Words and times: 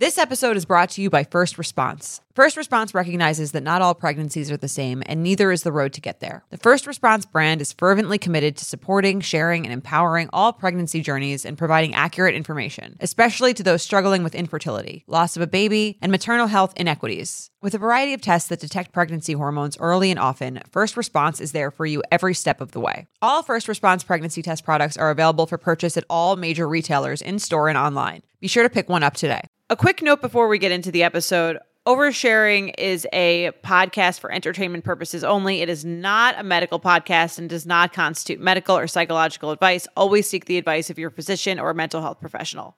This 0.00 0.16
episode 0.16 0.56
is 0.56 0.64
brought 0.64 0.88
to 0.92 1.02
you 1.02 1.10
by 1.10 1.24
First 1.24 1.58
Response. 1.58 2.22
First 2.34 2.56
Response 2.56 2.94
recognizes 2.94 3.52
that 3.52 3.62
not 3.62 3.82
all 3.82 3.94
pregnancies 3.94 4.50
are 4.50 4.56
the 4.56 4.66
same, 4.66 5.02
and 5.04 5.22
neither 5.22 5.52
is 5.52 5.62
the 5.62 5.72
road 5.72 5.92
to 5.92 6.00
get 6.00 6.20
there. 6.20 6.42
The 6.48 6.56
First 6.56 6.86
Response 6.86 7.26
brand 7.26 7.60
is 7.60 7.74
fervently 7.74 8.16
committed 8.16 8.56
to 8.56 8.64
supporting, 8.64 9.20
sharing, 9.20 9.66
and 9.66 9.74
empowering 9.74 10.30
all 10.32 10.54
pregnancy 10.54 11.02
journeys 11.02 11.44
and 11.44 11.58
providing 11.58 11.94
accurate 11.94 12.34
information, 12.34 12.96
especially 13.00 13.52
to 13.52 13.62
those 13.62 13.82
struggling 13.82 14.22
with 14.22 14.34
infertility, 14.34 15.04
loss 15.06 15.36
of 15.36 15.42
a 15.42 15.46
baby, 15.46 15.98
and 16.00 16.10
maternal 16.10 16.46
health 16.46 16.72
inequities. 16.76 17.50
With 17.60 17.74
a 17.74 17.78
variety 17.78 18.14
of 18.14 18.22
tests 18.22 18.48
that 18.48 18.60
detect 18.60 18.94
pregnancy 18.94 19.34
hormones 19.34 19.76
early 19.80 20.10
and 20.10 20.18
often, 20.18 20.62
First 20.70 20.96
Response 20.96 21.42
is 21.42 21.52
there 21.52 21.70
for 21.70 21.84
you 21.84 22.02
every 22.10 22.32
step 22.32 22.62
of 22.62 22.72
the 22.72 22.80
way. 22.80 23.06
All 23.20 23.42
First 23.42 23.68
Response 23.68 24.02
pregnancy 24.02 24.40
test 24.40 24.64
products 24.64 24.96
are 24.96 25.10
available 25.10 25.46
for 25.46 25.58
purchase 25.58 25.98
at 25.98 26.04
all 26.08 26.36
major 26.36 26.66
retailers 26.66 27.20
in 27.20 27.38
store 27.38 27.68
and 27.68 27.76
online. 27.76 28.22
Be 28.40 28.48
sure 28.48 28.62
to 28.62 28.70
pick 28.70 28.88
one 28.88 29.02
up 29.02 29.12
today. 29.12 29.42
A 29.70 29.76
quick 29.76 30.02
note 30.02 30.20
before 30.20 30.48
we 30.48 30.58
get 30.58 30.72
into 30.72 30.90
the 30.90 31.04
episode. 31.04 31.56
Oversharing 31.86 32.74
is 32.76 33.06
a 33.12 33.52
podcast 33.62 34.18
for 34.18 34.32
entertainment 34.32 34.82
purposes 34.82 35.22
only. 35.22 35.62
It 35.62 35.68
is 35.68 35.84
not 35.84 36.34
a 36.36 36.42
medical 36.42 36.80
podcast 36.80 37.38
and 37.38 37.48
does 37.48 37.66
not 37.66 37.92
constitute 37.92 38.40
medical 38.40 38.76
or 38.76 38.88
psychological 38.88 39.52
advice. 39.52 39.86
Always 39.96 40.28
seek 40.28 40.46
the 40.46 40.58
advice 40.58 40.90
of 40.90 40.98
your 40.98 41.08
physician 41.08 41.60
or 41.60 41.72
mental 41.72 42.02
health 42.02 42.18
professional. 42.18 42.74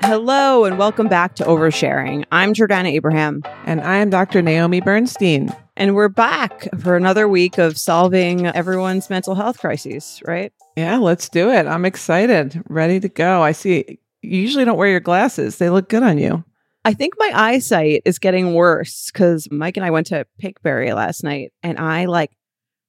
Hello 0.00 0.64
and 0.64 0.78
welcome 0.78 1.08
back 1.08 1.34
to 1.34 1.44
Oversharing. 1.44 2.24
I'm 2.32 2.54
Jordana 2.54 2.90
Abraham. 2.90 3.42
And 3.66 3.82
I 3.82 3.96
am 3.96 4.08
Dr. 4.08 4.40
Naomi 4.40 4.80
Bernstein. 4.80 5.54
And 5.76 5.94
we're 5.96 6.08
back 6.08 6.66
for 6.80 6.96
another 6.96 7.28
week 7.28 7.58
of 7.58 7.76
solving 7.76 8.46
everyone's 8.46 9.10
mental 9.10 9.34
health 9.34 9.58
crises, 9.58 10.22
right? 10.24 10.50
Yeah, 10.78 10.96
let's 10.96 11.28
do 11.28 11.50
it. 11.50 11.66
I'm 11.66 11.84
excited, 11.84 12.62
ready 12.70 13.00
to 13.00 13.10
go. 13.10 13.42
I 13.42 13.52
see 13.52 13.98
you 14.22 14.40
usually 14.40 14.64
don't 14.64 14.76
wear 14.78 14.88
your 14.88 15.00
glasses. 15.00 15.58
They 15.58 15.70
look 15.70 15.88
good 15.88 16.02
on 16.02 16.18
you. 16.18 16.44
I 16.84 16.94
think 16.94 17.14
my 17.18 17.30
eyesight 17.34 18.02
is 18.04 18.18
getting 18.18 18.54
worse 18.54 19.10
because 19.12 19.48
Mike 19.50 19.76
and 19.76 19.84
I 19.84 19.90
went 19.90 20.06
to 20.08 20.26
Pinkberry 20.42 20.94
last 20.94 21.22
night 21.22 21.52
and 21.62 21.78
I 21.78 22.06
like 22.06 22.30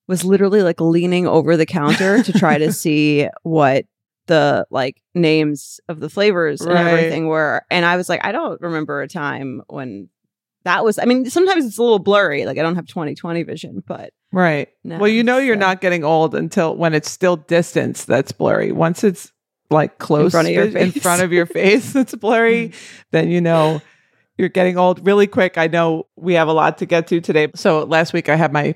was 0.07 0.23
literally 0.23 0.61
like 0.63 0.79
leaning 0.81 1.27
over 1.27 1.57
the 1.57 1.65
counter 1.65 2.23
to 2.23 2.33
try 2.33 2.57
to 2.57 2.71
see 2.83 3.27
what 3.43 3.85
the 4.27 4.65
like 4.69 5.01
names 5.15 5.79
of 5.89 5.99
the 5.99 6.09
flavors 6.09 6.61
and 6.61 6.71
Right. 6.73 6.85
everything 6.87 7.27
were. 7.27 7.63
And 7.69 7.85
I 7.85 7.97
was 7.97 8.09
like, 8.09 8.23
I 8.23 8.31
don't 8.31 8.59
remember 8.61 9.01
a 9.01 9.07
time 9.07 9.61
when 9.67 10.09
that 10.63 10.83
was 10.85 10.97
I 10.99 11.05
mean, 11.05 11.29
sometimes 11.29 11.65
it's 11.65 11.77
a 11.77 11.83
little 11.83 11.99
blurry. 11.99 12.45
Like 12.45 12.57
I 12.57 12.61
don't 12.61 12.75
have 12.75 12.85
2020 12.87 13.43
vision, 13.43 13.83
but 13.85 14.11
Right. 14.31 14.69
No, 14.83 14.99
well, 14.99 15.07
you 15.09 15.23
know 15.23 15.39
you're 15.39 15.55
so- 15.55 15.59
not 15.61 15.81
getting 15.81 16.03
old 16.03 16.35
until 16.35 16.75
when 16.75 16.93
it's 16.93 17.09
still 17.09 17.35
distance 17.37 18.05
that's 18.05 18.31
blurry. 18.31 18.71
Once 18.71 19.03
it's 19.03 19.31
like 19.69 19.97
close 19.97 20.31
front 20.31 20.47
of 20.47 20.53
your 20.53 20.65
in- 20.65 20.77
in 20.77 20.91
front 20.91 21.21
of 21.21 21.31
your 21.31 21.45
face 21.45 21.93
that's 21.93 22.15
blurry, 22.15 22.69
mm. 22.69 22.75
then 23.11 23.29
you 23.29 23.41
know 23.41 23.81
you're 24.37 24.49
getting 24.49 24.77
old 24.77 25.05
really 25.05 25.27
quick. 25.27 25.57
I 25.57 25.67
know 25.67 26.07
we 26.15 26.33
have 26.35 26.47
a 26.47 26.53
lot 26.53 26.77
to 26.77 26.85
get 26.85 27.07
to 27.07 27.19
today. 27.19 27.49
So 27.55 27.83
last 27.83 28.13
week 28.13 28.29
I 28.29 28.35
had 28.35 28.53
my 28.53 28.75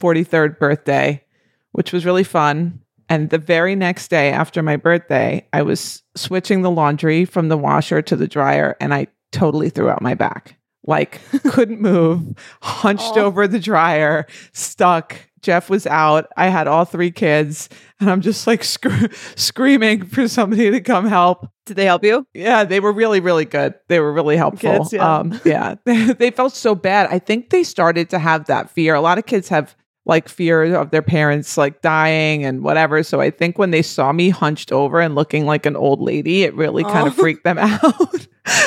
43rd 0.00 0.60
birthday, 0.60 1.24
which 1.72 1.92
was 1.92 2.06
really 2.06 2.24
fun. 2.24 2.80
And 3.08 3.28
the 3.28 3.38
very 3.38 3.74
next 3.74 4.08
day 4.08 4.30
after 4.30 4.62
my 4.62 4.76
birthday, 4.76 5.46
I 5.52 5.62
was 5.62 6.04
switching 6.14 6.62
the 6.62 6.70
laundry 6.70 7.24
from 7.24 7.48
the 7.48 7.58
washer 7.58 8.00
to 8.00 8.14
the 8.14 8.28
dryer 8.28 8.76
and 8.80 8.94
I 8.94 9.08
totally 9.32 9.70
threw 9.70 9.90
out 9.90 10.02
my 10.02 10.14
back. 10.14 10.56
Like 10.84 11.20
couldn't 11.50 11.80
move, 11.80 12.34
hunched 12.62 13.16
Aw. 13.16 13.20
over 13.20 13.46
the 13.46 13.60
dryer, 13.60 14.26
stuck. 14.52 15.16
Jeff 15.42 15.68
was 15.68 15.88
out. 15.88 16.28
I 16.36 16.48
had 16.48 16.68
all 16.68 16.84
three 16.84 17.10
kids 17.10 17.68
and 17.98 18.08
I'm 18.08 18.20
just 18.20 18.46
like 18.46 18.62
scr- 18.62 19.06
screaming 19.34 20.06
for 20.06 20.28
somebody 20.28 20.70
to 20.70 20.80
come 20.80 21.06
help. 21.06 21.48
did 21.66 21.76
they 21.76 21.84
help 21.84 22.04
you? 22.04 22.26
Yeah, 22.32 22.62
they 22.62 22.78
were 22.78 22.92
really, 22.92 23.18
really 23.18 23.44
good. 23.44 23.74
They 23.88 23.98
were 23.98 24.12
really 24.12 24.36
helpful. 24.36 24.78
Kids, 24.78 24.92
yeah. 24.92 25.16
Um, 25.18 25.40
yeah. 25.44 25.74
they 25.84 26.30
felt 26.30 26.52
so 26.54 26.76
bad. 26.76 27.08
I 27.10 27.18
think 27.18 27.50
they 27.50 27.64
started 27.64 28.08
to 28.10 28.20
have 28.20 28.46
that 28.46 28.70
fear. 28.70 28.94
A 28.94 29.00
lot 29.00 29.18
of 29.18 29.26
kids 29.26 29.48
have 29.48 29.74
like 30.04 30.28
fear 30.28 30.74
of 30.74 30.90
their 30.90 31.02
parents 31.02 31.56
like 31.56 31.80
dying 31.80 32.44
and 32.44 32.64
whatever. 32.64 33.02
So 33.04 33.20
I 33.20 33.30
think 33.30 33.56
when 33.58 33.70
they 33.70 33.82
saw 33.82 34.12
me 34.12 34.30
hunched 34.30 34.72
over 34.72 35.00
and 35.00 35.14
looking 35.14 35.46
like 35.46 35.64
an 35.64 35.76
old 35.76 36.00
lady, 36.00 36.42
it 36.42 36.54
really 36.54 36.82
kind 36.82 37.06
of 37.06 37.16
Oh. 37.16 37.16
freaked 37.22 37.44
them 37.44 37.56
out. 37.60 37.82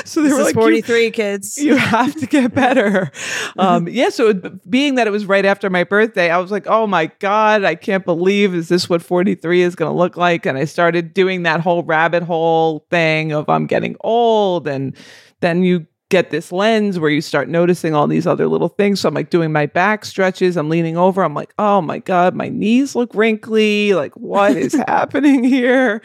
so 0.05 0.21
they 0.21 0.29
This 0.29 0.37
were 0.37 0.43
like, 0.45 0.55
"You- 0.55 0.61
43 0.61 1.11
kids. 1.11 1.57
you 1.61 1.75
have 1.75 2.15
to 2.15 2.25
get 2.25 2.53
better. 2.55 3.11
Um, 3.57 3.89
yeah. 3.89 4.07
So 4.09 4.29
it- 4.29 4.71
being 4.71 4.95
that 4.95 5.07
it 5.07 5.11
was 5.11 5.25
right 5.25 5.45
after 5.45 5.69
my 5.69 5.83
birthday, 5.83 6.29
I 6.31 6.37
was 6.37 6.51
like, 6.51 6.67
oh 6.67 6.87
my 6.87 7.07
God, 7.19 7.65
I 7.65 7.75
can't 7.75 8.05
believe, 8.05 8.55
is 8.55 8.69
this 8.69 8.89
what 8.89 9.01
43 9.01 9.61
is 9.61 9.75
going 9.75 9.91
to 9.91 9.97
look 9.97 10.15
like? 10.15 10.45
And 10.45 10.57
I 10.57 10.63
started 10.63 11.13
doing 11.13 11.43
that 11.43 11.59
whole 11.59 11.83
rabbit 11.83 12.23
hole 12.23 12.85
thing 12.89 13.33
of 13.33 13.49
I'm 13.49 13.67
getting 13.67 13.97
old. 13.99 14.69
And 14.69 14.95
then 15.41 15.63
you 15.63 15.85
get 16.09 16.29
this 16.29 16.51
lens 16.51 16.99
where 16.99 17.09
you 17.09 17.21
start 17.21 17.49
noticing 17.49 17.95
all 17.95 18.07
these 18.07 18.27
other 18.27 18.47
little 18.47 18.69
things. 18.69 18.99
So 18.99 19.07
I'm 19.09 19.15
like 19.15 19.29
doing 19.29 19.51
my 19.51 19.65
back 19.65 20.05
stretches. 20.05 20.55
I'm 20.55 20.69
leaning 20.69 20.97
over. 20.97 21.23
I'm 21.23 21.33
like, 21.33 21.53
oh 21.57 21.81
my 21.81 21.99
God, 21.99 22.35
my 22.35 22.47
knees 22.49 22.95
look 22.95 23.13
wrinkly. 23.15 23.93
Like, 23.93 24.13
what 24.15 24.55
is 24.55 24.73
happening 24.87 25.43
here? 25.43 26.01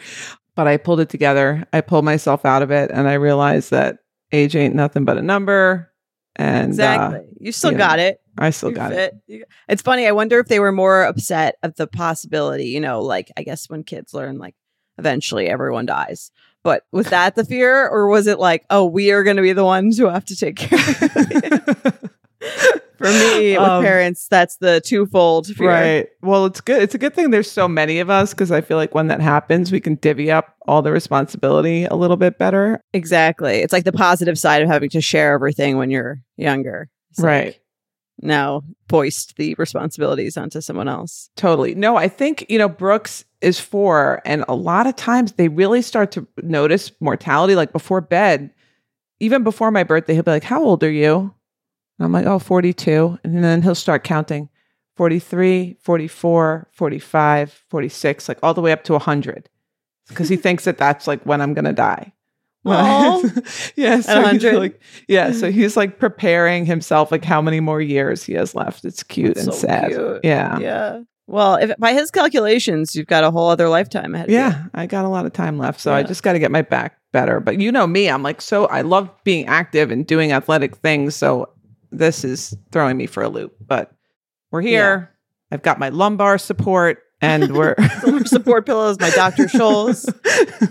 But 0.55 0.67
I 0.67 0.77
pulled 0.77 0.99
it 1.01 1.09
together. 1.09 1.65
I 1.71 1.81
pulled 1.81 2.03
myself 2.05 2.45
out 2.45 2.61
of 2.63 2.71
it 2.71 2.91
and 2.91 3.07
I 3.07 3.13
realized 3.13 3.71
that 3.71 3.99
age 4.31 4.55
ain't 4.55 4.75
nothing 4.75 5.05
but 5.05 5.17
a 5.17 5.21
number. 5.21 5.91
And 6.35 6.65
uh, 6.67 6.67
exactly. 6.69 7.19
you 7.39 7.51
still 7.51 7.71
you 7.73 7.77
got 7.77 7.99
it. 7.99 8.21
I 8.37 8.49
still 8.49 8.69
You 8.69 8.75
got 8.75 8.91
it. 8.93 8.95
fit. 8.95 9.15
You- 9.27 9.45
It's 9.67 9.81
funny. 9.81 10.07
I 10.07 10.13
wonder 10.13 10.39
if 10.39 10.47
they 10.47 10.59
were 10.59 10.71
more 10.71 11.03
upset 11.03 11.55
at 11.61 11.75
the 11.75 11.85
possibility, 11.87 12.65
you 12.65 12.79
know, 12.79 13.01
like 13.01 13.31
I 13.37 13.43
guess 13.43 13.69
when 13.69 13.83
kids 13.83 14.13
learn, 14.13 14.37
like 14.39 14.55
eventually 14.97 15.47
everyone 15.47 15.85
dies. 15.85 16.31
But 16.63 16.83
was 16.91 17.07
that 17.07 17.35
the 17.35 17.43
fear, 17.45 17.87
or 17.87 18.07
was 18.07 18.27
it 18.27 18.39
like, 18.39 18.65
oh, 18.69 18.85
we 18.85 19.11
are 19.11 19.23
going 19.23 19.37
to 19.37 19.41
be 19.41 19.53
the 19.53 19.65
ones 19.65 19.97
who 19.97 20.07
have 20.07 20.25
to 20.25 20.35
take 20.35 20.57
care 20.57 20.77
of 20.79 20.97
it? 21.01 22.11
For 22.97 23.07
me, 23.07 23.57
with 23.57 23.67
Um, 23.67 23.83
parents, 23.83 24.27
that's 24.29 24.57
the 24.57 24.79
twofold 24.79 25.47
fear. 25.47 25.67
Right. 25.69 26.07
Well, 26.21 26.45
it's 26.45 26.61
good. 26.61 26.83
It's 26.83 26.93
a 26.93 26.99
good 26.99 27.15
thing 27.15 27.31
there's 27.31 27.49
so 27.49 27.67
many 27.67 27.99
of 27.99 28.11
us 28.11 28.31
because 28.31 28.51
I 28.51 28.61
feel 28.61 28.77
like 28.77 28.93
when 28.93 29.07
that 29.07 29.21
happens, 29.21 29.71
we 29.71 29.79
can 29.79 29.95
divvy 29.95 30.29
up 30.29 30.55
all 30.67 30.83
the 30.83 30.91
responsibility 30.91 31.85
a 31.85 31.95
little 31.95 32.15
bit 32.17 32.37
better. 32.37 32.83
Exactly. 32.93 33.57
It's 33.61 33.73
like 33.73 33.85
the 33.85 33.91
positive 33.91 34.37
side 34.37 34.61
of 34.61 34.67
having 34.69 34.89
to 34.91 35.01
share 35.01 35.33
everything 35.33 35.77
when 35.77 35.89
you're 35.89 36.21
younger. 36.37 36.89
It's 37.09 37.19
like, 37.19 37.25
Right. 37.27 37.59
Now, 38.21 38.63
foist 38.87 39.35
the 39.37 39.55
responsibilities 39.55 40.37
onto 40.37 40.61
someone 40.61 40.87
else. 40.87 41.29
Totally. 41.35 41.75
No, 41.75 41.95
I 41.95 42.07
think, 42.07 42.45
you 42.49 42.57
know, 42.57 42.69
Brooks 42.69 43.25
is 43.41 43.59
four, 43.59 44.21
and 44.25 44.45
a 44.47 44.55
lot 44.55 44.87
of 44.87 44.95
times 44.95 45.33
they 45.33 45.47
really 45.47 45.81
start 45.81 46.11
to 46.11 46.27
notice 46.43 46.91
mortality 46.99 47.55
like 47.55 47.71
before 47.71 48.01
bed. 48.01 48.51
Even 49.19 49.43
before 49.43 49.71
my 49.71 49.83
birthday, 49.83 50.13
he'll 50.13 50.23
be 50.23 50.31
like, 50.31 50.43
How 50.43 50.63
old 50.63 50.83
are 50.83 50.91
you? 50.91 51.33
And 51.99 52.05
I'm 52.05 52.11
like, 52.11 52.25
Oh, 52.25 52.39
42. 52.39 53.19
And 53.23 53.43
then 53.43 53.61
he'll 53.61 53.75
start 53.75 54.03
counting 54.03 54.49
43, 54.95 55.77
44, 55.81 56.67
45, 56.71 57.63
46, 57.69 58.29
like 58.29 58.39
all 58.43 58.53
the 58.53 58.61
way 58.61 58.71
up 58.71 58.83
to 58.85 58.93
100. 58.93 59.49
Because 60.07 60.29
he 60.29 60.35
thinks 60.35 60.65
that 60.65 60.77
that's 60.77 61.07
like 61.07 61.23
when 61.23 61.41
I'm 61.41 61.53
going 61.53 61.65
to 61.65 61.73
die. 61.73 62.13
Yeah. 63.75 64.01
So 64.01 64.21
he's 64.31 64.43
100? 64.43 64.55
like, 64.55 64.81
yeah. 65.07 65.31
So 65.31 65.49
mm. 65.49 65.53
he's 65.53 65.75
like 65.75 65.99
preparing 65.99 66.65
himself, 66.65 67.11
like 67.11 67.25
how 67.25 67.41
many 67.41 67.59
more 67.59 67.81
years 67.81 68.23
he 68.23 68.33
has 68.33 68.53
left. 68.53 68.85
It's 68.85 69.03
cute 69.03 69.35
That's 69.35 69.47
and 69.47 69.55
so 69.55 69.67
sad. 69.67 69.91
cute. 69.91 70.19
Yeah. 70.23 70.59
Yeah. 70.59 71.01
Well, 71.27 71.55
if 71.55 71.71
by 71.77 71.93
his 71.93 72.11
calculations, 72.11 72.95
you've 72.95 73.07
got 73.07 73.23
a 73.23 73.31
whole 73.31 73.49
other 73.49 73.69
lifetime 73.69 74.13
ahead 74.15 74.27
of 74.27 74.31
you. 74.31 74.37
Yeah, 74.37 74.65
I 74.73 74.85
got 74.85 75.05
a 75.05 75.07
lot 75.07 75.25
of 75.25 75.31
time 75.31 75.57
left, 75.57 75.79
so 75.79 75.93
I 75.93 76.03
just 76.03 76.23
got 76.23 76.33
to 76.33 76.39
get 76.39 76.51
my 76.51 76.61
back 76.61 76.97
better. 77.13 77.39
But 77.39 77.59
you 77.61 77.71
know 77.71 77.87
me, 77.87 78.09
I'm 78.09 78.21
like 78.21 78.41
so 78.41 78.65
I 78.65 78.81
love 78.81 79.09
being 79.23 79.45
active 79.45 79.91
and 79.91 80.05
doing 80.05 80.33
athletic 80.33 80.75
things, 80.77 81.15
so 81.15 81.47
this 81.89 82.25
is 82.25 82.55
throwing 82.73 82.97
me 82.97 83.05
for 83.05 83.23
a 83.23 83.29
loop. 83.29 83.55
But 83.65 83.93
we're 84.51 84.61
here. 84.61 85.09
I've 85.51 85.61
got 85.61 85.79
my 85.79 85.87
lumbar 85.87 86.37
support 86.37 86.99
and 87.21 87.55
we're 87.55 87.75
support 88.25 88.65
pillows, 88.65 88.99
my 88.99 89.09
Dr. 89.11 89.45
Scholl's, 89.45 90.05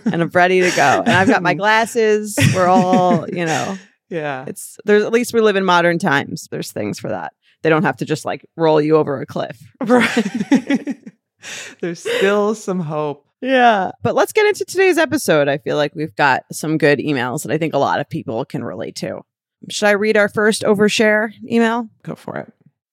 and 0.12 0.22
I'm 0.22 0.28
ready 0.30 0.60
to 0.60 0.70
go. 0.76 1.02
And 1.06 1.10
I've 1.10 1.28
got 1.28 1.42
my 1.42 1.54
glasses. 1.54 2.36
We're 2.54 2.66
all, 2.66 3.28
you 3.28 3.46
know, 3.46 3.78
yeah. 4.08 4.44
it's 4.46 4.76
there's 4.84 5.04
at 5.04 5.12
least 5.12 5.32
we 5.32 5.40
live 5.40 5.56
in 5.56 5.64
modern 5.64 5.98
times. 5.98 6.48
There's 6.50 6.72
things 6.72 6.98
for 6.98 7.08
that. 7.08 7.32
They 7.62 7.70
don't 7.70 7.84
have 7.84 7.98
to 7.98 8.04
just 8.04 8.24
like 8.24 8.44
roll 8.56 8.80
you 8.80 8.96
over 8.96 9.20
a 9.20 9.26
cliff. 9.26 9.60
Right. 9.80 10.98
There's 11.80 12.00
still 12.00 12.54
some 12.54 12.80
hope. 12.80 13.26
Yeah. 13.40 13.92
But 14.02 14.14
let's 14.14 14.32
get 14.32 14.46
into 14.46 14.64
today's 14.64 14.98
episode. 14.98 15.48
I 15.48 15.58
feel 15.58 15.76
like 15.76 15.94
we've 15.94 16.14
got 16.14 16.44
some 16.52 16.78
good 16.78 16.98
emails 16.98 17.42
that 17.42 17.52
I 17.52 17.58
think 17.58 17.74
a 17.74 17.78
lot 17.78 18.00
of 18.00 18.08
people 18.08 18.44
can 18.44 18.64
relate 18.64 18.96
to. 18.96 19.22
Should 19.70 19.88
I 19.88 19.92
read 19.92 20.16
our 20.16 20.28
first 20.28 20.62
overshare 20.62 21.32
email? 21.44 21.88
Go 22.02 22.14
for 22.14 22.36
it. 22.38 22.52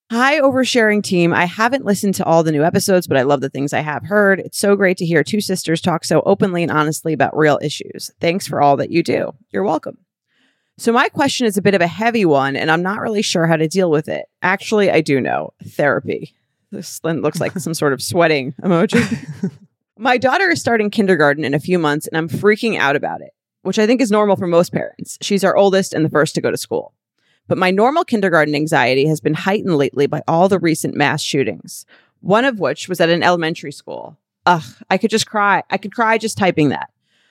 Hi, 0.09 0.39
oversharing 0.39 1.03
team. 1.03 1.33
I 1.33 1.43
haven't 1.43 1.83
listened 1.83 2.15
to 2.15 2.23
all 2.23 2.41
the 2.41 2.53
new 2.53 2.63
episodes, 2.63 3.07
but 3.07 3.17
I 3.17 3.23
love 3.23 3.41
the 3.41 3.49
things 3.49 3.73
I 3.73 3.81
have 3.81 4.05
heard. 4.05 4.39
It's 4.39 4.57
so 4.57 4.77
great 4.77 4.95
to 4.99 5.05
hear 5.05 5.21
two 5.21 5.41
sisters 5.41 5.81
talk 5.81 6.05
so 6.05 6.21
openly 6.25 6.63
and 6.63 6.71
honestly 6.71 7.11
about 7.11 7.35
real 7.35 7.59
issues. 7.61 8.09
Thanks 8.21 8.47
for 8.47 8.61
all 8.61 8.77
that 8.77 8.89
you 8.89 9.03
do. 9.03 9.33
You're 9.51 9.65
welcome. 9.65 9.97
So, 10.77 10.93
my 10.93 11.09
question 11.09 11.45
is 11.45 11.57
a 11.57 11.61
bit 11.61 11.75
of 11.75 11.81
a 11.81 11.87
heavy 11.87 12.23
one, 12.23 12.55
and 12.55 12.71
I'm 12.71 12.81
not 12.81 13.01
really 13.01 13.21
sure 13.21 13.47
how 13.47 13.57
to 13.57 13.67
deal 13.67 13.91
with 13.91 14.07
it. 14.07 14.27
Actually, 14.41 14.89
I 14.89 15.01
do 15.01 15.19
know 15.19 15.51
therapy. 15.65 16.33
This 16.71 17.03
looks 17.03 17.41
like 17.41 17.51
some 17.59 17.73
sort 17.73 17.91
of 17.91 18.01
sweating 18.01 18.53
emoji. 18.63 19.51
my 19.97 20.17
daughter 20.17 20.49
is 20.49 20.61
starting 20.61 20.89
kindergarten 20.89 21.43
in 21.43 21.53
a 21.53 21.59
few 21.59 21.77
months, 21.77 22.07
and 22.07 22.17
I'm 22.17 22.29
freaking 22.29 22.77
out 22.77 22.95
about 22.95 23.19
it. 23.19 23.31
which 23.63 23.77
I 23.77 23.85
think 23.85 23.99
is 23.99 24.11
normal 24.11 24.37
for 24.37 24.47
most 24.47 24.71
parents. 24.71 25.17
She's 25.21 25.43
our 25.43 25.57
oldest 25.57 25.93
and 25.93 26.05
the 26.05 26.09
first 26.09 26.33
to 26.35 26.41
go 26.41 26.49
to 26.49 26.55
school. 26.55 26.93
But 27.47 27.57
my 27.57 27.71
normal 27.71 28.03
kindergarten 28.03 28.55
anxiety 28.55 29.07
has 29.07 29.21
been 29.21 29.33
heightened 29.33 29.77
lately 29.77 30.07
by 30.07 30.21
all 30.27 30.49
the 30.49 30.59
recent 30.59 30.95
mass 30.95 31.21
shootings, 31.21 31.85
one 32.21 32.45
of 32.45 32.59
which 32.59 32.89
was 32.89 32.99
at 32.99 33.09
an 33.09 33.23
elementary 33.23 33.71
school. 33.71 34.17
Ugh, 34.45 34.63
I 34.89 34.97
could 34.97 35.11
just 35.11 35.27
cry. 35.27 35.63
I 35.69 35.77
could 35.77 35.93
cry 35.93 36.17
just 36.17 36.37
typing 36.37 36.69
that. 36.69 36.89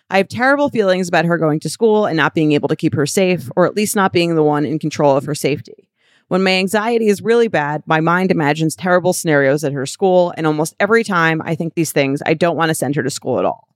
I 0.08 0.18
have 0.18 0.28
terrible 0.28 0.68
feelings 0.68 1.08
about 1.08 1.24
her 1.24 1.36
going 1.36 1.60
to 1.60 1.70
school 1.70 2.06
and 2.06 2.16
not 2.16 2.34
being 2.34 2.52
able 2.52 2.68
to 2.68 2.76
keep 2.76 2.94
her 2.94 3.06
safe, 3.06 3.50
or 3.56 3.66
at 3.66 3.74
least 3.74 3.96
not 3.96 4.12
being 4.12 4.34
the 4.34 4.42
one 4.42 4.64
in 4.64 4.78
control 4.78 5.16
of 5.16 5.24
her 5.24 5.34
safety. 5.34 5.88
When 6.28 6.42
my 6.42 6.52
anxiety 6.52 7.08
is 7.08 7.22
really 7.22 7.48
bad, 7.48 7.82
my 7.86 8.00
mind 8.00 8.30
imagines 8.30 8.74
terrible 8.74 9.12
scenarios 9.12 9.64
at 9.64 9.72
her 9.72 9.86
school, 9.86 10.32
and 10.36 10.46
almost 10.46 10.74
every 10.80 11.04
time 11.04 11.42
I 11.44 11.54
think 11.54 11.74
these 11.74 11.92
things, 11.92 12.22
I 12.24 12.34
don't 12.34 12.56
want 12.56 12.68
to 12.70 12.74
send 12.74 12.96
her 12.96 13.02
to 13.02 13.10
school 13.10 13.38
at 13.38 13.44
all. 13.44 13.68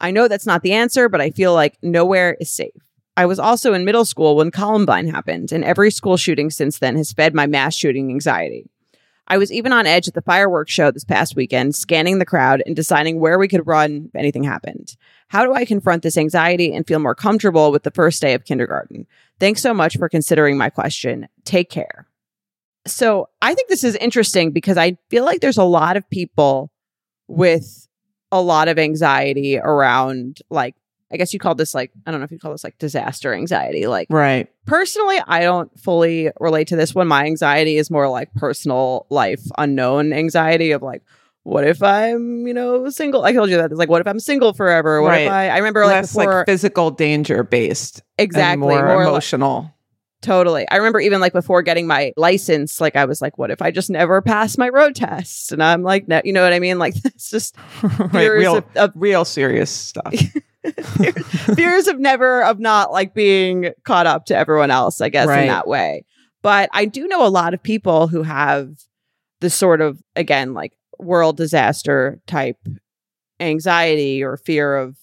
I 0.00 0.10
know 0.10 0.28
that's 0.28 0.46
not 0.46 0.62
the 0.62 0.72
answer, 0.72 1.08
but 1.08 1.20
I 1.20 1.30
feel 1.30 1.54
like 1.54 1.78
nowhere 1.82 2.36
is 2.40 2.50
safe. 2.50 2.72
I 3.16 3.26
was 3.26 3.38
also 3.38 3.74
in 3.74 3.84
middle 3.84 4.04
school 4.04 4.36
when 4.36 4.50
Columbine 4.50 5.08
happened, 5.08 5.52
and 5.52 5.64
every 5.64 5.90
school 5.90 6.16
shooting 6.16 6.50
since 6.50 6.78
then 6.78 6.96
has 6.96 7.12
fed 7.12 7.34
my 7.34 7.46
mass 7.46 7.74
shooting 7.74 8.10
anxiety. 8.10 8.68
I 9.26 9.38
was 9.38 9.52
even 9.52 9.72
on 9.72 9.86
edge 9.86 10.06
at 10.06 10.14
the 10.14 10.20
fireworks 10.20 10.72
show 10.72 10.90
this 10.90 11.04
past 11.04 11.34
weekend, 11.34 11.74
scanning 11.74 12.18
the 12.18 12.26
crowd 12.26 12.62
and 12.66 12.76
deciding 12.76 13.20
where 13.20 13.38
we 13.38 13.48
could 13.48 13.66
run 13.66 14.06
if 14.08 14.14
anything 14.14 14.44
happened. 14.44 14.96
How 15.28 15.44
do 15.44 15.54
I 15.54 15.64
confront 15.64 16.02
this 16.02 16.18
anxiety 16.18 16.74
and 16.74 16.86
feel 16.86 16.98
more 16.98 17.14
comfortable 17.14 17.72
with 17.72 17.84
the 17.84 17.90
first 17.90 18.20
day 18.20 18.34
of 18.34 18.44
kindergarten? 18.44 19.06
Thanks 19.40 19.62
so 19.62 19.72
much 19.72 19.96
for 19.96 20.08
considering 20.08 20.58
my 20.58 20.68
question. 20.68 21.28
Take 21.44 21.70
care. 21.70 22.06
So 22.86 23.30
I 23.40 23.54
think 23.54 23.70
this 23.70 23.82
is 23.84 23.96
interesting 23.96 24.50
because 24.50 24.76
I 24.76 24.98
feel 25.08 25.24
like 25.24 25.40
there's 25.40 25.56
a 25.56 25.64
lot 25.64 25.96
of 25.96 26.08
people 26.10 26.70
with 27.26 27.88
a 28.30 28.42
lot 28.42 28.68
of 28.68 28.78
anxiety 28.78 29.58
around 29.58 30.42
like 30.50 30.74
I 31.14 31.16
guess 31.16 31.32
you 31.32 31.38
call 31.38 31.54
this 31.54 31.74
like 31.74 31.92
I 32.06 32.10
don't 32.10 32.20
know 32.20 32.24
if 32.24 32.30
you 32.32 32.38
call 32.38 32.52
this 32.52 32.64
like 32.64 32.76
disaster 32.78 33.32
anxiety. 33.32 33.86
Like 33.86 34.08
Right. 34.10 34.48
personally, 34.66 35.20
I 35.26 35.40
don't 35.42 35.70
fully 35.80 36.30
relate 36.40 36.68
to 36.68 36.76
this 36.76 36.94
one. 36.94 37.06
My 37.08 37.24
anxiety 37.24 37.76
is 37.76 37.90
more 37.90 38.08
like 38.08 38.34
personal 38.34 39.06
life 39.10 39.42
unknown 39.56 40.12
anxiety 40.12 40.72
of 40.72 40.82
like, 40.82 41.02
what 41.44 41.64
if 41.66 41.82
I'm, 41.82 42.46
you 42.46 42.54
know, 42.54 42.88
single? 42.90 43.22
I 43.24 43.32
told 43.32 43.50
you 43.50 43.56
that. 43.58 43.70
It's 43.70 43.78
like, 43.78 43.88
what 43.90 44.00
if 44.00 44.06
I'm 44.06 44.18
single 44.18 44.52
forever? 44.54 45.00
What 45.02 45.20
if 45.20 45.30
I 45.30 45.48
I 45.50 45.58
remember 45.58 45.84
like 45.86 45.96
Less 46.02 46.14
before 46.14 46.38
like 46.38 46.46
physical 46.46 46.90
danger 46.90 47.42
based. 47.44 48.02
exactly 48.18 48.58
more, 48.58 48.84
more 48.86 48.96
like- 49.04 49.08
emotional. 49.08 49.70
Totally. 50.22 50.66
I 50.70 50.76
remember 50.76 51.00
even 51.00 51.20
like 51.20 51.34
before 51.34 51.60
getting 51.60 51.86
my 51.86 52.14
license, 52.16 52.80
like 52.80 52.96
I 52.96 53.04
was 53.04 53.20
like, 53.20 53.36
what 53.36 53.50
if 53.50 53.60
I 53.60 53.70
just 53.70 53.90
never 53.90 54.22
pass 54.22 54.56
my 54.56 54.70
road 54.70 54.94
test? 54.94 55.52
And 55.52 55.62
I'm 55.62 55.82
like, 55.82 56.08
no, 56.08 56.22
you 56.24 56.32
know 56.32 56.42
what 56.42 56.54
I 56.54 56.60
mean? 56.60 56.78
Like 56.78 56.94
it's 57.04 57.28
just 57.28 57.54
right. 57.82 58.28
Real, 58.28 58.56
of, 58.56 58.64
of 58.74 58.92
real 58.94 59.26
serious 59.26 59.68
stuff. 59.70 60.14
fears 61.54 61.88
of 61.88 61.98
never 61.98 62.42
of 62.42 62.58
not 62.58 62.92
like 62.92 63.14
being 63.14 63.70
caught 63.84 64.06
up 64.06 64.26
to 64.26 64.36
everyone 64.36 64.70
else, 64.70 65.00
I 65.00 65.08
guess, 65.08 65.28
Right. 65.28 65.42
in 65.42 65.48
that 65.48 65.66
way. 65.66 66.04
But 66.42 66.68
I 66.72 66.84
do 66.84 67.06
know 67.08 67.26
a 67.26 67.28
lot 67.28 67.54
of 67.54 67.62
people 67.62 68.08
who 68.08 68.22
have 68.22 68.70
this 69.40 69.54
sort 69.54 69.80
of 69.80 70.00
again 70.16 70.54
like 70.54 70.72
world 70.98 71.36
disaster 71.36 72.20
type 72.26 72.58
anxiety 73.40 74.22
or 74.22 74.36
fear 74.36 74.76
of 74.76 74.96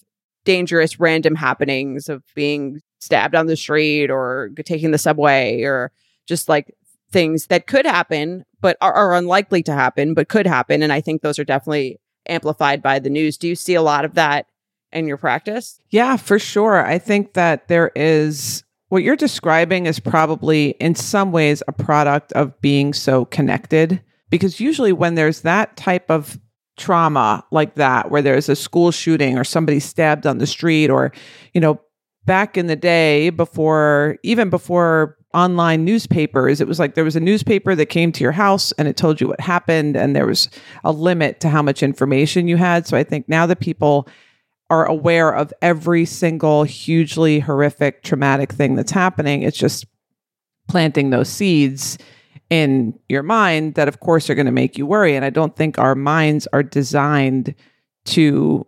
dangerous 0.44 0.98
random 0.98 1.34
happenings 1.34 2.08
of 2.08 2.22
being 2.34 2.80
stabbed 3.00 3.34
on 3.34 3.46
the 3.46 3.56
street 3.56 4.10
or 4.10 4.50
taking 4.64 4.90
the 4.90 4.98
subway 4.98 5.62
or 5.62 5.92
just 6.26 6.48
like 6.48 6.74
things 7.10 7.46
that 7.48 7.66
could 7.66 7.84
happen 7.84 8.44
but 8.60 8.76
are, 8.80 8.92
are 8.92 9.14
unlikely 9.14 9.62
to 9.62 9.72
happen 9.72 10.14
but 10.14 10.28
could 10.28 10.46
happen 10.46 10.82
and 10.82 10.92
i 10.92 11.00
think 11.00 11.20
those 11.20 11.38
are 11.38 11.44
definitely 11.44 12.00
amplified 12.26 12.80
by 12.80 12.98
the 12.98 13.10
news 13.10 13.36
do 13.36 13.46
you 13.48 13.54
see 13.54 13.74
a 13.74 13.82
lot 13.82 14.04
of 14.04 14.14
that 14.14 14.46
in 14.92 15.06
your 15.06 15.16
practice? 15.16 15.80
Yeah, 15.90 16.16
for 16.16 16.38
sure. 16.38 16.84
I 16.84 16.98
think 16.98 17.34
that 17.34 17.68
there 17.68 17.90
is 17.94 18.64
what 18.88 19.02
you're 19.02 19.16
describing 19.16 19.86
is 19.86 19.98
probably 19.98 20.70
in 20.72 20.94
some 20.94 21.32
ways 21.32 21.62
a 21.66 21.72
product 21.72 22.30
of 22.34 22.60
being 22.60 22.92
so 22.92 23.24
connected. 23.24 24.02
Because 24.28 24.60
usually 24.60 24.92
when 24.92 25.14
there's 25.14 25.40
that 25.40 25.76
type 25.76 26.10
of 26.10 26.38
trauma 26.76 27.44
like 27.50 27.74
that 27.76 28.10
where 28.10 28.22
there's 28.22 28.48
a 28.48 28.56
school 28.56 28.90
shooting 28.90 29.38
or 29.38 29.44
somebody 29.44 29.78
stabbed 29.78 30.26
on 30.26 30.38
the 30.38 30.46
street 30.46 30.90
or 30.90 31.12
you 31.52 31.60
know 31.60 31.78
back 32.24 32.56
in 32.56 32.66
the 32.66 32.76
day 32.76 33.30
before 33.30 34.16
even 34.22 34.48
before 34.48 35.16
online 35.34 35.84
newspapers 35.84 36.60
it 36.60 36.68
was 36.68 36.78
like 36.78 36.94
there 36.94 37.04
was 37.04 37.16
a 37.16 37.20
newspaper 37.20 37.74
that 37.74 37.86
came 37.86 38.10
to 38.10 38.24
your 38.24 38.32
house 38.32 38.72
and 38.72 38.88
it 38.88 38.96
told 38.96 39.20
you 39.20 39.28
what 39.28 39.40
happened 39.40 39.96
and 39.96 40.16
there 40.16 40.26
was 40.26 40.48
a 40.82 40.92
limit 40.92 41.40
to 41.40 41.48
how 41.48 41.62
much 41.62 41.82
information 41.82 42.48
you 42.48 42.56
had. 42.56 42.86
So 42.86 42.96
i 42.96 43.04
think 43.04 43.28
now 43.28 43.46
that 43.46 43.60
people 43.60 44.08
are 44.72 44.86
aware 44.86 45.30
of 45.30 45.52
every 45.60 46.06
single 46.06 46.64
hugely 46.64 47.40
horrific 47.40 48.02
traumatic 48.02 48.50
thing 48.50 48.74
that's 48.74 48.90
happening. 48.90 49.42
It's 49.42 49.58
just 49.58 49.84
planting 50.66 51.10
those 51.10 51.28
seeds 51.28 51.98
in 52.48 52.98
your 53.06 53.22
mind 53.22 53.74
that 53.74 53.86
of 53.86 54.00
course 54.00 54.30
are 54.30 54.34
going 54.34 54.46
to 54.46 54.52
make 54.52 54.78
you 54.78 54.86
worry. 54.86 55.14
And 55.14 55.26
i 55.26 55.30
don't 55.30 55.54
think 55.54 55.78
our 55.78 55.94
minds 55.94 56.48
are 56.54 56.62
designed 56.62 57.54
to 58.06 58.66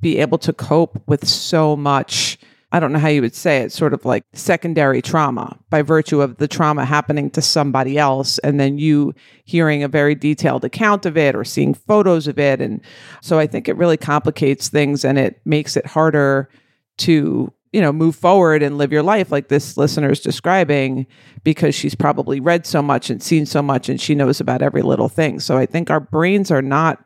be 0.00 0.18
able 0.18 0.38
to 0.38 0.52
cope 0.52 1.00
with 1.06 1.28
so 1.28 1.76
much 1.76 2.38
i 2.76 2.80
don't 2.80 2.92
know 2.92 2.98
how 2.98 3.08
you 3.08 3.22
would 3.22 3.34
say 3.34 3.58
it 3.58 3.72
sort 3.72 3.94
of 3.94 4.04
like 4.04 4.22
secondary 4.34 5.00
trauma 5.00 5.58
by 5.70 5.80
virtue 5.80 6.20
of 6.20 6.36
the 6.36 6.46
trauma 6.46 6.84
happening 6.84 7.30
to 7.30 7.40
somebody 7.40 7.96
else 7.96 8.38
and 8.40 8.60
then 8.60 8.76
you 8.76 9.14
hearing 9.44 9.82
a 9.82 9.88
very 9.88 10.14
detailed 10.14 10.62
account 10.62 11.06
of 11.06 11.16
it 11.16 11.34
or 11.34 11.44
seeing 11.44 11.72
photos 11.72 12.26
of 12.28 12.38
it. 12.38 12.60
And 12.60 12.82
so 13.22 13.38
i 13.38 13.46
think 13.46 13.66
it 13.66 13.76
really 13.76 13.96
complicates 13.96 14.68
things 14.68 15.04
and 15.04 15.18
it 15.18 15.40
makes 15.46 15.76
it 15.76 15.86
harder 15.86 16.50
to 16.98 17.50
you 17.72 17.80
know 17.80 17.92
move 17.92 18.14
forward 18.14 18.62
and 18.62 18.76
live 18.76 18.92
your 18.92 19.02
life 19.02 19.32
like 19.32 19.48
this 19.48 19.76
listener 19.76 20.10
is 20.10 20.20
describing 20.20 21.06
because 21.44 21.74
she's 21.74 21.94
probably 21.94 22.40
read 22.40 22.66
so 22.66 22.82
much 22.82 23.08
and 23.08 23.22
seen 23.22 23.46
so 23.46 23.62
much 23.62 23.88
and 23.88 24.00
she 24.00 24.14
knows 24.14 24.38
about 24.38 24.62
every 24.62 24.82
little 24.82 25.08
thing. 25.08 25.40
So 25.40 25.56
i 25.56 25.64
think 25.64 25.90
our 25.90 26.00
brains 26.00 26.50
are 26.50 26.62
not 26.62 27.02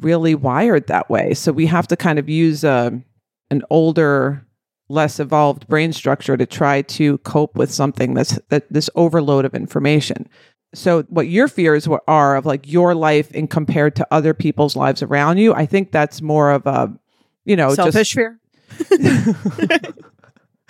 really 0.00 0.34
wired 0.34 0.86
that 0.86 1.10
way. 1.10 1.34
So 1.34 1.52
we 1.52 1.66
have 1.66 1.86
to 1.88 1.96
kind 1.96 2.18
of 2.18 2.28
use 2.28 2.64
a, 2.64 2.98
an 3.50 3.62
older 3.70 4.46
less 4.90 5.20
evolved 5.20 5.66
brain 5.68 5.92
structure 5.92 6.36
to 6.36 6.44
try 6.44 6.82
to 6.82 7.18
cope 7.18 7.56
with 7.56 7.70
something 7.70 8.14
that's 8.14 8.38
that 8.48 8.70
this 8.72 8.90
overload 8.94 9.44
of 9.44 9.54
information 9.54 10.28
so 10.74 11.02
what 11.04 11.28
your 11.28 11.48
fears 11.48 11.88
are 12.06 12.36
of 12.36 12.44
like 12.44 12.70
your 12.70 12.94
life 12.94 13.30
in 13.32 13.48
compared 13.48 13.96
to 13.96 14.06
other 14.10 14.34
people's 14.34 14.76
lives 14.76 15.02
around 15.02 15.38
you 15.38 15.54
i 15.54 15.64
think 15.64 15.92
that's 15.92 16.20
more 16.20 16.50
of 16.50 16.66
a 16.66 16.92
you 17.44 17.56
know 17.56 17.74
just 17.74 17.76
selfish 17.76 18.12
fear 18.12 18.38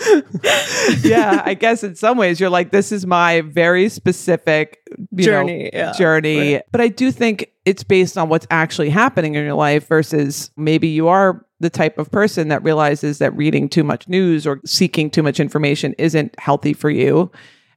yeah, 1.03 1.43
I 1.45 1.55
guess 1.59 1.83
in 1.85 1.95
some 1.95 2.17
ways 2.17 2.41
you're 2.41 2.51
like, 2.51 2.71
this 2.71 2.91
is 2.93 3.07
my 3.07 3.43
very 3.43 3.89
specific 3.89 4.81
you 5.11 5.25
Journey, 5.25 5.65
know, 5.65 5.71
yeah. 5.73 5.93
journey. 5.93 6.55
Right. 6.55 6.63
But 6.73 6.81
I 6.81 6.89
do 6.89 7.11
think 7.11 7.53
it's 7.65 7.85
based 7.85 8.17
on 8.17 8.29
what's 8.29 8.47
actually 8.51 8.91
happening 8.91 9.35
in 9.35 9.45
your 9.45 9.55
life 9.55 9.87
versus 9.89 10.51
maybe 10.57 10.89
you 10.89 11.09
are 11.09 11.45
the 11.61 11.71
type 11.71 11.99
of 11.99 12.11
person 12.11 12.49
that 12.49 12.63
realizes 12.65 13.19
that 13.19 13.37
reading 13.37 13.69
too 13.69 13.85
much 13.85 14.09
news 14.09 14.47
or 14.47 14.61
seeking 14.65 15.11
too 15.11 15.23
much 15.23 15.39
information 15.39 15.95
isn't 15.99 16.35
healthy 16.39 16.73
for 16.73 16.91
you. 16.91 17.31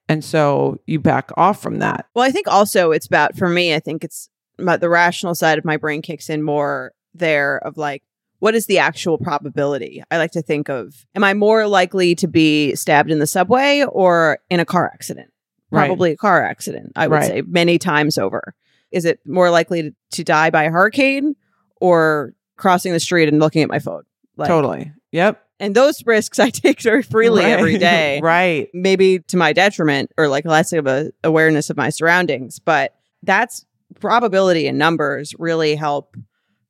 And 0.10 0.24
so 0.24 0.80
you 0.86 1.00
back 1.00 1.32
off 1.38 1.62
from 1.62 1.80
that. 1.80 2.08
Well, 2.16 2.26
I 2.26 2.32
think 2.32 2.48
also 2.48 2.92
it's 2.92 3.06
about 3.06 3.38
for 3.38 3.48
me. 3.50 3.74
I 3.76 3.80
think 3.80 4.04
it's 4.04 4.30
my, 4.58 4.78
the 4.78 4.90
rational 4.90 5.36
side 5.36 5.58
of 5.58 5.66
my 5.66 5.78
brain 5.78 6.02
kicks 6.02 6.30
in 6.30 6.44
more 6.44 6.94
there 7.14 7.58
of 7.60 7.78
like, 7.78 8.04
what 8.40 8.56
is 8.56 8.66
the 8.66 8.80
actual 8.80 9.18
probability? 9.18 10.04
I 10.12 10.18
like 10.18 10.32
to 10.32 10.42
think 10.42 10.70
of, 10.70 11.06
am 11.16 11.24
I 11.24 11.34
more 11.34 11.68
likely 11.68 12.16
to 12.16 12.28
be 12.28 12.76
stabbed 12.76 13.12
in 13.12 13.20
the 13.20 13.28
subway 13.28 13.86
or 13.88 14.40
in 14.50 14.60
a 14.60 14.66
car 14.66 14.90
accident? 14.94 15.32
Right. 15.72 15.88
Probably 15.88 16.12
a 16.12 16.18
car 16.18 16.44
accident. 16.44 16.92
I 16.96 17.08
would 17.08 17.16
Right. 17.16 17.28
say 17.28 17.42
many 17.42 17.80
times 17.80 18.18
over. 18.18 18.54
Is 18.92 19.06
it 19.06 19.20
more 19.26 19.50
likely 19.50 19.82
to, 19.84 19.92
to 20.12 20.24
die 20.24 20.50
by 20.50 20.64
a 20.66 20.70
hurricane 20.72 21.36
or 21.82 22.34
crossing 22.64 22.94
the 22.94 23.00
street 23.00 23.28
and 23.30 23.40
looking 23.40 23.62
at 23.62 23.70
my 23.70 23.80
phone? 23.80 24.04
Like, 24.38 24.48
totally. 24.48 24.92
Yep. 25.12 25.40
And 25.60 25.76
those 25.76 26.04
risks 26.06 26.40
I 26.48 26.50
take 26.50 26.82
very 26.82 27.04
freely 27.04 27.44
every 27.44 27.74
Right. 27.74 27.80
day 27.80 28.20
right. 28.24 28.70
maybe 28.74 29.20
to 29.28 29.38
my 29.38 29.54
detriment 29.54 30.12
or 30.18 30.28
like 30.28 30.46
less 30.46 30.74
of 30.74 30.88
a 30.88 31.12
awareness 31.24 31.70
of 31.70 31.78
my 31.78 31.90
surroundings 31.90 32.58
but 32.60 32.96
that's 33.22 33.66
probability 34.00 34.66
and 34.68 34.78
numbers 34.80 35.34
really 35.38 35.76
help 35.76 36.16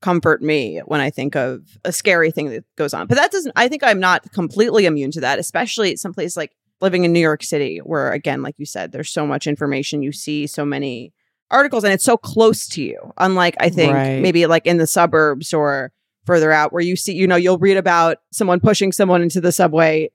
comfort 0.01 0.41
me 0.41 0.81
when 0.85 0.99
i 0.99 1.09
think 1.09 1.35
of 1.37 1.61
a 1.85 1.91
scary 1.93 2.29
thing 2.31 2.49
that 2.49 2.65
goes 2.75 2.93
on 2.93 3.07
but 3.07 3.15
that 3.15 3.31
doesn't 3.31 3.53
i 3.55 3.69
think 3.69 3.81
i'm 3.83 3.99
not 4.01 4.29
completely 4.33 4.85
immune 4.85 5.09
to 5.11 5.21
that 5.21 5.39
especially 5.39 5.95
someplace 5.95 6.35
like 6.35 6.51
living 6.81 7.05
in 7.05 7.13
new 7.13 7.21
york 7.21 7.41
city 7.41 7.77
where 7.79 8.11
again 8.11 8.41
like 8.41 8.55
you 8.57 8.65
said 8.65 8.91
there's 8.91 9.09
so 9.09 9.25
much 9.25 9.47
information 9.47 10.03
you 10.03 10.11
see 10.11 10.45
so 10.45 10.65
many 10.65 11.13
articles 11.53 11.83
and 11.83 11.93
it's 11.93 12.03
so 12.03 12.17
close 12.17 12.67
to 12.67 12.81
you 12.83 13.13
unlike 13.19 13.55
i 13.59 13.69
think 13.69 13.93
Right. 13.93 14.19
maybe 14.21 14.45
like 14.47 14.65
in 14.65 14.77
the 14.77 14.87
suburbs 14.87 15.53
or 15.53 15.91
further 16.25 16.51
out 16.51 16.73
where 16.73 16.81
you 16.83 16.95
see 16.95 17.13
you 17.13 17.27
know 17.27 17.35
you'll 17.35 17.57
read 17.59 17.77
about 17.77 18.17
someone 18.31 18.59
pushing 18.59 18.91
someone 18.91 19.21
into 19.21 19.39
the 19.39 19.51
subway 19.51 20.09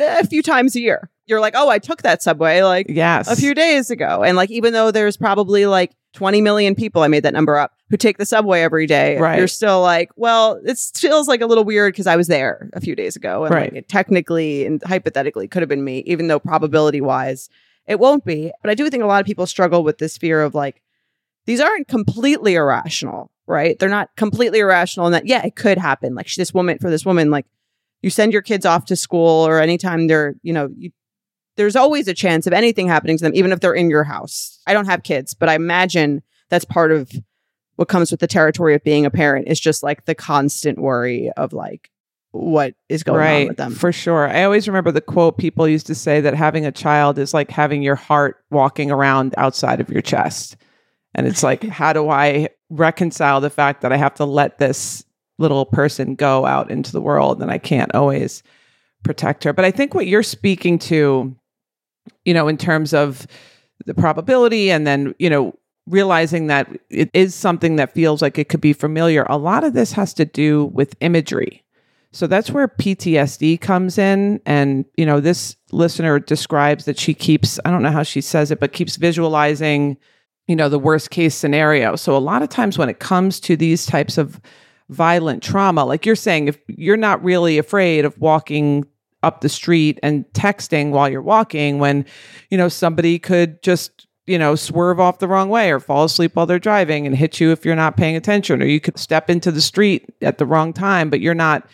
a 0.00 0.24
few 0.26 0.42
times 0.42 0.76
a 0.76 0.80
year. 0.80 1.10
You're 1.26 1.40
like, 1.40 1.54
oh, 1.56 1.68
I 1.68 1.80
took 1.80 2.02
that 2.02 2.22
subway 2.22 2.62
like 2.62 2.86
Yes. 2.88 3.28
a 3.28 3.34
few 3.34 3.52
days 3.52 3.90
ago. 3.90 4.22
And 4.22 4.36
like, 4.36 4.48
even 4.48 4.72
though 4.72 4.92
there's 4.92 5.16
probably 5.16 5.66
like 5.66 5.90
20 6.14 6.40
million 6.40 6.76
people, 6.76 7.02
I 7.02 7.08
made 7.08 7.24
that 7.24 7.32
number 7.34 7.56
up, 7.56 7.72
who 7.90 7.96
take 7.96 8.16
the 8.16 8.24
subway 8.24 8.60
every 8.62 8.86
day, 8.86 9.18
Right. 9.18 9.36
you're 9.38 9.48
still 9.48 9.82
like, 9.82 10.10
well, 10.14 10.60
it 10.64 10.78
feels 10.94 11.26
like 11.26 11.40
a 11.40 11.46
little 11.46 11.64
weird 11.64 11.94
because 11.94 12.06
I 12.06 12.14
was 12.14 12.28
there 12.28 12.70
a 12.74 12.80
few 12.80 12.94
days 12.94 13.16
ago. 13.16 13.44
And 13.44 13.52
Right. 13.52 13.72
like, 13.72 13.78
it 13.82 13.88
technically 13.88 14.64
and 14.64 14.80
hypothetically 14.84 15.48
could 15.48 15.62
have 15.62 15.68
been 15.68 15.82
me, 15.82 16.04
even 16.06 16.28
though 16.28 16.38
probability 16.38 17.00
wise, 17.00 17.48
it 17.88 17.98
won't 17.98 18.24
be. 18.24 18.52
But 18.62 18.70
I 18.70 18.74
do 18.74 18.88
think 18.90 19.02
a 19.02 19.06
lot 19.06 19.20
of 19.20 19.26
people 19.26 19.46
struggle 19.46 19.82
with 19.82 19.98
this 19.98 20.16
fear 20.16 20.42
of 20.42 20.54
like, 20.54 20.82
these 21.46 21.60
aren't 21.60 21.88
completely 21.88 22.54
irrational, 22.54 23.32
right? 23.46 23.78
They're 23.78 23.88
not 23.88 24.10
completely 24.16 24.58
irrational 24.60 25.06
in 25.06 25.12
that, 25.12 25.26
yeah, 25.26 25.44
it 25.44 25.56
could 25.56 25.78
happen. 25.78 26.14
Like 26.14 26.32
this 26.34 26.52
woman, 26.52 26.78
for 26.78 26.90
this 26.90 27.06
woman, 27.06 27.30
like 27.30 27.46
you 28.02 28.10
send 28.10 28.32
your 28.32 28.42
kids 28.42 28.66
off 28.66 28.84
to 28.86 28.96
school 28.96 29.46
or 29.46 29.58
anytime 29.58 30.06
they're, 30.06 30.34
you 30.42 30.52
know, 30.52 30.68
you, 30.76 30.90
there's 31.56 31.74
always 31.74 32.06
a 32.06 32.14
chance 32.14 32.46
of 32.46 32.52
anything 32.52 32.86
happening 32.86 33.16
to 33.16 33.24
them, 33.24 33.34
even 33.34 33.50
if 33.50 33.60
they're 33.60 33.74
in 33.74 33.90
your 33.90 34.04
house. 34.04 34.60
I 34.66 34.74
don't 34.74 34.86
have 34.86 35.02
kids, 35.02 35.34
but 35.34 35.48
I 35.48 35.54
imagine 35.54 36.22
that's 36.50 36.64
part 36.64 36.92
of 36.92 37.10
what 37.76 37.88
comes 37.88 38.10
with 38.10 38.20
the 38.20 38.26
territory 38.26 38.74
of 38.74 38.84
being 38.84 39.06
a 39.06 39.10
parent 39.10 39.48
is 39.48 39.58
just 39.58 39.82
like 39.82 40.04
the 40.04 40.14
constant 40.14 40.78
worry 40.78 41.30
of 41.36 41.52
like 41.52 41.90
what 42.32 42.74
is 42.88 43.02
going 43.02 43.18
right, 43.18 43.42
on 43.42 43.48
with 43.48 43.56
them. 43.56 43.72
For 43.72 43.92
sure. 43.92 44.28
I 44.28 44.44
always 44.44 44.68
remember 44.68 44.92
the 44.92 45.00
quote 45.00 45.38
people 45.38 45.66
used 45.66 45.86
to 45.86 45.94
say 45.94 46.20
that 46.20 46.34
having 46.34 46.66
a 46.66 46.72
child 46.72 47.18
is 47.18 47.32
like 47.32 47.50
having 47.50 47.82
your 47.82 47.94
heart 47.94 48.44
walking 48.50 48.90
around 48.90 49.34
outside 49.36 49.80
of 49.80 49.90
your 49.90 50.02
chest. 50.02 50.56
And 51.14 51.26
it's 51.26 51.42
like, 51.42 51.62
how 51.64 51.92
do 51.92 52.08
I 52.10 52.50
reconcile 52.70 53.40
the 53.40 53.50
fact 53.50 53.82
that 53.82 53.92
I 53.92 53.96
have 53.96 54.14
to 54.16 54.24
let 54.24 54.58
this 54.58 55.04
little 55.38 55.64
person 55.64 56.16
go 56.16 56.44
out 56.44 56.70
into 56.70 56.92
the 56.92 57.00
world 57.00 57.40
and 57.40 57.50
I 57.50 57.58
can't 57.58 57.94
always 57.94 58.42
protect 59.04 59.44
her? 59.44 59.52
But 59.52 59.64
I 59.64 59.70
think 59.70 59.94
what 59.94 60.06
you're 60.06 60.22
speaking 60.22 60.78
to, 60.80 61.34
you 62.24 62.34
know, 62.34 62.48
in 62.48 62.58
terms 62.58 62.92
of 62.92 63.26
the 63.86 63.94
probability 63.94 64.70
and 64.70 64.86
then, 64.86 65.14
you 65.18 65.30
know, 65.30 65.54
realizing 65.86 66.48
that 66.48 66.68
it 66.90 67.08
is 67.14 67.34
something 67.34 67.76
that 67.76 67.94
feels 67.94 68.20
like 68.20 68.38
it 68.38 68.50
could 68.50 68.60
be 68.60 68.74
familiar, 68.74 69.24
a 69.30 69.38
lot 69.38 69.64
of 69.64 69.72
this 69.72 69.92
has 69.92 70.12
to 70.14 70.26
do 70.26 70.66
with 70.66 70.94
imagery. 71.00 71.64
So 72.12 72.26
that's 72.26 72.50
where 72.50 72.68
PTSD 72.68 73.60
comes 73.60 73.98
in. 73.98 74.40
And, 74.46 74.86
you 74.96 75.04
know, 75.04 75.20
this 75.20 75.56
listener 75.72 76.18
describes 76.18 76.86
that 76.86 76.98
she 76.98 77.12
keeps, 77.12 77.60
I 77.64 77.70
don't 77.70 77.82
know 77.82 77.90
how 77.90 78.02
she 78.02 78.20
says 78.20 78.50
it, 78.50 78.60
but 78.60 78.72
keeps 78.72 78.96
visualizing, 78.96 79.98
you 80.46 80.56
know, 80.56 80.68
the 80.68 80.78
worst 80.78 81.10
case 81.10 81.34
scenario. 81.34 81.96
So 81.96 82.16
a 82.16 82.18
lot 82.18 82.42
of 82.42 82.48
times 82.48 82.78
when 82.78 82.88
it 82.88 82.98
comes 82.98 83.40
to 83.40 83.56
these 83.56 83.84
types 83.84 84.16
of 84.16 84.40
violent 84.88 85.42
trauma, 85.42 85.84
like 85.84 86.06
you're 86.06 86.16
saying, 86.16 86.48
if 86.48 86.58
you're 86.66 86.96
not 86.96 87.22
really 87.22 87.58
afraid 87.58 88.06
of 88.06 88.18
walking 88.18 88.86
up 89.22 89.42
the 89.42 89.48
street 89.48 89.98
and 90.02 90.24
texting 90.32 90.90
while 90.90 91.10
you're 91.10 91.20
walking, 91.20 91.78
when, 91.78 92.06
you 92.50 92.56
know, 92.56 92.70
somebody 92.70 93.18
could 93.18 93.62
just, 93.62 94.06
you 94.26 94.38
know, 94.38 94.54
swerve 94.54 94.98
off 94.98 95.18
the 95.18 95.28
wrong 95.28 95.50
way 95.50 95.70
or 95.70 95.80
fall 95.80 96.04
asleep 96.04 96.36
while 96.36 96.46
they're 96.46 96.58
driving 96.58 97.06
and 97.06 97.16
hit 97.16 97.38
you 97.38 97.52
if 97.52 97.66
you're 97.66 97.76
not 97.76 97.98
paying 97.98 98.16
attention, 98.16 98.62
or 98.62 98.66
you 98.66 98.80
could 98.80 98.98
step 98.98 99.28
into 99.28 99.50
the 99.50 99.60
street 99.60 100.08
at 100.22 100.38
the 100.38 100.46
wrong 100.46 100.72
time, 100.72 101.10
but 101.10 101.20
you're 101.20 101.34
not 101.34 101.68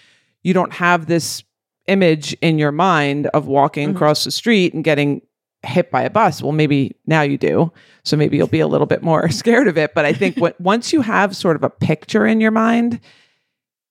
you 0.45 0.53
don't 0.55 0.73
have 0.75 1.07
this 1.07 1.43
image 1.89 2.33
in 2.41 2.59
your 2.59 2.71
mind 2.73 3.27
of 3.29 3.47
walking 3.47 3.89
Mhm. 3.89 3.95
across 3.97 4.25
the 4.25 4.31
street 4.31 4.73
and 4.73 4.85
getting 4.85 5.21
hit 5.65 5.91
by 5.91 6.03
a 6.03 6.11
bus. 6.11 6.43
Well, 6.43 6.53
maybe 6.53 6.95
now 7.07 7.23
you 7.23 7.37
do. 7.39 7.73
So 8.05 8.17
maybe 8.17 8.37
you'll 8.37 8.47
be 8.47 8.61
a 8.61 8.67
little 8.69 8.87
bit 8.87 9.03
more 9.03 9.29
scared 9.31 9.67
of 9.67 9.77
it. 9.79 9.95
But 9.95 10.05
I 10.05 10.13
think 10.13 10.37
what 10.39 10.61
once 10.61 10.93
you 10.93 11.01
have 11.01 11.35
sort 11.35 11.57
of 11.57 11.65
a 11.65 11.71
picture 11.71 12.27
in 12.27 12.41
your 12.41 12.51
mind, 12.51 13.01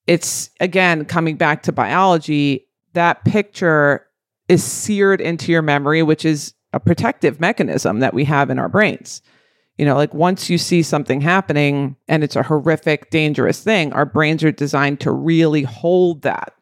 it's 0.06 0.50
again 0.60 1.04
coming 1.04 1.36
back 1.36 1.62
to 1.64 1.72
biology, 1.72 2.66
that 2.92 3.24
picture 3.24 4.06
is 4.48 4.62
seared 4.62 5.20
into 5.20 5.50
your 5.50 5.62
memory, 5.62 6.02
which 6.02 6.24
is 6.24 6.54
a 6.72 6.80
protective 6.80 7.40
mechanism 7.40 8.00
that 8.00 8.14
we 8.14 8.24
have 8.24 8.50
in 8.50 8.58
our 8.58 8.68
brains. 8.68 9.22
You 9.78 9.84
know, 9.84 9.96
like 9.96 10.14
once 10.14 10.48
you 10.48 10.58
see 10.58 10.82
something 10.82 11.20
happening 11.20 11.96
and 12.06 12.22
it's 12.22 12.36
a 12.36 12.42
horrific, 12.44 13.10
dangerous 13.10 13.60
thing, 13.62 13.92
our 13.92 14.06
brains 14.06 14.44
are 14.44 14.52
designed 14.52 15.00
to 15.00 15.10
really 15.10 15.62
hold 15.62 16.22
that 16.22 16.54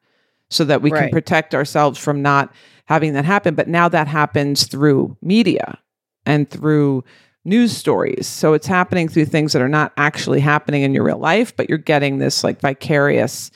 so 0.49 0.65
that 0.65 0.83
we 0.83 0.91
can 0.91 1.11
protect 1.11 1.55
ourselves 1.55 1.99
from 1.99 2.23
not 2.23 2.53
having 2.87 3.13
that 3.15 3.25
happen. 3.25 3.55
But 3.55 3.69
now 3.69 3.89
that 3.89 4.09
happens 4.09 4.67
through 4.67 5.17
media 5.21 5.79
and 6.25 6.49
through 6.49 7.05
news 7.45 7.77
stories. 7.77 8.27
So 8.27 8.55
it's 8.55 8.67
happening 8.67 9.09
through 9.09 9.27
things 9.27 9.53
that 9.53 9.63
are 9.63 9.69
not 9.69 9.93
actually 9.97 10.41
happening 10.41 10.83
in 10.83 10.95
your 10.95 11.05
real 11.05 11.19
life, 11.19 11.57
but 11.57 11.69
you're 11.69 11.79
getting 11.79 12.19
this 12.19 12.45
like 12.45 12.61
vicarious 12.61 13.51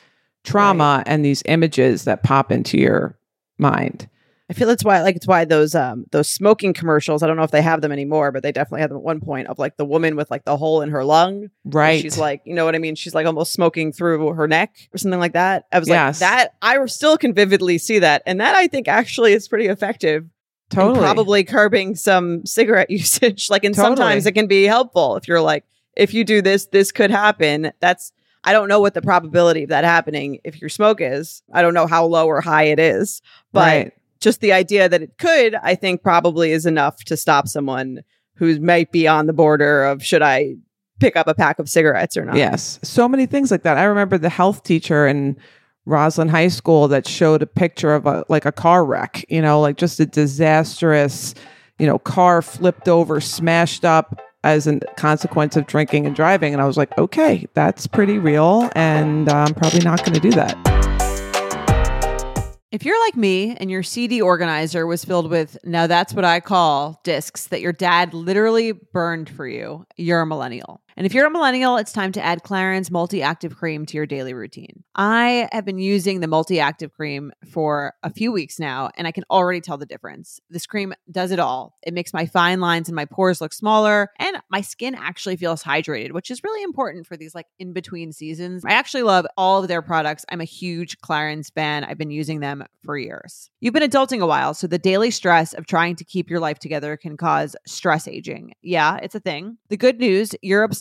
trauma 0.44 1.02
and 1.06 1.24
these 1.24 1.42
images 1.46 2.04
that 2.04 2.22
pop 2.22 2.50
into 2.50 2.78
your 2.78 3.18
mind. 3.58 4.08
I 4.48 4.52
feel 4.52 4.68
that's 4.68 4.84
why 4.84 5.02
like 5.02 5.16
it's 5.16 5.26
why 5.26 5.44
those 5.44 5.74
um 5.74 6.04
those 6.12 6.28
smoking 6.28 6.72
commercials, 6.72 7.22
I 7.22 7.26
don't 7.26 7.36
know 7.36 7.42
if 7.42 7.50
they 7.50 7.62
have 7.62 7.80
them 7.80 7.90
anymore, 7.90 8.30
but 8.30 8.42
they 8.44 8.52
definitely 8.52 8.82
had 8.82 8.90
them 8.90 8.98
at 8.98 9.02
one 9.02 9.20
point 9.20 9.48
of 9.48 9.58
like 9.58 9.76
the 9.76 9.84
woman 9.84 10.14
with 10.14 10.30
like 10.30 10.44
the 10.44 10.56
hole 10.56 10.82
in 10.82 10.90
her 10.90 11.04
lung. 11.04 11.48
Right. 11.64 12.00
She's 12.00 12.16
like, 12.16 12.42
you 12.44 12.54
know 12.54 12.64
what 12.64 12.74
I 12.76 12.78
mean? 12.78 12.94
She's 12.94 13.14
like 13.14 13.26
almost 13.26 13.52
smoking 13.52 13.92
through 13.92 14.32
her 14.34 14.46
neck 14.46 14.76
or 14.94 14.98
something 14.98 15.18
like 15.18 15.32
that. 15.32 15.64
I 15.72 15.80
was 15.80 15.88
Yes. 15.88 16.20
like, 16.20 16.30
that 16.30 16.54
I 16.62 16.84
still 16.86 17.18
can 17.18 17.34
vividly 17.34 17.78
see 17.78 17.98
that. 17.98 18.22
And 18.24 18.40
that 18.40 18.54
I 18.54 18.68
think 18.68 18.86
actually 18.86 19.32
is 19.32 19.48
pretty 19.48 19.66
effective. 19.66 20.24
totally. 20.70 21.00
probably 21.00 21.42
curbing 21.44 21.96
some 21.96 22.46
cigarette 22.46 22.90
usage. 22.90 23.50
Like, 23.50 23.64
and 23.64 23.74
Totally. 23.74 23.96
sometimes 23.96 24.26
it 24.26 24.32
can 24.32 24.46
be 24.46 24.62
helpful 24.64 25.16
if 25.16 25.26
you're 25.26 25.40
like, 25.40 25.64
if 25.96 26.14
you 26.14 26.22
do 26.24 26.40
this, 26.40 26.66
this 26.66 26.92
could 26.92 27.10
happen. 27.10 27.72
That's, 27.80 28.12
I 28.44 28.52
don't 28.52 28.68
know 28.68 28.78
what 28.80 28.94
the 28.94 29.02
probability 29.02 29.64
of 29.64 29.70
that 29.70 29.82
happening 29.82 30.38
if 30.44 30.60
your 30.60 30.68
smoke 30.68 31.00
is. 31.00 31.42
I 31.52 31.62
don't 31.62 31.74
know 31.74 31.88
how 31.88 32.04
low 32.06 32.26
or 32.28 32.40
high 32.40 32.64
it 32.64 32.78
is, 32.78 33.22
but 33.52 33.60
right. 33.60 33.92
Just 34.20 34.40
the 34.40 34.52
idea 34.52 34.88
that 34.88 35.02
it 35.02 35.18
could, 35.18 35.54
I 35.56 35.74
think 35.74 36.02
probably 36.02 36.52
is 36.52 36.66
enough 36.66 37.04
to 37.04 37.16
stop 37.16 37.48
someone 37.48 38.02
who 38.34 38.58
might 38.60 38.92
be 38.92 39.08
on 39.08 39.26
the 39.26 39.32
border 39.32 39.84
of 39.84 40.04
should 40.04 40.22
I 40.22 40.56
pick 41.00 41.16
up 41.16 41.26
a 41.26 41.34
pack 41.34 41.58
of 41.58 41.68
cigarettes 41.68 42.16
or 42.16 42.24
not. 42.24 42.36
Yes. 42.36 42.78
So 42.82 43.08
many 43.08 43.26
things 43.26 43.50
like 43.50 43.62
that. 43.62 43.76
I 43.76 43.84
remember 43.84 44.18
the 44.18 44.28
health 44.28 44.62
teacher 44.62 45.06
in 45.06 45.36
Roslyn 45.84 46.28
High 46.28 46.48
School 46.48 46.88
that 46.88 47.06
showed 47.06 47.42
a 47.42 47.46
picture 47.46 47.94
of 47.94 48.06
a 48.06 48.24
like 48.28 48.44
a 48.44 48.52
car 48.52 48.84
wreck, 48.84 49.24
you 49.28 49.40
know, 49.40 49.60
like 49.60 49.76
just 49.76 50.00
a 50.00 50.06
disastrous, 50.06 51.34
you 51.78 51.86
know, 51.86 51.98
car 51.98 52.42
flipped 52.42 52.88
over, 52.88 53.20
smashed 53.20 53.84
up 53.84 54.20
as 54.42 54.66
a 54.66 54.80
consequence 54.96 55.56
of 55.56 55.66
drinking 55.66 56.06
and 56.06 56.14
driving. 56.14 56.52
And 56.52 56.62
I 56.62 56.66
was 56.66 56.76
like, 56.76 56.96
okay, 56.98 57.46
that's 57.54 57.86
pretty 57.86 58.18
real. 58.18 58.70
And 58.74 59.28
I'm 59.28 59.54
probably 59.54 59.80
not 59.80 60.00
going 60.00 60.14
to 60.14 60.20
do 60.20 60.30
that. 60.32 60.75
If 62.76 62.84
you're 62.84 63.00
like 63.06 63.16
me 63.16 63.56
and 63.56 63.70
your 63.70 63.82
CD 63.82 64.20
organizer 64.20 64.86
was 64.86 65.02
filled 65.02 65.30
with, 65.30 65.56
now 65.64 65.86
that's 65.86 66.12
what 66.12 66.26
I 66.26 66.40
call 66.40 67.00
discs 67.04 67.46
that 67.46 67.62
your 67.62 67.72
dad 67.72 68.12
literally 68.12 68.72
burned 68.72 69.30
for 69.30 69.48
you, 69.48 69.86
you're 69.96 70.20
a 70.20 70.26
millennial. 70.26 70.82
And 70.96 71.04
if 71.04 71.12
you're 71.12 71.26
a 71.26 71.30
millennial, 71.30 71.76
it's 71.76 71.92
time 71.92 72.10
to 72.12 72.24
add 72.24 72.42
Clarins 72.42 72.90
Multi 72.90 73.20
Active 73.20 73.54
Cream 73.54 73.84
to 73.84 73.98
your 73.98 74.06
daily 74.06 74.32
routine. 74.32 74.82
I 74.94 75.46
have 75.52 75.66
been 75.66 75.78
using 75.78 76.20
the 76.20 76.26
Multi 76.26 76.58
Active 76.58 76.90
Cream 76.90 77.32
for 77.52 77.92
a 78.02 78.08
few 78.08 78.32
weeks 78.32 78.58
now, 78.58 78.88
and 78.96 79.06
I 79.06 79.12
can 79.12 79.24
already 79.30 79.60
tell 79.60 79.76
the 79.76 79.84
difference. 79.84 80.40
This 80.48 80.64
cream 80.64 80.94
does 81.10 81.32
it 81.32 81.38
all. 81.38 81.76
It 81.82 81.92
makes 81.92 82.14
my 82.14 82.24
fine 82.24 82.60
lines 82.60 82.88
and 82.88 82.96
my 82.96 83.04
pores 83.04 83.42
look 83.42 83.52
smaller, 83.52 84.08
and 84.18 84.38
my 84.50 84.62
skin 84.62 84.94
actually 84.94 85.36
feels 85.36 85.62
hydrated, 85.62 86.12
which 86.12 86.30
is 86.30 86.42
really 86.42 86.62
important 86.62 87.06
for 87.06 87.18
these 87.18 87.34
like 87.34 87.46
in 87.58 87.74
between 87.74 88.10
seasons. 88.10 88.64
I 88.64 88.72
actually 88.72 89.02
love 89.02 89.26
all 89.36 89.60
of 89.60 89.68
their 89.68 89.82
products. 89.82 90.24
I'm 90.30 90.40
a 90.40 90.44
huge 90.44 90.96
Clarins 91.00 91.52
fan. 91.52 91.84
I've 91.84 91.98
been 91.98 92.10
using 92.10 92.40
them 92.40 92.64
for 92.82 92.96
years. 92.96 93.50
You've 93.60 93.74
been 93.74 93.82
adulting 93.82 94.22
a 94.22 94.26
while, 94.26 94.54
so 94.54 94.66
the 94.66 94.78
daily 94.78 95.10
stress 95.10 95.52
of 95.52 95.66
trying 95.66 95.96
to 95.96 96.04
keep 96.04 96.30
your 96.30 96.40
life 96.40 96.58
together 96.58 96.96
can 96.96 97.18
cause 97.18 97.54
stress 97.66 98.08
aging. 98.08 98.54
Yeah, 98.62 98.96
it's 99.02 99.14
a 99.14 99.20
thing. 99.20 99.58
The 99.68 99.76
good 99.76 99.98
news 99.98 100.34
Europe's 100.40 100.80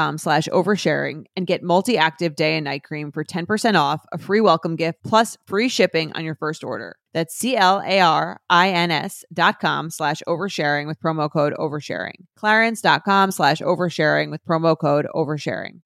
slash 0.17 0.47
oversharing 0.51 1.25
and 1.35 1.47
get 1.47 1.63
multi 1.63 1.97
active 1.97 2.35
day 2.35 2.55
and 2.55 2.65
night 2.65 2.83
cream 2.83 3.11
for 3.11 3.23
10% 3.23 3.75
off, 3.75 4.05
a 4.11 4.17
free 4.17 4.41
welcome 4.41 4.75
gift, 4.75 4.99
plus 5.03 5.37
free 5.45 5.69
shipping 5.69 6.11
on 6.13 6.23
your 6.23 6.35
first 6.35 6.63
order. 6.63 6.95
That's 7.13 7.35
C 7.35 7.57
L 7.57 7.81
A 7.85 7.99
R 7.99 8.39
I 8.49 8.69
N 8.69 8.91
S 8.91 9.25
dot 9.33 9.59
com 9.59 9.89
slash 9.89 10.21
oversharing 10.27 10.87
with 10.87 10.99
promo 10.99 11.31
code 11.31 11.53
oversharing. 11.53 12.25
Clarins.com 12.39 13.31
slash 13.31 13.59
oversharing 13.59 14.31
with 14.31 14.43
promo 14.45 14.77
code 14.77 15.07
oversharing. 15.13 15.81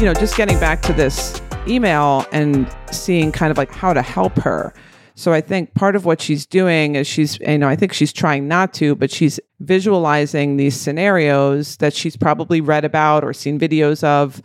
you 0.00 0.06
know, 0.06 0.14
just 0.14 0.36
getting 0.36 0.58
back 0.60 0.80
to 0.82 0.92
this 0.92 1.40
email 1.66 2.24
and 2.32 2.72
seeing 2.90 3.32
kind 3.32 3.50
of 3.50 3.58
like 3.58 3.70
how 3.70 3.92
to 3.92 4.02
help 4.02 4.36
her. 4.38 4.72
So 5.18 5.32
I 5.32 5.40
think 5.40 5.74
part 5.74 5.96
of 5.96 6.04
what 6.04 6.20
she's 6.20 6.46
doing 6.46 6.94
is 6.94 7.04
she's, 7.04 7.40
you 7.40 7.58
know, 7.58 7.66
I 7.66 7.74
think 7.74 7.92
she's 7.92 8.12
trying 8.12 8.46
not 8.46 8.72
to, 8.74 8.94
but 8.94 9.10
she's 9.10 9.40
visualizing 9.58 10.58
these 10.58 10.76
scenarios 10.76 11.76
that 11.78 11.92
she's 11.92 12.16
probably 12.16 12.60
read 12.60 12.84
about 12.84 13.24
or 13.24 13.32
seen 13.32 13.58
videos 13.58 14.04
of 14.04 14.40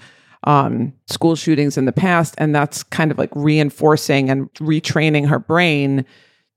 um, 0.45 0.91
school 1.05 1.35
shootings 1.35 1.77
in 1.77 1.85
the 1.85 1.91
past. 1.91 2.33
And 2.39 2.55
that's 2.55 2.81
kind 2.81 3.11
of 3.11 3.19
like 3.19 3.29
reinforcing 3.35 4.31
and 4.31 4.51
retraining 4.55 5.27
her 5.27 5.37
brain 5.37 6.05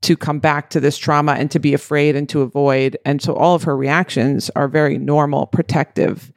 to 0.00 0.16
come 0.16 0.38
back 0.38 0.70
to 0.70 0.80
this 0.80 0.96
trauma 0.96 1.32
and 1.32 1.50
to 1.50 1.58
be 1.58 1.74
afraid 1.74 2.16
and 2.16 2.26
to 2.30 2.40
avoid. 2.40 2.96
And 3.04 3.20
so 3.20 3.34
all 3.34 3.54
of 3.54 3.64
her 3.64 3.76
reactions 3.76 4.50
are 4.56 4.66
very 4.66 4.96
normal, 4.96 5.44
protective 5.44 6.32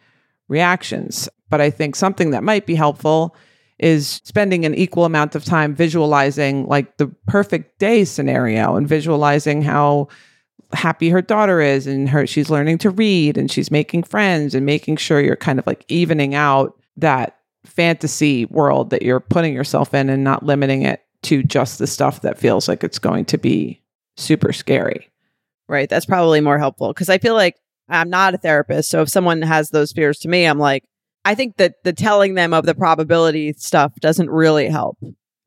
reactions. 0.50 1.30
But 1.50 1.62
I 1.62 1.70
think 1.70 1.96
something 1.96 2.32
that 2.32 2.44
might 2.44 2.66
be 2.66 2.76
helpful 2.76 3.38
is 3.80 4.22
spending 4.24 4.66
an 4.66 4.76
equal 4.76 5.06
amount 5.06 5.36
of 5.36 5.46
time 5.46 5.74
visualizing 5.74 6.68
like 6.68 6.98
the 6.98 7.08
perfect 7.28 7.80
day 7.80 8.04
scenario 8.04 8.76
and 8.76 8.88
visualizing 8.88 9.62
how 9.62 10.08
happy 10.74 11.10
her 11.10 11.22
daughter 11.22 11.62
is 11.62 11.88
and 11.88 12.10
her 12.10 12.28
she's 12.28 12.50
learning 12.50 12.78
to 12.78 12.90
read 12.90 13.38
and 13.38 13.50
she's 13.50 13.72
making 13.72 14.04
friends 14.04 14.54
and 14.54 14.66
making 14.66 14.98
sure 14.98 15.20
you're 15.20 15.36
kind 15.36 15.58
of 15.58 15.66
like 15.66 15.84
evening 15.88 16.36
out 16.36 16.78
that 16.98 17.38
fantasy 17.66 18.46
world 18.46 18.90
that 18.90 19.02
you're 19.02 19.20
putting 19.20 19.54
yourself 19.54 19.94
in 19.94 20.10
and 20.10 20.24
not 20.24 20.46
limiting 20.46 20.84
it 20.84 21.04
to 21.22 21.44
just 21.44 21.80
the 21.80 21.88
stuff 21.88 22.22
that 22.22 22.38
feels 22.38 22.68
like 22.68 22.84
it's 22.84 23.00
going 23.00 23.26
to 23.26 23.38
be 23.38 23.82
super 24.18 24.54
scary. 24.54 25.10
Right. 25.68 25.90
That's 25.90 26.06
probably 26.06 26.42
more 26.42 26.58
helpful 26.58 26.90
because 26.90 27.10
I 27.10 27.18
feel 27.18 27.34
like 27.34 27.56
I'm 27.90 28.10
not 28.10 28.34
a 28.34 28.38
therapist. 28.38 28.90
So 28.90 29.02
if 29.02 29.10
someone 29.10 29.42
has 29.42 29.70
those 29.70 29.92
fears 29.92 30.20
to 30.20 30.28
me, 30.28 30.46
I'm 30.46 30.60
like, 30.60 30.84
I 31.26 31.36
think 31.36 31.58
that 31.58 31.84
the 31.84 31.94
telling 31.94 32.36
them 32.36 32.54
of 32.54 32.66
the 32.66 32.76
probability 32.76 33.54
stuff 33.54 33.94
doesn't 34.00 34.30
really 34.30 34.70
help. 34.70 34.98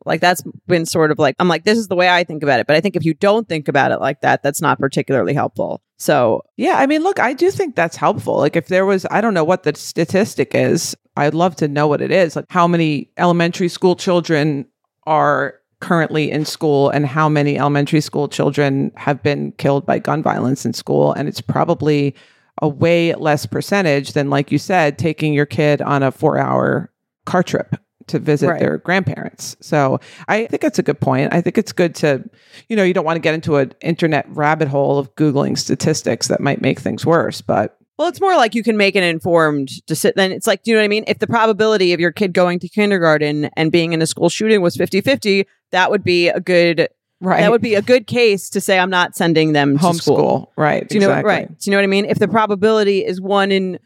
Like 0.04 0.20
that's 0.20 0.42
been 0.66 0.84
sort 0.84 1.10
of 1.10 1.18
like, 1.18 1.36
I'm 1.38 1.48
like, 1.48 1.64
this 1.64 1.78
is 1.78 1.88
the 1.88 1.94
way 1.94 2.08
I 2.08 2.24
think 2.24 2.42
about 2.42 2.60
it. 2.60 2.66
But 2.66 2.76
I 2.76 2.80
think 2.80 2.96
if 2.96 3.04
you 3.04 3.14
don't 3.14 3.48
think 3.48 3.68
about 3.68 3.92
it 3.92 4.00
like 4.00 4.20
that, 4.22 4.42
that's 4.42 4.60
not 4.60 4.78
particularly 4.78 5.32
helpful. 5.32 5.80
So, 5.96 6.42
yeah, 6.56 6.74
I 6.76 6.86
mean, 6.86 7.02
look, 7.02 7.20
I 7.20 7.32
do 7.32 7.50
think 7.50 7.76
that's 7.76 7.96
helpful. 7.96 8.38
Like 8.38 8.56
if 8.56 8.66
there 8.66 8.84
was, 8.84 9.06
I 9.10 9.20
don't 9.20 9.34
know 9.34 9.44
what 9.44 9.62
the 9.62 9.74
statistic 9.76 10.54
is. 10.54 10.96
I'd 11.16 11.34
love 11.34 11.54
to 11.56 11.68
know 11.68 11.86
what 11.86 12.00
it 12.00 12.10
is. 12.10 12.34
Like 12.34 12.46
how 12.48 12.66
many 12.66 13.10
elementary 13.16 13.68
school 13.68 13.94
children 13.94 14.66
are 15.06 15.54
currently 15.80 16.30
in 16.30 16.44
school 16.44 16.90
and 16.90 17.06
how 17.06 17.28
many 17.28 17.58
elementary 17.58 18.00
school 18.00 18.28
children 18.28 18.90
have 18.96 19.22
been 19.22 19.52
killed 19.52 19.86
by 19.86 19.98
gun 19.98 20.22
violence 20.22 20.64
in 20.64 20.72
school. 20.72 21.12
And 21.12 21.28
it's 21.28 21.40
probably 21.40 22.14
a 22.62 22.68
way 22.68 23.14
less 23.14 23.44
percentage 23.44 24.12
than, 24.12 24.30
like 24.30 24.50
you 24.50 24.58
said, 24.58 24.96
taking 24.96 25.34
your 25.34 25.44
kid 25.44 25.82
on 25.82 26.02
a 26.02 26.10
four 26.10 26.38
hour 26.38 26.90
car 27.26 27.42
trip 27.42 27.76
to 28.06 28.18
visit 28.18 28.48
right. 28.48 28.60
their 28.60 28.78
grandparents. 28.78 29.56
So 29.60 30.00
I 30.28 30.46
think 30.46 30.64
it's 30.64 30.78
a 30.78 30.82
good 30.82 31.00
point. 31.00 31.32
I 31.34 31.40
think 31.40 31.58
it's 31.58 31.72
good 31.72 31.94
to, 31.96 32.24
you 32.68 32.76
know, 32.76 32.82
you 32.82 32.94
don't 32.94 33.04
want 33.04 33.16
to 33.16 33.20
get 33.20 33.34
into 33.34 33.56
an 33.56 33.74
internet 33.80 34.26
rabbit 34.30 34.68
hole 34.68 34.98
of 34.98 35.14
Googling 35.16 35.58
statistics 35.58 36.28
that 36.28 36.40
might 36.40 36.62
make 36.62 36.80
things 36.80 37.04
worse, 37.04 37.40
but 37.40 37.76
well, 37.98 38.08
it's 38.08 38.20
more 38.20 38.34
like 38.36 38.54
you 38.54 38.62
can 38.62 38.76
make 38.76 38.96
an 38.96 39.04
informed 39.04 39.84
decision. 39.86 40.14
Then 40.16 40.32
it's 40.32 40.46
like, 40.46 40.62
do 40.62 40.70
you 40.70 40.76
know 40.76 40.80
what 40.80 40.86
I 40.86 40.88
mean? 40.88 41.04
If 41.06 41.18
the 41.18 41.26
probability 41.26 41.92
of 41.92 42.00
your 42.00 42.10
kid 42.10 42.32
going 42.32 42.58
to 42.60 42.68
kindergarten 42.68 43.50
and 43.56 43.70
being 43.70 43.92
in 43.92 44.00
a 44.00 44.06
school 44.06 44.28
shooting 44.28 44.60
was 44.62 44.76
50 44.76 45.02
50, 45.02 45.46
that 45.72 45.90
would 45.90 46.02
be 46.02 46.28
a 46.28 46.40
good 46.40 46.88
Right. 47.22 47.40
That 47.40 47.52
would 47.52 47.62
be 47.62 47.76
a 47.76 47.82
good 47.82 48.08
case 48.08 48.50
to 48.50 48.60
say 48.60 48.80
I'm 48.80 48.90
not 48.90 49.14
sending 49.14 49.52
them 49.52 49.76
Home 49.76 49.94
to 49.94 50.02
school. 50.02 50.16
school. 50.16 50.52
Right. 50.56 50.88
Do 50.88 50.96
you 50.96 51.02
exactly. 51.02 51.22
know 51.22 51.28
right. 51.28 51.48
Do 51.48 51.70
you 51.70 51.70
know 51.70 51.78
what 51.78 51.84
I 51.84 51.86
mean? 51.86 52.04
If 52.04 52.18
the 52.18 52.26
probability 52.26 53.04
is 53.04 53.20
one 53.20 53.52
in 53.52 53.78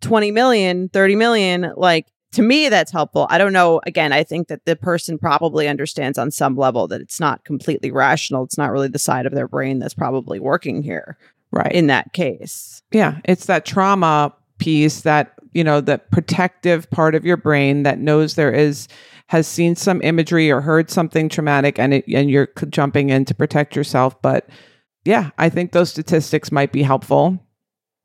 20 0.00 0.32
million, 0.32 0.88
30 0.88 1.14
million, 1.14 1.72
like 1.76 2.06
to 2.32 2.42
me 2.42 2.68
that's 2.68 2.90
helpful. 2.90 3.28
I 3.30 3.38
don't 3.38 3.52
know. 3.52 3.80
Again, 3.86 4.12
I 4.12 4.24
think 4.24 4.48
that 4.48 4.64
the 4.64 4.74
person 4.74 5.18
probably 5.18 5.68
understands 5.68 6.18
on 6.18 6.32
some 6.32 6.56
level 6.56 6.88
that 6.88 7.00
it's 7.00 7.20
not 7.20 7.44
completely 7.44 7.92
rational. 7.92 8.42
It's 8.42 8.58
not 8.58 8.72
really 8.72 8.88
the 8.88 8.98
side 8.98 9.26
of 9.26 9.32
their 9.32 9.46
brain 9.46 9.78
that's 9.78 9.94
probably 9.94 10.40
working 10.40 10.82
here. 10.82 11.16
Right. 11.52 11.70
In 11.70 11.86
that 11.86 12.12
case. 12.12 12.82
Yeah. 12.90 13.18
It's 13.24 13.46
that 13.46 13.64
trauma 13.64 14.34
piece 14.58 15.02
that, 15.02 15.34
you 15.52 15.62
know, 15.62 15.80
the 15.80 15.98
protective 16.10 16.90
part 16.90 17.14
of 17.14 17.24
your 17.24 17.36
brain 17.36 17.84
that 17.84 18.00
knows 18.00 18.34
there 18.34 18.52
is 18.52 18.88
has 19.28 19.46
seen 19.46 19.74
some 19.74 20.00
imagery 20.02 20.50
or 20.50 20.60
heard 20.60 20.90
something 20.90 21.28
traumatic 21.28 21.78
and 21.78 21.94
it, 21.94 22.04
and 22.08 22.30
you're 22.30 22.48
jumping 22.70 23.10
in 23.10 23.24
to 23.24 23.34
protect 23.34 23.74
yourself 23.74 24.20
but 24.22 24.48
yeah 25.04 25.30
i 25.38 25.48
think 25.48 25.72
those 25.72 25.90
statistics 25.90 26.52
might 26.52 26.72
be 26.72 26.82
helpful. 26.82 27.38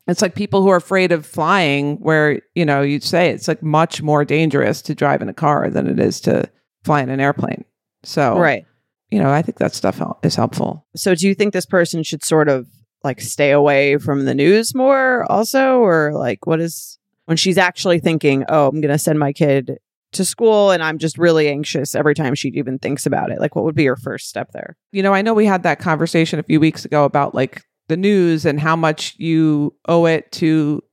It's 0.07 0.21
like 0.21 0.35
people 0.35 0.61
who 0.61 0.69
are 0.69 0.77
afraid 0.77 1.11
of 1.11 1.25
flying 1.25 1.97
where 1.97 2.41
you 2.55 2.65
know 2.65 2.81
you'd 2.81 3.03
say 3.03 3.29
it's 3.29 3.47
like 3.47 3.63
much 3.63 4.01
more 4.01 4.25
dangerous 4.25 4.81
to 4.83 4.95
drive 4.95 5.21
in 5.21 5.29
a 5.29 5.33
car 5.33 5.69
than 5.69 5.87
it 5.87 5.99
is 5.99 6.19
to 6.21 6.49
fly 6.83 7.01
in 7.01 7.09
an 7.09 7.19
airplane. 7.19 7.63
So 8.03 8.37
right. 8.37 8.65
you 9.09 9.19
know 9.19 9.29
i 9.29 9.41
think 9.41 9.59
that 9.59 9.75
stuff 9.75 10.01
is 10.23 10.35
helpful. 10.35 10.85
So 10.95 11.15
do 11.15 11.27
you 11.27 11.35
think 11.35 11.53
this 11.53 11.65
person 11.65 12.03
should 12.03 12.23
sort 12.23 12.49
of 12.49 12.67
like 13.03 13.21
stay 13.21 13.51
away 13.51 13.97
from 13.97 14.25
the 14.25 14.33
news 14.33 14.75
more 14.75 15.31
also? 15.31 15.79
Or 15.79 16.13
like 16.13 16.45
what 16.45 16.59
is 16.59 16.97
when 17.25 17.37
she's 17.37 17.57
actually 17.57 17.99
thinking 17.99 18.43
oh 18.49 18.67
i'm 18.67 18.81
going 18.81 18.91
to 18.91 18.97
send 18.97 19.19
my 19.19 19.31
kid 19.31 19.77
to 20.13 20.25
school 20.25 20.71
and 20.71 20.83
I'm 20.83 20.97
just 20.97 21.17
really 21.17 21.47
anxious 21.47 21.95
every 21.95 22.15
time 22.15 22.35
she 22.35 22.49
even 22.49 22.79
thinks 22.79 23.05
about 23.05 23.31
it. 23.31 23.39
Like, 23.39 23.55
what 23.55 23.65
would 23.65 23.75
be 23.75 23.83
your 23.83 23.95
first 23.95 24.27
step 24.27 24.51
there? 24.51 24.77
You 24.91 25.03
know, 25.03 25.13
I 25.13 25.21
know 25.21 25.33
we 25.33 25.45
had 25.45 25.63
that 25.63 25.79
conversation 25.79 26.39
a 26.39 26.43
few 26.43 26.59
weeks 26.59 26.85
ago 26.85 27.05
about 27.05 27.33
like 27.33 27.63
the 27.87 27.97
news 27.97 28.45
and 28.45 28.59
how 28.59 28.75
much 28.75 29.15
you 29.17 29.75
owe 29.87 30.05
it 30.05 30.31
to 30.33 30.83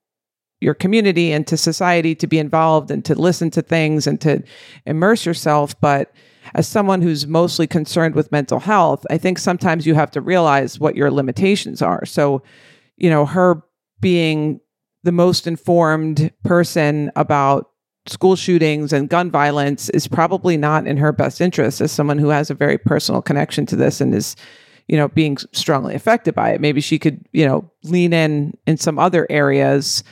your 0.61 0.75
community 0.75 1.33
and 1.33 1.47
to 1.47 1.57
society 1.57 2.15
to 2.17 2.27
be 2.27 2.39
involved 2.39 2.91
and 2.91 3.05
to 3.05 3.15
listen 3.15 3.51
to 3.51 3.63
things 3.63 4.07
and 4.07 4.21
to 4.21 4.43
immerse 4.87 5.25
yourself. 5.25 5.79
But 5.81 6.13
as 6.55 6.67
someone 6.67 7.03
who's 7.03 7.27
mostly 7.27 7.67
concerned 7.67 8.15
with 8.15 8.33
mental 8.33 8.59
health, 8.59 9.07
I 9.11 9.19
think 9.19 9.39
sometimes 9.39 9.87
you 9.87 9.95
have 9.95 10.11
to 10.13 10.21
realize 10.21 10.81
what 10.81 10.97
your 10.97 11.11
limitations 11.11 11.83
are. 11.83 12.05
So, 12.07 12.43
you 12.97 13.11
know, 13.11 13.27
her 13.27 13.63
being 14.01 14.61
the 15.05 15.13
most 15.13 15.47
informed 15.47 16.33
person 16.43 17.11
about 17.15 17.71
school 18.09 18.37
shootings 18.37 18.93
and 18.93 19.09
gun 19.09 19.31
violence 19.31 19.89
is 19.91 20.09
probably 20.09 20.57
not 20.57 20.87
in 20.87 20.97
her 20.97 21.13
best 21.13 21.41
interest 21.41 21.81
as 21.81 21.93
someone 21.93 22.19
who 22.19 22.29
has 22.29 22.51
a 22.51 22.55
very 22.55 22.79
personal 22.79 23.23
connection 23.23 23.67
to 23.67 23.77
this 23.77 24.01
and 24.01 24.15
is 24.15 24.37
you 24.87 24.97
know 24.97 25.09
being 25.09 25.37
strongly 25.53 25.95
affected 25.95 26.35
by 26.35 26.51
it. 26.51 26.61
Maybe 26.61 26.81
she 26.81 26.99
could 26.99 27.25
you 27.33 27.47
know 27.47 27.71
lean 27.85 28.13
in 28.13 28.57
in 28.67 28.77
some 28.77 28.99
other 28.99 29.27
areas 29.31 30.03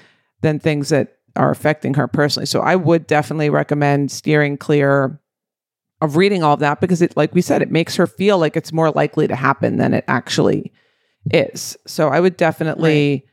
than 0.42 0.58
things 0.58 0.90
that 0.90 1.16
are 1.34 1.50
affecting 1.50 1.94
her 1.94 2.08
personally. 2.08 2.46
So 2.46 2.60
i 2.60 2.76
would 2.76 3.06
definitely 3.06 3.50
recommend 3.50 4.10
steering 4.10 4.56
clear 4.56 5.20
of 6.02 6.16
reading 6.16 6.42
all 6.42 6.54
of 6.54 6.60
that 6.60 6.80
because 6.80 7.00
it 7.02 7.16
like 7.16 7.34
we 7.34 7.42
said 7.42 7.62
it 7.62 7.70
makes 7.70 7.96
her 7.96 8.06
feel 8.06 8.38
like 8.38 8.56
it's 8.56 8.72
more 8.72 8.90
likely 8.90 9.26
to 9.26 9.36
happen 9.36 9.76
than 9.76 9.94
it 9.94 10.04
actually 10.08 10.72
is. 11.30 11.76
So 11.86 12.08
i 12.08 12.20
would 12.20 12.36
definitely 12.36 13.24
right 13.24 13.32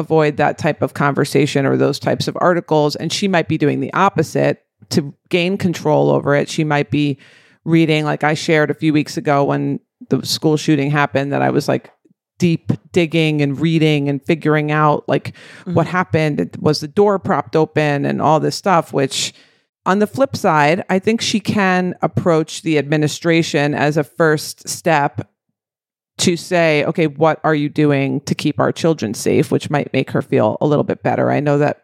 avoid 0.00 0.36
that 0.38 0.58
type 0.58 0.82
of 0.82 0.94
conversation 0.94 1.64
or 1.64 1.76
those 1.76 2.00
types 2.00 2.26
of 2.26 2.36
articles. 2.40 2.96
And 2.96 3.12
she 3.12 3.28
might 3.28 3.46
be 3.46 3.56
doing 3.56 3.78
the 3.78 3.92
opposite 3.94 4.64
to 4.88 5.14
gain 5.28 5.56
control 5.56 6.10
over 6.10 6.34
it. 6.34 6.48
She 6.48 6.64
might 6.64 6.90
be 6.90 7.18
reading, 7.64 8.04
like 8.04 8.24
I 8.24 8.34
shared 8.34 8.70
a 8.70 8.74
few 8.74 8.92
weeks 8.92 9.16
ago 9.16 9.44
when 9.44 9.78
the 10.08 10.26
school 10.26 10.56
shooting 10.56 10.90
happened, 10.90 11.32
that 11.32 11.42
I 11.42 11.50
was 11.50 11.68
like 11.68 11.92
deep 12.38 12.72
digging 12.90 13.42
and 13.42 13.60
reading 13.60 14.08
and 14.08 14.24
figuring 14.24 14.72
out 14.72 15.08
like 15.08 15.34
mm-hmm. 15.60 15.74
what 15.74 15.86
happened. 15.86 16.56
Was 16.58 16.80
the 16.80 16.88
door 16.88 17.18
propped 17.18 17.54
open 17.54 18.04
and 18.04 18.20
all 18.20 18.40
this 18.40 18.56
stuff, 18.56 18.92
which 18.92 19.32
on 19.86 19.98
the 19.98 20.06
flip 20.06 20.36
side, 20.36 20.84
I 20.90 20.98
think 20.98 21.20
she 21.20 21.40
can 21.40 21.94
approach 22.02 22.62
the 22.62 22.78
administration 22.78 23.74
as 23.74 23.96
a 23.96 24.04
first 24.04 24.68
step 24.68 25.30
to 26.20 26.36
say, 26.36 26.84
okay, 26.84 27.06
what 27.06 27.40
are 27.44 27.54
you 27.54 27.68
doing 27.68 28.20
to 28.22 28.34
keep 28.34 28.60
our 28.60 28.72
children 28.72 29.14
safe, 29.14 29.50
which 29.50 29.70
might 29.70 29.92
make 29.92 30.10
her 30.10 30.22
feel 30.22 30.58
a 30.60 30.66
little 30.66 30.84
bit 30.84 31.02
better. 31.02 31.30
I 31.30 31.40
know 31.40 31.58
that 31.58 31.82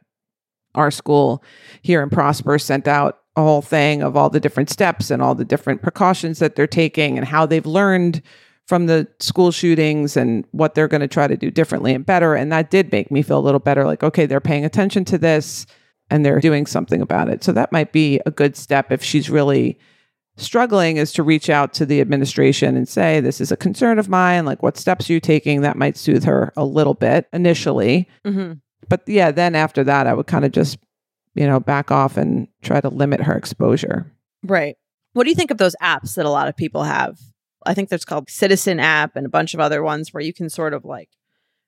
our 0.75 0.90
school 0.90 1.42
here 1.83 2.03
in 2.03 2.11
Prosper 2.11 2.59
sent 2.59 2.87
out 2.87 3.18
a 3.35 3.42
whole 3.42 3.62
thing 3.62 4.03
of 4.03 4.16
all 4.16 4.29
the 4.29 4.40
different 4.40 4.70
steps 4.70 5.11
and 5.11 5.22
all 5.22 5.35
the 5.35 5.44
different 5.44 5.83
precautions 5.83 6.38
that 6.38 6.55
they're 6.55 6.66
taking 6.66 7.16
and 7.16 7.27
how 7.27 7.46
they've 7.46 7.66
learned 7.66 8.22
from 8.66 8.87
the 8.87 9.09
school 9.20 9.51
shootings 9.51 10.16
and 10.16 10.44
what 10.51 10.75
they're 10.75 10.88
going 10.88 11.01
to 11.01 11.09
try 11.09 11.27
to 11.27 11.37
do 11.37 11.51
differently 11.51 11.94
and 11.94 12.05
better. 12.05 12.35
And 12.35 12.53
that 12.53 12.70
did 12.70 12.92
make 12.92 13.11
me 13.11 13.22
feel 13.22 13.38
a 13.38 13.40
little 13.40 13.61
better 13.61 13.85
like, 13.85 14.03
okay, 14.03 14.27
they're 14.27 14.40
paying 14.40 14.64
attention 14.64 15.05
to 15.07 15.18
this 15.18 15.66
and 16.11 16.25
they're 16.25 16.40
doing 16.40 16.66
something 16.66 17.01
about 17.01 17.29
it. 17.29 17.42
So 17.42 17.53
that 17.53 17.72
might 17.72 17.92
be 17.92 18.20
a 18.27 18.31
good 18.31 18.57
step 18.57 18.92
if 18.92 19.03
she's 19.03 19.31
really 19.31 19.79
struggling 20.37 20.96
is 20.96 21.12
to 21.12 21.22
reach 21.22 21.51
out 21.51 21.75
to 21.75 21.87
the 21.87 22.01
administration 22.01 22.77
and 22.77 22.88
say, 22.88 23.20
This 23.20 23.40
is 23.40 23.53
a 23.53 23.57
concern 23.57 23.99
of 23.99 24.09
mine. 24.09 24.44
Like, 24.44 24.62
what 24.62 24.77
steps 24.77 25.09
are 25.09 25.12
you 25.12 25.20
taking? 25.20 25.62
That 25.62 25.77
might 25.77 25.96
soothe 25.96 26.25
her 26.25 26.53
a 26.57 26.64
little 26.64 26.94
bit 26.94 27.27
initially. 27.33 28.09
Mm-hmm. 28.25 28.55
But 28.88 29.03
yeah, 29.07 29.31
then 29.31 29.55
after 29.55 29.83
that, 29.85 30.07
I 30.07 30.14
would 30.14 30.27
kind 30.27 30.44
of 30.44 30.53
just, 30.53 30.79
you 31.35 31.46
know, 31.46 31.61
back 31.61 31.90
off 31.90 32.16
and 32.16 32.49
try 32.62 32.81
to 32.81 32.88
limit 32.88 33.22
her 33.22 33.37
exposure. 33.37 34.12
Right. 34.42 34.77
What 35.12 35.25
do 35.25 35.31
you 35.31 35.37
think 35.37 35.51
of 35.51 35.59
those 35.59 35.75
apps 35.83 36.14
that 36.14 36.27
a 36.27 36.31
lot 36.31 36.49
of 36.49 36.57
people 36.57 36.85
have? 36.85 37.18
I 37.64 37.75
think 37.75 37.88
there's 37.88 38.05
called 38.05 38.31
Citizen 38.31 38.79
app 38.79 39.16
and 39.16 39.27
a 39.27 39.31
bunch 39.31 39.55
of 39.55 39.61
other 39.61 39.83
ones 39.83 40.12
where 40.12 40.22
you 40.22 40.33
can 40.33 40.49
sort 40.49 40.72
of 40.72 40.85
like, 40.85 41.09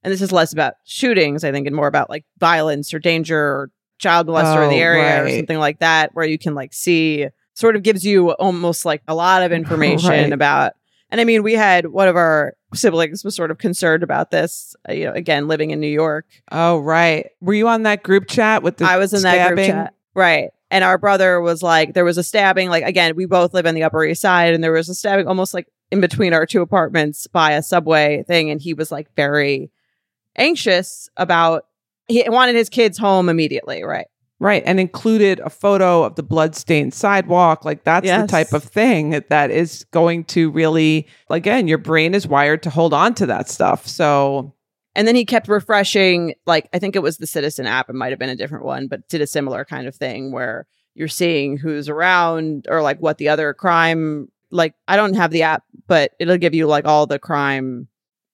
and 0.03 0.13
this 0.13 0.23
is 0.23 0.31
less 0.31 0.53
about 0.53 0.75
shootings, 0.85 1.43
I 1.43 1.51
think, 1.51 1.67
and 1.67 1.75
more 1.75 1.89
about 1.89 2.09
like 2.09 2.25
violence 2.39 2.95
or 2.95 3.01
danger 3.01 3.39
or 3.39 3.71
child 3.99 4.29
molester 4.29 4.59
oh, 4.59 4.63
in 4.63 4.71
the 4.71 4.81
area 4.81 5.23
right. 5.23 5.33
or 5.33 5.37
something 5.37 5.59
like 5.59 5.81
that, 5.81 6.11
where 6.15 6.27
you 6.27 6.39
can 6.39 6.55
like 6.55 6.73
see 6.73 7.27
sort 7.59 7.75
of 7.77 7.83
gives 7.83 8.05
you 8.05 8.31
almost 8.33 8.85
like 8.85 9.03
a 9.09 9.15
lot 9.15 9.43
of 9.43 9.51
information 9.61 10.11
Right. 10.11 10.33
about. 10.33 10.73
And 11.11 11.21
I 11.21 11.25
mean, 11.25 11.43
we 11.43 11.55
had 11.55 11.87
one 11.87 12.07
of 12.07 12.17
our 12.17 12.55
siblings 12.75 13.25
was 13.25 13.35
sort 13.35 13.51
of 13.51 13.59
concerned 13.59 14.03
about 14.03 14.31
this. 14.31 14.77
uh, 14.89 14.93
You 14.93 15.07
know, 15.07 15.13
again, 15.13 15.49
living 15.49 15.71
in 15.71 15.81
New 15.81 15.89
York, 15.89 16.27
Oh, 16.53 16.79
right. 16.79 17.31
Were 17.41 17.55
you 17.55 17.67
on 17.69 17.83
that 17.85 18.03
group 18.03 18.29
chat 18.29 18.63
with 18.63 18.77
the 18.77 18.85
I 18.85 18.99
was 18.99 19.13
in 19.15 19.23
that 19.23 19.49
group 19.55 19.67
chat, 19.67 19.95
right? 20.15 20.51
And 20.71 20.85
our 20.85 20.99
brother 20.99 21.41
was 21.41 21.63
like, 21.63 21.95
there 21.95 22.05
was 22.05 22.19
a 22.19 22.23
stabbing. 22.23 22.69
Like 22.69 22.85
again, 22.85 23.17
we 23.17 23.25
both 23.25 23.55
live 23.55 23.65
on 23.67 23.75
the 23.75 23.83
Upper 23.85 24.05
East 24.05 24.21
Side, 24.21 24.53
and 24.53 24.63
there 24.63 24.73
was 24.73 24.89
a 24.91 24.95
stabbing 24.95 25.27
almost 25.27 25.55
like 25.55 25.67
in 25.91 26.03
between 26.03 26.35
our 26.35 26.45
two 26.45 26.61
apartments 26.61 27.27
by 27.27 27.53
a 27.53 27.63
subway 27.63 28.23
thing, 28.25 28.51
and 28.51 28.61
he 28.61 28.75
was 28.75 28.93
like 28.93 29.09
very 29.17 29.71
anxious 30.37 31.09
about. 31.17 31.65
He 32.07 32.23
wanted 32.29 32.55
his 32.55 32.69
kids 32.71 32.97
home 32.99 33.29
immediately, 33.29 33.83
right? 33.83 34.07
Right. 34.41 34.63
And 34.65 34.79
included 34.79 35.41
a 35.41 35.51
photo 35.51 36.05
of 36.05 36.15
the 36.15 36.23
bloodstained 36.23 36.95
sidewalk. 36.95 37.65
Like 37.65 37.83
that's 37.83 38.07
the 38.07 38.27
type 38.29 38.53
of 38.53 38.63
thing 38.63 39.23
that 39.29 39.51
is 39.51 39.85
going 39.91 40.25
to 40.27 40.51
really, 40.51 41.09
again, 41.29 41.67
your 41.67 41.79
brain 41.79 42.15
is 42.15 42.27
wired 42.27 42.63
to 42.63 42.71
hold 42.71 42.95
on 42.95 43.15
to 43.15 43.27
that 43.27 43.49
stuff. 43.49 43.87
So, 43.89 44.55
And 44.95 45.09
then 45.09 45.17
he 45.17 45.25
kept 45.25 45.49
refreshing, 45.49 46.35
like 46.47 46.69
I 46.73 46.79
think 46.79 46.95
it 46.95 47.03
was 47.03 47.19
the 47.19 47.27
Citizen 47.27 47.67
app. 47.67 47.91
It 47.91 47.95
might 47.97 48.11
have 48.11 48.19
been 48.21 48.29
a 48.29 48.37
different 48.37 48.65
one, 48.65 48.87
but 48.87 49.09
did 49.09 49.21
a 49.21 49.27
similar 49.27 49.65
kind 49.65 49.89
of 49.89 49.97
thing 49.97 50.31
where 50.31 50.69
you're 50.95 51.09
seeing 51.09 51.57
who's 51.57 51.89
around 51.89 52.67
or 52.69 52.81
like 52.81 52.99
what 53.01 53.19
the 53.19 53.29
other 53.31 53.55
crime. 53.55 54.29
Like 54.53 54.75
I 54.87 54.97
don't 54.97 55.15
have 55.15 55.33
the 55.33 55.43
app, 55.43 55.65
but 55.89 56.13
it'll 56.21 56.39
give 56.39 56.55
you 56.55 56.67
like 56.69 56.85
all 56.85 57.07
the 57.07 57.19
crime 57.19 57.89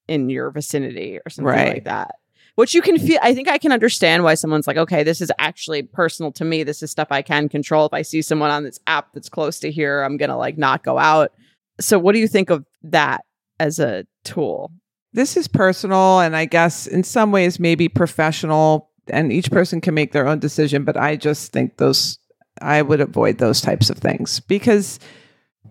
in 0.06 0.28
your 0.28 0.50
vicinity 0.50 1.18
or 1.24 1.30
something 1.30 1.46
Right. 1.46 1.72
like 1.74 1.84
that. 1.84 2.16
Which 2.56 2.72
you 2.72 2.82
can 2.82 2.98
feel. 2.98 3.18
I 3.20 3.34
think 3.34 3.48
I 3.48 3.58
can 3.58 3.72
understand 3.72 4.22
why 4.22 4.34
someone's 4.34 4.68
like, 4.68 4.76
okay, 4.76 5.02
this 5.02 5.20
is 5.20 5.32
actually 5.38 5.82
personal 5.82 6.30
to 6.32 6.44
me. 6.44 6.62
This 6.62 6.82
is 6.82 6.90
stuff 6.90 7.08
I 7.10 7.20
can 7.20 7.48
control. 7.48 7.86
If 7.86 7.92
I 7.92 8.02
see 8.02 8.22
someone 8.22 8.50
on 8.50 8.62
this 8.62 8.78
app 8.86 9.12
that's 9.12 9.28
close 9.28 9.58
to 9.60 9.72
here, 9.72 10.02
I'm 10.02 10.16
gonna 10.16 10.38
like 10.38 10.56
not 10.56 10.84
go 10.84 10.98
out. 10.98 11.32
So, 11.80 11.98
what 11.98 12.12
do 12.12 12.20
you 12.20 12.28
think 12.28 12.50
of 12.50 12.64
that 12.84 13.24
as 13.58 13.80
a 13.80 14.06
tool? 14.22 14.70
this 15.14 15.36
is 15.36 15.48
personal 15.48 16.18
and 16.18 16.36
I 16.36 16.44
guess 16.44 16.86
in 16.86 17.04
some 17.04 17.32
ways 17.32 17.58
maybe 17.58 17.88
professional, 17.88 18.90
and 19.08 19.32
each 19.32 19.50
person 19.50 19.80
can 19.80 19.94
make 19.94 20.12
their 20.12 20.26
own 20.26 20.40
decision. 20.40 20.84
But 20.84 20.96
I 20.96 21.16
just 21.16 21.52
think 21.52 21.76
those, 21.76 22.18
I 22.60 22.82
would 22.82 23.00
avoid 23.00 23.38
those 23.38 23.60
types 23.60 23.88
of 23.90 23.98
things 23.98 24.40
because 24.40 24.98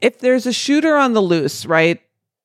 if 0.02 0.20
there's 0.20 0.46
a 0.46 0.54
shooter 0.54 0.96
on 0.96 1.14
the 1.14 1.22
loose, 1.22 1.66
right? 1.66 2.00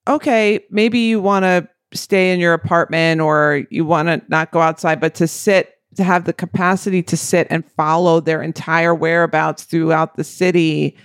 Okay, 0.07 0.65
maybe 0.71 0.99
you 1.01 1.21
want 1.21 1.45
to 1.45 1.69
stay 1.95 2.33
in 2.33 2.41
your 2.41 2.55
apartment 2.55 3.21
or 3.21 3.65
you 3.71 3.85
want 3.85 4.09
to 4.09 4.23
not 4.29 4.51
go 4.51 4.61
outside, 4.61 5.01
but 5.01 5.15
to 5.17 5.27
sit, 5.27 5.75
to 5.97 6.05
have 6.05 6.25
the 6.25 6.33
capacity 6.33 7.03
to 7.03 7.17
sit 7.17 7.47
and 7.51 7.69
follow 7.73 8.21
their 8.21 8.43
entire 8.43 8.95
whereabouts 8.95 9.65
throughout 9.65 10.17
the 10.17 10.25
city, 10.25 10.97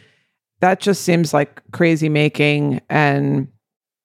that 0.60 0.80
just 0.80 1.04
seems 1.04 1.34
like 1.34 1.62
crazy 1.72 2.10
making. 2.10 2.82
And, 2.89 3.48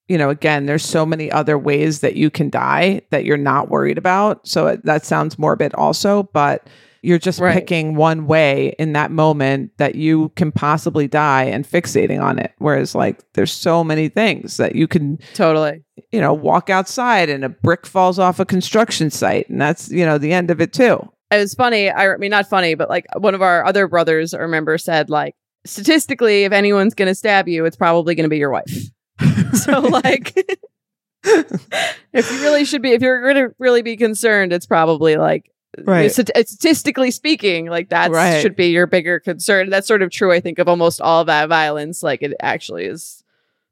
you 0.08 0.16
know, 0.16 0.30
again, 0.30 0.66
there's 0.66 0.84
so 0.84 1.04
many 1.04 1.30
other 1.30 1.58
ways 1.58 2.00
that 2.00 2.16
you 2.16 2.30
can 2.30 2.48
die 2.50 3.02
that 3.10 3.24
you're 3.24 3.36
not 3.36 3.70
worried 3.70 3.98
about. 3.98 4.46
So 4.46 4.68
uh, 4.68 4.76
that 4.84 5.04
sounds 5.04 5.38
morbid 5.38 5.74
also, 5.74 6.24
but 6.32 6.66
you're 7.02 7.18
just 7.18 7.40
Right. 7.40 7.54
picking 7.54 7.94
one 7.94 8.26
way 8.26 8.74
in 8.78 8.92
that 8.94 9.10
moment 9.10 9.70
that 9.78 9.94
you 9.94 10.30
can 10.36 10.50
possibly 10.52 11.06
die 11.08 11.44
and 11.44 11.64
fixating 11.64 12.20
on 12.22 12.38
it. 12.38 12.52
Whereas, 12.58 12.94
like, 12.94 13.20
there's 13.34 13.52
so 13.52 13.84
many 13.84 14.08
things 14.08 14.56
that 14.56 14.74
you 14.74 14.86
can, 14.88 15.18
Totally. 15.34 15.82
you 16.12 16.20
know, 16.20 16.32
walk 16.34 16.70
outside 16.70 17.28
and 17.28 17.44
a 17.44 17.48
brick 17.48 17.86
falls 17.86 18.18
off 18.18 18.40
a 18.40 18.44
construction 18.44 19.10
site, 19.10 19.48
and 19.48 19.60
that's, 19.60 19.90
you 19.90 20.04
know, 20.04 20.18
the 20.18 20.32
end 20.32 20.50
of 20.50 20.60
it 20.60 20.72
too. 20.72 20.98
it 21.30 21.36
was 21.36 21.54
funny. 21.54 21.90
I, 21.90 22.16
mean, 22.16 22.30
not 22.30 22.48
funny, 22.48 22.74
but 22.74 22.88
like 22.88 23.06
one 23.16 23.34
of 23.34 23.42
our 23.42 23.64
other 23.64 23.86
brothers, 23.86 24.34
I 24.34 24.38
remember, 24.38 24.78
said 24.78 25.10
like 25.10 25.34
statistically, 25.66 26.44
if 26.44 26.52
anyone's 26.52 26.94
going 26.94 27.08
to 27.08 27.14
stab 27.14 27.48
you, 27.48 27.64
it's 27.66 27.76
probably 27.76 28.14
going 28.14 28.24
to 28.24 28.30
be 28.30 28.38
your 28.38 28.50
wife. 28.50 28.90
so 29.52 29.80
like, 29.80 30.32
if 31.24 32.30
you 32.32 32.40
really 32.40 32.64
should 32.64 32.82
be, 32.82 32.92
if 32.92 33.02
you're 33.02 33.22
going 33.22 33.48
to 33.48 33.54
really 33.58 33.82
be 33.82 33.96
concerned, 33.96 34.52
it's 34.52 34.66
probably 34.66 35.16
like. 35.16 35.50
Right. 35.84 36.10
stat- 36.10 36.30
Statistically 36.48 37.10
speaking, 37.10 37.66
like 37.66 37.90
that 37.90 38.10
Right. 38.10 38.40
should 38.40 38.56
be 38.56 38.68
your 38.68 38.86
bigger 38.86 39.20
concern. 39.20 39.70
That's 39.70 39.86
sort 39.86 40.02
of 40.02 40.10
true, 40.10 40.32
I 40.32 40.40
think, 40.40 40.58
of 40.58 40.68
almost 40.68 41.00
all 41.00 41.24
that 41.26 41.48
violence. 41.48 42.02
Like 42.02 42.22
it 42.22 42.34
actually 42.40 42.84
is, 42.86 43.22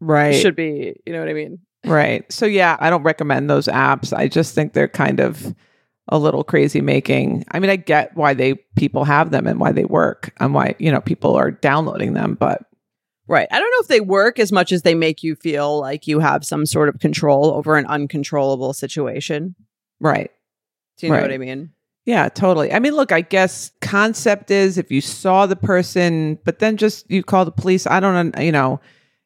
Right. 0.00 0.32
should 0.34 0.54
be. 0.56 0.94
You 1.06 1.12
know 1.12 1.20
what 1.20 1.28
I 1.28 1.32
mean? 1.32 1.58
Right. 1.84 2.30
So 2.30 2.46
yeah, 2.46 2.76
I 2.80 2.90
don't 2.90 3.02
recommend 3.02 3.48
those 3.48 3.66
apps. 3.66 4.12
I 4.16 4.28
just 4.28 4.54
think 4.54 4.72
they're 4.72 4.88
kind 4.88 5.20
of 5.20 5.54
a 6.08 6.18
little 6.18 6.44
crazy 6.44 6.80
making. 6.80 7.44
I 7.50 7.58
mean, 7.58 7.70
I 7.70 7.76
get 7.76 8.14
why 8.16 8.34
they 8.34 8.54
people 8.76 9.04
have 9.04 9.30
them 9.30 9.46
and 9.46 9.58
why 9.58 9.72
they 9.72 9.84
work 9.84 10.32
and 10.38 10.52
why, 10.54 10.74
you 10.78 10.92
know, 10.92 11.00
people 11.00 11.34
are 11.34 11.50
downloading 11.50 12.12
them, 12.12 12.36
but 12.38 12.62
Right. 13.28 13.48
I 13.50 13.58
don't 13.58 13.70
know 13.70 13.80
if 13.82 13.88
they 13.88 14.00
work 14.00 14.38
as 14.38 14.52
much 14.52 14.70
as 14.70 14.82
they 14.82 14.94
make 14.94 15.24
you 15.24 15.34
feel 15.34 15.80
like 15.80 16.06
you 16.06 16.20
have 16.20 16.44
some 16.44 16.64
sort 16.66 16.88
of 16.88 17.00
control 17.00 17.46
over 17.52 17.76
an 17.76 17.86
uncontrollable 17.86 18.72
situation. 18.72 19.54
right. 20.00 20.30
Do 20.98 21.06
you 21.06 21.10
know 21.12 21.18
Right. 21.18 21.22
what 21.24 21.32
I 21.32 21.38
mean? 21.38 21.70
Yeah, 22.06 22.28
totally. 22.28 22.72
I 22.72 22.78
mean, 22.78 22.94
look, 22.94 23.10
I 23.10 23.20
guess 23.20 23.72
concept 23.80 24.52
is 24.52 24.78
if 24.78 24.92
you 24.92 25.00
saw 25.00 25.46
the 25.46 25.56
person, 25.56 26.38
but 26.44 26.60
then 26.60 26.76
just 26.76 27.10
you 27.10 27.24
call 27.24 27.44
the 27.44 27.50
police. 27.50 27.84
I 27.86 27.98
don't, 27.98 28.30
know, 28.30 28.42
you 28.42 28.52
know, 28.52 28.80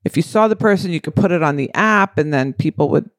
if 0.05 0.17
you 0.17 0.23
saw 0.23 0.49
the 0.49 0.57
person, 0.57 0.91
you 0.91 1.01
could 1.01 1.15
put 1.15 1.31
it 1.31 1.43
on 1.43 1.57
the 1.57 1.71
app 1.75 2.17
and 2.17 2.33
then 2.33 2.55
people 2.55 2.89
would 2.89 3.11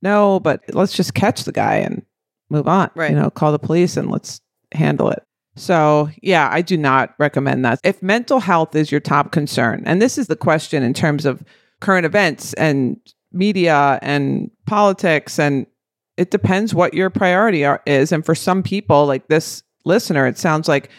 know, 0.00 0.40
but 0.40 0.62
let's 0.72 0.94
just 0.94 1.12
catch 1.12 1.44
the 1.44 1.52
guy 1.52 1.76
and 1.76 2.02
move 2.48 2.66
on. 2.66 2.90
Right. 2.94 3.10
You 3.10 3.16
know, 3.16 3.28
call 3.28 3.52
the 3.52 3.58
police 3.58 3.98
and 3.98 4.10
let's 4.10 4.40
handle 4.72 5.10
it. 5.10 5.22
So, 5.56 6.08
yeah, 6.22 6.48
I 6.50 6.62
do 6.62 6.78
not 6.78 7.14
recommend 7.18 7.64
that. 7.66 7.80
If 7.84 8.02
mental 8.02 8.40
health 8.40 8.74
is 8.74 8.90
your 8.90 9.00
top 9.00 9.32
concern, 9.32 9.82
and 9.84 10.00
this 10.00 10.16
is 10.16 10.28
the 10.28 10.34
question 10.34 10.82
in 10.82 10.94
terms 10.94 11.26
of 11.26 11.44
current 11.80 12.06
events 12.06 12.54
and 12.54 12.96
media 13.32 13.98
and 14.00 14.50
politics 14.66 15.38
and 15.38 15.66
it 16.16 16.30
depends 16.30 16.74
what 16.74 16.94
your 16.94 17.10
priority 17.10 17.64
are, 17.64 17.82
is. 17.86 18.12
And 18.12 18.24
for 18.24 18.34
some 18.34 18.62
people 18.62 19.06
like 19.06 19.28
this 19.28 19.62
listener 19.84 20.26
it 20.26 20.38
sounds 20.38 20.68
like 20.68 20.90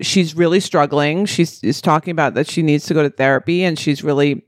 she's 0.00 0.34
really 0.34 0.60
struggling. 0.60 1.26
She's 1.26 1.62
is 1.62 1.80
talking 1.80 2.12
about 2.12 2.34
that 2.34 2.48
she 2.48 2.62
needs 2.62 2.86
to 2.86 2.94
go 2.94 3.02
to 3.02 3.10
therapy 3.10 3.64
and 3.64 3.78
she's 3.78 4.02
really 4.02 4.44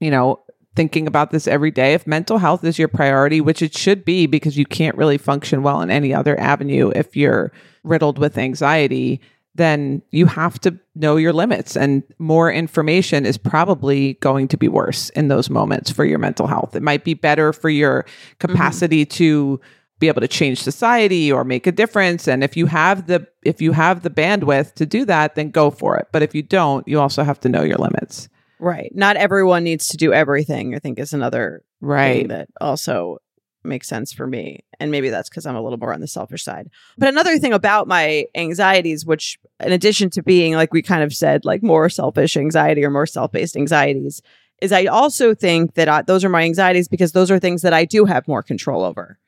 you 0.00 0.10
know 0.10 0.42
thinking 0.74 1.06
about 1.06 1.30
this 1.30 1.46
every 1.46 1.70
day. 1.70 1.94
If 1.94 2.06
mental 2.06 2.38
health 2.38 2.64
is 2.64 2.78
your 2.78 2.88
priority 2.88 3.40
which 3.40 3.62
it 3.62 3.76
should 3.76 4.04
be 4.04 4.26
because 4.26 4.56
you 4.56 4.66
can't 4.66 4.96
really 4.96 5.18
function 5.18 5.62
well 5.62 5.80
in 5.82 5.90
any 5.90 6.14
other 6.14 6.38
avenue 6.38 6.90
if 6.94 7.16
you're 7.16 7.52
riddled 7.84 8.18
with 8.18 8.38
anxiety 8.38 9.20
then 9.54 10.02
you 10.10 10.26
have 10.26 10.58
to 10.60 10.78
know 10.94 11.16
your 11.16 11.32
limits 11.32 11.76
and 11.76 12.02
more 12.18 12.50
information 12.50 13.26
is 13.26 13.36
probably 13.36 14.14
going 14.14 14.48
to 14.48 14.56
be 14.56 14.68
worse 14.68 15.10
in 15.10 15.28
those 15.28 15.50
moments 15.50 15.90
for 15.90 16.04
your 16.04 16.18
mental 16.18 16.46
health. 16.46 16.74
It 16.74 16.82
might 16.82 17.04
be 17.04 17.14
better 17.14 17.52
for 17.52 17.68
your 17.68 18.02
mm-hmm. 18.04 18.52
capacity 18.52 19.04
to 19.06 19.60
be 19.98 20.08
able 20.08 20.20
to 20.20 20.28
change 20.28 20.60
society 20.60 21.30
or 21.30 21.44
make 21.44 21.66
a 21.66 21.72
difference 21.72 22.26
and 22.26 22.42
if 22.42 22.56
you 22.56 22.66
have 22.66 23.06
the 23.06 23.24
if 23.44 23.62
you 23.62 23.70
have 23.70 24.02
the 24.02 24.10
bandwidth 24.10 24.74
to 24.74 24.84
do 24.84 25.04
that 25.04 25.36
then 25.36 25.50
go 25.50 25.70
for 25.70 25.96
it. 25.96 26.08
But 26.10 26.22
if 26.22 26.34
you 26.34 26.42
don't 26.42 26.86
you 26.88 26.98
also 26.98 27.22
have 27.22 27.38
to 27.40 27.48
know 27.48 27.62
your 27.62 27.78
limits. 27.78 28.28
Right. 28.58 28.92
Not 28.94 29.16
everyone 29.16 29.64
needs 29.64 29.88
to 29.88 29.96
do 29.96 30.12
everything, 30.12 30.74
I 30.74 30.78
think 30.78 30.98
is 30.98 31.12
another 31.12 31.62
thing 31.80 31.88
right. 31.88 32.28
that 32.28 32.48
also 32.60 33.18
makes 33.64 33.88
sense 33.88 34.12
for 34.12 34.26
me. 34.26 34.64
And 34.80 34.90
maybe 34.90 35.10
that's 35.10 35.28
because 35.28 35.46
I'm 35.46 35.56
a 35.56 35.62
little 35.62 35.78
more 35.78 35.94
on 35.94 36.00
the 36.00 36.08
selfish 36.08 36.44
side. 36.44 36.70
But 36.98 37.06
mm-hmm. 37.06 37.16
another 37.16 37.38
thing 37.38 37.52
about 37.52 37.88
my 37.88 38.26
anxieties, 38.34 39.06
which 39.06 39.38
in 39.60 39.72
addition 39.72 40.10
to 40.10 40.22
being 40.22 40.54
like 40.54 40.72
we 40.72 40.82
kind 40.82 41.02
of 41.02 41.14
said, 41.14 41.44
like 41.44 41.62
more 41.62 41.88
selfish 41.88 42.36
anxiety 42.36 42.84
or 42.84 42.90
more 42.90 43.06
self-based 43.06 43.56
anxieties, 43.56 44.22
is 44.60 44.72
I 44.72 44.86
also 44.86 45.34
think 45.34 45.74
that 45.74 45.88
I, 45.88 46.02
those 46.02 46.24
are 46.24 46.28
my 46.28 46.42
anxieties 46.42 46.88
because 46.88 47.12
those 47.12 47.30
are 47.30 47.38
things 47.38 47.62
that 47.62 47.72
I 47.72 47.84
do 47.84 48.04
have 48.04 48.28
more 48.28 48.42
control 48.42 48.84
over. 48.84 49.18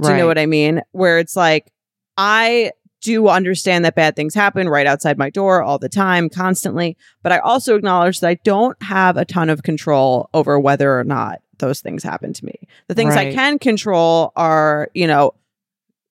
Do 0.00 0.08
you 0.08 0.16
know 0.16 0.26
what 0.26 0.38
I 0.38 0.46
mean? 0.46 0.82
Where 0.90 1.20
it's 1.20 1.36
like, 1.36 1.70
I 2.16 2.72
do 3.00 3.28
understand 3.28 3.84
that 3.84 3.94
bad 3.94 4.16
things 4.16 4.34
happen 4.34 4.68
right 4.68 4.86
outside 4.86 5.18
my 5.18 5.30
door 5.30 5.62
all 5.62 5.78
the 5.78 5.88
time, 5.88 6.28
constantly. 6.28 6.96
But 7.22 7.30
I 7.30 7.38
also 7.38 7.76
acknowledge 7.76 8.20
that 8.20 8.28
I 8.28 8.34
don't 8.42 8.82
have 8.82 9.16
a 9.16 9.24
ton 9.24 9.50
of 9.50 9.62
control 9.62 10.30
over 10.34 10.58
whether 10.58 10.98
or 10.98 11.04
not 11.04 11.40
those 11.58 11.80
things 11.80 12.02
happen 12.02 12.32
to 12.32 12.44
me. 12.44 12.54
The 12.88 12.94
things 12.94 13.14
I 13.14 13.32
can 13.32 13.58
control 13.58 14.32
are, 14.36 14.88
you 14.94 15.06
know, 15.06 15.32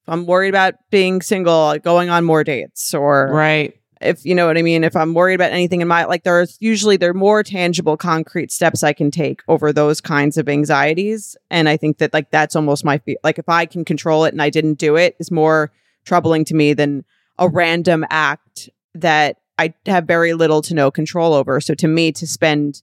if 0.03 0.09
I'm 0.09 0.25
worried 0.25 0.49
about 0.49 0.75
being 0.89 1.21
single, 1.21 1.77
going 1.79 2.09
on 2.09 2.25
more 2.25 2.43
dates, 2.43 2.93
or 2.93 3.29
right 3.31 3.77
if 4.03 4.25
you 4.25 4.35
know 4.35 4.47
what 4.47 4.57
I 4.57 4.61
mean, 4.61 4.83
if 4.83 4.95
I'm 4.95 5.13
worried 5.13 5.35
about 5.35 5.51
anything 5.51 5.81
in 5.81 5.87
my 5.87 6.05
like 6.05 6.23
there's 6.23 6.57
usually 6.59 6.97
there 6.97 7.11
are 7.11 7.15
more 7.15 7.43
tangible 7.43 7.97
concrete 7.97 8.51
steps 8.51 8.83
I 8.83 8.93
can 8.93 9.11
take 9.11 9.41
over 9.47 9.71
those 9.71 10.01
kinds 10.01 10.37
of 10.37 10.49
anxieties. 10.49 11.35
And 11.49 11.69
I 11.69 11.77
think 11.77 11.97
that 11.97 12.13
like 12.13 12.29
that's 12.29 12.55
almost 12.55 12.85
my 12.85 12.97
fe- 12.99 13.17
like 13.23 13.39
if 13.39 13.49
I 13.49 13.65
can 13.65 13.85
control 13.85 14.25
it 14.25 14.33
and 14.33 14.41
I 14.41 14.49
didn't 14.49 14.75
do 14.75 14.95
it 14.95 15.15
is 15.19 15.31
more 15.31 15.71
troubling 16.05 16.45
to 16.45 16.55
me 16.55 16.73
than 16.73 17.05
a 17.39 17.47
random 17.47 18.05
act 18.09 18.69
that 18.93 19.37
I 19.57 19.73
have 19.85 20.05
very 20.05 20.33
little 20.33 20.61
to 20.63 20.73
no 20.73 20.91
control 20.91 21.33
over. 21.33 21.61
So 21.61 21.73
to 21.75 21.87
me 21.87 22.11
to 22.13 22.27
spend 22.27 22.81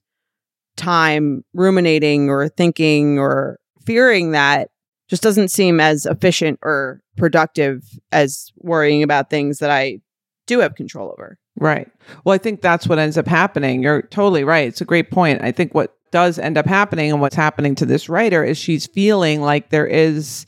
time 0.75 1.43
ruminating 1.53 2.29
or 2.29 2.47
thinking 2.49 3.19
or 3.19 3.59
fearing 3.85 4.31
that 4.31 4.69
just 5.07 5.23
doesn't 5.23 5.49
seem 5.49 5.79
as 5.79 6.05
efficient 6.05 6.59
or 6.63 7.01
productive 7.17 7.83
as 8.11 8.51
worrying 8.57 9.03
about 9.03 9.29
things 9.29 9.59
that 9.59 9.69
I 9.69 9.99
do 10.47 10.59
have 10.59 10.75
control 10.75 11.11
over. 11.11 11.37
Right. 11.57 11.89
Well, 12.23 12.33
I 12.33 12.37
think 12.37 12.61
that's 12.61 12.87
what 12.87 12.97
ends 12.97 13.17
up 13.17 13.27
happening. 13.27 13.83
You're 13.83 14.03
totally 14.03 14.43
right. 14.43 14.67
It's 14.67 14.81
a 14.81 14.85
great 14.85 15.11
point. 15.11 15.41
I 15.43 15.51
think 15.51 15.73
what 15.73 15.95
does 16.11 16.39
end 16.39 16.57
up 16.57 16.65
happening 16.65 17.11
and 17.11 17.21
what's 17.21 17.35
happening 17.35 17.75
to 17.75 17.85
this 17.85 18.09
writer 18.09 18.43
is 18.43 18.57
she's 18.57 18.87
feeling 18.87 19.41
like 19.41 19.69
there 19.69 19.87
is 19.87 20.45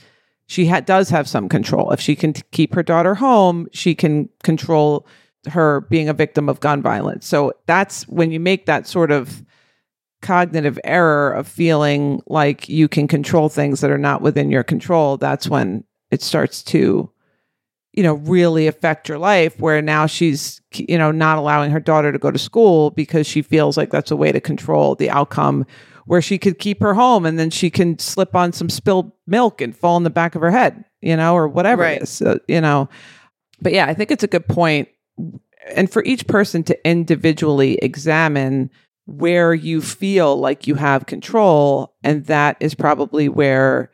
she 0.47 0.67
ha- 0.67 0.81
does 0.81 1.09
have 1.09 1.27
some 1.27 1.49
control. 1.49 1.91
If 1.91 1.99
she 2.01 2.15
can 2.15 2.33
t- 2.33 2.43
keep 2.51 2.73
her 2.73 2.83
daughter 2.83 3.15
home, 3.15 3.67
she 3.71 3.95
can 3.95 4.29
control 4.43 5.07
her 5.47 5.81
being 5.89 6.09
a 6.09 6.13
victim 6.13 6.49
of 6.49 6.59
gun 6.59 6.81
violence. 6.81 7.25
So 7.27 7.53
that's 7.65 8.07
when 8.07 8.31
you 8.31 8.39
make 8.39 8.65
that 8.65 8.87
sort 8.87 9.11
of 9.11 9.43
cognitive 10.23 10.79
error 10.83 11.31
of 11.31 11.47
feeling 11.47 12.21
like 12.25 12.67
you 12.67 12.87
can 12.87 13.07
control 13.07 13.49
things 13.49 13.81
that 13.81 13.91
are 13.91 13.97
not 13.99 14.21
within 14.23 14.49
your 14.49 14.63
control, 14.63 15.17
that's 15.17 15.47
when 15.47 15.83
it 16.09 16.21
starts 16.23 16.63
to 16.63 17.11
you 17.93 18.01
know 18.01 18.15
really 18.15 18.65
affect 18.65 19.07
your 19.07 19.19
life 19.19 19.59
where 19.59 19.79
now 19.79 20.07
she's 20.07 20.61
you 20.73 20.97
know 20.97 21.11
not 21.11 21.37
allowing 21.37 21.69
her 21.69 21.79
daughter 21.79 22.11
to 22.11 22.17
go 22.17 22.31
to 22.31 22.39
school 22.39 22.89
because 22.89 23.27
she 23.27 23.43
feels 23.43 23.77
like 23.77 23.91
that's 23.91 24.09
a 24.09 24.15
way 24.15 24.31
to 24.31 24.41
control 24.41 24.95
the 24.95 25.11
outcome 25.11 25.63
where 26.05 26.21
she 26.21 26.39
could 26.39 26.57
keep 26.57 26.81
her 26.81 26.95
home 26.95 27.23
and 27.23 27.37
then 27.37 27.51
she 27.51 27.69
can 27.69 27.97
slip 27.99 28.35
on 28.35 28.51
some 28.51 28.67
spilled 28.69 29.11
milk 29.27 29.61
and 29.61 29.77
fall 29.77 29.95
in 29.95 30.03
the 30.03 30.09
back 30.09 30.33
of 30.33 30.41
her 30.41 30.49
head 30.49 30.83
you 31.01 31.15
know 31.15 31.35
or 31.35 31.47
whatever 31.47 31.83
Right. 31.83 31.97
it 31.97 32.03
is 32.03 32.09
so, 32.09 32.39
you 32.47 32.59
know 32.61 32.89
but 33.61 33.73
yeah 33.73 33.85
i 33.85 33.93
think 33.93 34.09
it's 34.09 34.23
a 34.23 34.27
good 34.27 34.47
point 34.47 34.87
and 35.75 35.87
for 35.91 36.03
each 36.03 36.25
person 36.25 36.63
to 36.63 36.87
individually 36.87 37.77
examine 37.81 38.71
where 39.05 39.53
you 39.53 39.81
feel 39.81 40.37
like 40.37 40.67
you 40.67 40.75
have 40.75 41.05
control 41.05 41.93
and 42.03 42.25
that 42.25 42.57
is 42.59 42.73
probably 42.73 43.27
where 43.27 43.91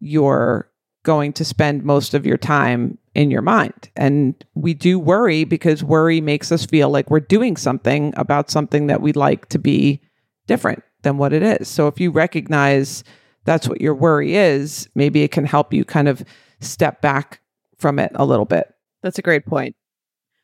you're 0.00 0.70
going 1.02 1.32
to 1.34 1.44
spend 1.44 1.84
most 1.84 2.14
of 2.14 2.26
your 2.26 2.36
time 2.36 2.98
in 3.14 3.30
your 3.30 3.42
mind. 3.42 3.90
And 3.96 4.34
we 4.54 4.74
do 4.74 4.98
worry 4.98 5.44
because 5.44 5.84
worry 5.84 6.20
makes 6.20 6.50
us 6.50 6.66
feel 6.66 6.90
like 6.90 7.10
we're 7.10 7.20
doing 7.20 7.56
something 7.56 8.12
about 8.16 8.50
something 8.50 8.88
that 8.88 9.00
we'd 9.00 9.16
like 9.16 9.48
to 9.50 9.58
be 9.58 10.00
different 10.46 10.82
than 11.02 11.18
what 11.18 11.32
it 11.32 11.42
is. 11.42 11.68
So 11.68 11.86
if 11.86 12.00
you 12.00 12.10
recognize 12.10 13.04
that's 13.44 13.68
what 13.68 13.80
your 13.80 13.94
worry 13.94 14.36
is 14.36 14.88
maybe 14.94 15.22
it 15.22 15.30
can 15.30 15.46
help 15.46 15.72
you 15.72 15.84
kind 15.84 16.08
of 16.08 16.24
step 16.60 17.00
back 17.00 17.40
from 17.78 17.98
it 17.98 18.10
a 18.14 18.24
little 18.24 18.44
bit. 18.44 18.72
That's 19.02 19.18
a 19.18 19.22
great 19.22 19.46
point. 19.46 19.76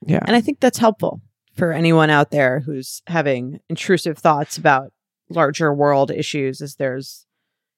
yeah. 0.07 0.21
And 0.27 0.37
I 0.37 0.41
think 0.41 0.61
that's 0.61 0.79
helpful 0.79 1.21
for 1.55 1.73
anyone 1.73 2.11
out 2.11 2.31
there 2.31 2.61
who's 2.61 3.03
having 3.07 3.61
intrusive 3.69 4.19
thoughts 4.19 4.57
about 4.57 4.93
larger 5.29 5.73
world 5.73 6.11
issues 6.11 6.61
as 6.61 6.77
there's 6.77 7.27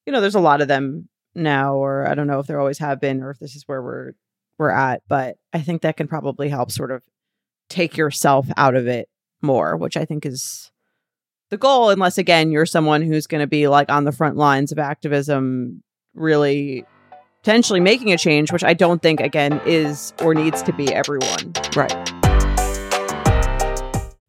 you 0.07 0.13
know, 0.13 0.21
there's 0.21 0.35
a 0.35 0.41
lot 0.41 0.61
of 0.61 0.69
them 0.69 1.09
now 1.35 1.77
or 1.77 2.07
I 2.09 2.15
don't 2.15 2.27
know 2.27 2.39
if 2.39 2.47
there 2.47 2.61
always 2.61 2.79
have 2.79 3.01
been 3.01 3.23
or 3.23 3.31
if 3.31 3.39
this 3.39 3.57
is 3.57 3.65
where 3.67 3.83
we're 3.83 4.13
we're 4.59 4.71
at, 4.71 5.03
but 5.09 5.37
I 5.53 5.61
think 5.61 5.83
that 5.83 5.97
can 5.97 6.07
probably 6.07 6.49
help 6.49 6.71
sort 6.71 6.93
of 6.93 7.03
take 7.69 7.97
yourself 7.97 8.47
out 8.57 8.77
of 8.77 8.87
it 8.87 9.09
more, 9.43 9.77
which 9.77 9.97
I 9.97 10.05
think 10.05 10.25
is 10.25 10.71
the 11.51 11.57
goal 11.57 11.91
unless 11.91 12.19
again 12.19 12.51
you're 12.51 12.67
someone 12.67 13.03
who's 13.03 13.27
going 13.27 13.41
to 13.41 13.47
be 13.47 13.69
like 13.69 13.91
on 13.91 14.05
the 14.05 14.13
front 14.13 14.37
lines 14.37 14.73
of 14.73 14.79
activism 14.79 15.83
really 16.15 16.85
potentially 17.43 17.81
making 17.81 18.13
a 18.13 18.19
change, 18.19 18.53
which 18.53 18.65
I 18.65 18.75
don't 18.75 19.03
think 19.03 19.21
again 19.21 19.61
is 19.67 20.15
or 20.23 20.35
needs 20.35 20.63
to 20.63 20.73
be 20.73 20.93
everyone. 20.95 21.53
right 21.77 22.24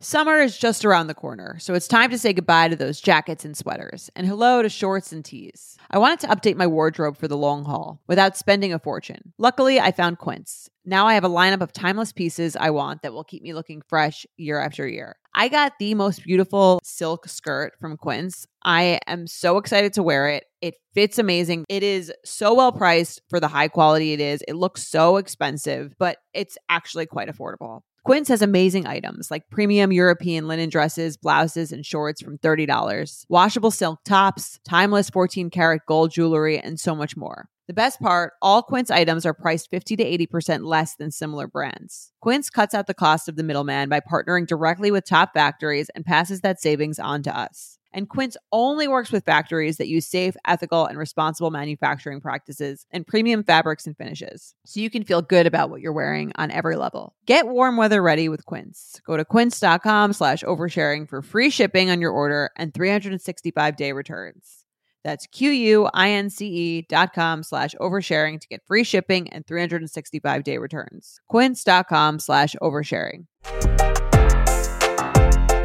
Summer 0.05 0.37
is 0.37 0.55
just 0.55 0.85
around 0.85 1.07
the 1.07 1.15
corner, 1.15 1.57
so 1.57 1.73
it's 1.73 1.87
time 1.87 2.11
to 2.11 2.17
say 2.19 2.31
goodbye 2.31 2.67
to 2.67 2.75
those 2.75 3.01
jackets 3.01 3.43
and 3.43 3.57
sweaters, 3.57 4.11
and 4.15 4.27
hello 4.27 4.61
to 4.61 4.69
shorts 4.69 5.11
and 5.11 5.25
tees. 5.25 5.77
I 5.89 5.97
wanted 5.97 6.19
to 6.19 6.27
update 6.27 6.55
my 6.55 6.67
wardrobe 6.67 7.17
for 7.17 7.27
the 7.27 7.35
long 7.35 7.65
haul 7.65 7.99
without 8.05 8.37
spending 8.37 8.71
a 8.71 8.77
fortune. 8.77 9.33
Luckily, 9.39 9.79
I 9.79 9.91
found 9.91 10.19
Quince. 10.19 10.69
Now 10.85 11.07
I 11.07 11.15
have 11.15 11.23
a 11.23 11.27
lineup 11.27 11.61
of 11.61 11.73
timeless 11.73 12.11
pieces 12.11 12.55
I 12.55 12.69
want 12.69 13.01
that 13.01 13.13
will 13.13 13.23
keep 13.23 13.41
me 13.41 13.55
looking 13.55 13.81
fresh 13.89 14.27
year 14.37 14.59
after 14.59 14.87
year. 14.87 15.15
I 15.33 15.47
got 15.47 15.73
the 15.79 15.95
most 15.95 16.23
beautiful 16.23 16.81
silk 16.83 17.27
skirt 17.27 17.73
from 17.81 17.97
Quince. 17.97 18.45
I 18.63 18.99
am 19.07 19.25
so 19.25 19.57
excited 19.57 19.93
to 19.93 20.03
wear 20.03 20.29
it. 20.29 20.45
It 20.61 20.75
fits 20.93 21.17
amazing. 21.17 21.65
It 21.67 21.81
is 21.81 22.13
so 22.23 22.53
well 22.53 22.71
priced 22.71 23.23
for 23.27 23.39
the 23.39 23.47
high 23.47 23.69
quality 23.69 24.13
it 24.13 24.19
is. 24.19 24.43
It 24.47 24.53
looks 24.53 24.87
so 24.87 25.17
expensive, 25.17 25.95
but 25.97 26.19
it's 26.31 26.59
actually 26.69 27.07
quite 27.07 27.27
affordable. 27.27 27.81
Quince 28.05 28.27
has 28.27 28.43
amazing 28.43 28.85
items 28.85 29.31
like 29.31 29.49
premium 29.49 29.91
European 29.91 30.47
linen 30.47 30.69
dresses, 30.69 31.17
blouses, 31.17 31.71
and 31.71 31.83
shorts 31.83 32.21
from 32.21 32.37
$30, 32.37 33.25
washable 33.29 33.71
silk 33.71 33.99
tops, 34.05 34.59
timeless 34.63 35.09
14 35.09 35.49
karat 35.49 35.81
gold 35.87 36.11
jewelry, 36.11 36.59
and 36.59 36.79
so 36.79 36.93
much 36.93 37.17
more. 37.17 37.49
The 37.67 37.73
best 37.73 37.99
part, 37.99 38.33
all 38.43 38.61
Quince 38.61 38.91
items 38.91 39.25
are 39.25 39.33
priced 39.33 39.71
50 39.71 39.95
to 39.95 40.03
80% 40.27 40.67
less 40.67 40.95
than 40.95 41.09
similar 41.09 41.47
brands. 41.47 42.11
Quince 42.21 42.51
cuts 42.51 42.75
out 42.75 42.85
the 42.85 42.93
cost 42.93 43.27
of 43.27 43.37
the 43.37 43.43
middleman 43.43 43.89
by 43.89 44.01
partnering 44.01 44.45
directly 44.45 44.91
with 44.91 45.03
top 45.03 45.33
factories 45.33 45.89
and 45.95 46.05
passes 46.05 46.41
that 46.41 46.61
savings 46.61 46.99
on 46.99 47.23
to 47.23 47.35
us. 47.35 47.79
And 47.95 48.09
Quince 48.09 48.35
only 48.51 48.89
works 48.89 49.09
with 49.09 49.23
factories 49.23 49.77
that 49.77 49.87
use 49.87 50.05
safe, 50.05 50.35
ethical, 50.45 50.85
and 50.85 50.97
responsible 50.97 51.49
manufacturing 51.49 52.19
practices 52.19 52.85
and 52.91 53.07
premium 53.07 53.41
fabrics 53.41 53.87
and 53.87 53.95
finishes. 53.95 54.53
So 54.65 54.81
you 54.81 54.89
can 54.89 55.05
feel 55.05 55.21
good 55.21 55.47
about 55.47 55.69
what 55.69 55.79
you're 55.79 55.93
wearing 55.93 56.33
on 56.35 56.51
every 56.51 56.75
level. 56.75 57.15
Get 57.25 57.47
warm 57.47 57.77
weather 57.77 58.03
ready 58.03 58.27
with 58.27 58.45
Quince. 58.45 58.99
Go 59.05 59.15
to 59.15 59.23
quince.com 59.23 60.11
slash 60.11 60.43
oversharing 60.43 61.07
for 61.07 61.21
free 61.21 61.49
shipping 61.49 61.89
on 61.89 62.01
your 62.01 62.11
order 62.11 62.49
and 62.57 62.73
365 62.73 63.77
day 63.77 63.93
returns. 63.93 64.65
That's 65.05 65.25
Q-U-I-N-C-E 65.27 66.87
dot 66.89 67.13
com 67.13 67.43
slash 67.43 67.75
oversharing 67.79 68.41
to 68.41 68.47
get 68.49 68.65
free 68.67 68.83
shipping 68.83 69.29
and 69.29 69.47
365 69.47 70.43
day 70.43 70.57
returns. 70.57 71.21
Quince.com 71.29 72.19
slash 72.19 72.57
oversharing. 72.61 73.27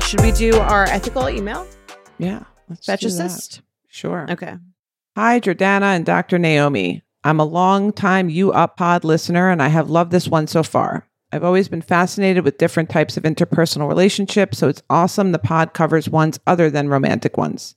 Should 0.04 0.20
we 0.20 0.30
do 0.30 0.56
our 0.58 0.84
ethical 0.84 1.28
email? 1.28 1.66
Yeah 2.20 2.44
let's 2.68 2.86
do 2.86 2.92
Fetch 2.92 3.02
that. 3.02 3.60
sure 3.88 4.26
Okay. 4.30 4.56
Hi, 5.16 5.40
Jordana 5.40 5.96
and 5.96 6.06
Dr. 6.06 6.38
Naomi. 6.38 7.02
I'm 7.24 7.40
a 7.40 7.44
long 7.44 7.92
time 7.92 8.30
You 8.30 8.52
Up 8.52 8.76
Pod 8.76 9.02
listener, 9.02 9.50
and 9.50 9.60
I 9.60 9.66
have 9.66 9.90
loved 9.90 10.12
this 10.12 10.28
one 10.28 10.46
so 10.46 10.62
far. 10.62 11.08
I've 11.32 11.42
always 11.42 11.68
been 11.68 11.82
fascinated 11.82 12.44
with 12.44 12.58
different 12.58 12.90
types 12.90 13.16
of 13.16 13.24
interpersonal 13.24 13.88
relationships, 13.88 14.58
so 14.58 14.68
it's 14.68 14.84
awesome 14.88 15.32
the 15.32 15.40
pod 15.40 15.74
covers 15.74 16.08
ones 16.08 16.38
other 16.46 16.70
than 16.70 16.88
romantic 16.88 17.36
ones. 17.36 17.74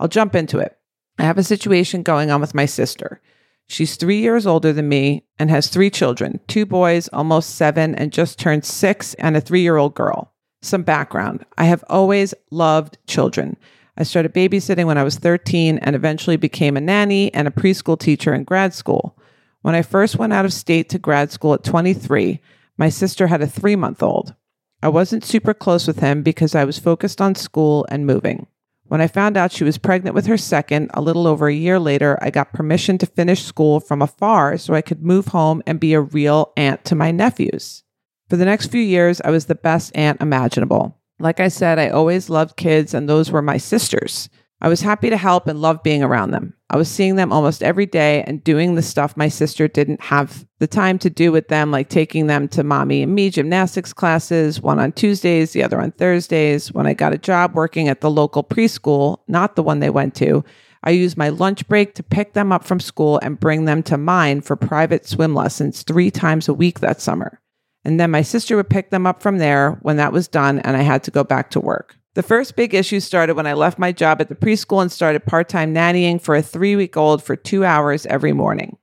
I'll 0.00 0.08
jump 0.08 0.34
into 0.34 0.58
it. 0.58 0.76
I 1.18 1.22
have 1.22 1.38
a 1.38 1.44
situation 1.44 2.02
going 2.02 2.32
on 2.32 2.40
with 2.40 2.54
my 2.54 2.66
sister. 2.66 3.20
She's 3.68 3.96
three 3.96 4.18
years 4.18 4.46
older 4.46 4.72
than 4.72 4.88
me 4.88 5.24
and 5.38 5.50
has 5.50 5.68
three 5.68 5.88
children 5.88 6.40
two 6.48 6.66
boys, 6.66 7.08
almost 7.12 7.54
seven, 7.54 7.94
and 7.94 8.12
just 8.12 8.40
turned 8.40 8.64
six, 8.64 9.14
and 9.14 9.36
a 9.36 9.40
three 9.40 9.62
year 9.62 9.76
old 9.76 9.94
girl. 9.94 10.32
Some 10.62 10.82
background 10.82 11.46
I 11.56 11.64
have 11.64 11.84
always 11.88 12.34
loved 12.50 12.98
children. 13.06 13.56
I 13.96 14.04
started 14.04 14.32
babysitting 14.32 14.86
when 14.86 14.98
I 14.98 15.04
was 15.04 15.18
13 15.18 15.78
and 15.78 15.94
eventually 15.94 16.36
became 16.36 16.76
a 16.76 16.80
nanny 16.80 17.32
and 17.34 17.46
a 17.46 17.50
preschool 17.50 17.98
teacher 17.98 18.32
in 18.32 18.44
grad 18.44 18.72
school. 18.72 19.18
When 19.60 19.74
I 19.74 19.82
first 19.82 20.16
went 20.16 20.32
out 20.32 20.44
of 20.44 20.52
state 20.52 20.88
to 20.90 20.98
grad 20.98 21.30
school 21.30 21.54
at 21.54 21.62
23, 21.62 22.40
my 22.78 22.88
sister 22.88 23.26
had 23.26 23.42
a 23.42 23.46
three 23.46 23.76
month 23.76 24.02
old. 24.02 24.34
I 24.82 24.88
wasn't 24.88 25.24
super 25.24 25.54
close 25.54 25.86
with 25.86 26.00
him 26.00 26.22
because 26.22 26.54
I 26.54 26.64
was 26.64 26.78
focused 26.78 27.20
on 27.20 27.34
school 27.34 27.86
and 27.88 28.06
moving. 28.06 28.46
When 28.84 29.00
I 29.00 29.06
found 29.06 29.36
out 29.36 29.52
she 29.52 29.64
was 29.64 29.78
pregnant 29.78 30.14
with 30.14 30.26
her 30.26 30.36
second, 30.36 30.90
a 30.92 31.00
little 31.00 31.26
over 31.26 31.46
a 31.46 31.54
year 31.54 31.78
later, 31.78 32.18
I 32.20 32.30
got 32.30 32.52
permission 32.52 32.98
to 32.98 33.06
finish 33.06 33.44
school 33.44 33.78
from 33.78 34.02
afar 34.02 34.58
so 34.58 34.74
I 34.74 34.82
could 34.82 35.02
move 35.02 35.28
home 35.28 35.62
and 35.66 35.78
be 35.78 35.94
a 35.94 36.00
real 36.00 36.52
aunt 36.56 36.84
to 36.86 36.94
my 36.94 37.10
nephews. 37.10 37.84
For 38.28 38.36
the 38.36 38.44
next 38.44 38.66
few 38.66 38.82
years, 38.82 39.20
I 39.24 39.30
was 39.30 39.46
the 39.46 39.54
best 39.54 39.92
aunt 39.94 40.20
imaginable. 40.20 40.98
Like 41.22 41.38
I 41.38 41.46
said, 41.46 41.78
I 41.78 41.88
always 41.88 42.28
loved 42.28 42.56
kids, 42.56 42.94
and 42.94 43.08
those 43.08 43.30
were 43.30 43.42
my 43.42 43.56
sisters. 43.56 44.28
I 44.60 44.68
was 44.68 44.80
happy 44.80 45.08
to 45.08 45.16
help 45.16 45.46
and 45.46 45.62
loved 45.62 45.84
being 45.84 46.02
around 46.02 46.32
them. 46.32 46.54
I 46.68 46.76
was 46.76 46.88
seeing 46.88 47.14
them 47.14 47.32
almost 47.32 47.62
every 47.62 47.86
day 47.86 48.24
and 48.26 48.42
doing 48.42 48.74
the 48.74 48.82
stuff 48.82 49.16
my 49.16 49.28
sister 49.28 49.68
didn't 49.68 50.00
have 50.00 50.44
the 50.58 50.66
time 50.66 50.98
to 50.98 51.10
do 51.10 51.30
with 51.30 51.46
them, 51.46 51.70
like 51.70 51.88
taking 51.88 52.26
them 52.26 52.48
to 52.48 52.64
mommy 52.64 53.02
and 53.02 53.14
me 53.14 53.30
gymnastics 53.30 53.92
classes, 53.92 54.60
one 54.60 54.80
on 54.80 54.90
Tuesdays, 54.92 55.52
the 55.52 55.62
other 55.62 55.80
on 55.80 55.92
Thursdays. 55.92 56.72
When 56.72 56.86
I 56.86 56.94
got 56.94 57.12
a 57.12 57.18
job 57.18 57.54
working 57.54 57.88
at 57.88 58.00
the 58.00 58.10
local 58.10 58.42
preschool, 58.42 59.18
not 59.28 59.54
the 59.54 59.62
one 59.62 59.78
they 59.78 59.90
went 59.90 60.16
to, 60.16 60.44
I 60.82 60.90
used 60.90 61.16
my 61.16 61.28
lunch 61.28 61.68
break 61.68 61.94
to 61.94 62.02
pick 62.02 62.32
them 62.32 62.50
up 62.50 62.64
from 62.64 62.80
school 62.80 63.20
and 63.22 63.38
bring 63.38 63.64
them 63.64 63.84
to 63.84 63.96
mine 63.96 64.40
for 64.40 64.56
private 64.56 65.06
swim 65.06 65.34
lessons 65.34 65.82
three 65.82 66.10
times 66.10 66.48
a 66.48 66.54
week 66.54 66.80
that 66.80 67.00
summer. 67.00 67.41
And 67.84 67.98
then 67.98 68.10
my 68.10 68.22
sister 68.22 68.56
would 68.56 68.70
pick 68.70 68.90
them 68.90 69.06
up 69.06 69.22
from 69.22 69.38
there 69.38 69.72
when 69.82 69.96
that 69.96 70.12
was 70.12 70.28
done 70.28 70.60
and 70.60 70.76
I 70.76 70.82
had 70.82 71.02
to 71.04 71.10
go 71.10 71.24
back 71.24 71.50
to 71.50 71.60
work. 71.60 71.96
The 72.14 72.22
first 72.22 72.56
big 72.56 72.74
issue 72.74 73.00
started 73.00 73.36
when 73.36 73.46
I 73.46 73.54
left 73.54 73.78
my 73.78 73.90
job 73.90 74.20
at 74.20 74.28
the 74.28 74.34
preschool 74.34 74.82
and 74.82 74.92
started 74.92 75.24
part 75.24 75.48
time 75.48 75.74
nannying 75.74 76.20
for 76.20 76.34
a 76.34 76.42
three 76.42 76.76
week 76.76 76.96
old 76.96 77.22
for 77.22 77.36
two 77.36 77.64
hours 77.64 78.06
every 78.06 78.32
morning. 78.32 78.76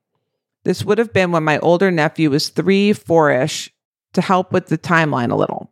This 0.63 0.83
would 0.83 0.97
have 0.97 1.13
been 1.13 1.31
when 1.31 1.43
my 1.43 1.59
older 1.59 1.91
nephew 1.91 2.29
was 2.29 2.49
three, 2.49 2.93
four 2.93 3.31
ish 3.31 3.71
to 4.13 4.21
help 4.21 4.51
with 4.51 4.67
the 4.67 4.77
timeline 4.77 5.31
a 5.31 5.35
little. 5.35 5.71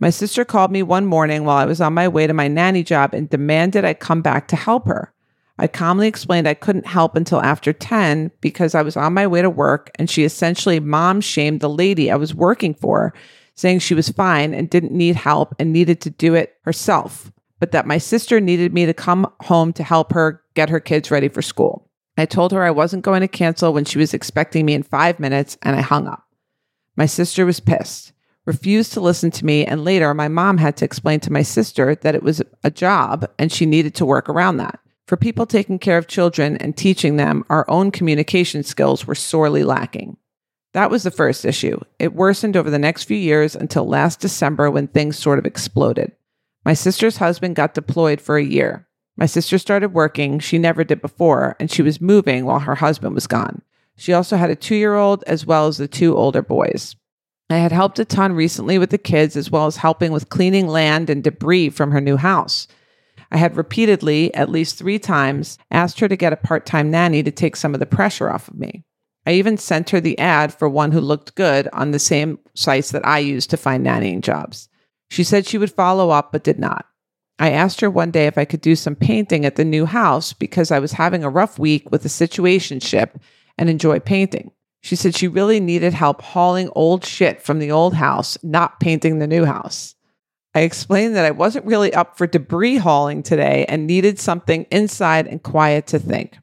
My 0.00 0.10
sister 0.10 0.44
called 0.44 0.70
me 0.70 0.82
one 0.82 1.06
morning 1.06 1.44
while 1.44 1.56
I 1.56 1.64
was 1.66 1.80
on 1.80 1.94
my 1.94 2.08
way 2.08 2.26
to 2.26 2.34
my 2.34 2.48
nanny 2.48 2.82
job 2.82 3.14
and 3.14 3.28
demanded 3.28 3.84
I 3.84 3.94
come 3.94 4.22
back 4.22 4.48
to 4.48 4.56
help 4.56 4.86
her. 4.86 5.13
I 5.58 5.68
calmly 5.68 6.08
explained 6.08 6.48
I 6.48 6.54
couldn't 6.54 6.86
help 6.86 7.14
until 7.14 7.40
after 7.40 7.72
10 7.72 8.32
because 8.40 8.74
I 8.74 8.82
was 8.82 8.96
on 8.96 9.14
my 9.14 9.26
way 9.26 9.40
to 9.40 9.50
work 9.50 9.90
and 9.96 10.10
she 10.10 10.24
essentially 10.24 10.80
mom 10.80 11.20
shamed 11.20 11.60
the 11.60 11.68
lady 11.68 12.10
I 12.10 12.16
was 12.16 12.34
working 12.34 12.74
for, 12.74 13.14
saying 13.54 13.78
she 13.78 13.94
was 13.94 14.08
fine 14.08 14.52
and 14.52 14.68
didn't 14.68 14.92
need 14.92 15.14
help 15.14 15.54
and 15.58 15.72
needed 15.72 16.00
to 16.02 16.10
do 16.10 16.34
it 16.34 16.56
herself, 16.62 17.30
but 17.60 17.70
that 17.70 17.86
my 17.86 17.98
sister 17.98 18.40
needed 18.40 18.74
me 18.74 18.84
to 18.84 18.94
come 18.94 19.30
home 19.42 19.72
to 19.74 19.84
help 19.84 20.12
her 20.12 20.42
get 20.54 20.70
her 20.70 20.80
kids 20.80 21.10
ready 21.10 21.28
for 21.28 21.42
school. 21.42 21.88
I 22.16 22.26
told 22.26 22.52
her 22.52 22.62
I 22.62 22.70
wasn't 22.70 23.04
going 23.04 23.20
to 23.20 23.28
cancel 23.28 23.72
when 23.72 23.84
she 23.84 23.98
was 23.98 24.14
expecting 24.14 24.66
me 24.66 24.74
in 24.74 24.82
five 24.82 25.18
minutes, 25.18 25.58
and 25.62 25.74
I 25.74 25.80
hung 25.80 26.06
up. 26.06 26.24
My 26.96 27.06
sister 27.06 27.44
was 27.44 27.58
pissed, 27.58 28.12
refused 28.44 28.92
to 28.92 29.00
listen 29.00 29.30
to 29.32 29.44
me, 29.44 29.64
and 29.64 29.84
later 29.84 30.14
my 30.14 30.28
mom 30.28 30.58
had 30.58 30.76
to 30.76 30.84
explain 30.84 31.20
to 31.20 31.32
my 31.32 31.42
sister 31.42 31.94
that 31.96 32.14
it 32.14 32.22
was 32.22 32.40
a 32.62 32.70
job 32.70 33.28
and 33.38 33.50
she 33.50 33.66
needed 33.66 33.94
to 33.96 34.06
work 34.06 34.28
around 34.28 34.58
that. 34.58 34.78
For 35.06 35.16
people 35.16 35.44
taking 35.44 35.78
care 35.78 35.98
of 35.98 36.08
children 36.08 36.56
and 36.56 36.76
teaching 36.76 37.16
them, 37.16 37.44
our 37.50 37.68
own 37.68 37.90
communication 37.90 38.62
skills 38.62 39.06
were 39.06 39.14
sorely 39.14 39.62
lacking. 39.62 40.16
That 40.72 40.90
was 40.90 41.02
the 41.02 41.10
first 41.10 41.44
issue. 41.44 41.78
It 41.98 42.14
worsened 42.14 42.56
over 42.56 42.70
the 42.70 42.78
next 42.78 43.04
few 43.04 43.16
years 43.16 43.54
until 43.54 43.86
last 43.86 44.20
December 44.20 44.70
when 44.70 44.88
things 44.88 45.18
sort 45.18 45.38
of 45.38 45.46
exploded. 45.46 46.12
My 46.64 46.74
sister's 46.74 47.18
husband 47.18 47.54
got 47.54 47.74
deployed 47.74 48.20
for 48.20 48.36
a 48.36 48.44
year. 48.44 48.88
My 49.16 49.26
sister 49.26 49.58
started 49.58 49.92
working, 49.92 50.40
she 50.40 50.58
never 50.58 50.82
did 50.82 51.00
before, 51.00 51.54
and 51.60 51.70
she 51.70 51.82
was 51.82 52.00
moving 52.00 52.44
while 52.44 52.60
her 52.60 52.74
husband 52.74 53.14
was 53.14 53.28
gone. 53.28 53.62
She 53.96 54.12
also 54.12 54.36
had 54.36 54.50
a 54.50 54.56
two 54.56 54.74
year 54.74 54.94
old 54.94 55.22
as 55.26 55.46
well 55.46 55.68
as 55.68 55.76
the 55.76 55.86
two 55.86 56.16
older 56.16 56.42
boys. 56.42 56.96
I 57.50 57.58
had 57.58 57.72
helped 57.72 57.98
a 57.98 58.04
ton 58.04 58.32
recently 58.32 58.78
with 58.78 58.90
the 58.90 58.98
kids, 58.98 59.36
as 59.36 59.50
well 59.50 59.66
as 59.66 59.76
helping 59.76 60.10
with 60.10 60.30
cleaning 60.30 60.66
land 60.66 61.10
and 61.10 61.22
debris 61.22 61.68
from 61.68 61.92
her 61.92 62.00
new 62.00 62.16
house. 62.16 62.66
I 63.34 63.38
had 63.38 63.56
repeatedly, 63.56 64.32
at 64.32 64.48
least 64.48 64.78
three 64.78 65.00
times, 65.00 65.58
asked 65.72 65.98
her 65.98 66.06
to 66.06 66.14
get 66.14 66.32
a 66.32 66.36
part 66.36 66.64
time 66.66 66.88
nanny 66.88 67.20
to 67.24 67.32
take 67.32 67.56
some 67.56 67.74
of 67.74 67.80
the 67.80 67.84
pressure 67.84 68.30
off 68.30 68.46
of 68.46 68.54
me. 68.54 68.84
I 69.26 69.32
even 69.32 69.58
sent 69.58 69.90
her 69.90 70.00
the 70.00 70.16
ad 70.20 70.54
for 70.54 70.68
one 70.68 70.92
who 70.92 71.00
looked 71.00 71.34
good 71.34 71.68
on 71.72 71.90
the 71.90 71.98
same 71.98 72.38
sites 72.54 72.92
that 72.92 73.04
I 73.04 73.18
use 73.18 73.48
to 73.48 73.56
find 73.56 73.84
nannying 73.84 74.20
jobs. 74.20 74.68
She 75.10 75.24
said 75.24 75.48
she 75.48 75.58
would 75.58 75.72
follow 75.72 76.10
up, 76.10 76.30
but 76.30 76.44
did 76.44 76.60
not. 76.60 76.86
I 77.40 77.50
asked 77.50 77.80
her 77.80 77.90
one 77.90 78.12
day 78.12 78.28
if 78.28 78.38
I 78.38 78.44
could 78.44 78.60
do 78.60 78.76
some 78.76 78.94
painting 78.94 79.44
at 79.44 79.56
the 79.56 79.64
new 79.64 79.84
house 79.84 80.32
because 80.32 80.70
I 80.70 80.78
was 80.78 80.92
having 80.92 81.24
a 81.24 81.28
rough 81.28 81.58
week 81.58 81.90
with 81.90 82.04
a 82.04 82.08
situationship 82.08 83.20
and 83.58 83.68
enjoy 83.68 83.98
painting. 83.98 84.52
She 84.80 84.94
said 84.94 85.16
she 85.16 85.26
really 85.26 85.58
needed 85.58 85.92
help 85.92 86.22
hauling 86.22 86.70
old 86.76 87.04
shit 87.04 87.42
from 87.42 87.58
the 87.58 87.72
old 87.72 87.94
house, 87.94 88.38
not 88.44 88.78
painting 88.78 89.18
the 89.18 89.26
new 89.26 89.44
house. 89.44 89.96
I 90.54 90.60
explained 90.60 91.16
that 91.16 91.24
I 91.24 91.32
wasn't 91.32 91.66
really 91.66 91.92
up 91.92 92.16
for 92.16 92.26
debris 92.26 92.76
hauling 92.76 93.22
today 93.22 93.64
and 93.68 93.86
needed 93.86 94.20
something 94.20 94.66
inside 94.70 95.26
and 95.26 95.42
quiet 95.42 95.86
to 95.88 95.98
think. 95.98 96.38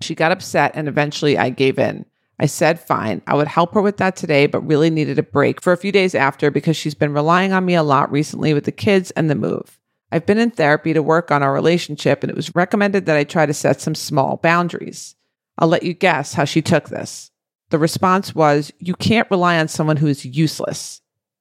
She 0.00 0.14
got 0.14 0.32
upset 0.32 0.72
and 0.74 0.88
eventually 0.88 1.38
I 1.38 1.50
gave 1.50 1.78
in. 1.78 2.04
I 2.38 2.46
said 2.46 2.80
fine, 2.80 3.22
I 3.28 3.36
would 3.36 3.46
help 3.46 3.74
her 3.74 3.82
with 3.82 3.98
that 3.98 4.16
today, 4.16 4.46
but 4.46 4.66
really 4.66 4.90
needed 4.90 5.20
a 5.20 5.22
break 5.22 5.62
for 5.62 5.72
a 5.72 5.76
few 5.76 5.92
days 5.92 6.16
after 6.16 6.50
because 6.50 6.76
she's 6.76 6.94
been 6.94 7.12
relying 7.12 7.52
on 7.52 7.64
me 7.64 7.74
a 7.74 7.82
lot 7.84 8.10
recently 8.10 8.52
with 8.54 8.64
the 8.64 8.72
kids 8.72 9.12
and 9.12 9.30
the 9.30 9.36
move. 9.36 9.78
I've 10.10 10.26
been 10.26 10.38
in 10.38 10.50
therapy 10.50 10.92
to 10.92 11.02
work 11.02 11.30
on 11.30 11.42
our 11.42 11.52
relationship, 11.52 12.22
and 12.22 12.30
it 12.30 12.36
was 12.36 12.54
recommended 12.54 13.06
that 13.06 13.16
I 13.16 13.24
try 13.24 13.46
to 13.46 13.54
set 13.54 13.80
some 13.80 13.94
small 13.94 14.36
boundaries. 14.36 15.14
I'll 15.58 15.68
let 15.68 15.84
you 15.84 15.94
guess 15.94 16.34
how 16.34 16.44
she 16.44 16.60
took 16.60 16.88
this. 16.88 17.30
The 17.70 17.78
response 17.78 18.34
was, 18.34 18.72
You 18.78 18.94
can't 18.94 19.30
rely 19.30 19.58
on 19.58 19.68
someone 19.68 19.96
who 19.96 20.06
is 20.06 20.24
useless. 20.24 21.00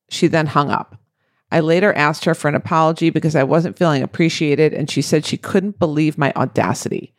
She 0.10 0.28
then 0.28 0.48
hung 0.48 0.70
up. 0.70 0.98
I 1.54 1.60
later 1.60 1.94
asked 1.94 2.26
her 2.26 2.34
for 2.34 2.48
an 2.48 2.56
apology 2.56 3.12
because 3.12 3.36
I 3.36 3.44
wasn't 3.44 3.78
feeling 3.78 4.02
appreciated, 4.02 4.74
and 4.74 4.90
she 4.90 5.04
said 5.04 5.24
she 5.24 5.38
couldn't 5.38 5.78
believe 5.78 6.18
my 6.18 6.34
audacity. 6.36 7.14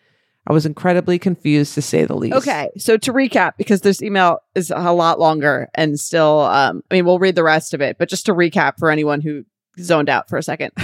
I 0.48 0.52
was 0.52 0.66
incredibly 0.66 1.20
confused 1.20 1.72
to 1.74 1.82
say 1.82 2.04
the 2.04 2.16
least. 2.16 2.34
Okay, 2.34 2.70
so 2.76 2.96
to 2.96 3.12
recap, 3.12 3.52
because 3.56 3.82
this 3.82 4.02
email 4.02 4.40
is 4.56 4.72
a 4.74 4.92
lot 4.92 5.20
longer 5.20 5.70
and 5.76 6.00
still, 6.00 6.40
um, 6.40 6.82
I 6.90 6.94
mean, 6.94 7.04
we'll 7.04 7.20
read 7.20 7.36
the 7.36 7.44
rest 7.44 7.74
of 7.74 7.80
it, 7.80 7.96
but 7.96 8.08
just 8.08 8.26
to 8.26 8.34
recap 8.34 8.76
for 8.76 8.90
anyone 8.90 9.20
who 9.20 9.44
zoned 9.78 10.08
out 10.08 10.28
for 10.28 10.36
a 10.36 10.42
second. 10.42 10.72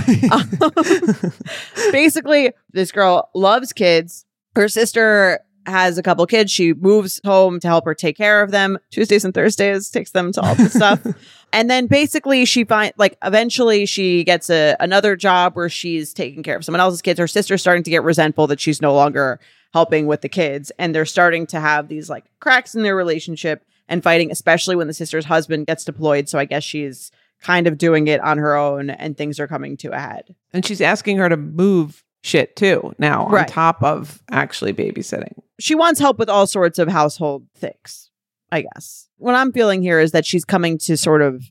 Basically, 1.92 2.52
this 2.72 2.92
girl 2.92 3.30
loves 3.34 3.72
kids. 3.72 4.26
Her 4.54 4.68
sister 4.68 5.40
has 5.70 5.96
a 5.98 6.02
couple 6.02 6.26
kids. 6.26 6.52
She 6.52 6.74
moves 6.74 7.20
home 7.24 7.61
to 7.61 7.68
help 7.68 7.85
her 7.87 7.94
take 7.94 8.16
care 8.16 8.42
of 8.42 8.50
them. 8.50 8.78
Tuesdays 8.90 9.24
and 9.24 9.33
Thursdays 9.33 9.88
takes 9.90 10.11
them 10.11 10.33
to 10.33 10.40
all 10.42 10.54
the 10.54 10.68
stuff. 10.68 11.00
And 11.52 11.68
then 11.68 11.88
basically 11.88 12.44
she 12.44 12.62
find 12.62 12.92
like 12.96 13.18
eventually 13.24 13.85
she 13.85 14.22
gets 14.22 14.50
a 14.50 14.76
another 14.78 15.16
job 15.16 15.56
where 15.56 15.68
she's 15.68 16.14
taking 16.14 16.44
care 16.44 16.56
of 16.56 16.64
someone 16.64 16.78
else's 16.78 17.02
kids. 17.02 17.18
Her 17.18 17.26
sister's 17.26 17.61
starting 17.61 17.83
to 17.83 17.90
get 17.90 18.04
resentful 18.04 18.46
that 18.46 18.61
she's 18.61 18.80
no 18.80 18.94
longer 18.94 19.40
helping 19.74 20.06
with 20.06 20.20
the 20.20 20.28
kids 20.28 20.70
and 20.78 20.94
they're 20.94 21.04
starting 21.04 21.48
to 21.48 21.59
have 21.59 21.88
these 21.88 22.09
like 22.09 22.24
cracks 22.38 22.76
in 22.76 22.85
their 22.85 22.94
relationship 22.94 23.64
and 23.88 24.00
fighting 24.00 24.30
especially 24.30 24.76
when 24.76 24.87
the 24.87 24.94
sister's 24.94 25.24
husband 25.24 25.66
gets 25.66 25.85
deployed. 25.85 26.28
So 26.28 26.38
I 26.38 26.44
guess 26.44 26.62
she's 26.62 27.11
kind 27.42 27.66
of 27.66 27.78
doing 27.78 28.06
it 28.06 28.20
on 28.20 28.38
her 28.38 28.54
own 28.54 28.88
and 28.88 29.16
things 29.16 29.40
are 29.40 29.48
coming 29.48 29.76
to 29.78 29.88
a 29.90 29.98
head. 29.98 30.37
And 30.52 30.64
she's 30.64 30.80
asking 30.80 31.16
her 31.16 31.28
to 31.28 31.37
move 31.37 32.04
shit 32.22 32.54
too 32.54 32.94
now 32.96 33.26
Right. 33.28 33.40
on 33.42 33.46
top 33.48 33.83
of 33.83 34.22
actually 34.30 34.72
babysitting. 34.72 35.35
She 35.61 35.75
wants 35.75 36.01
help 36.01 36.18
with 36.18 36.29
all 36.29 36.46
sorts 36.46 36.79
of 36.79 36.88
household 36.88 37.46
things, 37.57 38.11
I 38.51 38.62
guess. 38.62 39.09
What 39.18 39.35
I'm 39.35 39.53
feeling 39.53 39.83
here 39.83 40.01
is 40.01 40.12
that 40.12 40.27
she's 40.27 40.44
coming 40.44 40.79
to 40.79 40.96
sort 40.96 41.23
of 41.23 41.44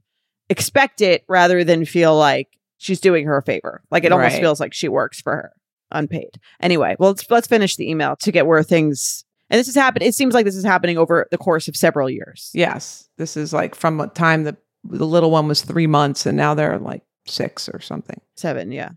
expect 0.50 1.02
it 1.02 1.24
rather 1.28 1.63
than 1.63 1.86
feel 1.86 2.17
like 2.17 2.48
she's 2.78 3.00
doing 3.00 3.26
her 3.26 3.38
a 3.38 3.41
favor. 3.43 3.82
Like 3.91 4.04
it 4.04 4.12
almost 4.12 4.34
Right. 4.34 4.41
feels 4.41 4.60
like 4.60 4.74
she 4.74 4.88
works 4.88 5.22
for 5.22 5.34
her 5.34 5.52
unpaid. 5.91 6.39
Anyway, 6.62 6.95
well, 7.00 7.12
let's, 7.12 7.30
let's 7.30 7.48
finish 7.48 7.76
the 7.76 7.89
email 7.89 8.15
to 8.17 8.32
get 8.32 8.45
where 8.48 8.63
things, 8.63 9.24
and 9.50 9.60
this 9.60 9.67
has 9.67 9.76
happened. 9.76 10.04
It 10.04 10.15
seems 10.15 10.34
like 10.34 10.45
this 10.45 10.56
is 10.56 10.63
happening 10.65 10.98
over 10.98 11.28
the 11.32 11.38
course 11.38 11.67
of 11.67 11.76
several 11.76 12.10
years. 12.10 12.52
Yes. 12.54 13.08
This 13.17 13.36
is 13.38 13.54
like 13.54 13.76
from 13.76 13.98
what 13.98 14.15
time 14.15 14.43
the 14.43 14.58
the 14.86 15.06
little 15.06 15.30
one 15.30 15.48
was 15.48 15.62
three 15.62 15.88
months 15.88 16.26
and 16.26 16.38
now 16.38 16.54
they're 16.54 16.80
like 16.80 17.04
six 17.28 17.67
or 17.69 17.82
something. 17.82 18.19
Seven, 18.38 18.72
yeah. 18.72 18.91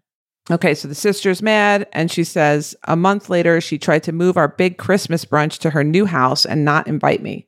Okay, 0.51 0.75
so 0.75 0.89
the 0.89 0.95
sister's 0.95 1.41
mad 1.41 1.87
and 1.93 2.11
she 2.11 2.25
says 2.25 2.75
a 2.85 2.97
month 2.97 3.31
later 3.31 3.61
she 3.61 3.79
tried 3.79 4.03
to 4.03 4.13
move 4.13 4.37
our 4.37 4.49
big 4.49 4.77
Christmas 4.77 5.25
brunch 5.25 5.59
to 5.59 5.71
her 5.71 5.85
new 5.85 6.05
house 6.05 6.45
and 6.45 6.65
not 6.65 6.89
invite 6.89 7.23
me. 7.23 7.47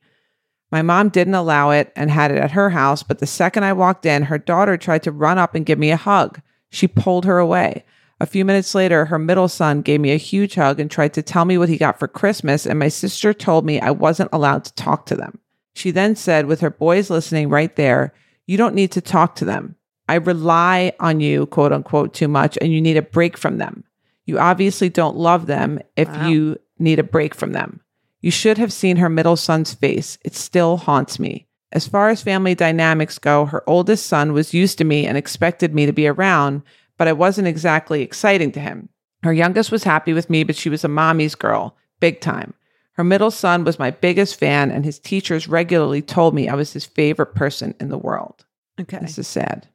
My 0.71 0.81
mom 0.81 1.09
didn't 1.09 1.35
allow 1.35 1.71
it 1.71 1.91
and 1.95 2.09
had 2.09 2.31
it 2.31 2.37
at 2.37 2.51
her 2.51 2.69
house, 2.69 3.03
but 3.03 3.19
the 3.19 3.27
second 3.27 3.63
I 3.63 3.73
walked 3.73 4.05
in, 4.05 4.23
her 4.23 4.37
daughter 4.37 4.77
tried 4.77 5.03
to 5.03 5.11
run 5.11 5.37
up 5.37 5.55
and 5.55 5.65
give 5.65 5.77
me 5.77 5.91
a 5.91 5.97
hug. 5.97 6.41
She 6.69 6.87
pulled 6.87 7.25
her 7.25 7.37
away. 7.37 7.85
A 8.19 8.25
few 8.25 8.45
minutes 8.45 8.73
later, 8.73 9.05
her 9.05 9.19
middle 9.19 9.49
son 9.49 9.81
gave 9.81 9.99
me 9.99 10.11
a 10.11 10.17
huge 10.17 10.55
hug 10.55 10.79
and 10.79 10.89
tried 10.89 11.13
to 11.13 11.21
tell 11.21 11.45
me 11.45 11.57
what 11.57 11.69
he 11.69 11.77
got 11.77 11.99
for 11.99 12.07
Christmas, 12.07 12.65
and 12.65 12.79
my 12.79 12.87
sister 12.87 13.33
told 13.33 13.65
me 13.65 13.79
I 13.79 13.91
wasn't 13.91 14.29
allowed 14.31 14.63
to 14.65 14.73
talk 14.73 15.05
to 15.07 15.15
them. 15.15 15.39
She 15.73 15.91
then 15.91 16.15
said, 16.15 16.45
with 16.45 16.61
her 16.61 16.69
boys 16.69 17.09
listening 17.09 17.49
right 17.49 17.75
there, 17.75 18.13
You 18.47 18.57
don't 18.57 18.75
need 18.75 18.91
to 18.93 19.01
talk 19.01 19.35
to 19.35 19.45
them. 19.45 19.75
I 20.07 20.15
rely 20.15 20.93
on 20.99 21.19
you, 21.19 21.45
quote 21.47 21.71
unquote, 21.73 22.13
too 22.13 22.27
much, 22.27 22.57
and 22.61 22.71
you 22.71 22.81
need 22.81 22.97
a 22.97 23.01
break 23.01 23.37
from 23.37 23.57
them. 23.57 23.83
You 24.25 24.39
obviously 24.39 24.89
don't 24.89 25.17
love 25.17 25.45
them 25.47 25.79
if 25.95 26.07
Wow. 26.07 26.27
you 26.27 26.57
need 26.79 26.99
a 26.99 27.03
break 27.03 27.33
from 27.35 27.53
them. 27.53 27.81
You 28.21 28.31
should 28.31 28.57
have 28.57 28.73
seen 28.73 28.97
her 28.97 29.09
middle 29.09 29.35
son's 29.35 29.73
face. 29.73 30.17
It 30.23 30.35
still 30.35 30.77
haunts 30.77 31.19
me. 31.19 31.47
As 31.71 31.87
far 31.87 32.09
as 32.09 32.21
family 32.21 32.55
dynamics 32.55 33.19
go, 33.19 33.45
her 33.45 33.63
oldest 33.67 34.05
son 34.07 34.33
was 34.33 34.53
used 34.53 34.77
to 34.77 34.83
me 34.83 35.05
and 35.05 35.17
expected 35.17 35.75
me 35.75 35.85
to 35.85 35.91
be 35.93 36.07
around, 36.07 36.61
but 36.97 37.07
I 37.07 37.13
wasn't 37.13 37.47
exactly 37.47 38.01
exciting 38.01 38.51
to 38.53 38.59
him. 38.59 38.89
Her 39.23 39.33
youngest 39.33 39.71
was 39.71 39.83
happy 39.83 40.13
with 40.13 40.29
me, 40.29 40.43
but 40.43 40.55
she 40.55 40.69
was 40.69 40.83
a 40.83 40.87
mommy's 40.87 41.35
girl, 41.35 41.75
big 41.99 42.21
time. 42.21 42.53
Her 42.93 43.03
middle 43.03 43.31
son 43.31 43.63
was 43.65 43.77
my 43.77 43.91
biggest 43.91 44.39
fan, 44.39 44.71
and 44.71 44.85
his 44.85 44.99
teachers 44.99 45.47
regularly 45.49 46.01
told 46.01 46.33
me 46.33 46.47
I 46.47 46.55
was 46.55 46.71
his 46.73 46.85
favorite 46.85 47.35
person 47.35 47.75
in 47.79 47.89
the 47.89 47.97
world. 47.97 48.45
Okay. 48.79 48.99
This 49.01 49.17
is 49.17 49.27
sad. 49.27 49.67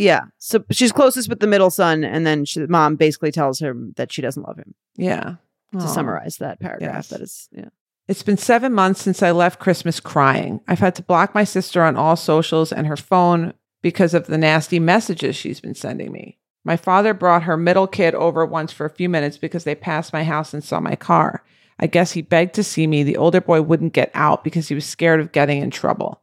Yeah. 0.00 0.22
So 0.38 0.64
she's 0.70 0.92
closest 0.92 1.28
with 1.28 1.40
the 1.40 1.46
middle 1.46 1.70
son, 1.70 2.04
and 2.04 2.26
then 2.26 2.44
she, 2.44 2.60
mom 2.66 2.96
basically 2.96 3.32
tells 3.32 3.58
him 3.60 3.92
that 3.96 4.12
she 4.12 4.22
doesn't 4.22 4.42
love 4.42 4.56
him. 4.56 4.74
Yeah. 4.96 5.34
To 5.72 5.78
Aw. 5.78 5.86
summarize 5.86 6.36
that 6.38 6.58
paragraph, 6.60 6.94
Yes. 6.96 7.08
that 7.08 7.20
is, 7.20 7.48
yeah. 7.52 7.68
It's 8.08 8.24
been 8.24 8.36
seven 8.38 8.72
months 8.72 9.00
since 9.02 9.22
I 9.22 9.30
left 9.30 9.60
Christmas 9.60 10.00
crying. 10.00 10.60
I've 10.66 10.80
had 10.80 10.96
to 10.96 11.02
block 11.02 11.32
my 11.34 11.44
sister 11.44 11.82
on 11.84 11.96
all 11.96 12.16
socials 12.16 12.72
and 12.72 12.88
her 12.88 12.96
phone 12.96 13.52
because 13.82 14.14
of 14.14 14.26
the 14.26 14.36
nasty 14.38 14.80
messages 14.80 15.36
she's 15.36 15.60
been 15.60 15.76
sending 15.76 16.10
me. 16.10 16.38
My 16.64 16.76
father 16.76 17.14
brought 17.14 17.44
her 17.44 17.56
middle 17.56 17.86
kid 17.86 18.14
over 18.16 18.44
once 18.44 18.72
for 18.72 18.84
a 18.84 18.90
few 18.90 19.08
minutes 19.08 19.38
because 19.38 19.62
they 19.64 19.76
passed 19.76 20.12
my 20.12 20.24
house 20.24 20.52
and 20.52 20.62
saw 20.64 20.80
my 20.80 20.96
car. 20.96 21.44
I 21.78 21.86
guess 21.86 22.12
he 22.12 22.20
begged 22.20 22.54
to 22.54 22.64
see 22.64 22.86
me. 22.86 23.02
The 23.04 23.16
older 23.16 23.40
boy 23.40 23.62
wouldn't 23.62 23.92
get 23.94 24.10
out 24.12 24.42
because 24.44 24.68
he 24.68 24.74
was 24.74 24.84
scared 24.84 25.20
of 25.20 25.32
getting 25.32 25.62
in 25.62 25.70
trouble. 25.70 26.20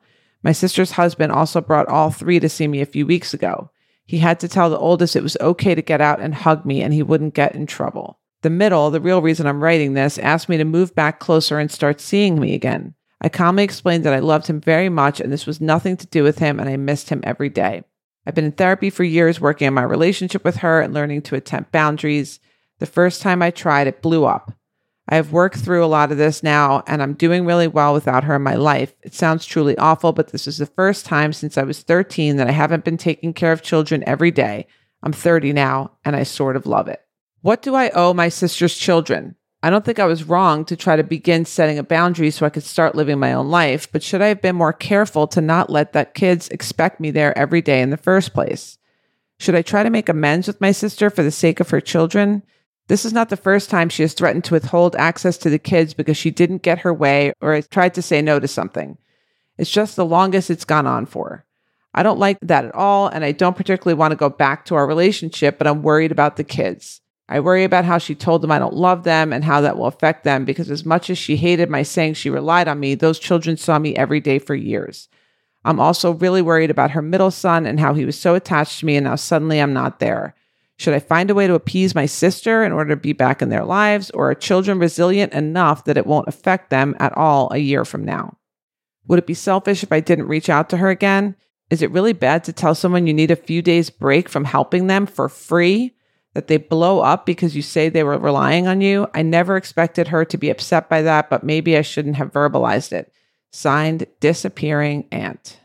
My 0.48 0.54
sister's 0.54 0.92
husband 0.92 1.34
also 1.34 1.60
brought 1.60 1.90
all 1.90 2.10
three 2.10 2.40
to 2.40 2.48
see 2.48 2.70
me 2.70 2.80
a 2.80 2.86
few 2.86 3.06
weeks 3.06 3.34
ago. 3.34 3.70
He 4.06 4.20
had 4.20 4.40
to 4.40 4.48
tell 4.48 4.70
the 4.70 4.78
oldest 4.78 5.18
it 5.18 5.22
was 5.22 5.36
okay 5.42 5.76
to 5.76 5.82
get 5.82 6.00
out 6.00 6.22
and 6.22 6.34
hug 6.34 6.66
me 6.66 6.82
and 6.82 6.94
he 6.94 7.04
wouldn't 7.04 7.34
get 7.34 7.54
in 7.54 7.68
trouble. 7.68 8.22
The 8.44 8.50
middle, 8.50 8.90
the 8.90 9.02
real 9.02 9.22
reason 9.22 9.46
I'm 9.46 9.62
writing 9.62 9.92
this, 9.92 10.18
asked 10.18 10.48
me 10.48 10.56
to 10.56 10.64
move 10.64 10.96
back 10.96 11.20
closer 11.20 11.60
and 11.60 11.70
start 11.70 12.00
seeing 12.00 12.40
me 12.40 12.54
again. 12.54 12.96
I 13.20 13.28
calmly 13.28 13.66
explained 13.66 14.06
that 14.06 14.14
I 14.14 14.20
loved 14.20 14.48
him 14.48 14.62
very 14.62 14.88
much 14.88 15.20
and 15.20 15.34
this 15.34 15.46
was 15.46 15.60
nothing 15.60 15.98
to 15.98 16.08
do 16.08 16.24
with 16.24 16.40
him 16.40 16.62
and 16.62 16.70
I 16.70 16.78
missed 16.78 17.10
him 17.10 17.20
every 17.26 17.50
day. 17.50 17.84
I've 18.26 18.36
been 18.36 18.46
in 18.46 18.54
therapy 18.54 18.90
for 18.90 19.04
years 19.04 19.42
working 19.42 19.68
on 19.68 19.74
my 19.74 19.84
relationship 19.84 20.46
with 20.46 20.56
her 20.58 20.80
and 20.80 20.94
learning 20.94 21.24
to 21.24 21.36
attempt 21.36 21.74
boundaries. 21.74 22.40
The 22.80 22.86
first 22.86 23.22
time 23.22 23.42
I 23.42 23.52
tried, 23.52 23.88
it 23.88 24.02
blew 24.02 24.24
up. 24.24 24.54
I 25.10 25.16
have 25.16 25.32
worked 25.32 25.58
through 25.58 25.86
a 25.86 25.88
lot 25.88 26.12
of 26.12 26.18
this 26.18 26.44
now 26.44 26.84
and 26.86 27.02
I'm 27.02 27.14
doing 27.14 27.46
really 27.46 27.68
well 27.68 27.94
without 27.94 28.26
her 28.26 28.36
in 28.36 28.42
my 28.42 28.56
life. 28.56 28.94
It 29.04 29.14
sounds 29.14 29.46
truly 29.46 29.78
awful, 29.78 30.12
but 30.12 30.30
this 30.30 30.48
is 30.48 30.58
the 30.58 30.66
first 30.66 31.06
time 31.06 31.32
since 31.32 31.58
I 31.58 31.64
was 31.64 31.82
13 31.82 32.36
that 32.36 32.48
I 32.48 32.52
haven't 32.52 32.84
been 32.84 32.98
taking 32.98 33.34
care 33.34 33.54
of 33.54 33.62
children 33.62 34.04
every 34.06 34.32
day. 34.32 34.68
I'm 35.04 35.14
30 35.14 35.54
now 35.54 35.92
and 36.04 36.16
I 36.16 36.24
sort 36.24 36.58
of 36.58 36.66
love 36.66 36.88
it. 36.90 37.02
What 37.42 37.62
do 37.62 37.76
I 37.76 37.90
owe 37.92 38.14
my 38.14 38.28
sister's 38.28 38.76
children? 38.76 39.36
I 39.64 39.70
don't 39.70 39.86
think 39.86 40.00
I 40.00 40.06
was 40.06 40.24
wrong 40.24 40.66
to 40.66 40.76
try 40.76 40.96
to 40.96 41.04
begin 41.04 41.46
setting 41.46 41.80
a 41.80 41.84
boundary 41.84 42.30
so 42.30 42.46
I 42.46 42.50
could 42.50 42.64
start 42.64 42.96
living 42.96 43.20
my 43.20 43.34
own 43.34 43.50
life, 43.50 43.92
but 43.92 44.04
should 44.04 44.22
I 44.22 44.28
have 44.28 44.42
been 44.42 44.56
more 44.56 44.74
careful 44.74 45.26
to 45.28 45.42
not 45.42 45.70
let 45.70 45.94
that 45.94 46.14
kids 46.14 46.48
expect 46.50 47.00
me 47.00 47.12
there 47.12 47.36
every 47.38 47.62
day 47.62 47.82
in 47.82 47.90
the 47.90 47.98
first 47.98 48.34
place? 48.34 48.78
Should 49.40 49.56
I 49.56 49.62
try 49.62 49.84
to 49.84 49.90
make 49.90 50.10
amends 50.10 50.48
with 50.48 50.62
my 50.62 50.72
sister 50.72 51.10
for 51.10 51.24
the 51.24 51.32
sake 51.32 51.60
of 51.60 51.70
her 51.70 51.82
children? 51.82 52.44
This 52.88 53.04
is 53.04 53.12
not 53.12 53.30
the 53.30 53.38
first 53.38 53.70
time 53.70 53.90
she 53.90 54.02
has 54.04 54.14
threatened 54.14 54.46
to 54.46 54.54
withhold 54.54 54.96
access 54.96 55.38
to 55.40 55.50
the 55.50 55.60
kids 55.60 55.94
because 55.94 56.16
she 56.16 56.32
didn't 56.32 56.64
get 56.64 56.80
her 56.80 56.94
way 56.94 57.34
or 57.42 57.54
has 57.54 57.68
tried 57.68 57.94
to 57.96 58.02
say 58.02 58.22
no 58.22 58.40
to 58.40 58.48
something. 58.48 58.98
It's 59.58 59.70
just 59.70 59.96
the 59.96 60.06
longest 60.06 60.50
it's 60.50 60.66
gone 60.66 60.88
on 60.88 61.06
for. 61.06 61.46
I 61.94 62.04
don't 62.04 62.20
like 62.20 62.38
that 62.42 62.64
at 62.64 62.76
all, 62.76 63.08
and 63.08 63.26
I 63.26 63.32
don't 63.32 63.58
particularly 63.58 63.98
want 63.98 64.12
to 64.12 64.18
go 64.18 64.30
back 64.30 64.66
to 64.66 64.76
our 64.76 64.88
relationship, 64.88 65.58
but 65.58 65.68
I'm 65.68 65.82
worried 65.82 66.12
about 66.12 66.38
the 66.38 66.44
kids. 66.44 67.02
I 67.28 67.40
worry 67.40 67.66
about 67.66 67.84
how 67.84 67.98
she 67.98 68.16
told 68.16 68.42
them 68.42 68.52
I 68.52 68.60
don't 68.60 68.76
love 68.76 69.04
them 69.04 69.34
and 69.34 69.44
how 69.44 69.60
that 69.62 69.78
will 69.78 69.88
affect 69.88 70.24
them 70.24 70.46
because, 70.46 70.70
as 70.70 70.86
much 70.86 71.10
as 71.10 71.18
she 71.18 71.36
hated 71.36 71.70
my 71.70 71.84
saying 71.84 72.14
she 72.14 72.30
relied 72.30 72.68
on 72.68 72.80
me, 72.80 72.96
those 72.96 73.20
children 73.20 73.58
saw 73.58 73.80
me 73.80 73.96
every 73.96 74.22
day 74.22 74.40
for 74.40 74.56
years. 74.56 75.10
I'm 75.66 75.80
also 75.80 76.12
really 76.12 76.42
worried 76.42 76.70
about 76.70 76.92
her 76.92 77.02
middle 77.02 77.32
son 77.32 77.66
and 77.66 77.80
how 77.80 77.94
he 77.96 78.06
was 78.06 78.18
so 78.18 78.36
attached 78.36 78.80
to 78.80 78.86
me, 78.86 78.96
and 78.96 79.04
now 79.04 79.16
suddenly 79.16 79.60
I'm 79.60 79.74
not 79.74 80.00
there. 80.00 80.36
Should 80.78 80.94
I 80.94 81.00
find 81.00 81.30
a 81.30 81.34
way 81.34 81.48
to 81.48 81.56
appease 81.56 81.96
my 81.96 82.06
sister 82.06 82.64
in 82.64 82.72
order 82.72 82.92
to 82.92 83.02
be 83.02 83.14
back 83.14 83.42
in 83.42 83.50
their 83.50 83.66
lives, 83.66 84.12
or 84.12 84.30
are 84.30 84.36
children 84.36 84.78
resilient 84.78 85.34
enough 85.34 85.86
that 85.86 85.98
it 85.98 86.06
won't 86.06 86.28
affect 86.28 86.70
them 86.70 86.96
at 87.00 87.18
all 87.18 87.52
a 87.52 87.58
year 87.58 87.84
from 87.84 88.06
now? 88.06 88.38
Would 89.08 89.20
it 89.20 89.28
be 89.28 89.34
selfish 89.34 89.82
if 89.82 89.92
I 89.92 90.00
didn't 90.02 90.28
reach 90.28 90.50
out 90.50 90.70
to 90.70 90.78
her 90.78 90.90
again? 90.90 91.36
Is 91.70 91.82
it 91.82 91.92
really 91.92 92.14
bad 92.14 92.44
to 92.44 92.54
tell 92.54 92.76
someone 92.76 93.08
you 93.08 93.14
need 93.14 93.32
a 93.32 93.36
few 93.36 93.62
days 93.62 93.90
break 93.90 94.30
from 94.30 94.46
helping 94.46 94.88
them 94.88 95.06
for 95.06 95.28
free? 95.30 95.94
That 96.34 96.48
they 96.48 96.58
blow 96.58 97.00
up 97.00 97.26
because 97.26 97.56
you 97.56 97.64
say 97.64 97.90
they 97.90 98.04
were 98.04 98.20
relying 98.20 98.68
on 98.68 98.80
you? 98.80 99.08
I 99.16 99.24
never 99.24 99.58
expected 99.58 100.10
her 100.10 100.24
to 100.26 100.38
be 100.38 100.52
upset 100.52 100.88
by 100.88 101.02
that, 101.02 101.32
but 101.32 101.44
maybe 101.44 101.76
I 101.76 101.82
shouldn't 101.82 102.18
have 102.18 102.32
verbalized 102.32 102.94
it. 102.94 103.12
Signed, 103.52 104.06
Disappearing 104.20 105.08
Aunt. 105.12 105.60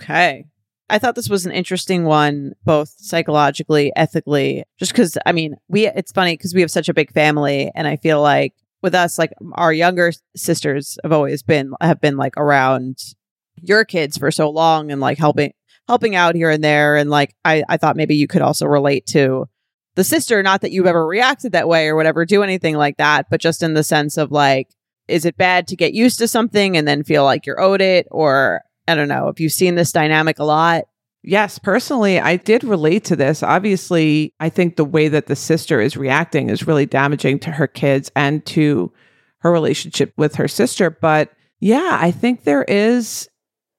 Okay. 0.00 0.46
I 0.90 0.98
thought 0.98 1.14
this 1.14 1.30
was 1.30 1.46
an 1.46 1.52
interesting 1.52 2.04
one, 2.04 2.52
both 2.64 2.94
psychologically, 2.98 3.92
ethically, 3.96 4.64
just 4.78 4.92
because, 4.92 5.16
I 5.24 5.32
mean, 5.32 5.56
we, 5.68 5.86
it's 5.86 6.12
funny 6.12 6.36
because 6.36 6.54
we 6.54 6.60
have 6.60 6.70
such 6.70 6.88
a 6.88 6.94
big 6.94 7.12
family. 7.12 7.70
And 7.74 7.88
I 7.88 7.96
feel 7.96 8.20
like 8.20 8.54
with 8.82 8.94
us, 8.94 9.18
like 9.18 9.32
our 9.52 9.72
younger 9.72 10.12
sisters 10.36 10.98
have 11.02 11.12
always 11.12 11.42
been, 11.42 11.72
have 11.80 12.00
been 12.00 12.16
like 12.18 12.36
around 12.36 12.98
your 13.62 13.84
kids 13.84 14.18
for 14.18 14.30
so 14.30 14.50
long 14.50 14.92
and 14.92 15.00
like 15.00 15.16
helping, 15.16 15.52
helping 15.88 16.16
out 16.16 16.34
here 16.34 16.50
and 16.50 16.62
there. 16.62 16.96
And 16.96 17.08
like, 17.08 17.34
I, 17.44 17.64
I 17.66 17.78
thought 17.78 17.96
maybe 17.96 18.16
you 18.16 18.26
could 18.26 18.42
also 18.42 18.66
relate 18.66 19.06
to 19.06 19.48
the 19.94 20.04
sister, 20.04 20.42
not 20.42 20.60
that 20.60 20.72
you've 20.72 20.86
ever 20.86 21.06
reacted 21.06 21.52
that 21.52 21.68
way 21.68 21.88
or 21.88 21.96
whatever, 21.96 22.26
do 22.26 22.42
anything 22.42 22.76
like 22.76 22.98
that, 22.98 23.30
but 23.30 23.40
just 23.40 23.62
in 23.62 23.74
the 23.74 23.84
sense 23.84 24.18
of 24.18 24.32
like, 24.32 24.68
is 25.06 25.24
it 25.24 25.36
bad 25.36 25.68
to 25.68 25.76
get 25.76 25.94
used 25.94 26.18
to 26.18 26.28
something 26.28 26.76
and 26.76 26.86
then 26.86 27.04
feel 27.04 27.24
like 27.24 27.46
you're 27.46 27.60
owed 27.60 27.80
it? 27.80 28.06
Or 28.10 28.62
I 28.86 28.94
don't 28.94 29.08
know 29.08 29.28
if 29.28 29.40
you've 29.40 29.52
seen 29.52 29.74
this 29.74 29.92
dynamic 29.92 30.38
a 30.38 30.44
lot. 30.44 30.84
Yes, 31.22 31.58
personally, 31.58 32.20
I 32.20 32.36
did 32.36 32.64
relate 32.64 33.04
to 33.04 33.16
this. 33.16 33.42
Obviously, 33.42 34.34
I 34.40 34.50
think 34.50 34.76
the 34.76 34.84
way 34.84 35.08
that 35.08 35.26
the 35.26 35.36
sister 35.36 35.80
is 35.80 35.96
reacting 35.96 36.50
is 36.50 36.66
really 36.66 36.84
damaging 36.84 37.38
to 37.40 37.50
her 37.50 37.66
kids 37.66 38.10
and 38.14 38.44
to 38.46 38.92
her 39.38 39.50
relationship 39.50 40.12
with 40.18 40.34
her 40.34 40.48
sister. 40.48 40.90
But 40.90 41.32
yeah, 41.60 41.98
I 41.98 42.10
think 42.10 42.44
there 42.44 42.64
is 42.64 43.26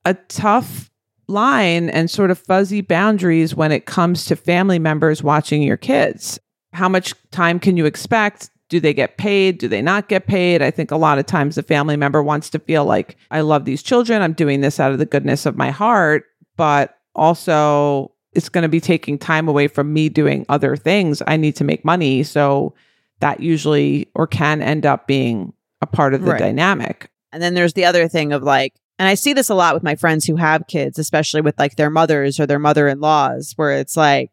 a 0.06 0.16
tough 0.16 0.89
line 1.28 1.89
and 1.89 2.10
sort 2.10 2.32
of 2.32 2.39
fuzzy 2.39 2.82
boundaries 2.82 3.56
when 3.56 3.72
it 3.72 3.86
comes 3.86 4.26
to 4.26 4.36
family 4.36 4.80
members 4.80 5.22
watching 5.22 5.62
your 5.62 5.78
kids. 5.78 6.39
How 6.74 6.89
much 6.89 7.14
time 7.32 7.60
can 7.60 7.78
you 7.78 7.86
expect? 7.86 8.49
Do 8.70 8.80
they 8.80 8.93
get 8.93 9.18
paid? 9.18 9.57
Do 9.59 9.68
they 9.68 9.82
not 9.82 10.09
get 10.09 10.28
paid? 10.28 10.61
I 10.61 10.72
think 10.72 10.91
a 10.91 10.97
lot 10.97 11.20
of 11.20 11.26
times 11.26 11.55
the 11.55 11.63
family 11.63 11.97
member 11.97 12.24
wants 12.24 12.49
to 12.51 12.59
feel 12.59 12.86
like, 12.86 13.16
I 13.30 13.41
love 13.41 13.66
these 13.66 13.84
children. 13.84 14.22
I'm 14.22 14.34
doing 14.34 14.61
this 14.61 14.80
out 14.80 14.91
of 14.91 14.97
the 14.97 15.05
goodness 15.05 15.45
of 15.45 15.55
my 15.55 15.72
heart, 15.72 16.26
but 16.57 16.97
also 17.13 18.11
it's 18.34 18.49
going 18.49 18.63
to 18.63 18.70
be 18.70 18.82
taking 18.82 19.18
time 19.18 19.47
away 19.47 19.68
from 19.68 19.93
me 19.93 20.09
doing 20.09 20.45
other 20.49 20.76
things. 20.76 21.22
I 21.28 21.38
need 21.38 21.55
to 21.57 21.63
make 21.63 21.86
money. 21.86 22.24
So 22.24 22.74
that 23.20 23.39
usually 23.39 24.09
or 24.16 24.28
can 24.28 24.61
end 24.61 24.86
up 24.86 25.07
being 25.07 25.53
a 25.82 25.86
part 25.86 26.13
of 26.13 26.22
the 26.22 26.32
right. 26.32 26.39
dynamic. 26.39 27.09
And 27.32 27.41
then 27.41 27.53
there's 27.53 27.74
the 27.74 27.86
other 27.86 28.07
thing 28.07 28.34
of 28.34 28.43
like, 28.43 28.74
and 28.97 29.07
I 29.07 29.13
see 29.13 29.34
this 29.34 29.49
a 29.49 29.55
lot 29.55 29.74
with 29.74 29.84
my 29.84 29.95
friends 29.95 30.26
who 30.26 30.38
have 30.38 30.68
kids, 30.68 30.97
especially 30.97 31.41
with 31.41 31.59
like 31.59 31.76
their 31.76 31.89
mothers 31.89 32.39
or 32.39 32.47
their 32.47 32.59
mother 32.59 32.88
in 32.88 32.99
laws, 32.99 33.53
where 33.57 33.74
it's 33.74 33.97
like, 33.97 34.32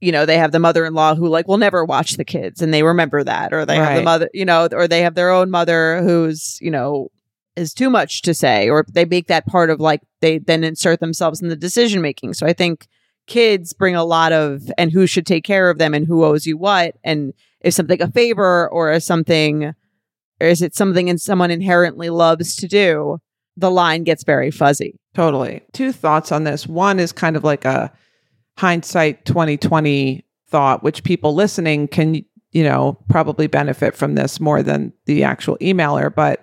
you 0.00 0.12
know, 0.12 0.26
they 0.26 0.38
have 0.38 0.52
the 0.52 0.58
mother 0.58 0.84
in 0.84 0.94
law 0.94 1.14
who 1.14 1.28
like 1.28 1.48
will 1.48 1.58
never 1.58 1.84
watch 1.84 2.16
the 2.16 2.24
kids 2.24 2.62
and 2.62 2.72
they 2.72 2.82
remember 2.82 3.24
that, 3.24 3.52
or 3.52 3.66
they 3.66 3.78
right. 3.78 3.86
have 3.86 3.96
the 3.96 4.02
mother, 4.02 4.30
you 4.32 4.44
know, 4.44 4.68
or 4.72 4.86
they 4.86 5.02
have 5.02 5.14
their 5.14 5.30
own 5.30 5.50
mother 5.50 6.02
who's, 6.02 6.58
you 6.60 6.70
know, 6.70 7.08
is 7.56 7.74
too 7.74 7.90
much 7.90 8.22
to 8.22 8.32
say, 8.32 8.68
or 8.68 8.84
they 8.88 9.04
make 9.04 9.26
that 9.26 9.46
part 9.46 9.70
of 9.70 9.80
like 9.80 10.00
they 10.20 10.38
then 10.38 10.62
insert 10.62 11.00
themselves 11.00 11.42
in 11.42 11.48
the 11.48 11.56
decision 11.56 12.00
making. 12.00 12.34
So 12.34 12.46
I 12.46 12.52
think 12.52 12.86
kids 13.28 13.72
bring 13.72 13.94
a 13.94 14.04
lot 14.04 14.32
of 14.32 14.70
and 14.78 14.90
who 14.90 15.06
should 15.06 15.26
take 15.26 15.44
care 15.44 15.70
of 15.70 15.78
them 15.78 15.94
and 15.94 16.06
who 16.06 16.24
owes 16.24 16.46
you 16.46 16.56
what 16.56 16.96
and 17.04 17.34
is 17.60 17.76
something 17.76 18.00
a 18.00 18.10
favor 18.10 18.68
or 18.70 18.90
is 18.90 19.04
something 19.04 19.74
or 20.40 20.46
is 20.46 20.62
it 20.62 20.74
something 20.74 21.10
and 21.10 21.20
someone 21.20 21.50
inherently 21.50 22.08
loves 22.08 22.56
to 22.56 22.66
do 22.66 23.18
the 23.56 23.70
line 23.70 24.02
gets 24.02 24.24
very 24.24 24.50
fuzzy 24.50 24.98
totally 25.14 25.60
two 25.72 25.92
thoughts 25.92 26.32
on 26.32 26.44
this 26.44 26.66
one 26.66 26.98
is 26.98 27.12
kind 27.12 27.36
of 27.36 27.44
like 27.44 27.66
a 27.66 27.92
hindsight 28.58 29.24
2020 29.24 30.24
thought, 30.48 30.82
which 30.82 31.04
people 31.04 31.32
listening 31.32 31.86
can, 31.86 32.24
you 32.50 32.64
know, 32.64 32.98
probably 33.08 33.46
benefit 33.46 33.94
from 33.94 34.16
this 34.16 34.40
more 34.40 34.64
than 34.64 34.92
the 35.06 35.22
actual 35.22 35.56
emailer. 35.58 36.12
But 36.12 36.42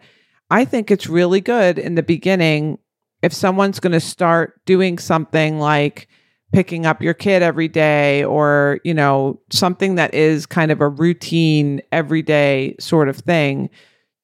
I 0.50 0.64
think 0.64 0.90
it's 0.90 1.08
really 1.08 1.42
good 1.42 1.78
in 1.78 1.96
the 1.96 2.04
beginning 2.04 2.80
if 3.22 3.34
someone's 3.34 3.82
going 3.82 3.92
to 3.92 4.00
start 4.00 4.64
doing 4.66 4.98
something 4.98 5.60
like 5.60 6.08
picking 6.54 6.86
up 6.86 7.02
your 7.02 7.14
kid 7.14 7.42
every 7.42 7.68
day 7.68 8.24
or, 8.24 8.80
you 8.86 8.94
know, 8.94 9.42
something 9.52 9.96
that 9.96 10.14
is 10.14 10.46
kind 10.46 10.72
of 10.72 10.80
a 10.80 10.88
routine, 10.88 11.82
everyday 11.92 12.78
sort 12.80 13.10
of 13.10 13.18
thing 13.18 13.70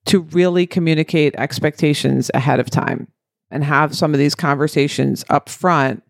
to 0.06 0.22
really 0.22 0.66
communicate 0.66 1.36
expectations 1.38 2.32
ahead 2.34 2.62
of 2.62 2.70
time 2.70 3.10
and 3.50 3.66
have 3.66 3.98
some 3.98 4.14
of 4.14 4.18
these 4.18 4.34
conversations 4.34 5.26
up 5.30 5.50
front 5.50 6.04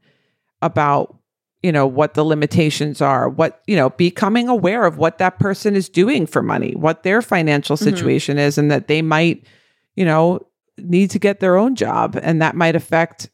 about 0.61 1.17
you 1.63 1.71
know 1.71 1.85
what 1.85 2.13
the 2.13 2.23
limitations 2.23 3.01
are 3.01 3.29
what 3.29 3.61
you 3.67 3.75
know 3.75 3.89
becoming 3.91 4.47
aware 4.47 4.85
of 4.85 4.97
what 4.97 5.17
that 5.17 5.39
person 5.39 5.75
is 5.75 5.89
doing 5.89 6.25
for 6.25 6.41
money 6.41 6.73
what 6.75 7.03
their 7.03 7.21
financial 7.21 7.75
mm-hmm. 7.75 7.85
situation 7.85 8.37
mm-hmm. 8.37 8.47
is 8.47 8.57
and 8.57 8.71
that 8.71 8.87
they 8.87 9.01
might 9.01 9.45
you 9.95 10.05
know 10.05 10.39
need 10.77 11.09
to 11.11 11.19
get 11.19 11.39
their 11.39 11.57
own 11.57 11.75
job 11.75 12.17
and 12.21 12.41
that 12.41 12.55
might 12.55 12.75
affect 12.75 13.29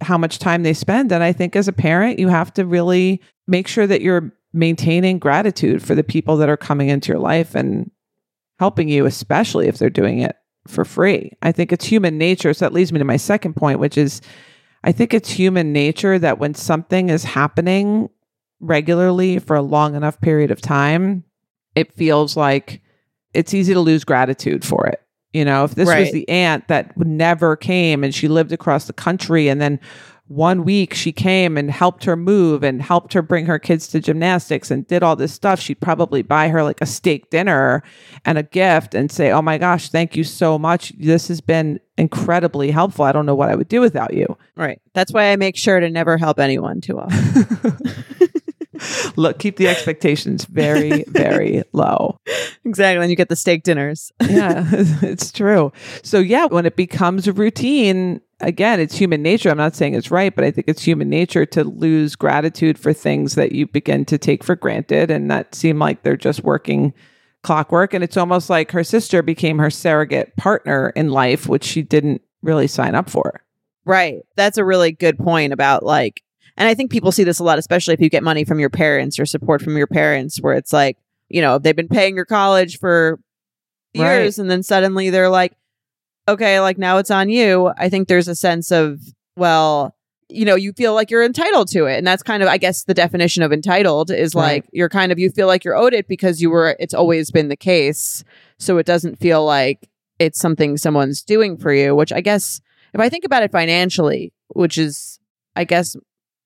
how 0.00 0.18
much 0.18 0.38
time 0.38 0.62
they 0.62 0.74
spend 0.74 1.10
and 1.12 1.22
i 1.22 1.32
think 1.32 1.56
as 1.56 1.68
a 1.68 1.72
parent 1.72 2.18
you 2.18 2.28
have 2.28 2.52
to 2.52 2.64
really 2.64 3.20
make 3.46 3.66
sure 3.66 3.86
that 3.86 4.02
you're 4.02 4.32
maintaining 4.52 5.18
gratitude 5.18 5.82
for 5.82 5.94
the 5.94 6.04
people 6.04 6.36
that 6.36 6.48
are 6.48 6.56
coming 6.56 6.88
into 6.88 7.08
your 7.08 7.20
life 7.20 7.54
and 7.54 7.90
helping 8.58 8.88
you 8.88 9.04
especially 9.06 9.66
if 9.66 9.78
they're 9.78 9.90
doing 9.90 10.20
it 10.20 10.36
for 10.68 10.84
free 10.84 11.32
i 11.42 11.50
think 11.50 11.72
it's 11.72 11.84
human 11.84 12.18
nature 12.18 12.54
so 12.54 12.64
that 12.64 12.72
leads 12.72 12.92
me 12.92 12.98
to 12.98 13.04
my 13.04 13.16
second 13.16 13.54
point 13.54 13.80
which 13.80 13.98
is 13.98 14.20
I 14.84 14.92
think 14.92 15.14
it's 15.14 15.30
human 15.30 15.72
nature 15.72 16.18
that 16.18 16.38
when 16.38 16.54
something 16.54 17.08
is 17.08 17.24
happening 17.24 18.10
regularly 18.60 19.38
for 19.38 19.56
a 19.56 19.62
long 19.62 19.94
enough 19.94 20.20
period 20.20 20.50
of 20.50 20.60
time, 20.60 21.24
it 21.74 21.94
feels 21.94 22.36
like 22.36 22.82
it's 23.32 23.54
easy 23.54 23.72
to 23.72 23.80
lose 23.80 24.04
gratitude 24.04 24.62
for 24.62 24.86
it. 24.86 25.00
You 25.32 25.46
know, 25.46 25.64
if 25.64 25.74
this 25.74 25.88
right. 25.88 26.00
was 26.00 26.12
the 26.12 26.28
aunt 26.28 26.68
that 26.68 26.96
never 26.98 27.56
came 27.56 28.04
and 28.04 28.14
she 28.14 28.28
lived 28.28 28.52
across 28.52 28.86
the 28.86 28.92
country 28.92 29.48
and 29.48 29.58
then 29.58 29.80
one 30.26 30.64
week 30.64 30.94
she 30.94 31.12
came 31.12 31.58
and 31.58 31.70
helped 31.70 32.04
her 32.04 32.16
move 32.16 32.62
and 32.62 32.80
helped 32.80 33.12
her 33.12 33.20
bring 33.20 33.44
her 33.46 33.58
kids 33.58 33.88
to 33.88 34.00
gymnastics 34.00 34.70
and 34.70 34.86
did 34.86 35.02
all 35.02 35.16
this 35.16 35.34
stuff, 35.34 35.60
she'd 35.60 35.80
probably 35.80 36.22
buy 36.22 36.48
her 36.48 36.62
like 36.62 36.80
a 36.80 36.86
steak 36.86 37.28
dinner 37.30 37.82
and 38.24 38.38
a 38.38 38.42
gift 38.42 38.94
and 38.94 39.12
say, 39.12 39.30
Oh 39.30 39.42
my 39.42 39.58
gosh, 39.58 39.90
thank 39.90 40.16
you 40.16 40.24
so 40.24 40.58
much. 40.58 40.92
This 40.98 41.28
has 41.28 41.40
been 41.42 41.78
incredibly 41.98 42.70
helpful. 42.70 43.04
I 43.04 43.12
don't 43.12 43.26
know 43.26 43.34
what 43.34 43.50
I 43.50 43.54
would 43.54 43.68
do 43.68 43.80
without 43.80 44.14
you. 44.14 44.36
Right. 44.56 44.80
That's 44.94 45.12
why 45.12 45.30
I 45.30 45.36
make 45.36 45.56
sure 45.56 45.78
to 45.78 45.90
never 45.90 46.16
help 46.16 46.38
anyone 46.38 46.80
too 46.80 46.98
often. 46.98 47.76
Look, 49.16 49.38
keep 49.38 49.56
the 49.56 49.68
expectations 49.68 50.44
very, 50.46 51.04
very 51.08 51.62
low. 51.72 52.18
Exactly. 52.64 53.02
And 53.02 53.10
you 53.10 53.16
get 53.16 53.28
the 53.28 53.36
steak 53.36 53.62
dinners. 53.62 54.12
yeah, 54.28 54.64
it's 54.72 55.30
true. 55.30 55.72
So, 56.02 56.18
yeah, 56.18 56.46
when 56.46 56.66
it 56.66 56.76
becomes 56.76 57.28
a 57.28 57.32
routine, 57.32 58.20
again, 58.46 58.80
it's 58.80 58.96
human 58.96 59.22
nature. 59.22 59.50
I'm 59.50 59.56
not 59.56 59.74
saying 59.74 59.94
it's 59.94 60.10
right, 60.10 60.34
but 60.34 60.44
I 60.44 60.50
think 60.50 60.68
it's 60.68 60.82
human 60.82 61.08
nature 61.08 61.44
to 61.46 61.64
lose 61.64 62.16
gratitude 62.16 62.78
for 62.78 62.92
things 62.92 63.34
that 63.34 63.52
you 63.52 63.66
begin 63.66 64.04
to 64.06 64.18
take 64.18 64.44
for 64.44 64.56
granted 64.56 65.10
and 65.10 65.30
that 65.30 65.54
seem 65.54 65.78
like 65.78 66.02
they're 66.02 66.16
just 66.16 66.44
working 66.44 66.92
clockwork. 67.42 67.92
And 67.94 68.02
it's 68.04 68.16
almost 68.16 68.48
like 68.48 68.70
her 68.72 68.84
sister 68.84 69.22
became 69.22 69.58
her 69.58 69.70
surrogate 69.70 70.36
partner 70.36 70.90
in 70.96 71.10
life, 71.10 71.48
which 71.48 71.64
she 71.64 71.82
didn't 71.82 72.22
really 72.42 72.66
sign 72.66 72.94
up 72.94 73.10
for. 73.10 73.42
Right. 73.84 74.22
That's 74.36 74.58
a 74.58 74.64
really 74.64 74.92
good 74.92 75.18
point 75.18 75.52
about 75.52 75.82
like, 75.82 76.22
and 76.56 76.68
I 76.68 76.74
think 76.74 76.90
people 76.90 77.12
see 77.12 77.24
this 77.24 77.38
a 77.40 77.44
lot, 77.44 77.58
especially 77.58 77.94
if 77.94 78.00
you 78.00 78.08
get 78.08 78.22
money 78.22 78.44
from 78.44 78.60
your 78.60 78.70
parents 78.70 79.18
or 79.18 79.26
support 79.26 79.60
from 79.60 79.76
your 79.76 79.86
parents, 79.88 80.40
where 80.40 80.54
it's 80.54 80.72
like, 80.72 80.96
you 81.28 81.42
know, 81.42 81.58
they've 81.58 81.74
been 81.76 81.88
paying 81.88 82.14
your 82.16 82.24
college 82.24 82.78
for 82.78 83.18
years 83.92 84.38
Right. 84.38 84.42
and 84.42 84.50
then 84.50 84.62
suddenly 84.62 85.10
they're 85.10 85.28
like, 85.28 85.52
okay, 86.28 86.60
like 86.60 86.78
now 86.78 86.98
it's 86.98 87.10
on 87.10 87.28
you. 87.28 87.72
I 87.76 87.88
think 87.88 88.08
there's 88.08 88.28
a 88.28 88.34
sense 88.34 88.70
of, 88.70 89.00
well, 89.36 89.94
you 90.30 90.44
know, 90.44 90.54
you 90.54 90.72
feel 90.72 90.94
like 90.94 91.10
you're 91.10 91.24
entitled 91.24 91.68
to 91.68 91.84
it. 91.84 91.98
And 91.98 92.06
that's 92.06 92.22
kind 92.22 92.42
of, 92.42 92.48
I 92.48 92.56
guess, 92.56 92.84
the 92.84 92.94
definition 92.94 93.42
of 93.42 93.52
entitled 93.52 94.10
is 94.10 94.34
Right. 94.34 94.42
like 94.42 94.64
you're 94.72 94.88
kind 94.88 95.12
of, 95.12 95.18
you 95.18 95.30
feel 95.30 95.46
like 95.46 95.64
you're 95.64 95.76
owed 95.76 95.92
it 95.92 96.08
because 96.08 96.40
you 96.40 96.50
were, 96.50 96.76
it's 96.80 96.94
always 96.94 97.30
been 97.30 97.48
the 97.48 97.56
case. 97.56 98.24
So 98.58 98.78
it 98.78 98.86
doesn't 98.86 99.18
feel 99.18 99.44
like 99.44 99.88
it's 100.18 100.38
something 100.38 100.76
someone's 100.76 101.22
doing 101.22 101.58
for 101.58 101.72
you, 101.72 101.94
which 101.94 102.12
I 102.12 102.20
guess, 102.20 102.60
if 102.94 103.00
I 103.00 103.08
think 103.08 103.24
about 103.24 103.42
it 103.42 103.52
financially, 103.52 104.32
which 104.48 104.78
is, 104.78 105.18
I 105.56 105.64
guess, 105.64 105.96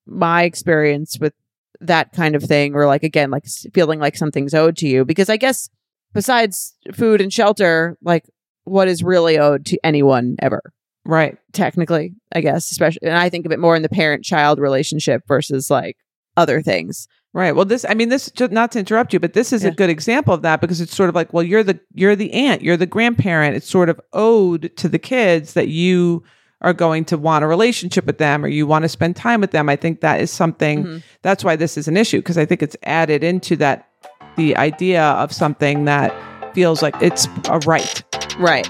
my 0.05 0.43
experience 0.43 1.17
with 1.19 1.33
that 1.79 2.11
kind 2.11 2.35
of 2.35 2.43
thing, 2.43 2.75
or 2.75 2.85
like, 2.85 3.03
again, 3.03 3.31
like 3.31 3.45
feeling 3.73 3.99
like 3.99 4.17
something's 4.17 4.53
owed 4.53 4.75
to 4.77 4.87
you, 4.87 5.05
because 5.05 5.29
I 5.29 5.37
guess 5.37 5.69
besides 6.13 6.75
food 6.93 7.21
and 7.21 7.31
shelter, 7.31 7.97
like 8.01 8.25
what 8.69 8.87
is 8.87 9.03
really 9.03 9.37
owed 9.37 9.65
to 9.67 9.79
anyone 9.83 10.35
ever? 10.39 10.61
Right. 11.05 11.37
technically, 11.53 12.13
I 12.33 12.41
guess, 12.41 12.69
especially. 12.71 13.07
And 13.07 13.17
I 13.17 13.29
think 13.29 13.45
of 13.47 13.51
it 13.51 13.57
more 13.59 13.75
in 13.75 13.81
the 13.81 13.89
parent 13.89 14.23
child 14.23 14.59
relationship 14.59 15.23
versus 15.27 15.69
like 15.71 15.97
other 16.37 16.61
things. 16.61 17.07
Right. 17.33 17.55
Well, 17.55 17.65
this, 17.65 17.83
I 17.87 17.93
mean, 17.95 18.09
this, 18.09 18.29
just 18.31 18.51
not 18.51 18.71
to 18.73 18.79
interrupt 18.79 19.13
you, 19.13 19.19
but 19.19 19.33
this 19.33 19.51
is 19.51 19.63
Yeah. 19.63 19.69
a 19.69 19.73
good 19.73 19.89
example 19.89 20.33
of 20.33 20.41
that 20.43 20.61
because 20.61 20.81
it's 20.81 20.95
sort 20.95 21.09
of 21.09 21.15
like, 21.15 21.33
well, 21.33 21.43
you're 21.43 21.63
the, 21.63 21.79
you're 21.93 22.15
the 22.15 22.31
aunt, 22.33 22.61
you're 22.61 22.77
the 22.77 22.85
grandparent. 22.85 23.55
It's 23.55 23.69
sort 23.69 23.89
of 23.89 23.99
owed 24.13 24.71
to 24.77 24.87
the 24.89 24.99
kids 24.99 25.53
that 25.53 25.67
you 25.69 26.23
are 26.61 26.73
going 26.73 27.05
to 27.05 27.17
want 27.17 27.43
a 27.43 27.47
relationship 27.47 28.05
with 28.05 28.17
them 28.19 28.43
or 28.43 28.47
you 28.47 28.67
want 28.67 28.83
to 28.83 28.89
spend 28.89 29.15
time 29.15 29.41
with 29.41 29.51
them. 29.51 29.69
I 29.69 29.75
think 29.77 30.01
that 30.01 30.21
is 30.21 30.29
something, 30.29 30.83
Mhm. 30.83 31.03
that's 31.23 31.43
why 31.43 31.55
this 31.55 31.77
is 31.77 31.87
an 31.87 31.97
issue 31.97 32.17
because 32.17 32.37
I 32.37 32.45
think 32.45 32.61
it's 32.61 32.75
added 32.83 33.23
into 33.23 33.55
that, 33.57 33.87
the 34.35 34.55
idea 34.57 35.01
of 35.03 35.31
something 35.31 35.85
that 35.85 36.13
feels 36.53 36.81
like 36.83 36.95
it's 37.01 37.27
a 37.49 37.59
right. 37.65 38.03
Right. 38.39 38.65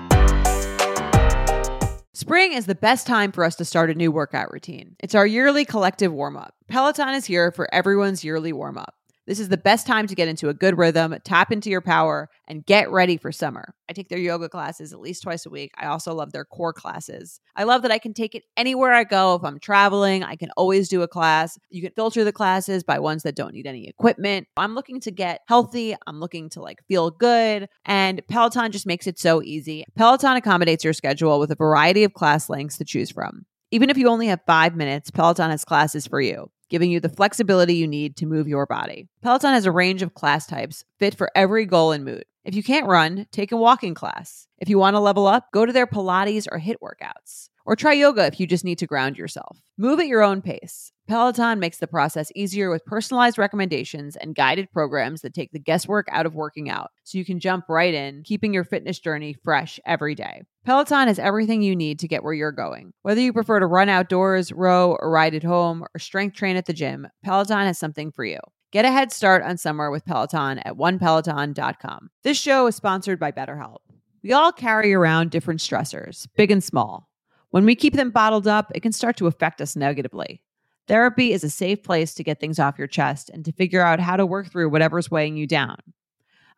Spring 2.11 2.53
is 2.53 2.65
the 2.65 2.73
best 2.75 3.05
time 3.05 3.31
for 3.31 3.43
us 3.43 3.55
to 3.57 3.65
start 3.65 3.91
a 3.91 3.93
new 3.93 4.11
workout 4.11 4.51
routine. 4.51 4.95
It's 4.99 5.13
our 5.13 5.27
yearly 5.27 5.63
collective 5.63 6.11
warm 6.11 6.37
up. 6.37 6.55
Peloton 6.67 7.13
is 7.13 7.25
here 7.25 7.51
for 7.51 7.71
everyone's 7.71 8.23
yearly 8.23 8.51
warm 8.51 8.79
up. 8.79 8.95
This 9.29 9.39
is 9.39 9.49
the 9.49 9.57
best 9.57 9.85
time 9.85 10.07
to 10.07 10.15
get 10.15 10.27
into 10.27 10.49
a 10.49 10.55
good 10.55 10.75
rhythm, 10.75 11.15
tap 11.23 11.51
into 11.51 11.69
your 11.69 11.81
power, 11.81 12.29
and 12.47 12.65
get 12.65 12.89
ready 12.89 13.15
for 13.15 13.31
summer. 13.31 13.75
I 13.87 13.93
take 13.93 14.09
their 14.09 14.17
yoga 14.17 14.49
classes 14.49 14.91
at 14.91 14.99
least 14.99 15.21
twice 15.21 15.45
a 15.45 15.51
week. 15.51 15.71
I 15.77 15.85
also 15.85 16.15
love 16.15 16.31
their 16.31 16.45
core 16.45 16.73
classes. 16.73 17.39
I 17.55 17.65
love 17.65 17.83
that 17.83 17.91
I 17.91 17.99
can 17.99 18.15
take 18.15 18.33
it 18.33 18.41
anywhere 18.57 18.91
I 18.91 19.03
go. 19.03 19.35
If 19.35 19.43
I'm 19.43 19.59
traveling, 19.59 20.23
I 20.23 20.35
can 20.35 20.49
always 20.57 20.89
do 20.89 21.03
a 21.03 21.07
class. 21.07 21.59
You 21.69 21.83
can 21.83 21.91
filter 21.95 22.23
the 22.23 22.31
classes 22.31 22.83
by 22.83 22.97
ones 22.97 23.21
that 23.21 23.35
don't 23.35 23.53
need 23.53 23.67
any 23.67 23.87
equipment. 23.87 24.47
I'm 24.57 24.73
looking 24.73 24.99
to 25.01 25.11
get 25.11 25.41
healthy. 25.47 25.95
I'm 26.07 26.19
looking 26.19 26.49
to 26.49 26.61
like 26.63 26.79
feel 26.87 27.11
good. 27.11 27.69
And 27.85 28.23
Peloton 28.29 28.71
just 28.71 28.87
makes 28.87 29.05
it 29.05 29.19
so 29.19 29.43
easy. 29.43 29.85
Peloton 29.95 30.37
accommodates 30.37 30.83
your 30.83 30.93
schedule 30.93 31.39
with 31.39 31.51
a 31.51 31.55
variety 31.55 32.03
of 32.03 32.15
class 32.15 32.49
lengths 32.49 32.79
to 32.79 32.83
choose 32.83 33.11
from. 33.11 33.45
Even 33.69 33.91
if 33.91 33.97
you 33.97 34.07
only 34.07 34.25
have 34.25 34.39
five 34.47 34.75
minutes, 34.75 35.11
Peloton 35.11 35.51
has 35.51 35.63
classes 35.63 36.07
for 36.07 36.19
you, 36.19 36.49
giving 36.69 36.91
you 36.91 36.99
the 36.99 37.09
flexibility 37.09 37.75
you 37.75 37.87
need 37.87 38.15
to 38.17 38.25
move 38.25 38.47
your 38.47 38.65
body. 38.65 39.07
Peloton 39.21 39.53
has 39.53 39.65
a 39.65 39.71
range 39.71 40.01
of 40.01 40.13
class 40.13 40.45
types 40.45 40.85
fit 40.99 41.15
for 41.15 41.31
every 41.35 41.65
goal 41.65 41.91
and 41.91 42.05
mood. 42.05 42.25
If 42.43 42.55
you 42.55 42.63
can't 42.63 42.87
run, 42.87 43.27
take 43.31 43.51
a 43.51 43.57
walking 43.57 43.93
class. 43.93 44.47
If 44.59 44.69
you 44.69 44.79
want 44.79 44.95
to 44.95 44.99
level 44.99 45.27
up, 45.27 45.51
go 45.51 45.65
to 45.65 45.73
their 45.73 45.87
Pilates 45.87 46.47
or 46.49 46.59
HIIT 46.59 46.75
workouts. 46.81 47.49
Or 47.69 47.75
try 47.75 47.93
yoga 47.93 48.25
if 48.25 48.39
you 48.39 48.47
just 48.47 48.65
need 48.65 48.79
to 48.79 48.87
ground 48.87 49.15
yourself. 49.15 49.61
Move 49.77 49.99
at 49.99 50.07
your 50.07 50.23
own 50.23 50.41
pace. 50.41 50.91
Peloton 51.07 51.59
makes 51.59 51.77
the 51.77 51.85
process 51.85 52.31
easier 52.33 52.71
with 52.71 52.83
personalized 52.83 53.37
recommendations 53.37 54.15
and 54.15 54.33
guided 54.33 54.71
programs 54.71 55.21
that 55.21 55.35
take 55.35 55.51
the 55.51 55.59
guesswork 55.59 56.07
out 56.11 56.25
of 56.25 56.33
working 56.33 56.67
out 56.67 56.89
so 57.03 57.19
you 57.19 57.23
can 57.23 57.39
jump 57.39 57.65
right 57.69 57.93
in, 57.93 58.23
keeping 58.23 58.55
your 58.55 58.63
fitness 58.63 58.97
journey 58.97 59.35
fresh 59.43 59.79
every 59.85 60.15
day. 60.15 60.41
Peloton 60.65 61.07
has 61.09 61.19
everything 61.19 61.61
you 61.61 61.75
need 61.75 61.99
to 61.99 62.07
get 62.07 62.23
where 62.23 62.33
you're 62.33 62.51
going. 62.51 62.91
Whether 63.03 63.21
you 63.21 63.31
prefer 63.33 63.59
to 63.59 63.67
run 63.67 63.87
outdoors, 63.87 64.51
row, 64.51 64.97
or 64.99 65.11
ride 65.11 65.35
at 65.35 65.43
home, 65.43 65.83
or 65.93 65.99
strength 65.99 66.35
train 66.35 66.55
at 66.55 66.65
the 66.65 66.73
gym, 66.73 67.07
Peloton 67.23 67.67
has 67.67 67.77
something 67.77 68.11
for 68.11 68.25
you. 68.25 68.39
Get 68.71 68.85
a 68.85 68.91
head 68.91 69.11
start 69.11 69.43
on 69.43 69.57
summer 69.57 69.91
with 69.91 70.05
Peloton 70.05 70.57
at 70.57 70.73
onepeloton.com. 70.73 72.09
This 72.23 72.39
show 72.39 72.65
is 72.65 72.75
sponsored 72.75 73.19
by 73.19 73.31
BetterHelp. 73.31 73.81
We 74.23 74.33
all 74.33 74.51
carry 74.51 74.91
around 74.91 75.29
different 75.29 75.59
stressors, 75.59 76.27
big 76.35 76.49
and 76.49 76.63
small. 76.63 77.08
When 77.51 77.65
we 77.65 77.75
keep 77.75 77.95
them 77.95 78.11
bottled 78.11 78.47
up, 78.47 78.71
it 78.75 78.81
can 78.81 78.91
start 78.91 79.17
to 79.17 79.27
affect 79.27 79.59
us 79.61 79.75
negatively. 79.75 80.41
Therapy 80.87 81.33
is 81.33 81.43
a 81.43 81.49
safe 81.49 81.83
place 81.83 82.13
to 82.15 82.23
get 82.23 82.39
things 82.39 82.59
off 82.59 82.77
your 82.77 82.87
chest 82.87 83.29
and 83.29 83.45
to 83.45 83.51
figure 83.51 83.81
out 83.81 83.99
how 83.99 84.17
to 84.17 84.25
work 84.25 84.51
through 84.51 84.69
whatever's 84.69 85.11
weighing 85.11 85.37
you 85.37 85.47
down. 85.47 85.77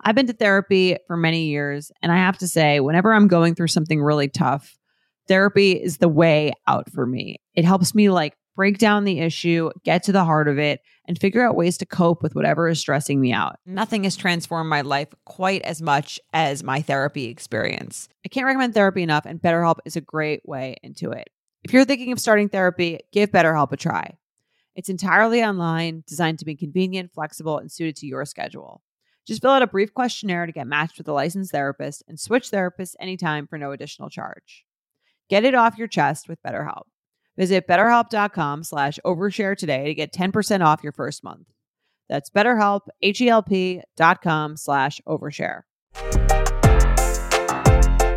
I've 0.01 0.15
been 0.15 0.27
to 0.27 0.33
therapy 0.33 0.97
for 1.07 1.15
many 1.15 1.45
years, 1.45 1.91
and 2.01 2.11
I 2.11 2.17
have 2.17 2.37
to 2.39 2.47
say, 2.47 2.79
whenever 2.79 3.13
I'm 3.13 3.27
going 3.27 3.55
through 3.55 3.67
something 3.67 4.01
really 4.01 4.27
tough, 4.27 4.77
therapy 5.27 5.73
is 5.73 5.97
the 5.97 6.09
way 6.09 6.53
out 6.67 6.89
for 6.91 7.05
me. 7.05 7.39
It 7.53 7.65
helps 7.65 7.93
me 7.93 8.09
like 8.09 8.33
break 8.55 8.77
down 8.77 9.03
the 9.03 9.19
issue, 9.19 9.71
get 9.83 10.03
to 10.03 10.11
the 10.11 10.23
heart 10.23 10.47
of 10.47 10.57
it, 10.59 10.81
and 11.05 11.19
figure 11.19 11.45
out 11.45 11.55
ways 11.55 11.77
to 11.77 11.85
cope 11.85 12.21
with 12.21 12.35
whatever 12.35 12.67
is 12.67 12.79
stressing 12.79 13.19
me 13.19 13.33
out. 13.33 13.57
Nothing 13.65 14.03
has 14.03 14.15
transformed 14.15 14.69
my 14.69 14.81
life 14.81 15.09
quite 15.25 15.61
as 15.63 15.81
much 15.81 16.19
as 16.33 16.63
my 16.63 16.81
therapy 16.81 17.25
experience. 17.25 18.07
I 18.25 18.29
can't 18.29 18.45
recommend 18.45 18.73
therapy 18.73 19.03
enough, 19.03 19.25
and 19.25 19.41
BetterHelp 19.41 19.79
is 19.85 19.95
a 19.95 20.01
great 20.01 20.41
way 20.45 20.77
into 20.83 21.11
it. 21.11 21.29
If 21.63 21.73
you're 21.73 21.85
thinking 21.85 22.11
of 22.11 22.19
starting 22.19 22.49
therapy, 22.49 22.99
give 23.11 23.31
BetterHelp 23.31 23.71
a 23.71 23.77
try. 23.77 24.17
It's 24.75 24.89
entirely 24.89 25.43
online, 25.43 26.03
designed 26.07 26.39
to 26.39 26.45
be 26.45 26.55
convenient, 26.55 27.13
flexible, 27.13 27.57
and 27.57 27.71
suited 27.71 27.97
to 27.97 28.07
your 28.07 28.25
schedule. 28.25 28.81
Just 29.27 29.41
fill 29.41 29.51
out 29.51 29.61
a 29.61 29.67
brief 29.67 29.93
questionnaire 29.93 30.45
to 30.45 30.51
get 30.51 30.65
matched 30.65 30.97
with 30.97 31.07
a 31.07 31.13
licensed 31.13 31.51
therapist 31.51 32.03
and 32.07 32.19
switch 32.19 32.49
therapists 32.49 32.95
anytime 32.99 33.47
for 33.47 33.57
no 33.57 33.71
additional 33.71 34.09
charge. 34.09 34.65
Get 35.29 35.45
it 35.45 35.53
off 35.53 35.77
your 35.77 35.87
chest 35.87 36.27
with 36.27 36.41
BetterHelp. 36.41 36.83
Visit 37.37 37.67
betterhelp.com 37.67 38.63
slash 38.63 38.99
overshare 39.05 39.55
today 39.57 39.85
to 39.85 39.93
get 39.93 40.13
10% 40.13 40.65
off 40.65 40.83
your 40.83 40.91
first 40.91 41.23
month. 41.23 41.47
That's 42.09 42.29
betterhelp, 42.29 42.81
H-E-L-P 43.01 43.81
dot 43.95 44.21
com 44.21 44.57
slash 44.57 44.99
overshare. 45.07 45.61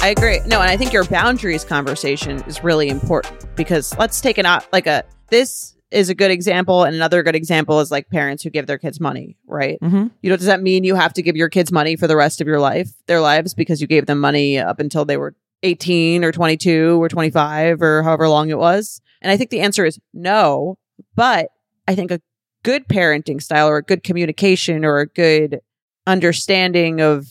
I 0.04 0.08
agree. 0.08 0.40
No, 0.46 0.60
and 0.60 0.68
I 0.68 0.76
think 0.76 0.92
your 0.92 1.04
boundaries 1.04 1.64
conversation 1.64 2.42
is 2.42 2.62
really 2.62 2.88
important 2.88 3.46
because 3.56 3.96
let's 3.96 4.20
take 4.20 4.38
out 4.38 4.70
like 4.70 4.86
a 4.86 5.04
this 5.30 5.74
is 5.90 6.10
a 6.10 6.14
good 6.14 6.30
example 6.30 6.82
and 6.82 6.94
another 6.94 7.22
good 7.22 7.36
example 7.36 7.80
is 7.80 7.90
like 7.90 8.10
parents 8.10 8.42
who 8.42 8.50
give 8.50 8.66
their 8.66 8.76
kids 8.76 9.00
money, 9.00 9.38
right? 9.46 9.78
Mm-hmm. 9.80 10.08
You 10.20 10.30
know, 10.30 10.36
does 10.36 10.46
that 10.46 10.60
mean 10.60 10.84
you 10.84 10.94
have 10.96 11.14
to 11.14 11.22
give 11.22 11.36
your 11.36 11.48
kids 11.48 11.72
money 11.72 11.96
for 11.96 12.06
the 12.06 12.16
rest 12.16 12.40
of 12.40 12.46
your 12.46 12.60
life, 12.60 12.90
their 13.06 13.20
lives 13.20 13.54
because 13.54 13.80
you 13.80 13.86
gave 13.86 14.04
them 14.04 14.20
money 14.20 14.58
up 14.58 14.80
until 14.80 15.04
they 15.04 15.16
were 15.16 15.36
18 15.64 16.22
or 16.24 16.30
22 16.32 17.02
or 17.02 17.08
25 17.08 17.82
or 17.82 18.02
however 18.02 18.28
long 18.28 18.50
it 18.50 18.58
was? 18.58 19.00
And 19.22 19.32
I 19.32 19.36
think 19.36 19.50
the 19.50 19.60
answer 19.60 19.84
is 19.84 19.98
no, 20.12 20.78
but 21.16 21.48
I 21.88 21.94
think 21.94 22.10
a 22.10 22.20
good 22.62 22.86
parenting 22.88 23.42
style 23.42 23.68
or 23.68 23.78
a 23.78 23.82
good 23.82 24.02
communication 24.04 24.84
or 24.84 25.00
a 25.00 25.06
good 25.06 25.60
understanding 26.06 27.00
of 27.00 27.26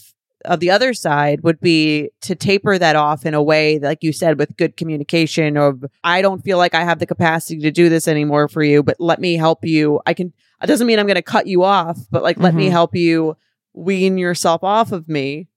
of 0.46 0.60
the 0.60 0.70
other 0.70 0.94
side 0.94 1.42
would 1.42 1.62
be 1.62 2.10
to 2.20 2.36
taper 2.36 2.78
that 2.78 2.98
off 2.98 3.26
in 3.26 3.34
a 3.34 3.42
way 3.42 3.80
like 3.80 4.04
you 4.04 4.12
said 4.12 4.38
with 4.38 4.58
good 4.58 4.76
communication 4.76 5.56
of 5.56 5.86
I 6.04 6.22
don't 6.22 6.44
feel 6.44 6.58
like 6.58 6.76
I 6.76 6.84
have 6.84 7.00
the 7.00 7.06
capacity 7.06 7.62
to 7.62 7.72
do 7.72 7.88
this 7.88 8.10
anymore 8.10 8.50
for 8.50 8.62
you 8.62 8.84
but 8.84 8.98
let 9.00 9.22
me 9.22 9.38
help 9.38 9.64
you 9.64 10.02
I 10.06 10.14
can 10.14 10.34
it 10.62 10.68
doesn't 10.68 10.86
mean 10.86 11.00
I'm 11.00 11.06
going 11.08 11.16
to 11.16 11.22
cut 11.22 11.48
you 11.48 11.64
off 11.64 11.98
but 12.12 12.24
like 12.24 12.38
let 12.40 12.56
me 12.56 12.68
Mhm. 12.68 12.72
help 12.72 12.94
you 12.94 13.38
wean 13.74 14.18
yourself 14.18 14.66
off 14.66 14.92
of 14.92 15.08
me 15.08 15.48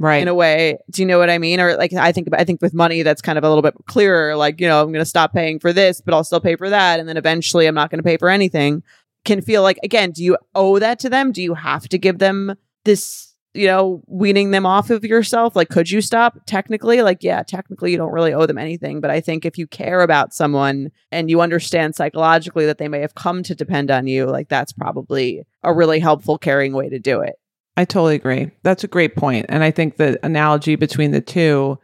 Right. 0.00 0.22
in 0.22 0.28
a 0.28 0.34
way. 0.34 0.78
Do 0.90 1.02
you 1.02 1.06
know 1.06 1.18
what 1.18 1.28
I 1.28 1.38
mean? 1.38 1.60
Or 1.60 1.76
like 1.76 1.92
I 1.92 2.12
think 2.12 2.28
I 2.32 2.44
think 2.44 2.62
with 2.62 2.72
money 2.72 3.02
that's 3.02 3.20
kind 3.20 3.36
of 3.36 3.42
a 3.42 3.48
little 3.48 3.62
bit 3.62 3.74
clearer 3.86 4.36
like 4.36 4.60
you 4.60 4.68
know 4.68 4.80
I'm 4.80 4.92
going 4.92 5.04
to 5.04 5.04
stop 5.04 5.32
paying 5.32 5.58
for 5.58 5.72
this 5.72 6.00
but 6.00 6.14
I'll 6.14 6.24
still 6.24 6.40
pay 6.40 6.54
for 6.54 6.70
that 6.70 7.00
and 7.00 7.08
then 7.08 7.16
eventually 7.16 7.66
I'm 7.66 7.74
not 7.74 7.90
going 7.90 7.98
to 7.98 8.04
pay 8.04 8.16
for 8.16 8.28
anything. 8.28 8.84
Can 9.24 9.40
feel 9.40 9.62
like 9.62 9.78
again 9.82 10.12
do 10.12 10.22
you 10.22 10.36
owe 10.54 10.78
that 10.78 11.00
to 11.00 11.10
them? 11.10 11.32
Do 11.32 11.42
you 11.42 11.54
have 11.54 11.88
to 11.88 11.98
give 11.98 12.18
them 12.18 12.54
this 12.84 13.34
you 13.54 13.66
know 13.66 14.00
weaning 14.06 14.52
them 14.52 14.66
off 14.66 14.90
of 14.90 15.04
yourself? 15.04 15.56
Like 15.56 15.68
could 15.68 15.90
you 15.90 16.00
stop? 16.00 16.38
Technically 16.46 17.02
like 17.02 17.24
yeah 17.24 17.42
technically 17.42 17.90
you 17.90 17.96
don't 17.96 18.12
really 18.12 18.32
owe 18.32 18.46
them 18.46 18.58
anything 18.58 19.00
but 19.00 19.10
i 19.10 19.20
think 19.20 19.44
if 19.44 19.58
you 19.58 19.66
care 19.66 20.02
about 20.02 20.32
someone 20.32 20.92
and 21.10 21.28
you 21.28 21.40
understand 21.40 21.96
psychologically 21.96 22.66
that 22.66 22.78
they 22.78 22.86
may 22.86 23.00
have 23.00 23.16
come 23.16 23.42
to 23.42 23.54
depend 23.54 23.90
on 23.90 24.06
you 24.06 24.26
like 24.26 24.48
that's 24.48 24.72
probably 24.72 25.44
a 25.64 25.74
really 25.74 25.98
helpful 25.98 26.38
caring 26.38 26.72
way 26.72 26.88
to 26.88 27.00
do 27.00 27.20
it 27.20 27.34
I 27.78 27.84
totally 27.84 28.16
agree. 28.16 28.50
That's 28.64 28.82
a 28.82 28.88
great 28.88 29.14
point. 29.14 29.46
And 29.48 29.62
I 29.62 29.70
think 29.70 29.96
the 29.96 30.18
analogy 30.26 30.74
between 30.74 31.12
the 31.12 31.20
two 31.20 31.78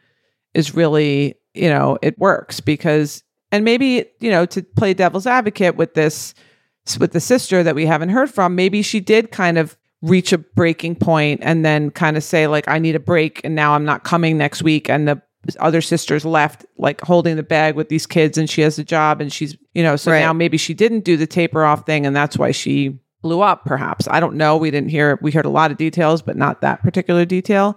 is 0.52 0.74
really, 0.74 1.36
you 1.54 1.68
know, 1.68 1.98
it 2.02 2.18
works 2.18 2.58
because, 2.60 3.22
and 3.52 3.64
maybe, 3.64 4.04
you 4.18 4.30
know, 4.30 4.44
to 4.46 4.62
play 4.62 4.92
devil's 4.92 5.24
advocate 5.26 5.76
with 5.76 5.94
this, 5.94 6.34
with 6.98 7.12
the 7.12 7.20
sister 7.20 7.62
that 7.62 7.76
we 7.76 7.86
haven't 7.86 8.08
heard 8.08 8.28
from, 8.28 8.56
maybe 8.56 8.82
she 8.82 8.98
did 8.98 9.30
kind 9.30 9.56
of 9.56 9.78
reach 10.02 10.32
a 10.32 10.38
breaking 10.38 10.96
point 10.96 11.40
and 11.44 11.64
then 11.64 11.90
kind 11.92 12.16
of 12.16 12.24
say 12.24 12.48
like 12.48 12.66
I 12.66 12.78
need 12.80 12.96
a 12.96 13.00
break 13.00 13.40
and 13.44 13.54
now 13.54 13.74
I'm 13.74 13.84
not 13.84 14.02
coming 14.02 14.36
next 14.36 14.62
week 14.64 14.90
and 14.90 15.06
the 15.06 15.22
other 15.60 15.80
sisters 15.80 16.24
left 16.24 16.66
like 16.76 17.00
holding 17.02 17.36
the 17.36 17.42
bag 17.44 17.76
with 17.76 17.88
these 17.88 18.06
kids 18.06 18.36
and 18.36 18.50
she 18.50 18.62
has 18.62 18.78
a 18.78 18.84
job 18.84 19.20
and 19.20 19.32
she's 19.32 19.56
you 19.74 19.82
know 19.82 19.94
so 19.96 20.10
Right. 20.10 20.20
now 20.20 20.32
maybe 20.32 20.56
she 20.58 20.74
didn't 20.74 21.04
do 21.04 21.16
the 21.16 21.26
taper 21.26 21.64
off 21.64 21.86
thing 21.86 22.04
and 22.04 22.14
that's 22.16 22.36
why 22.36 22.50
she 22.50 22.98
blew 23.24 23.40
up 23.40 23.64
perhaps 23.64 24.06
i 24.10 24.20
don't 24.20 24.36
know 24.36 24.56
we 24.56 24.70
didn't 24.70 24.90
hear 24.90 25.18
we 25.22 25.32
heard 25.32 25.46
a 25.46 25.50
lot 25.50 25.70
of 25.70 25.78
details 25.78 26.20
but 26.20 26.36
not 26.36 26.60
that 26.60 26.82
particular 26.82 27.24
detail 27.24 27.74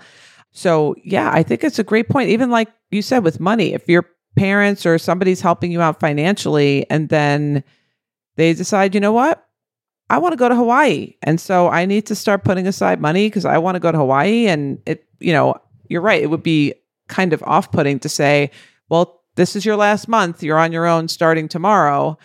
so 0.51 0.93
yeah 1.03 1.31
i 1.33 1.41
think 1.41 1.63
it's 1.63 1.79
a 1.79 1.83
great 1.83 2.09
point 2.09 2.29
even 2.29 2.51
like 2.51 2.67
you 2.91 3.01
said 3.01 3.23
with 3.23 3.39
money 3.39 3.73
if 3.73 3.87
your 3.87 4.05
parents 4.35 4.85
or 4.85 4.99
somebody's 4.99 5.39
helping 5.39 5.71
you 5.71 5.81
out 5.81 6.01
financially 6.01 6.85
and 6.89 7.07
then 7.07 7.63
they 8.35 8.53
decide 8.53 8.93
you 8.93 8.99
know 8.99 9.13
what 9.13 9.47
I 10.09 10.19
want 10.19 10.33
to 10.33 10.37
go 10.37 10.47
to 10.47 10.55
Hawaii. 10.55 11.15
And 11.21 11.39
so 11.39 11.67
I 11.67 11.85
need 11.85 12.05
to 12.05 12.15
start 12.15 12.43
putting 12.45 12.65
aside 12.67 13.01
money 13.01 13.27
because 13.27 13.45
I 13.45 13.57
want 13.57 13.75
to 13.75 13.79
go 13.79 13.91
to 13.91 13.97
Hawaii. 13.97 14.47
And 14.47 14.81
it, 14.85 15.05
you 15.19 15.33
know, 15.33 15.55
you're 15.89 16.01
right. 16.01 16.21
It 16.21 16.29
would 16.29 16.43
be 16.43 16.75
kind 17.07 17.33
of 17.33 17.43
off 17.43 17.71
putting 17.71 17.99
to 17.99 18.09
say, 18.09 18.51
well, 18.89 19.21
this 19.35 19.55
is 19.55 19.65
your 19.65 19.75
last 19.75 20.07
month. 20.07 20.43
You're 20.43 20.59
on 20.59 20.71
your 20.71 20.85
own 20.85 21.07
starting 21.07 21.47
tomorrow. 21.47 22.17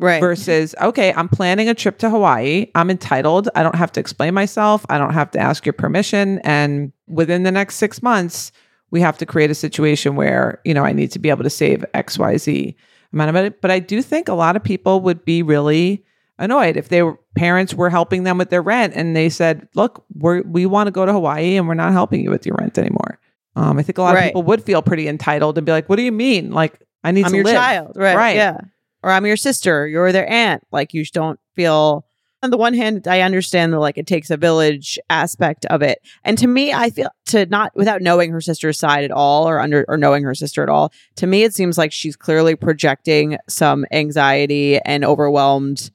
Right. 0.00 0.20
Versus, 0.20 0.74
okay, 0.80 1.12
I'm 1.12 1.28
planning 1.28 1.68
a 1.68 1.74
trip 1.74 1.98
to 1.98 2.08
Hawaii. 2.08 2.66
I'm 2.74 2.90
entitled. 2.90 3.50
I 3.54 3.62
don't 3.62 3.74
have 3.74 3.92
to 3.92 4.00
explain 4.00 4.32
myself. 4.32 4.84
I 4.88 4.96
don't 4.96 5.12
have 5.12 5.30
to 5.32 5.38
ask 5.38 5.66
your 5.66 5.74
permission. 5.74 6.38
And 6.38 6.92
within 7.06 7.42
the 7.42 7.52
next 7.52 7.76
six 7.76 8.02
months, 8.02 8.50
we 8.90 9.02
have 9.02 9.18
to 9.18 9.26
create 9.26 9.50
a 9.50 9.54
situation 9.54 10.16
where, 10.16 10.60
you 10.64 10.72
know, 10.72 10.84
I 10.84 10.92
need 10.92 11.10
to 11.12 11.18
be 11.18 11.28
able 11.28 11.44
to 11.44 11.50
save 11.50 11.84
XYZ 11.92 12.74
amount 13.12 13.28
of 13.28 13.34
money. 13.34 13.50
But 13.50 13.70
I 13.70 13.78
do 13.78 14.00
think 14.00 14.28
a 14.28 14.34
lot 14.34 14.56
of 14.56 14.64
people 14.64 15.00
would 15.02 15.22
be 15.24 15.42
really 15.42 16.04
annoyed 16.38 16.78
if 16.78 16.88
their 16.88 17.18
parents 17.36 17.74
were 17.74 17.90
helping 17.90 18.24
them 18.24 18.38
with 18.38 18.48
their 18.48 18.62
rent 18.62 18.94
and 18.96 19.14
they 19.14 19.28
said, 19.28 19.68
"Look, 19.74 20.04
we 20.18 20.40
we 20.40 20.64
want 20.66 20.86
to 20.86 20.90
go 20.90 21.04
to 21.04 21.12
Hawaii 21.12 21.56
and 21.56 21.68
we're 21.68 21.74
not 21.74 21.92
helping 21.92 22.22
you 22.22 22.30
with 22.30 22.46
your 22.46 22.56
rent 22.58 22.78
anymore." 22.78 23.18
Um, 23.54 23.78
I 23.78 23.82
think 23.82 23.98
a 23.98 24.02
lot 24.02 24.16
of 24.16 24.24
people 24.24 24.42
would 24.44 24.64
feel 24.64 24.80
pretty 24.80 25.08
entitled 25.08 25.58
and 25.58 25.66
be 25.66 25.72
like, 25.72 25.88
"What 25.88 25.96
do 25.96 26.02
you 26.02 26.12
mean? 26.12 26.52
Like 26.52 26.80
I 27.04 27.12
need 27.12 27.26
I'm 27.26 27.32
to 27.32 27.36
your 27.36 27.44
live." 27.44 27.54
child, 27.54 27.92
right? 27.96 28.16
Right. 28.16 28.36
Yeah. 28.36 28.56
Or 29.02 29.10
I'm 29.10 29.26
your 29.26 29.36
sister. 29.36 29.86
You're 29.86 30.12
their 30.12 30.28
aunt. 30.28 30.66
Like 30.70 30.94
you 30.94 31.04
don't 31.06 31.40
feel. 31.54 32.04
On 32.42 32.50
the 32.50 32.56
one 32.56 32.72
hand, 32.72 33.06
I 33.06 33.20
understand 33.20 33.74
that 33.74 33.80
like 33.80 33.98
it 33.98 34.06
takes 34.06 34.30
a 34.30 34.36
village 34.38 34.98
aspect 35.10 35.66
of 35.66 35.82
it, 35.82 35.98
and 36.24 36.38
to 36.38 36.46
me, 36.46 36.72
I 36.72 36.88
feel 36.88 37.10
to 37.26 37.44
not 37.44 37.76
without 37.76 38.00
knowing 38.00 38.30
her 38.30 38.40
sister's 38.40 38.78
side 38.78 39.04
at 39.04 39.10
all, 39.10 39.46
or 39.46 39.60
under 39.60 39.84
or 39.88 39.98
knowing 39.98 40.24
her 40.24 40.34
sister 40.34 40.62
at 40.62 40.70
all. 40.70 40.90
To 41.16 41.26
me, 41.26 41.42
it 41.42 41.54
seems 41.54 41.76
like 41.76 41.92
she's 41.92 42.16
clearly 42.16 42.56
projecting 42.56 43.36
some 43.46 43.84
anxiety 43.92 44.78
and 44.78 45.04
overwhelmed 45.04 45.90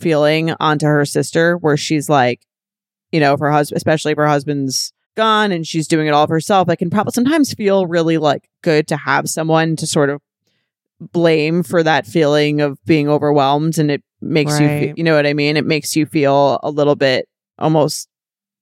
feeling 0.00 0.52
onto 0.58 0.86
her 0.86 1.04
sister, 1.04 1.56
where 1.56 1.76
she's 1.76 2.08
like, 2.08 2.44
you 3.12 3.20
know, 3.20 3.34
if 3.34 3.40
her 3.40 3.52
husband, 3.52 3.76
especially 3.76 4.12
if 4.12 4.18
her 4.18 4.26
husband's 4.26 4.92
gone 5.16 5.52
and 5.52 5.66
she's 5.66 5.86
doing 5.86 6.06
it 6.06 6.12
all 6.12 6.24
of 6.24 6.30
herself, 6.30 6.68
it 6.68 6.76
can 6.76 6.90
probably 6.90 7.12
sometimes 7.12 7.52
feel 7.54 7.86
really 7.86 8.18
like 8.18 8.48
good 8.62 8.88
to 8.88 8.96
have 8.96 9.28
someone 9.28 9.76
to 9.76 9.86
sort 9.86 10.10
of 10.10 10.20
blame 11.00 11.62
for 11.62 11.82
that 11.82 12.06
feeling 12.06 12.60
of 12.60 12.78
being 12.84 13.08
overwhelmed 13.08 13.78
and 13.78 13.90
it 13.90 14.02
makes 14.20 14.58
you 14.58 14.66
Right. 14.66 14.92
you 14.96 15.04
know 15.04 15.14
what 15.14 15.26
i 15.26 15.32
mean 15.32 15.56
it 15.56 15.64
makes 15.64 15.94
you 15.94 16.06
feel 16.06 16.58
a 16.62 16.70
little 16.70 16.96
bit 16.96 17.28
almost 17.58 18.08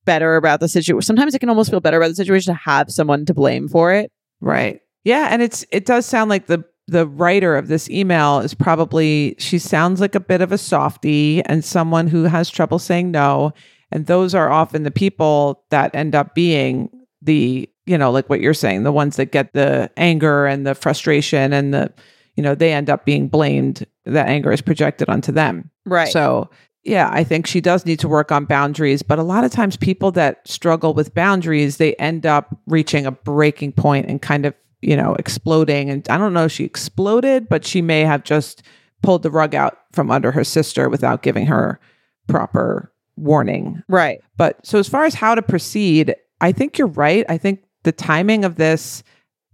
better 0.05 0.37
about 0.37 0.61
the 0.61 0.69
situation 0.69 1.03
sometimes 1.03 1.35
it 1.35 1.39
can 1.39 1.49
almost 1.49 1.71
feel 1.71 1.81
better 1.81 1.97
about 1.97 2.09
the 2.09 2.15
situation 2.15 2.53
to 2.55 2.61
have 2.63 2.91
someone 2.91 3.25
to 3.27 3.35
blame 3.35 3.69
for 3.69 3.93
it 3.93 4.11
Right. 4.43 4.81
Yeah, 5.05 5.29
and 5.31 5.41
it's 5.41 5.65
it 5.71 5.87
does 5.87 6.05
sound 6.05 6.29
like 6.29 6.47
the 6.47 6.63
the 6.89 7.07
writer 7.07 7.57
of 7.57 7.69
this 7.69 7.89
email 7.89 8.41
is 8.41 8.53
probably 8.55 9.35
she 9.39 9.59
sounds 9.59 9.99
like 10.01 10.15
a 10.15 10.21
bit 10.21 10.41
of 10.43 10.53
a 10.53 10.59
softie 10.59 11.43
and 11.47 11.65
someone 11.65 12.07
who 12.07 12.25
has 12.25 12.51
trouble 12.51 12.79
saying 12.79 13.13
no, 13.13 13.53
and 13.91 14.07
those 14.07 14.35
are 14.35 14.51
often 14.51 14.83
the 14.83 14.91
people 14.91 15.65
that 15.71 15.95
end 15.95 16.15
up 16.15 16.35
being 16.35 16.91
the, 17.23 17.69
you 17.87 17.97
know, 17.97 18.11
like 18.11 18.29
what 18.29 18.41
you're 18.41 18.53
saying, 18.55 18.83
the 18.83 18.93
ones 18.93 19.17
that 19.17 19.33
get 19.33 19.53
the 19.55 19.91
anger 19.97 20.45
and 20.47 20.67
the 20.67 20.75
frustration 20.75 21.53
and 21.53 21.73
the 21.73 21.93
you 22.37 22.43
know, 22.43 22.55
they 22.55 22.73
end 22.73 22.91
up 22.91 23.05
being 23.05 23.29
blamed. 23.29 23.87
That 24.05 24.29
anger 24.29 24.53
is 24.53 24.61
projected 24.61 25.09
onto 25.09 25.33
them. 25.33 25.71
right 25.85 26.09
So, 26.09 26.51
yeah, 26.85 27.11
I 27.13 27.25
think 27.25 27.47
she 27.47 27.61
does 27.61 27.85
need 27.85 27.99
to 28.01 28.09
work 28.09 28.31
on 28.31 28.45
boundaries. 28.45 29.03
But 29.03 29.19
a 29.19 29.25
lot 29.25 29.43
of 29.43 29.51
times, 29.51 29.77
people 29.77 30.13
that 30.13 30.47
struggle 30.47 30.95
with 30.95 31.15
boundaries, 31.15 31.79
they 31.79 31.95
end 31.95 32.25
up 32.27 32.57
reaching 32.67 33.07
a 33.07 33.11
breaking 33.11 33.73
point 33.73 34.07
and 34.07 34.23
kind 34.23 34.47
of, 34.47 34.55
you 34.83 34.97
know, 34.97 35.15
exploding. 35.19 35.91
And 35.91 36.09
I 36.09 36.17
don't 36.17 36.33
know 36.33 36.45
if 36.45 36.53
she 36.53 36.65
exploded, 36.65 37.49
but 37.49 37.65
she 37.67 37.83
may 37.83 38.03
have 38.03 38.23
just 38.23 38.63
pulled 39.03 39.25
the 39.25 39.31
rug 39.31 39.55
out 39.55 39.79
from 39.93 40.11
under 40.11 40.31
her 40.31 40.45
sister 40.45 40.89
without 40.89 41.23
giving 41.23 41.47
her 41.47 41.81
proper 42.29 42.93
warning. 43.17 43.83
right 43.89 44.21
But 44.37 44.65
so, 44.65 44.79
as 44.79 44.89
far 44.89 45.05
as 45.05 45.15
how 45.15 45.35
to 45.35 45.43
proceed, 45.43 46.15
I 46.41 46.53
think 46.53 46.79
you're 46.79 46.87
right. 46.87 47.25
I 47.29 47.39
think 47.39 47.65
the 47.83 47.93
timing 47.93 48.45
of 48.45 48.57
this 48.57 49.03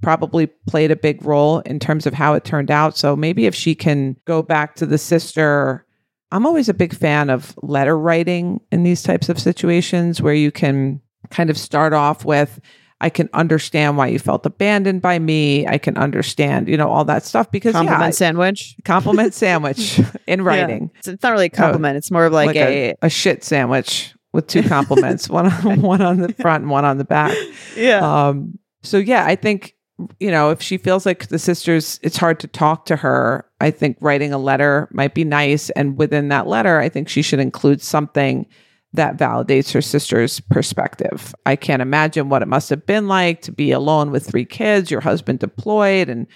probably 0.02 0.46
played 0.46 0.90
a 0.90 0.96
big 0.96 1.24
role 1.24 1.60
in 1.60 1.78
terms 1.78 2.06
of 2.06 2.14
how 2.14 2.34
it 2.34 2.44
turned 2.44 2.70
out. 2.70 2.96
So, 2.96 3.16
maybe 3.16 3.46
if 3.46 3.54
she 3.54 3.74
can 3.74 4.16
go 4.24 4.42
back 4.42 4.74
to 4.76 4.86
the 4.86 4.98
sister, 4.98 5.86
I'm 6.30 6.46
always 6.46 6.68
a 6.68 6.74
big 6.74 6.94
fan 6.94 7.30
of 7.30 7.54
letter 7.62 7.96
writing 7.96 8.60
in 8.70 8.82
these 8.82 9.02
types 9.02 9.28
of 9.28 9.38
situations 9.38 10.20
where 10.20 10.34
you 10.34 10.50
can 10.50 11.00
kind 11.30 11.50
of 11.50 11.58
start 11.58 11.92
off 11.92 12.24
with, 12.24 12.60
I 13.02 13.10
can 13.10 13.28
understand 13.32 13.96
why 13.96 14.06
you 14.06 14.18
felt 14.18 14.46
abandoned 14.46 15.02
by 15.02 15.18
me. 15.18 15.66
I 15.66 15.76
can 15.76 15.98
understand, 15.98 16.68
you 16.68 16.76
know, 16.76 16.88
all 16.88 17.04
that 17.06 17.24
stuff 17.24 17.50
because 17.50 17.72
compliment 17.72 18.04
yeah, 18.04 18.10
sandwich 18.10 18.76
compliment 18.84 19.34
sandwich 19.34 20.00
in 20.26 20.42
writing 20.42 20.90
it's, 20.96 21.08
it's 21.08 21.22
not 21.22 21.32
really 21.32 21.46
a 21.46 21.50
compliment 21.50 21.96
it's 21.96 22.12
more 22.12 22.26
of 22.26 22.32
like, 22.32 22.46
like 22.48 22.56
a, 22.56 22.94
a 23.02 23.10
shit 23.10 23.42
sandwich 23.42 24.14
with 24.32 24.46
two 24.46 24.62
compliments, 24.62 25.28
one 25.28 25.46
on 25.46 25.82
one 25.82 26.00
on 26.00 26.18
the 26.18 26.32
front 26.34 26.62
and 26.62 26.70
one 26.70 26.84
on 26.84 26.96
the 26.96 27.04
back. 27.04 27.36
yeah 27.76 27.98
Um, 28.28 28.58
so 28.82 28.98
yeah, 28.98 29.26
I 29.26 29.36
think 29.36 29.74
you 30.20 30.30
know 30.30 30.50
if 30.50 30.62
she 30.62 30.76
feels 30.78 31.06
like 31.06 31.28
the 31.28 31.38
sisters, 31.38 31.98
it's 32.02 32.16
hard 32.16 32.40
to 32.40 32.46
talk 32.46 32.86
to 32.86 32.96
her. 32.96 33.44
I 33.60 33.70
think 33.70 33.96
writing 34.00 34.32
a 34.32 34.38
letter 34.38 34.88
might 34.92 35.14
be 35.14 35.24
nice, 35.24 35.70
and 35.70 35.96
within 35.96 36.28
that 36.28 36.46
letter, 36.46 36.78
I 36.78 36.88
think 36.88 37.08
she 37.08 37.22
should 37.22 37.40
include 37.40 37.82
something 37.82 38.46
that 38.94 39.16
validates 39.16 39.72
her 39.72 39.80
sister's 39.80 40.40
perspective. 40.40 41.34
I 41.46 41.56
can't 41.56 41.82
imagine 41.82 42.28
what 42.28 42.42
it 42.42 42.48
must 42.48 42.68
have 42.70 42.84
been 42.84 43.08
like 43.08 43.40
to 43.42 43.52
be 43.52 43.72
alone 43.72 44.10
with 44.10 44.26
three 44.26 44.44
kids, 44.44 44.90
your 44.90 45.00
husband 45.00 45.38
deployed, 45.38 46.08
and 46.08 46.26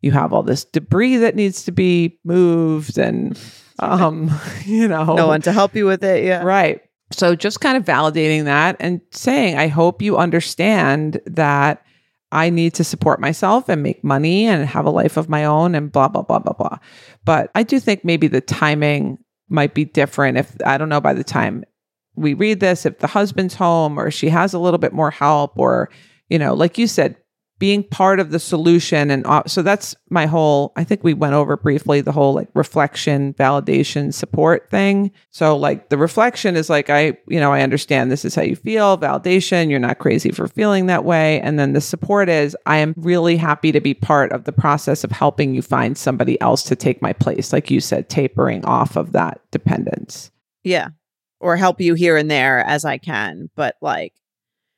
you 0.00 0.12
have 0.12 0.32
all 0.32 0.42
this 0.42 0.64
debris 0.64 1.16
that 1.18 1.34
needs 1.34 1.64
to 1.64 1.72
be 1.72 2.18
moved, 2.24 2.98
and 2.98 3.38
um, 3.78 4.30
you 4.64 4.88
know, 4.88 5.14
no 5.14 5.26
one 5.26 5.42
to 5.42 5.52
help 5.52 5.74
you 5.74 5.86
with 5.86 6.04
it 6.04 6.24
yeah 6.24 6.42
Right. 6.42 6.80
So 7.12 7.36
just 7.36 7.60
kind 7.60 7.76
of 7.76 7.84
validating 7.84 8.44
that 8.44 8.76
and 8.80 9.00
saying, 9.10 9.56
I 9.56 9.68
hope 9.68 10.02
you 10.02 10.16
understand 10.16 11.20
that 11.26 11.84
I 12.34 12.50
need 12.50 12.74
to 12.74 12.84
support 12.84 13.20
myself 13.20 13.68
and 13.68 13.82
make 13.82 14.02
money 14.02 14.46
and 14.46 14.66
have 14.66 14.86
a 14.86 14.90
life 14.90 15.16
of 15.16 15.28
my 15.28 15.44
own 15.44 15.74
and 15.74 15.90
blah, 15.90 16.08
blah, 16.08 16.22
blah, 16.22 16.40
blah, 16.40 16.52
blah. 16.52 16.78
But 17.24 17.50
I 17.54 17.62
do 17.62 17.78
think 17.78 18.04
maybe 18.04 18.26
the 18.26 18.40
timing 18.40 19.18
might 19.48 19.72
be 19.72 19.84
different 19.84 20.38
if 20.38 20.56
I 20.66 20.76
don't 20.76 20.88
know 20.88 21.00
by 21.00 21.14
the 21.14 21.22
time 21.22 21.64
we 22.16 22.34
read 22.34 22.60
this, 22.60 22.86
if 22.86 22.98
the 22.98 23.06
husband's 23.06 23.54
home 23.54 23.98
or 23.98 24.10
she 24.10 24.28
has 24.28 24.52
a 24.52 24.58
little 24.58 24.78
bit 24.78 24.92
more 24.92 25.10
help 25.10 25.58
or, 25.58 25.90
you 26.28 26.38
know, 26.38 26.54
like 26.54 26.76
you 26.76 26.86
said, 26.86 27.16
being 27.58 27.82
part 27.82 28.20
of 28.20 28.30
the 28.30 28.38
solution 28.38 29.10
and 29.10 29.26
uh, 29.26 29.42
so 29.46 29.62
that's 29.62 29.94
my 30.10 30.26
whole 30.26 30.72
i 30.76 30.84
think 30.84 31.02
we 31.02 31.14
went 31.14 31.34
over 31.34 31.56
briefly 31.56 32.00
the 32.00 32.12
whole 32.12 32.34
like 32.34 32.48
reflection 32.54 33.32
validation 33.34 34.12
support 34.12 34.68
thing 34.70 35.10
so 35.30 35.56
like 35.56 35.88
the 35.88 35.98
reflection 35.98 36.56
is 36.56 36.68
like 36.68 36.90
i 36.90 37.16
you 37.28 37.40
know 37.40 37.52
i 37.52 37.62
understand 37.62 38.10
this 38.10 38.24
is 38.24 38.34
how 38.34 38.42
you 38.42 38.56
feel 38.56 38.98
validation 38.98 39.70
you're 39.70 39.78
not 39.78 39.98
crazy 39.98 40.30
for 40.30 40.48
feeling 40.48 40.86
that 40.86 41.04
way 41.04 41.40
and 41.40 41.58
then 41.58 41.72
the 41.72 41.80
support 41.80 42.28
is 42.28 42.56
i 42.66 42.76
am 42.76 42.94
really 42.96 43.36
happy 43.36 43.72
to 43.72 43.80
be 43.80 43.94
part 43.94 44.32
of 44.32 44.44
the 44.44 44.52
process 44.52 45.04
of 45.04 45.10
helping 45.10 45.54
you 45.54 45.62
find 45.62 45.96
somebody 45.96 46.40
else 46.40 46.62
to 46.62 46.76
take 46.76 47.00
my 47.00 47.12
place 47.12 47.52
like 47.52 47.70
you 47.70 47.80
said 47.80 48.08
tapering 48.08 48.64
off 48.64 48.96
of 48.96 49.12
that 49.12 49.40
dependence 49.50 50.30
Yeah. 50.64 50.88
Or 51.40 51.56
help 51.56 51.80
you 51.80 51.94
here 51.94 52.16
and 52.16 52.30
there 52.30 52.60
as 52.60 52.84
I 52.86 52.96
can. 52.96 53.50
But 53.54 53.76
like, 53.82 54.14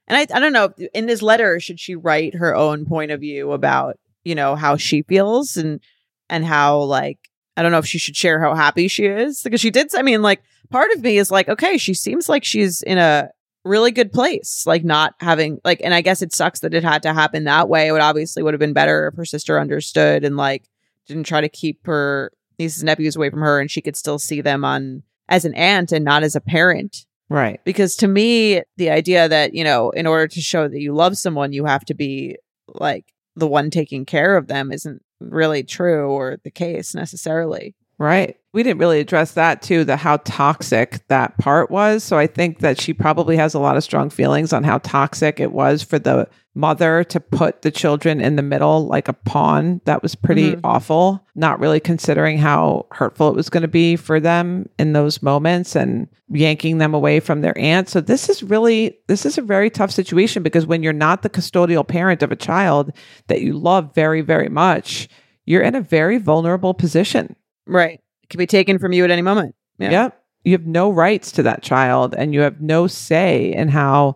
and 0.09 0.16
I, 0.16 0.36
I 0.36 0.40
don't 0.40 0.52
know, 0.52 0.72
in 0.94 1.07
this 1.07 1.22
letter, 1.22 1.59
should 1.61 1.80
she 1.80 1.94
write 1.94 2.34
her 2.34 2.54
own 2.54 2.86
point 2.86 3.11
of 3.11 3.20
view 3.20 3.52
about, 3.52 3.98
you 4.24 4.34
know, 4.34 4.54
how 4.54 4.76
she 4.76 5.02
feels 5.02 5.57
and, 5.57 5.80
and 6.28 6.44
how 6.44 6.78
like, 6.80 7.18
I 7.57 7.62
don't 7.62 7.72
know 7.72 7.78
if 7.78 7.86
she 7.86 7.98
should 7.98 8.16
share 8.16 8.40
how 8.40 8.54
happy 8.54 8.88
she 8.88 9.07
is 9.07 9.42
because 9.42 9.61
she 9.61 9.70
did. 9.70 9.94
I 9.94 10.02
mean, 10.02 10.22
like, 10.22 10.42
part 10.70 10.90
of 10.92 11.02
me 11.02 11.18
is 11.18 11.30
like, 11.30 11.48
okay, 11.48 11.78
she 11.78 11.94
seems 11.94 12.28
like 12.28 12.44
she's 12.44 12.82
in 12.82 12.98
a 12.98 13.30
really 13.64 13.90
good 13.90 14.12
place, 14.12 14.64
like 14.66 14.84
not 14.84 15.14
having 15.20 15.61
like, 15.64 15.80
and 15.82 15.94
I 15.94 16.00
guess 16.00 16.22
it 16.22 16.32
sucks 16.32 16.61
that 16.61 16.74
it 16.74 16.84
had 16.84 17.02
to 17.02 17.12
happen 17.12 17.44
that 17.44 17.68
way. 17.68 17.88
It 17.88 17.92
would 17.92 18.00
obviously 18.00 18.42
would 18.42 18.54
have 18.54 18.61
been 18.61 18.72
better 18.72 19.09
if 19.09 19.16
her 19.16 19.24
sister 19.24 19.59
understood 19.59 20.24
and 20.24 20.36
like 20.36 20.68
didn't 21.07 21.24
try 21.24 21.40
to 21.40 21.48
keep 21.48 21.86
her 21.86 22.32
nieces 22.59 22.82
and 22.82 22.86
nephews 22.86 23.16
away 23.16 23.30
from 23.30 23.40
her 23.40 23.61
and 23.61 23.70
she 23.70 23.80
could 23.80 23.96
still 23.96 24.18
see 24.18 24.40
them 24.40 24.64
on 24.64 25.02
as 25.28 25.44
an 25.44 25.54
aunt 25.54 25.92
and 25.92 26.04
not 26.04 26.22
as 26.22 26.36
a 26.36 26.40
parent. 26.40 27.05
Right 27.29 27.61
Because 27.64 27.97
to 27.97 28.09
me, 28.09 28.62
the 28.77 28.91
idea 28.91 29.29
that, 29.29 29.55
you 29.55 29.64
know, 29.64 29.91
in 29.91 30.07
order 30.07 30.29
to 30.29 30.41
show 30.41 30.68
that 30.68 30.81
you 30.81 30.95
love 30.95 31.16
someone, 31.18 31.53
you 31.53 31.64
have 31.64 31.85
to 31.87 31.95
be 31.95 32.37
like 32.68 33.12
the 33.35 33.47
one 33.47 33.70
taking 33.70 34.05
care 34.05 34.37
of 34.37 34.47
them 34.47 34.72
isn't 34.72 35.03
really 35.20 35.62
true 35.62 36.11
or 36.11 36.39
the 36.45 36.51
case 36.51 36.95
necessarily. 36.95 37.74
Right. 37.99 38.37
We 38.57 38.62
didn't 38.62 38.78
really 38.80 39.00
address 39.00 39.32
that 39.32 39.61
too 39.61 39.84
the 39.84 39.96
how 39.98 40.16
toxic 40.24 41.07
that 41.09 41.36
part 41.36 41.70
was 41.70 42.02
so 42.02 42.16
i 42.16 42.26
think 42.26 42.61
that 42.61 42.80
she 42.80 42.94
probably 42.94 43.36
has 43.36 43.52
a 43.52 43.59
lot 43.59 43.76
of 43.76 43.84
strong 43.84 44.09
feelings 44.09 44.50
on 44.52 44.64
how 44.64 44.78
toxic 44.78 45.38
it 45.38 45.52
was 45.52 45.82
for 45.82 45.98
the 45.98 46.26
mother 46.54 47.04
to 47.04 47.20
put 47.20 47.61
the 47.61 47.70
children 47.70 48.18
in 48.18 48.36
the 48.36 48.42
middle 48.42 48.86
like 48.86 49.09
a 49.09 49.12
pawn 49.12 49.78
that 49.84 50.02
was 50.02 50.14
pretty 50.14 50.52
Mhm. 50.54 50.61
awful 50.64 51.22
not 51.34 51.61
really 51.61 51.80
considering 51.80 52.38
how 52.38 52.86
hurtful 52.92 53.28
it 53.28 53.36
was 53.36 53.50
going 53.50 53.61
to 53.61 53.68
be 53.68 53.94
for 53.94 54.18
them 54.20 54.66
in 54.78 54.94
those 54.94 55.22
moments 55.22 55.76
and 55.76 56.09
yanking 56.30 56.78
them 56.78 56.94
away 56.94 57.20
from 57.20 57.42
their 57.42 57.57
aunt 57.59 57.90
so 57.90 58.00
this 58.00 58.30
is 58.30 58.42
really 58.42 58.96
this 59.07 59.26
is 59.26 59.36
a 59.36 59.42
very 59.42 59.68
tough 59.68 59.90
situation 59.90 60.42
because 60.42 60.64
when 60.66 60.82
you're 60.82 60.94
not 60.94 61.20
the 61.20 61.28
custodial 61.28 61.86
parent 61.86 62.22
of 62.22 62.32
a 62.32 62.36
child 62.36 62.90
that 63.26 63.42
you 63.42 63.52
love 63.52 63.94
very 63.94 64.22
very 64.22 64.48
much 64.48 65.09
you're 65.44 65.62
in 65.62 65.74
a 65.74 65.82
very 65.82 66.16
vulnerable 66.16 66.72
position 66.72 67.36
Right. 67.68 68.00
Can 68.29 68.39
be 68.39 68.47
taken 68.47 68.79
from 68.79 68.93
you 68.93 69.05
at 69.05 69.11
any 69.11 69.22
moment. 69.22 69.55
Yeah. 69.79 69.91
Yep. 69.91 70.22
You 70.45 70.53
have 70.53 70.66
no 70.66 70.91
rights 70.91 71.33
to 71.33 71.43
that 71.45 71.62
child 71.62 72.14
and 72.16 72.33
you 72.33 72.41
have 72.41 72.61
no 72.61 72.87
say 72.87 73.53
in 73.53 73.68
how 73.68 74.14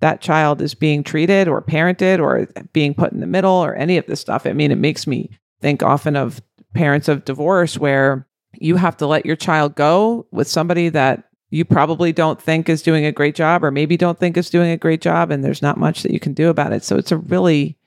that 0.00 0.20
child 0.20 0.60
is 0.62 0.74
being 0.74 1.02
treated 1.02 1.48
or 1.48 1.62
parented 1.62 2.20
or 2.20 2.46
being 2.72 2.94
put 2.94 3.12
in 3.12 3.20
the 3.20 3.26
middle 3.26 3.52
or 3.52 3.74
any 3.74 3.96
of 3.96 4.06
this 4.06 4.20
stuff. 4.20 4.46
I 4.46 4.52
mean, 4.52 4.70
it 4.70 4.78
makes 4.78 5.06
me 5.06 5.30
think 5.60 5.82
often 5.82 6.16
of 6.16 6.40
parents 6.74 7.08
of 7.08 7.24
divorce 7.24 7.78
where 7.78 8.26
you 8.54 8.76
have 8.76 8.96
to 8.98 9.06
let 9.06 9.26
your 9.26 9.36
child 9.36 9.74
go 9.74 10.26
with 10.30 10.48
somebody 10.48 10.88
that 10.88 11.24
you 11.50 11.64
probably 11.64 12.12
don't 12.12 12.40
think 12.40 12.68
is 12.68 12.82
doing 12.82 13.04
a 13.04 13.12
great 13.12 13.34
job 13.34 13.64
or 13.64 13.70
maybe 13.70 13.96
don't 13.96 14.18
think 14.18 14.36
is 14.36 14.50
doing 14.50 14.70
a 14.70 14.76
great 14.76 15.00
job 15.00 15.30
and 15.30 15.42
there's 15.42 15.62
not 15.62 15.78
much 15.78 16.02
that 16.02 16.12
you 16.12 16.20
can 16.20 16.34
do 16.34 16.48
about 16.48 16.72
it. 16.72 16.84
So 16.84 16.96
it's 16.96 17.12
a 17.12 17.16
really 17.16 17.78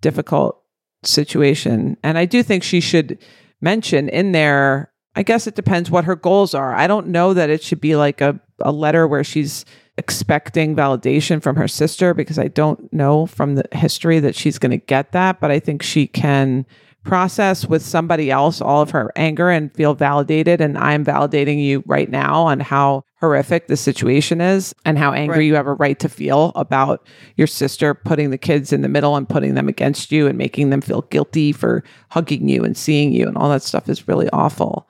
difficult 0.00 0.60
situation. 1.04 1.96
And 2.02 2.18
I 2.18 2.24
do 2.24 2.42
think 2.42 2.62
she 2.62 2.80
should 2.80 3.18
mention 3.60 4.08
in 4.08 4.32
there, 4.32 4.92
I 5.16 5.22
guess 5.22 5.46
it 5.46 5.54
depends 5.56 5.90
what 5.90 6.04
her 6.04 6.14
goals 6.14 6.54
are. 6.54 6.74
I 6.74 6.86
don't 6.86 7.08
know 7.08 7.34
that 7.34 7.50
it 7.50 7.62
should 7.62 7.80
be 7.80 7.96
like 7.96 8.20
a, 8.20 8.38
a 8.60 8.70
letter 8.70 9.08
where 9.08 9.24
she's 9.24 9.64
expecting 9.98 10.76
validation 10.76 11.42
from 11.42 11.56
her 11.56 11.66
sister 11.66 12.12
because 12.14 12.38
I 12.38 12.48
don't 12.48 12.92
know 12.92 13.26
from 13.26 13.54
the 13.54 13.64
history 13.72 14.20
that 14.20 14.34
she's 14.36 14.58
going 14.58 14.70
to 14.72 14.76
get 14.76 15.12
that. 15.12 15.40
But 15.40 15.50
I 15.50 15.58
think 15.58 15.82
she 15.82 16.06
can 16.06 16.66
process 17.02 17.64
with 17.66 17.82
somebody 17.82 18.30
else 18.30 18.60
all 18.60 18.82
of 18.82 18.90
her 18.90 19.10
anger 19.16 19.48
and 19.48 19.72
feel 19.74 19.94
validated. 19.94 20.60
And 20.60 20.76
I'm 20.76 21.04
validating 21.04 21.62
you 21.64 21.82
right 21.86 22.10
now 22.10 22.42
on 22.42 22.60
how 22.60 23.04
horrific 23.20 23.68
the 23.68 23.76
situation 23.76 24.40
is 24.42 24.74
and 24.84 24.98
how 24.98 25.12
angry 25.12 25.38
Right. 25.38 25.44
you 25.44 25.54
have 25.54 25.66
a 25.68 25.72
right 25.74 25.98
to 26.00 26.08
feel 26.08 26.52
about 26.56 27.06
your 27.36 27.46
sister 27.46 27.94
putting 27.94 28.30
the 28.30 28.38
kids 28.38 28.72
in 28.72 28.82
the 28.82 28.88
middle 28.88 29.16
and 29.16 29.26
putting 29.28 29.54
them 29.54 29.68
against 29.68 30.12
you 30.12 30.26
and 30.26 30.36
making 30.36 30.68
them 30.70 30.82
feel 30.82 31.02
guilty 31.02 31.52
for 31.52 31.82
hugging 32.10 32.48
you 32.48 32.64
and 32.64 32.76
seeing 32.76 33.12
you 33.12 33.26
and 33.28 33.36
all 33.38 33.48
that 33.48 33.62
stuff 33.62 33.88
is 33.88 34.06
really 34.08 34.28
awful. 34.30 34.86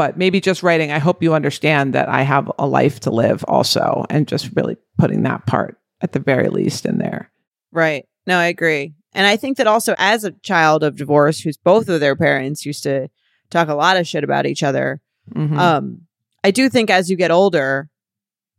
But 0.00 0.16
maybe 0.16 0.40
just 0.40 0.62
writing, 0.62 0.90
I 0.92 0.98
hope 0.98 1.22
you 1.22 1.34
understand 1.34 1.92
that 1.92 2.08
I 2.08 2.22
have 2.22 2.50
a 2.58 2.66
life 2.66 3.00
to 3.00 3.10
live 3.10 3.44
also, 3.46 4.06
and 4.08 4.26
just 4.26 4.48
really 4.56 4.78
putting 4.96 5.24
that 5.24 5.44
part 5.44 5.76
at 6.00 6.12
the 6.12 6.18
very 6.18 6.48
least 6.48 6.86
in 6.86 6.96
there. 6.96 7.30
Right. 7.70 8.06
No, 8.26 8.38
I 8.38 8.46
agree. 8.46 8.94
And 9.12 9.26
I 9.26 9.36
think 9.36 9.58
that 9.58 9.66
also 9.66 9.94
as 9.98 10.24
a 10.24 10.30
child 10.30 10.82
of 10.82 10.96
divorce 10.96 11.40
who's 11.40 11.58
both 11.58 11.90
of 11.90 12.00
their 12.00 12.16
parents 12.16 12.64
used 12.64 12.82
to 12.84 13.08
talk 13.50 13.68
a 13.68 13.74
lot 13.74 13.98
of 13.98 14.08
shit 14.08 14.24
about 14.24 14.46
each 14.46 14.62
other, 14.62 15.02
Mhm. 15.34 15.58
um 15.58 16.00
I 16.42 16.50
do 16.50 16.70
think 16.70 16.88
as 16.88 17.10
you 17.10 17.16
get 17.18 17.30
older, 17.30 17.90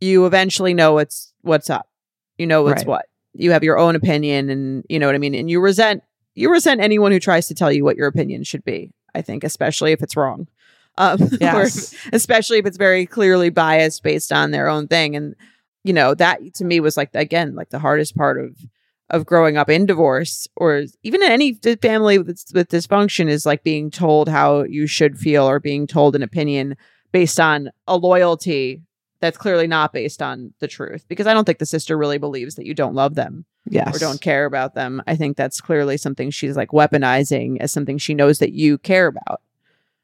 you 0.00 0.26
eventually 0.26 0.74
know 0.74 0.92
what's 0.92 1.32
what's 1.40 1.68
up. 1.70 1.88
You 2.38 2.46
know 2.46 2.62
what's 2.62 2.82
Right. 2.82 2.86
what. 2.86 3.06
You 3.34 3.50
have 3.50 3.64
your 3.64 3.78
own 3.78 3.96
opinion 3.96 4.48
and 4.48 4.84
you 4.88 5.00
know 5.00 5.06
what 5.06 5.16
I 5.16 5.18
mean 5.18 5.34
and 5.34 5.50
you 5.50 5.58
resent 5.60 6.04
you 6.36 6.52
resent 6.52 6.80
anyone 6.80 7.10
who 7.10 7.18
tries 7.18 7.48
to 7.48 7.54
tell 7.54 7.72
you 7.72 7.82
what 7.82 7.96
your 7.96 8.06
opinion 8.06 8.44
should 8.44 8.64
be. 8.64 8.92
I 9.12 9.22
think 9.22 9.42
especially 9.42 9.90
if 9.90 10.04
it's 10.04 10.16
wrong. 10.16 10.46
Um 10.98 11.18
or 11.42 11.66
especially 12.12 12.58
if 12.58 12.66
it's 12.66 12.76
very 12.76 13.06
clearly 13.06 13.50
biased 13.50 14.02
based 14.02 14.32
on 14.32 14.50
their 14.50 14.68
own 14.68 14.88
thing. 14.88 15.16
And 15.16 15.34
you 15.84 15.92
know 15.92 16.14
that 16.14 16.54
to 16.54 16.64
me 16.64 16.80
was 16.80 16.96
like 16.96 17.10
again 17.14 17.54
like 17.54 17.70
the 17.70 17.78
hardest 17.78 18.16
part 18.16 18.40
of 18.40 18.56
of 19.10 19.26
growing 19.26 19.56
up 19.56 19.68
in 19.68 19.84
divorce 19.84 20.48
or 20.56 20.84
even 21.02 21.22
in 21.22 21.30
any 21.30 21.52
family 21.82 22.18
with, 22.18 22.42
with 22.54 22.68
dysfunction 22.68 23.28
is 23.28 23.44
like 23.44 23.62
being 23.62 23.90
told 23.90 24.28
how 24.28 24.62
you 24.62 24.86
should 24.86 25.18
feel 25.18 25.44
or 25.44 25.60
being 25.60 25.86
told 25.86 26.16
an 26.16 26.22
opinion 26.22 26.76
based 27.12 27.38
on 27.38 27.70
a 27.86 27.96
loyalty 27.96 28.80
that's 29.20 29.36
clearly 29.36 29.66
not 29.66 29.92
based 29.92 30.22
on 30.22 30.52
the 30.60 30.66
truth. 30.66 31.04
Because 31.08 31.26
i 31.26 31.34
don't 31.34 31.44
think 31.44 31.58
the 31.58 31.66
sister 31.66 31.96
really 31.96 32.18
believes 32.18 32.54
that 32.54 32.66
you 32.66 32.74
don't 32.74 32.94
love 32.94 33.14
them 33.14 33.44
yes. 33.68 33.94
or 33.94 33.98
don't 33.98 34.20
care 34.20 34.44
about 34.44 34.74
them. 34.74 35.02
I 35.06 35.16
think 35.16 35.36
that's 35.36 35.60
clearly 35.60 35.96
something 35.96 36.30
she's 36.30 36.56
like 36.56 36.70
weaponizing 36.70 37.58
as 37.60 37.72
something 37.72 37.98
she 37.98 38.14
knows 38.14 38.38
that 38.38 38.52
you 38.52 38.78
care 38.78 39.06
about. 39.06 39.40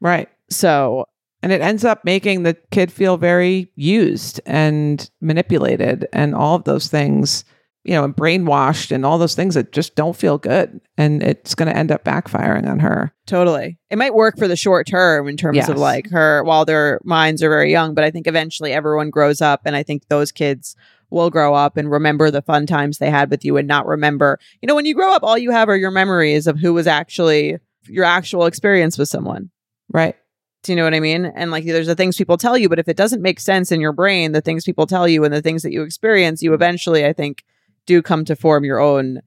Right. 0.01 0.29
So 0.51 1.05
And 1.43 1.53
it 1.53 1.61
ends 1.61 1.85
up 1.85 2.05
making 2.05 2.43
the 2.43 2.57
kid 2.73 2.91
feel 2.91 3.17
very 3.17 3.71
used 3.77 4.41
and 4.47 5.09
manipulated 5.21 6.07
and 6.13 6.35
all 6.35 6.57
of 6.57 6.65
those 6.65 6.89
things, 6.89 7.45
you 7.85 7.95
know, 7.95 8.03
and 8.03 8.15
brainwashed 8.17 8.91
and 8.91 9.07
all 9.07 9.19
those 9.19 9.37
things 9.37 9.55
that 9.55 9.71
just 9.73 9.95
don't 9.95 10.17
feel 10.17 10.37
good. 10.37 10.81
And 10.97 11.23
it's 11.23 11.55
going 11.55 11.69
to 11.71 11.77
end 11.77 11.93
up 11.93 12.03
backfiring 12.05 12.69
on 12.69 12.81
her. 12.81 13.13
Totally. 13.27 13.79
It 13.89 13.99
might 13.99 14.15
work 14.15 14.37
for 14.37 14.49
the 14.49 14.57
short 14.57 14.87
term 14.89 15.29
in 15.29 15.37
terms 15.37 15.57
Yes. 15.57 15.69
of 15.69 15.77
like 15.79 16.11
her 16.11 16.43
while 16.43 16.65
their 16.65 16.99
minds 17.05 17.41
are 17.43 17.49
very 17.51 17.71
young, 17.71 17.95
but 17.95 18.03
I 18.03 18.11
think 18.11 18.27
eventually 18.27 18.73
everyone 18.73 19.11
grows 19.11 19.41
up 19.41 19.61
and 19.65 19.77
I 19.77 19.85
think 19.85 20.09
those 20.09 20.33
kids 20.33 20.75
will 21.11 21.31
grow 21.31 21.55
up 21.55 21.77
and 21.77 21.89
remember 21.91 22.31
the 22.33 22.43
fun 22.43 22.67
times 22.67 22.99
they 22.99 23.11
had 23.11 23.31
with 23.31 23.45
you 23.45 23.57
and 23.57 23.69
not 23.69 23.87
remember. 23.87 24.39
You 24.61 24.67
know, 24.67 24.75
when 24.75 24.87
you 24.87 24.95
grow 24.95 25.13
up 25.15 25.23
all 25.23 25.39
you 25.39 25.53
have 25.53 25.69
are 25.69 25.77
your 25.77 25.91
memories 25.93 26.47
of 26.49 26.59
who 26.59 26.75
was 26.75 26.87
actually 26.89 27.59
your 27.87 28.05
actual 28.05 28.45
experience 28.47 28.99
with 28.99 29.09
someone. 29.09 29.51
Right. 29.91 30.17
Do 30.65 30.73
you 30.73 30.77
know 30.77 30.85
what 30.85 30.95
I 30.95 31.01
mean? 31.01 31.25
And 31.25 31.51
like 31.51 31.65
there's 31.65 31.87
the 31.87 31.95
things 31.95 32.17
people 32.17 32.37
tell 32.37 32.59
you, 32.59 32.69
but 32.69 32.79
if 32.81 32.89
it 32.89 32.97
doesn't 32.97 33.23
make 33.23 33.39
sense 33.41 33.71
in 33.71 33.81
your 33.81 33.93
brain, 33.93 34.33
the 34.33 34.41
things 34.41 34.65
people 34.65 34.87
tell 34.87 35.07
you 35.09 35.25
and 35.25 35.33
the 35.33 35.41
things 35.43 35.63
that 35.63 35.73
you 35.73 35.83
experience, 35.83 36.43
you 36.43 36.53
eventually 36.53 37.07
I 37.07 37.13
think 37.13 37.45
do 37.87 38.03
come 38.03 38.25
to 38.27 38.35
form 38.37 38.65
your 38.65 38.81
own 38.81 39.21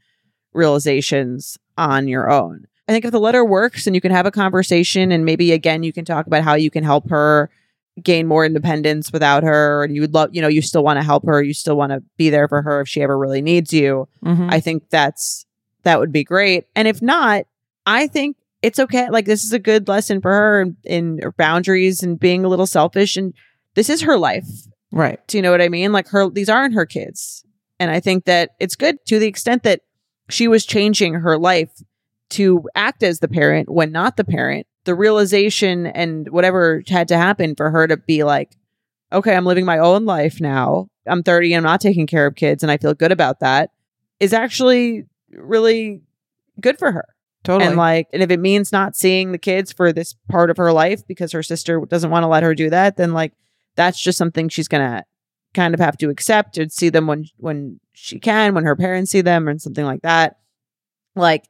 realizations 0.54 1.58
on 1.78 2.08
your 2.08 2.30
own. 2.30 2.66
I 2.88 2.92
think 2.92 3.06
if 3.06 3.12
the 3.12 3.20
letter 3.20 3.46
works 3.46 3.88
and 3.88 3.96
you 3.96 4.02
can 4.02 4.12
have 4.12 4.26
a 4.26 4.32
conversation 4.32 5.12
and 5.12 5.24
maybe 5.26 5.52
again 5.54 5.84
you 5.84 5.94
can 5.94 6.04
talk 6.04 6.28
about 6.28 6.44
how 6.44 6.56
you 6.56 6.70
can 6.70 6.84
help 6.84 7.10
her 7.10 7.50
gain 8.04 8.28
more 8.28 8.46
independence 8.46 9.12
without 9.14 9.44
her 9.44 9.84
and 9.84 9.96
you 9.96 10.02
would 10.02 10.14
love 10.14 10.30
you 10.34 10.42
know 10.42 10.48
you 10.48 10.62
still 10.62 10.84
want 10.84 10.98
to 10.98 11.04
help 11.04 11.26
her 11.26 11.42
you 11.44 11.54
still 11.54 11.76
want 11.76 11.92
to 11.92 12.02
be 12.18 12.30
there 12.30 12.48
for 12.48 12.62
her 12.62 12.82
if 12.82 12.88
she 12.88 13.02
ever 13.02 13.18
really 13.18 13.42
needs 13.42 13.74
you 13.74 14.08
Mhm. 14.24 14.48
i 14.52 14.60
think 14.62 14.90
that's 14.90 15.46
that 15.84 16.00
would 16.00 16.12
be 16.12 16.24
great 16.24 16.66
and 16.74 16.88
if 16.88 17.02
not 17.02 17.46
i 17.86 18.08
think 18.08 18.38
it's 18.62 18.80
okay 18.80 19.10
like 19.10 19.26
this 19.26 19.44
is 19.44 19.54
a 19.54 19.60
good 19.60 19.88
lesson 19.88 20.22
for 20.22 20.32
her 20.32 20.62
in, 20.62 20.78
in 20.84 21.20
her 21.22 21.32
boundaries 21.32 22.04
and 22.04 22.20
being 22.20 22.46
a 22.46 22.48
little 22.48 22.68
selfish 22.68 23.18
and 23.18 23.34
this 23.76 23.90
is 23.90 24.02
her 24.02 24.18
life 24.18 24.48
right. 24.92 25.26
do 25.28 25.38
you 25.38 25.42
know 25.42 25.52
what 25.52 25.62
I 25.62 25.70
mean? 25.70 25.92
Like 25.92 26.08
her, 26.10 26.30
these 26.30 26.50
aren't 26.50 26.76
her 26.76 26.86
kids. 26.86 27.44
And 27.80 27.90
I 27.90 28.00
think 28.00 28.26
that 28.26 28.52
it's 28.60 28.76
good 28.76 28.98
to 29.08 29.20
the 29.20 29.28
extent 29.28 29.64
that 29.64 29.82
she 30.30 30.48
was 30.48 30.66
changing 30.66 31.16
her 31.16 31.38
life 31.38 31.72
to 32.32 32.68
act 32.76 33.04
as 33.04 33.20
the 33.20 33.28
parent 33.28 33.70
when 33.70 33.92
not 33.92 34.18
the 34.18 34.24
parent. 34.24 34.68
The 34.84 34.96
realization 34.96 35.86
and 35.86 36.28
whatever 36.30 36.82
had 36.88 37.08
to 37.10 37.18
happen 37.18 37.56
for 37.56 37.70
her 37.70 37.88
to 37.88 37.98
be 37.98 38.24
like, 38.24 38.56
okay, 39.14 39.36
I'm 39.36 39.46
living 39.46 39.66
my 39.66 39.78
own 39.78 40.06
life 40.06 40.42
now. 40.42 40.88
I'm 41.06 41.22
30 41.22 41.54
and 41.54 41.66
I'm 41.66 41.72
not 41.72 41.82
taking 41.82 42.08
care 42.08 42.26
of 42.26 42.36
kids 42.36 42.64
and 42.64 42.72
I 42.72 42.78
feel 42.78 42.94
good 42.94 43.12
about 43.12 43.42
that 43.42 43.72
is 44.20 44.34
actually 44.34 45.06
really 45.32 46.02
good 46.60 46.80
for 46.80 46.92
her. 46.92 47.06
Totally. 47.44 47.68
And 47.70 47.78
like, 47.78 48.08
and 48.14 48.22
if 48.22 48.30
it 48.30 48.40
means 48.40 48.72
not 48.72 48.96
seeing 48.96 49.32
the 49.32 49.38
kids 49.38 49.72
for 49.72 49.92
this 49.92 50.14
part 50.30 50.50
of 50.52 50.58
her 50.58 50.72
life 50.72 51.06
because 51.08 51.32
her 51.32 51.42
sister 51.44 51.80
doesn't 51.88 52.12
want 52.12 52.24
to 52.24 52.28
let 52.28 52.44
her 52.44 52.54
do 52.54 52.70
that, 52.70 52.98
then 52.98 53.14
like 53.14 53.34
that's 53.76 54.00
just 54.02 54.18
something 54.18 54.48
she's 54.50 54.68
gonna 54.68 55.04
kind 55.54 55.74
of 55.74 55.80
have 55.80 55.98
to 55.98 56.10
accept 56.10 56.58
and 56.58 56.72
see 56.72 56.90
them 56.90 57.08
when 57.08 57.26
when 57.38 57.80
she 57.94 58.20
can, 58.20 58.54
when 58.54 58.64
her 58.66 58.76
parents 58.76 59.12
see 59.12 59.22
them, 59.22 59.48
and 59.48 59.62
something 59.62 59.86
like 59.86 60.02
that. 60.04 60.38
Like, 61.16 61.46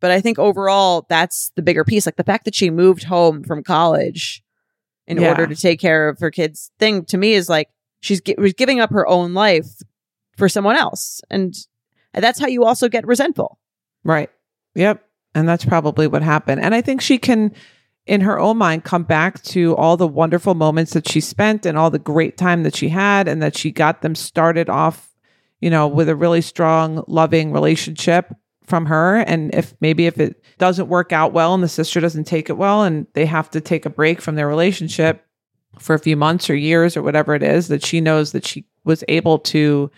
but 0.00 0.10
I 0.12 0.20
think 0.20 0.38
overall 0.38 1.06
that's 1.08 1.50
the 1.56 1.62
bigger 1.62 1.84
piece. 1.84 2.06
Like 2.06 2.16
the 2.16 2.24
fact 2.24 2.44
that 2.44 2.54
she 2.54 2.70
moved 2.70 3.02
home 3.04 3.42
from 3.42 3.62
college 3.64 4.42
in 5.08 5.20
Yeah. 5.20 5.30
order 5.30 5.46
to 5.48 5.56
take 5.56 5.80
care 5.80 6.08
of 6.08 6.20
her 6.20 6.30
kids 6.30 6.70
thing 6.78 7.04
to 7.06 7.18
me 7.18 7.32
is 7.34 7.48
like 7.48 7.68
she's 8.00 8.20
gi- 8.20 8.36
was 8.38 8.52
giving 8.52 8.78
up 8.80 8.90
her 8.90 9.06
own 9.08 9.34
life 9.34 9.68
for 10.36 10.48
someone 10.48 10.76
else, 10.76 11.20
and 11.30 11.54
that's 12.14 12.38
how 12.38 12.46
you 12.46 12.64
also 12.64 12.88
get 12.88 13.06
resentful. 13.06 13.58
Right. 14.04 14.30
Yep. 14.74 15.04
And 15.34 15.48
that's 15.48 15.64
probably 15.64 16.06
what 16.06 16.22
happened. 16.22 16.60
And 16.60 16.74
I 16.74 16.80
think 16.80 17.00
she 17.00 17.18
can, 17.18 17.52
in 18.06 18.20
her 18.22 18.38
own 18.38 18.56
mind, 18.56 18.84
come 18.84 19.04
back 19.04 19.42
to 19.44 19.76
all 19.76 19.96
the 19.96 20.06
wonderful 20.06 20.54
moments 20.54 20.92
that 20.92 21.08
she 21.08 21.20
spent 21.20 21.64
and 21.64 21.78
all 21.78 21.90
the 21.90 21.98
great 21.98 22.36
time 22.36 22.64
that 22.64 22.74
she 22.74 22.88
had, 22.88 23.28
and 23.28 23.40
that 23.42 23.56
she 23.56 23.70
got 23.70 24.02
them 24.02 24.14
started 24.14 24.68
off, 24.68 25.14
you 25.60 25.70
know, 25.70 25.86
with 25.86 26.08
a 26.08 26.16
really 26.16 26.40
strong, 26.40 27.04
loving 27.06 27.52
relationship 27.52 28.34
from 28.64 28.86
her. 28.86 29.18
And 29.18 29.54
if 29.54 29.74
maybe 29.80 30.06
if 30.06 30.18
it 30.18 30.42
doesn't 30.58 30.88
work 30.88 31.12
out 31.12 31.32
well 31.32 31.54
and 31.54 31.62
the 31.62 31.68
sister 31.68 32.00
doesn't 32.00 32.24
take 32.24 32.48
it 32.50 32.56
well 32.56 32.82
and 32.82 33.06
they 33.14 33.26
have 33.26 33.50
to 33.50 33.60
take 33.60 33.84
a 33.84 33.90
break 33.90 34.20
from 34.20 34.34
their 34.36 34.48
relationship 34.48 35.24
for 35.78 35.94
a 35.94 35.98
few 35.98 36.16
months 36.16 36.50
or 36.50 36.56
years 36.56 36.96
or 36.96 37.02
whatever 37.02 37.34
it 37.34 37.42
is, 37.42 37.68
that 37.68 37.84
she 37.84 38.00
knows 38.00 38.32
that 38.32 38.46
she 38.46 38.64
was 38.84 39.04
able 39.08 39.38
to 39.38 39.90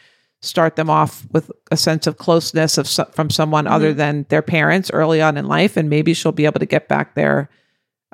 start 0.43 0.77
them 0.77 0.91
off 0.91 1.25
with 1.33 1.51
a 1.71 1.77
sense 1.77 2.07
of 2.07 2.19
closeness 2.19 2.77
of 2.77 2.89
from 3.15 3.31
someone 3.31 3.67
other 3.67 3.91
mm-hmm. 3.91 3.99
than 3.99 4.27
their 4.29 4.43
parents 4.43 4.91
early 4.93 5.23
on 5.23 5.37
in 5.37 5.47
life 5.47 5.77
and 5.77 5.89
maybe 5.89 6.13
she'll 6.13 6.33
be 6.33 6.45
able 6.45 6.59
to 6.59 6.67
get 6.67 6.89
back 6.89 7.15
there 7.15 7.49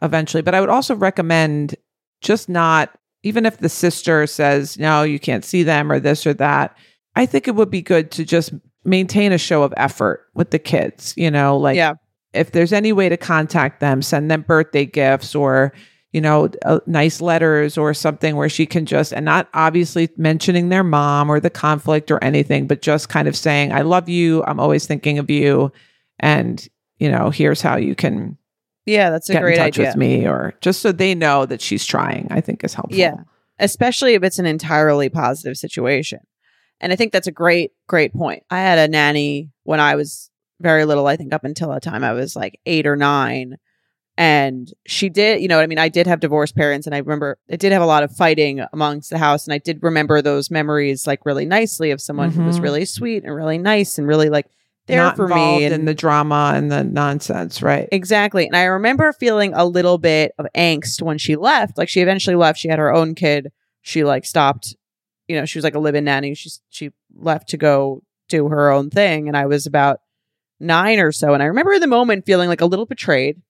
eventually. 0.03 0.43
But 0.43 0.55
I 0.55 0.61
would 0.61 0.69
also 0.69 0.95
recommend 0.95 1.75
just 2.21 2.49
not, 2.49 2.97
even 3.23 3.47
if 3.47 3.59
the 3.59 3.69
sister 3.69 4.27
says, 4.27 4.79
no, 4.79 5.03
you 5.03 5.19
can't 5.19 5.45
see 5.45 5.63
them 5.63 5.91
or 5.91 5.99
this 5.99 6.27
or 6.27 6.35
that, 6.35 6.77
I 7.17 7.25
think 7.27 7.49
it 7.49 7.55
would 7.55 7.71
be 7.71 7.83
good 7.83 8.11
to 8.13 8.25
just 8.25 8.53
maintain 8.85 9.33
a 9.33 9.39
show 9.39 9.63
of 9.63 9.75
effort 9.77 10.27
with 10.35 10.51
the 10.51 10.59
kids, 10.59 11.15
you 11.17 11.31
know, 11.31 11.57
like 11.57 11.77
Yeah. 11.77 11.95
if 12.33 12.53
there's 12.53 12.73
any 12.73 12.93
way 12.93 13.09
to 13.09 13.17
contact 13.17 13.81
them, 13.81 14.03
send 14.03 14.31
them 14.31 14.43
birthday 14.43 14.85
gifts 14.85 15.35
or, 15.35 15.73
you 16.13 16.21
know, 16.21 16.49
uh, 16.65 16.81
nice 16.87 17.21
letters 17.21 17.77
or 17.77 17.93
something 17.93 18.35
where 18.37 18.49
she 18.49 18.65
can 18.65 18.87
just, 18.87 19.13
and 19.13 19.25
not 19.25 19.49
obviously 19.53 20.09
mentioning 20.17 20.71
their 20.71 20.85
mom 20.85 21.31
or 21.31 21.39
the 21.39 21.51
conflict 21.51 22.11
or 22.11 22.23
anything, 22.25 22.67
but 22.67 22.81
just 22.81 23.11
kind 23.11 23.29
of 23.29 23.37
saying, 23.37 23.73
I 23.73 23.83
love 23.83 24.09
you. 24.09 24.43
I'm 24.45 24.59
always 24.59 24.87
thinking 24.87 25.19
of 25.19 25.29
you. 25.29 25.71
And, 26.19 26.67
you 26.99 27.11
know, 27.11 27.29
here's 27.29 27.61
how 27.61 27.77
you 27.77 27.95
can 27.95 28.39
Yeah, 28.87 29.11
that's 29.11 29.29
a 29.29 29.35
get 29.35 29.41
in 29.41 29.43
great 29.43 29.57
touch 29.59 29.79
idea. 29.79 29.87
with 29.89 29.97
me 29.97 30.27
or 30.27 30.55
just 30.63 30.81
so 30.81 30.93
they 30.93 31.15
know 31.15 31.45
that 31.45 31.61
she's 31.61 31.85
trying, 31.85 32.27
I 32.31 32.41
think 32.41 32.65
is 32.65 32.73
helpful. 32.73 32.99
Yeah. 32.99 33.17
Especially 33.59 34.15
if 34.15 34.23
it's 34.23 34.39
an 34.39 34.47
entirely 34.47 35.11
positive 35.11 35.59
situation. 35.59 36.21
And 36.81 36.91
I 36.93 36.97
think 36.97 37.13
that's 37.13 37.27
a 37.27 37.33
great, 37.33 37.73
great 37.87 38.15
point. 38.15 38.45
I 38.51 38.61
had 38.61 38.79
a 38.79 38.89
nanny 38.89 39.51
when 39.65 39.81
I 39.81 39.97
was 39.97 40.31
very 40.61 40.87
little, 40.87 41.07
I 41.07 41.17
think 41.17 41.35
up 41.35 41.45
until 41.45 41.73
the 41.73 41.81
time 41.81 42.03
I 42.03 42.13
was 42.13 42.35
like 42.35 42.61
eight 42.65 42.87
or 42.87 42.97
nine. 42.97 43.59
And 44.19 44.73
she 44.85 45.09
did, 45.09 45.41
you 45.41 45.47
know, 45.47 45.57
what 45.59 45.63
I 45.63 45.69
mean, 45.69 45.79
I 45.79 45.89
did 45.89 46.09
have 46.09 46.19
divorced 46.19 46.57
parents, 46.57 46.87
and 46.89 46.95
I 46.95 46.99
remember 46.99 47.39
it 47.47 47.61
did 47.61 47.71
have 47.71 47.81
a 47.83 47.87
lot 47.87 48.03
of 48.03 48.11
fighting 48.11 48.61
amongst 48.73 49.11
the 49.11 49.19
house. 49.19 49.47
And 49.47 49.55
I 49.55 49.59
did 49.59 49.79
remember 49.81 50.21
those 50.21 50.51
memories 50.51 51.07
like 51.07 51.25
really 51.25 51.47
nicely 51.47 51.93
of 51.93 52.01
someone 52.01 52.33
who 52.33 52.43
was 52.43 52.59
Mhm. 52.59 52.63
really 52.63 52.85
sweet 52.85 53.23
and 53.25 53.33
really 53.33 53.59
nice 53.59 53.97
and 53.97 54.09
really 54.09 54.29
like 54.29 54.47
there 54.89 54.97
Not 54.97 55.15
for 55.15 55.29
me. 55.29 55.63
And 55.65 55.73
in 55.73 55.85
the 55.85 55.95
drama 55.95 56.53
and 56.57 56.69
the 56.73 56.83
nonsense, 56.83 57.63
right? 57.63 57.89
Exactly. 57.93 58.47
And 58.47 58.57
I 58.57 58.65
remember 58.65 59.13
feeling 59.13 59.53
a 59.55 59.65
little 59.65 59.99
bit 59.99 60.33
of 60.37 60.47
angst 60.57 61.01
when 61.01 61.19
she 61.19 61.37
left. 61.37 61.79
Like 61.79 61.89
she 61.89 62.01
eventually 62.01 62.35
left. 62.37 62.59
She 62.59 62.69
had 62.69 62.81
her 62.81 62.93
own 62.93 63.15
kid. 63.15 63.53
She 63.83 64.03
like 64.03 64.25
stopped, 64.25 64.75
you 65.29 65.37
know, 65.37 65.45
she 65.45 65.59
was 65.59 65.65
like 65.65 65.77
a 65.77 65.79
live-in 65.79 66.05
nanny. 66.05 66.35
She 66.35 66.51
she 66.71 66.91
left 67.15 67.51
to 67.51 67.57
go 67.57 68.03
do 68.29 68.49
her 68.49 68.71
own 68.73 68.91
thing. 68.91 69.29
And 69.29 69.37
I 69.37 69.47
was 69.47 69.65
about 69.67 70.01
nine 70.59 70.99
or 70.99 71.13
so. 71.13 71.35
And 71.35 71.43
I 71.43 71.47
remember 71.47 71.75
in 71.75 71.81
the 71.81 71.87
moment 71.87 72.27
feeling 72.27 72.49
like 72.49 72.61
a 72.63 72.67
little 72.67 72.87
betrayed, 72.87 73.41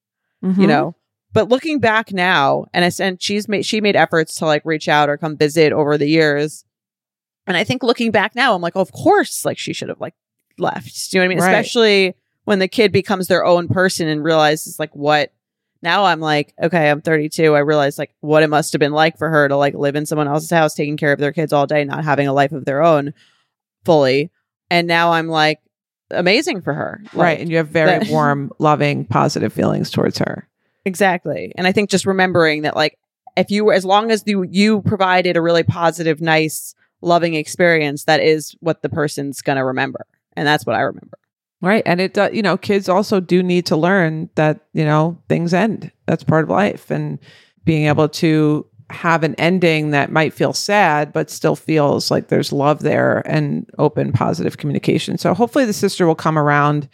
you 0.42 0.48
Mhm. 0.50 0.68
know. 0.68 0.94
But 1.32 1.48
looking 1.48 1.78
back 1.78 2.12
now, 2.12 2.66
and 2.72 2.84
I 2.84 2.90
and 3.04 3.20
she's 3.22 3.48
made 3.48 3.66
she 3.66 3.80
made 3.80 3.96
efforts 3.96 4.34
to 4.36 4.46
like 4.46 4.62
reach 4.64 4.88
out 4.88 5.08
or 5.10 5.16
come 5.18 5.36
visit 5.36 5.72
over 5.72 5.98
the 5.98 6.08
years. 6.08 6.64
And 7.46 7.56
I 7.56 7.64
think 7.64 7.82
looking 7.82 8.10
back 8.10 8.34
now, 8.34 8.54
I'm 8.54 8.62
like, 8.62 8.76
oh, 8.76 8.80
of 8.80 8.92
course, 8.92 9.44
like 9.44 9.58
she 9.58 9.72
should 9.72 9.88
have 9.88 10.00
like 10.00 10.14
left. 10.58 11.10
Do 11.10 11.16
you 11.16 11.20
know 11.20 11.22
what 11.22 11.24
I 11.24 11.28
mean? 11.36 11.38
Right. 11.44 11.50
Especially 11.52 12.14
when 12.44 12.58
the 12.60 12.68
kid 12.68 12.92
becomes 12.92 13.26
their 13.28 13.44
own 13.44 13.68
person 13.68 14.08
and 14.08 14.24
realizes 14.24 14.78
like 14.78 14.94
what 14.96 15.32
now 15.82 16.04
I'm 16.06 16.18
like, 16.20 16.54
okay, 16.60 16.90
I'm 16.90 17.00
32. 17.02 17.54
I 17.54 17.60
realize 17.60 17.98
like 17.98 18.14
what 18.20 18.42
it 18.42 18.48
must 18.48 18.72
have 18.72 18.80
been 18.80 18.92
like 18.92 19.16
for 19.18 19.28
her 19.28 19.48
to 19.48 19.56
like 19.56 19.74
live 19.74 19.96
in 19.96 20.06
someone 20.06 20.28
else's 20.28 20.50
house, 20.50 20.74
taking 20.74 20.96
care 20.96 21.12
of 21.12 21.20
their 21.20 21.32
kids 21.32 21.52
all 21.52 21.66
day, 21.66 21.84
not 21.84 22.04
having 22.04 22.26
a 22.26 22.32
life 22.32 22.52
of 22.52 22.64
their 22.64 22.82
own 22.82 23.12
fully. 23.84 24.30
And 24.70 24.86
now 24.86 25.12
I'm 25.12 25.28
like, 25.28 25.60
amazing 26.10 26.62
for 26.62 26.74
her. 26.74 27.02
right. 27.14 27.38
And 27.40 27.50
you 27.50 27.56
have 27.58 27.68
very 27.68 27.98
that- 27.98 28.08
warm, 28.10 28.52
loving, 28.58 29.04
positive 29.04 29.52
feelings 29.52 29.90
towards 29.90 30.18
her. 30.18 30.48
Exactly. 30.84 31.52
And 31.56 31.66
I 31.66 31.72
think 31.72 31.90
just 31.90 32.06
remembering 32.06 32.62
that 32.62 32.76
like 32.76 32.98
if 33.36 33.50
you 33.50 33.64
were, 33.66 33.74
as 33.74 33.84
long 33.84 34.10
as 34.10 34.22
you 34.26 34.44
you 34.50 34.82
provided 34.82 35.36
a 35.36 35.42
really 35.42 35.62
positive, 35.62 36.20
nice, 36.20 36.74
loving 37.02 37.34
experience, 37.34 38.04
that 38.04 38.20
is 38.20 38.56
what 38.60 38.82
the 38.82 38.88
person's 38.88 39.42
gonna 39.42 39.64
remember. 39.64 40.06
And 40.34 40.46
that's 40.46 40.64
what 40.66 40.76
I 40.76 40.80
remember. 40.80 41.18
Right. 41.60 41.82
And 41.84 42.00
it 42.00 42.14
does, 42.14 42.32
you 42.32 42.42
know, 42.42 42.56
kids 42.56 42.88
also 42.88 43.20
do 43.20 43.42
need 43.42 43.66
to 43.66 43.76
learn 43.76 44.30
that, 44.36 44.60
you 44.72 44.84
know, 44.84 45.18
things 45.28 45.52
end. 45.52 45.90
That's 46.06 46.24
part 46.24 46.44
of 46.44 46.50
life. 46.50 46.90
And 46.90 47.18
being 47.64 47.86
able 47.86 48.08
to 48.08 48.64
have 48.90 49.22
an 49.22 49.34
ending 49.36 49.90
that 49.90 50.10
might 50.10 50.32
feel 50.32 50.52
sad, 50.52 51.12
but 51.12 51.30
still 51.30 51.56
feels 51.56 52.10
like 52.10 52.28
there's 52.28 52.52
love 52.52 52.80
there 52.80 53.22
and 53.26 53.68
open, 53.78 54.12
positive 54.12 54.56
communication. 54.56 55.18
So 55.18 55.34
hopefully 55.34 55.66
the 55.66 55.72
sister 55.72 56.06
will 56.06 56.14
come 56.14 56.38
around 56.38 56.88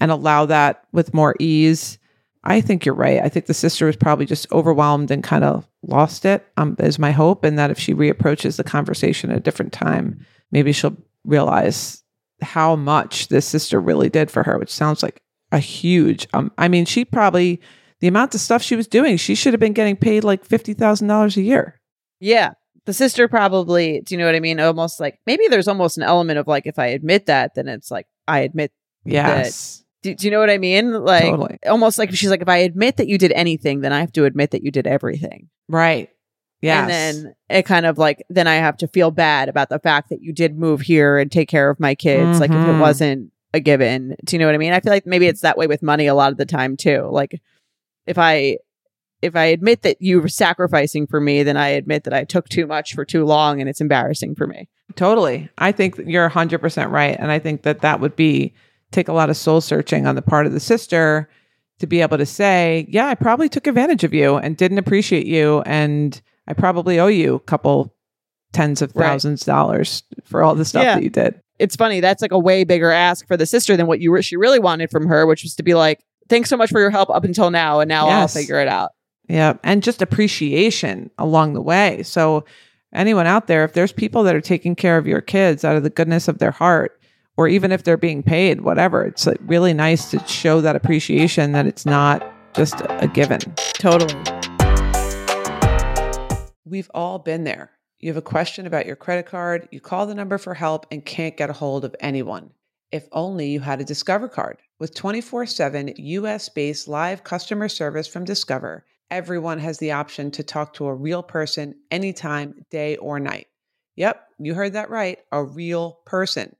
and 0.00 0.10
allow 0.10 0.46
that 0.46 0.84
with 0.92 1.14
more 1.14 1.34
ease. 1.38 1.98
I 2.44 2.60
think 2.60 2.84
you're 2.84 2.94
right. 2.94 3.20
I 3.22 3.28
think 3.28 3.46
the 3.46 3.54
sister 3.54 3.86
was 3.86 3.96
probably 3.96 4.26
just 4.26 4.50
overwhelmed 4.52 5.10
and 5.10 5.24
kind 5.24 5.44
of 5.44 5.66
lost 5.82 6.24
it, 6.24 6.46
um, 6.56 6.76
is 6.78 6.98
my 6.98 7.10
hope. 7.10 7.44
And 7.44 7.58
that 7.58 7.70
if 7.70 7.78
she 7.78 7.94
reapproaches 7.94 8.56
the 8.56 8.64
conversation 8.64 9.30
at 9.30 9.38
a 9.38 9.40
different 9.40 9.72
time, 9.72 10.24
maybe 10.52 10.72
she'll 10.72 10.96
realize 11.24 12.02
how 12.42 12.76
much 12.76 13.28
this 13.28 13.46
sister 13.46 13.80
really 13.80 14.08
did 14.08 14.30
for 14.30 14.42
her, 14.42 14.58
which 14.58 14.72
sounds 14.72 15.02
like 15.02 15.20
a 15.50 15.58
huge. 15.58 16.28
Um, 16.32 16.52
I 16.58 16.68
mean, 16.68 16.84
she 16.84 17.04
probably 17.04 17.60
the 18.00 18.08
amount 18.08 18.34
of 18.34 18.40
stuff 18.40 18.62
she 18.62 18.76
was 18.76 18.86
doing, 18.86 19.16
she 19.16 19.34
should 19.34 19.52
have 19.52 19.60
been 19.60 19.72
getting 19.72 19.96
paid 19.96 20.24
like 20.24 20.44
fifty 20.44 20.74
thousand 20.74 21.08
dollars 21.08 21.36
a 21.36 21.42
year. 21.42 21.80
Yeah. 22.20 22.52
The 22.86 22.92
sister 22.94 23.28
probably, 23.28 24.00
do 24.00 24.14
you 24.14 24.18
know 24.18 24.24
what 24.24 24.34
I 24.34 24.40
mean? 24.40 24.58
Almost 24.60 24.98
like 24.98 25.18
maybe 25.26 25.46
there's 25.48 25.68
almost 25.68 25.98
an 25.98 26.04
element 26.04 26.38
of 26.38 26.46
like 26.46 26.66
if 26.66 26.78
I 26.78 26.86
admit 26.86 27.26
that, 27.26 27.54
then 27.54 27.68
it's 27.68 27.90
like 27.90 28.06
I 28.26 28.40
admit 28.40 28.72
Yes, 29.04 29.84
do, 30.02 30.14
do 30.14 30.26
you 30.26 30.30
know 30.30 30.38
what 30.40 30.50
I 30.50 30.58
mean? 30.58 30.92
Like 30.92 31.24
totally 31.24 31.58
almost 31.66 31.98
like 31.98 32.12
she's 32.14 32.30
like, 32.30 32.42
if 32.42 32.48
I 32.48 32.58
admit 32.58 32.96
that 32.98 33.08
you 33.08 33.18
did 33.18 33.32
anything, 33.32 33.80
then 33.80 33.92
I 33.92 34.00
have 34.00 34.12
to 34.12 34.24
admit 34.24 34.52
that 34.52 34.62
you 34.62 34.70
did 34.70 34.86
everything. 34.86 35.48
right. 35.68 36.08
Yes, 36.60 36.80
And 36.80 36.90
then 36.90 37.34
it 37.50 37.62
kind 37.66 37.86
of 37.86 37.98
like, 37.98 38.24
then 38.30 38.48
I 38.48 38.56
have 38.56 38.76
to 38.78 38.88
feel 38.88 39.12
bad 39.12 39.48
about 39.48 39.68
the 39.68 39.78
fact 39.78 40.08
that 40.10 40.22
you 40.22 40.32
did 40.32 40.58
move 40.58 40.80
here 40.80 41.16
and 41.16 41.30
take 41.30 41.48
care 41.48 41.70
of 41.70 41.78
my 41.78 41.94
kids. 41.94 42.40
Like 42.40 42.50
if 42.50 42.56
it 42.56 42.58
Mhm. 42.58 42.80
wasn't 42.80 43.30
a 43.54 43.60
given. 43.60 44.16
Do 44.24 44.34
you 44.34 44.40
know 44.40 44.46
what 44.46 44.56
I 44.56 44.58
mean? 44.58 44.72
I 44.72 44.80
feel 44.80 44.92
like 44.92 45.06
maybe 45.06 45.26
it's 45.28 45.42
that 45.42 45.56
way 45.56 45.68
with 45.68 45.82
money 45.84 46.08
a 46.08 46.14
lot 46.16 46.32
of 46.32 46.36
the 46.36 46.44
time 46.46 46.76
too. 46.76 47.08
Like 47.12 47.40
if 48.08 48.18
I, 48.18 48.58
if 49.22 49.34
I 49.36 49.44
admit 49.46 49.82
that 49.82 49.96
you 50.00 50.20
were 50.20 50.28
sacrificing 50.28 51.06
for 51.06 51.20
me, 51.20 51.42
then 51.42 51.56
I 51.56 51.68
admit 51.68 52.04
that 52.04 52.12
I 52.14 52.24
took 52.24 52.48
too 52.48 52.66
much 52.66 52.94
for 52.94 53.04
too 53.04 53.24
long 53.24 53.60
and 53.60 53.68
it's 53.68 53.80
embarrassing 53.80 54.34
for 54.36 54.46
me. 54.46 54.68
totally. 54.96 55.48
I 55.58 55.72
think 55.72 55.96
that 55.96 56.08
you're 56.08 56.28
hundred 56.28 56.60
percent 56.60 56.90
right, 56.90 57.16
and 57.18 57.30
I 57.30 57.38
think 57.38 57.62
that 57.62 57.80
that 57.80 58.00
would 58.00 58.16
be 58.16 58.54
take 58.90 59.08
a 59.08 59.12
lot 59.12 59.28
of 59.30 59.36
soul 59.36 59.60
searching 59.60 60.06
on 60.06 60.14
the 60.14 60.22
part 60.22 60.46
of 60.46 60.52
the 60.52 60.60
sister 60.60 61.28
to 61.80 61.86
be 61.86 62.00
able 62.00 62.16
to 62.18 62.26
say, 62.26 62.86
yeah, 62.88 63.06
I 63.06 63.14
probably 63.14 63.48
took 63.48 63.66
advantage 63.66 64.02
of 64.02 64.14
you 64.14 64.36
and 64.36 64.56
didn't 64.56 64.78
appreciate 64.78 65.26
you, 65.26 65.60
and 65.66 66.20
I 66.48 66.54
probably 66.54 66.98
owe 66.98 67.06
you 67.08 67.34
a 67.34 67.40
couple 67.40 67.94
tens 68.52 68.80
of 68.82 68.90
Right. 68.94 69.04
thousands 69.06 69.42
of 69.42 69.46
dollars 69.46 70.02
for 70.24 70.42
all 70.42 70.54
the 70.54 70.64
stuff 70.64 70.82
Yeah. 70.84 70.94
that 70.94 71.02
you 71.04 71.10
did. 71.10 71.40
It's 71.58 71.76
funny. 71.76 72.00
That's 72.00 72.22
like 72.22 72.32
a 72.32 72.38
way 72.38 72.64
bigger 72.64 72.90
ask 72.90 73.26
for 73.28 73.36
the 73.36 73.44
sister 73.46 73.76
than 73.76 73.86
what 73.86 74.00
you 74.00 74.10
were, 74.10 74.22
she 74.22 74.36
really 74.36 74.58
wanted 74.58 74.90
from 74.90 75.06
her, 75.06 75.26
which 75.26 75.42
was 75.42 75.54
to 75.56 75.62
be 75.62 75.74
like, 75.74 76.00
thanks 76.28 76.50
so 76.50 76.56
much 76.56 76.70
for 76.70 76.80
your 76.80 76.90
help 76.90 77.10
up 77.10 77.24
until 77.24 77.50
now. 77.50 77.80
And 77.80 77.88
now 77.88 78.08
I'll 78.08 78.28
figure 78.28 78.60
it 78.60 78.68
out. 78.68 78.90
Yeah. 79.28 79.54
And 79.62 79.82
just 79.82 80.02
appreciation 80.02 81.10
along 81.18 81.52
the 81.52 81.60
way. 81.60 82.02
So, 82.02 82.44
anyone 82.94 83.26
out 83.26 83.46
there, 83.46 83.64
if 83.64 83.74
there's 83.74 83.92
people 83.92 84.22
that 84.24 84.34
are 84.34 84.40
taking 84.40 84.74
care 84.74 84.96
of 84.96 85.06
your 85.06 85.20
kids 85.20 85.64
out 85.64 85.76
of 85.76 85.82
the 85.82 85.90
goodness 85.90 86.28
of 86.28 86.38
their 86.38 86.50
heart, 86.50 86.98
or 87.36 87.46
even 87.46 87.70
if 87.70 87.84
they're 87.84 87.96
being 87.96 88.22
paid, 88.22 88.62
whatever, 88.62 89.04
it's 89.04 89.26
like 89.26 89.38
really 89.42 89.72
nice 89.72 90.10
to 90.10 90.18
show 90.26 90.60
that 90.60 90.76
appreciation 90.76 91.52
that 91.52 91.66
it's 91.66 91.86
not 91.86 92.26
just 92.54 92.80
a 92.88 93.06
given. 93.06 93.38
Totally. 93.74 94.14
We've 96.64 96.90
all 96.92 97.18
been 97.18 97.44
there. 97.44 97.70
You 98.00 98.08
have 98.10 98.16
a 98.16 98.22
question 98.22 98.66
about 98.66 98.86
your 98.86 98.96
credit 98.96 99.26
card, 99.26 99.68
you 99.70 99.80
call 99.80 100.06
the 100.06 100.14
number 100.14 100.38
for 100.38 100.54
help 100.54 100.86
and 100.90 101.04
can't 101.04 101.36
get 101.36 101.50
a 101.50 101.52
hold 101.52 101.84
of 101.84 101.94
anyone. 102.00 102.50
If 102.90 103.06
only 103.12 103.50
you 103.50 103.60
had 103.60 103.80
a 103.80 103.84
Discover 103.84 104.28
card. 104.28 104.58
With 104.78 104.94
24 104.94 105.46
7 105.46 105.92
US 105.96 106.48
based 106.48 106.88
live 106.88 107.22
customer 107.22 107.68
service 107.68 108.08
from 108.08 108.24
Discover, 108.24 108.86
everyone 109.10 109.58
has 109.58 109.78
the 109.78 109.92
option 109.92 110.30
to 110.32 110.42
talk 110.42 110.74
to 110.74 110.86
a 110.86 110.94
real 110.94 111.22
person 111.22 111.74
anytime, 111.90 112.64
day 112.70 112.96
or 112.96 113.20
night. 113.20 113.48
Yep, 113.96 114.22
you 114.38 114.54
heard 114.54 114.72
that 114.72 114.90
right. 114.90 115.18
A 115.32 115.42
real 115.44 115.98
person. 116.06 116.56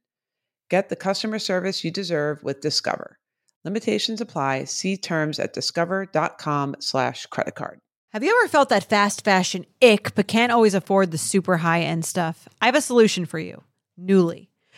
Get 0.68 0.90
the 0.90 0.96
customer 0.96 1.38
service 1.38 1.82
you 1.82 1.90
deserve 1.90 2.42
with 2.42 2.60
Discover. 2.60 3.18
Limitations 3.64 4.20
apply. 4.20 4.64
See 4.64 4.96
terms 4.96 5.38
at 5.38 5.54
discover.com 5.54 6.76
slash 6.80 7.26
credit 7.26 7.54
card. 7.54 7.80
Have 8.12 8.22
you 8.22 8.36
ever 8.38 8.48
felt 8.48 8.68
that 8.70 8.88
fast 8.88 9.24
fashion 9.24 9.64
ick 9.82 10.14
but 10.14 10.28
can't 10.28 10.52
always 10.52 10.74
afford 10.74 11.10
the 11.10 11.18
super 11.18 11.58
high 11.58 11.82
end 11.82 12.04
stuff? 12.04 12.48
I 12.60 12.66
have 12.66 12.74
a 12.74 12.80
solution 12.80 13.24
for 13.24 13.38
you 13.38 13.62
Nuuly. 13.98 14.47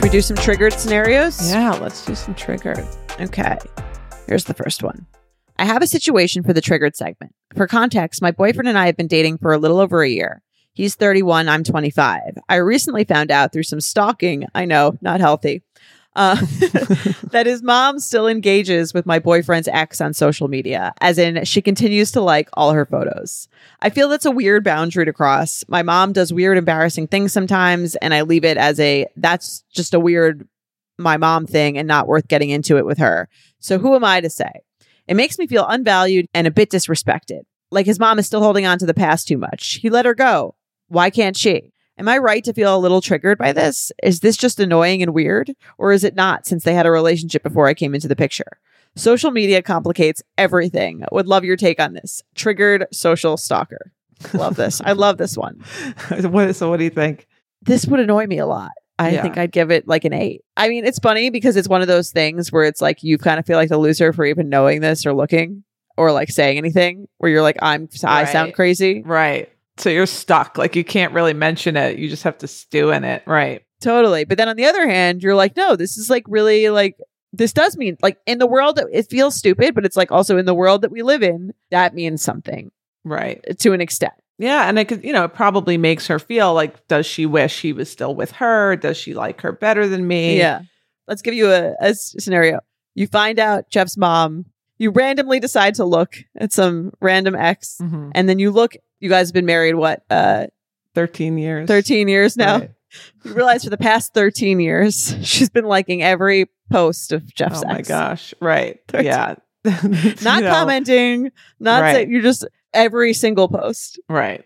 Should 0.00 0.06
we 0.06 0.12
do 0.12 0.22
some 0.22 0.36
triggered 0.38 0.72
scenarios? 0.72 1.52
Yeah, 1.52 1.72
let's 1.72 2.06
do 2.06 2.14
some 2.14 2.34
triggered. 2.34 2.88
Okay. 3.20 3.58
Here's 4.26 4.44
the 4.44 4.54
first 4.54 4.82
one. 4.82 5.04
I 5.58 5.66
have 5.66 5.82
a 5.82 5.86
situation 5.86 6.42
for 6.42 6.54
the 6.54 6.62
triggered 6.62 6.96
segment. 6.96 7.34
For 7.54 7.66
context, 7.66 8.22
my 8.22 8.30
boyfriend 8.30 8.66
and 8.66 8.78
I 8.78 8.86
have 8.86 8.96
been 8.96 9.08
dating 9.08 9.36
for 9.36 9.52
a 9.52 9.58
little 9.58 9.78
over 9.78 10.00
a 10.00 10.08
year. 10.08 10.40
He's 10.72 10.94
31, 10.94 11.50
I'm 11.50 11.62
25. 11.62 12.38
I 12.48 12.54
recently 12.54 13.04
found 13.04 13.30
out 13.30 13.52
through 13.52 13.64
some 13.64 13.82
stalking, 13.82 14.46
I 14.54 14.64
know, 14.64 14.96
not 15.02 15.20
healthy, 15.20 15.64
uh, 16.16 16.34
that 17.30 17.46
his 17.46 17.62
mom 17.62 17.98
still 17.98 18.26
engages 18.26 18.92
with 18.92 19.06
my 19.06 19.18
boyfriend's 19.18 19.68
ex 19.68 20.00
on 20.00 20.12
social 20.12 20.48
media, 20.48 20.92
as 21.00 21.18
in 21.18 21.44
she 21.44 21.62
continues 21.62 22.10
to 22.12 22.20
like 22.20 22.48
all 22.54 22.72
her 22.72 22.86
photos. 22.86 23.48
I 23.80 23.90
feel 23.90 24.08
that's 24.08 24.26
a 24.26 24.30
weird 24.30 24.64
boundary 24.64 25.04
to 25.04 25.12
cross. 25.12 25.64
My 25.68 25.82
mom 25.82 26.12
does 26.12 26.32
weird, 26.32 26.58
embarrassing 26.58 27.08
things 27.08 27.32
sometimes, 27.32 27.96
and 27.96 28.12
I 28.12 28.22
leave 28.22 28.44
it 28.44 28.56
as 28.56 28.80
a 28.80 29.06
that's 29.16 29.64
just 29.72 29.94
a 29.94 30.00
weird 30.00 30.46
my 30.98 31.16
mom 31.16 31.46
thing 31.46 31.78
and 31.78 31.88
not 31.88 32.06
worth 32.06 32.28
getting 32.28 32.50
into 32.50 32.76
it 32.76 32.84
with 32.84 32.98
her. 32.98 33.28
So 33.58 33.78
who 33.78 33.94
am 33.94 34.04
I 34.04 34.20
to 34.20 34.30
say? 34.30 34.50
It 35.08 35.14
makes 35.14 35.38
me 35.38 35.46
feel 35.46 35.66
unvalued 35.66 36.26
and 36.34 36.46
a 36.46 36.50
bit 36.50 36.70
disrespected. 36.70 37.40
Like 37.70 37.86
his 37.86 37.98
mom 37.98 38.18
is 38.18 38.26
still 38.26 38.42
holding 38.42 38.66
on 38.66 38.78
to 38.78 38.86
the 38.86 38.94
past 38.94 39.26
too 39.26 39.38
much. 39.38 39.78
He 39.82 39.90
let 39.90 40.04
her 40.04 40.14
go. 40.14 40.56
Why 40.88 41.10
can't 41.10 41.36
she? 41.36 41.72
Am 42.00 42.08
I 42.08 42.16
right 42.16 42.42
to 42.44 42.54
feel 42.54 42.74
a 42.74 42.78
little 42.80 43.02
triggered 43.02 43.36
by 43.36 43.52
this? 43.52 43.92
Is 44.02 44.20
this 44.20 44.38
just 44.38 44.58
annoying 44.58 45.02
and 45.02 45.12
weird? 45.12 45.54
Or 45.76 45.92
is 45.92 46.02
it 46.02 46.14
not 46.14 46.46
since 46.46 46.64
they 46.64 46.72
had 46.72 46.86
a 46.86 46.90
relationship 46.90 47.42
before 47.42 47.66
I 47.68 47.74
came 47.74 47.94
into 47.94 48.08
the 48.08 48.16
picture? 48.16 48.58
Social 48.96 49.30
media 49.30 49.60
complicates 49.60 50.22
everything. 50.38 51.04
Would 51.12 51.26
love 51.26 51.44
your 51.44 51.58
take 51.58 51.78
on 51.78 51.92
this. 51.92 52.22
Triggered 52.34 52.86
social 52.90 53.36
stalker. 53.36 53.92
Love 54.32 54.56
this. 54.56 54.80
I 54.82 54.92
love 54.92 55.18
this 55.18 55.36
one. 55.36 55.62
what, 56.22 56.56
so, 56.56 56.70
what 56.70 56.78
do 56.78 56.84
you 56.84 56.90
think? 56.90 57.28
This 57.60 57.84
would 57.84 58.00
annoy 58.00 58.26
me 58.26 58.38
a 58.38 58.46
lot. 58.46 58.70
I 58.98 59.10
Yeah. 59.10 59.22
think 59.22 59.36
I'd 59.36 59.52
give 59.52 59.70
it 59.70 59.86
like 59.86 60.06
an 60.06 60.14
eight. 60.14 60.42
I 60.56 60.70
mean, 60.70 60.86
it's 60.86 60.98
funny 60.98 61.28
because 61.28 61.54
it's 61.56 61.68
one 61.68 61.82
of 61.82 61.88
those 61.88 62.12
things 62.12 62.50
where 62.50 62.64
it's 62.64 62.80
like 62.80 63.02
you 63.02 63.18
kind 63.18 63.38
of 63.38 63.44
feel 63.44 63.58
like 63.58 63.68
the 63.68 63.76
loser 63.78 64.14
for 64.14 64.24
even 64.24 64.48
knowing 64.48 64.80
this 64.80 65.04
or 65.04 65.12
looking 65.12 65.64
or 65.98 66.12
like 66.12 66.30
saying 66.30 66.56
anything 66.56 67.08
where 67.18 67.30
you're 67.30 67.42
like, 67.42 67.58
I'm, 67.60 67.90
I 68.04 68.24
sound 68.24 68.54
crazy. 68.54 69.02
Right. 69.02 69.50
So 69.80 69.90
you're 69.90 70.06
stuck. 70.06 70.58
Like 70.58 70.76
you 70.76 70.84
can't 70.84 71.12
really 71.12 71.32
mention 71.34 71.76
it. 71.76 71.98
You 71.98 72.08
just 72.08 72.22
have 72.24 72.38
to 72.38 72.48
stew 72.48 72.90
in 72.90 73.04
it. 73.04 73.22
Right. 73.26 73.62
Totally. 73.80 74.24
But 74.24 74.38
then 74.38 74.48
on 74.48 74.56
the 74.56 74.66
other 74.66 74.86
hand, 74.88 75.22
you're 75.22 75.34
like, 75.34 75.56
no, 75.56 75.74
this 75.76 75.96
is 75.96 76.10
like 76.10 76.24
really 76.28 76.68
like 76.70 76.96
this 77.32 77.52
does 77.52 77.76
mean 77.76 77.96
like 78.02 78.18
in 78.26 78.38
the 78.38 78.46
world 78.46 78.80
it 78.92 79.08
feels 79.08 79.34
stupid, 79.34 79.74
but 79.74 79.84
it's 79.84 79.96
like 79.96 80.12
also 80.12 80.36
in 80.36 80.46
the 80.46 80.54
world 80.54 80.82
that 80.82 80.90
we 80.90 81.02
live 81.02 81.22
in, 81.22 81.52
that 81.70 81.94
means 81.94 82.22
something 82.22 82.70
Right. 83.04 83.42
Uh, 83.48 83.54
to 83.60 83.72
an 83.72 83.80
extent. 83.80 84.12
Yeah. 84.38 84.68
And 84.68 84.78
it 84.78 84.86
could, 84.86 85.04
you 85.04 85.12
know, 85.12 85.24
it 85.24 85.34
probably 85.34 85.76
makes 85.76 86.06
her 86.06 86.18
feel 86.18 86.54
like, 86.54 86.86
does 86.88 87.06
she 87.06 87.26
wish 87.26 87.60
he 87.60 87.72
was 87.72 87.90
still 87.90 88.14
with 88.14 88.32
her? 88.32 88.76
Does 88.76 88.96
she 88.96 89.14
like 89.14 89.40
her 89.42 89.52
better 89.52 89.86
than 89.88 90.06
me? 90.06 90.38
Yeah. 90.38 90.62
Let's 91.06 91.22
give 91.22 91.34
you 91.34 91.50
a 91.50 91.94
scenario. 91.94 92.60
You 92.94 93.06
find 93.06 93.38
out 93.38 93.68
Jeff's 93.68 93.96
mom, 93.96 94.46
you 94.80 94.90
randomly 94.90 95.38
decide 95.38 95.76
to 95.76 95.84
look 95.84 96.16
at 96.36 96.52
some 96.52 96.92
random 97.00 97.36
ex, 97.36 97.76
Mhm. 97.80 98.10
and 98.16 98.28
then 98.28 98.40
you 98.40 98.50
look, 98.50 98.74
you 98.98 99.08
guys 99.08 99.28
have 99.28 99.34
been 99.34 99.46
married, 99.46 99.74
what, 99.76 100.02
uh, 100.10 100.46
13 100.96 101.38
years. 101.38 101.68
13 101.68 102.08
years 102.08 102.36
now? 102.36 102.58
Right. 102.58 102.70
You 103.24 103.34
realize 103.34 103.62
for 103.62 103.70
the 103.70 103.76
past 103.76 104.14
13 104.14 104.58
years, 104.58 105.14
she's 105.22 105.48
been 105.48 105.64
liking 105.66 106.02
every 106.02 106.46
post 106.72 107.12
of 107.12 107.32
Jeff's 107.32 107.62
Oh 107.64 107.68
my 107.68 107.78
ex. 107.78 107.88
gosh. 107.88 108.34
Right. 108.40 108.80
13. 108.88 109.06
Yeah. 109.06 109.34
Not 110.22 110.42
know, 110.42 110.50
commenting, 110.50 111.30
not 111.60 111.82
Right. 111.82 111.94
saying, 111.94 112.10
you're 112.10 112.22
just 112.22 112.44
every 112.74 113.12
single 113.12 113.46
post. 113.48 114.00
Right. 114.08 114.44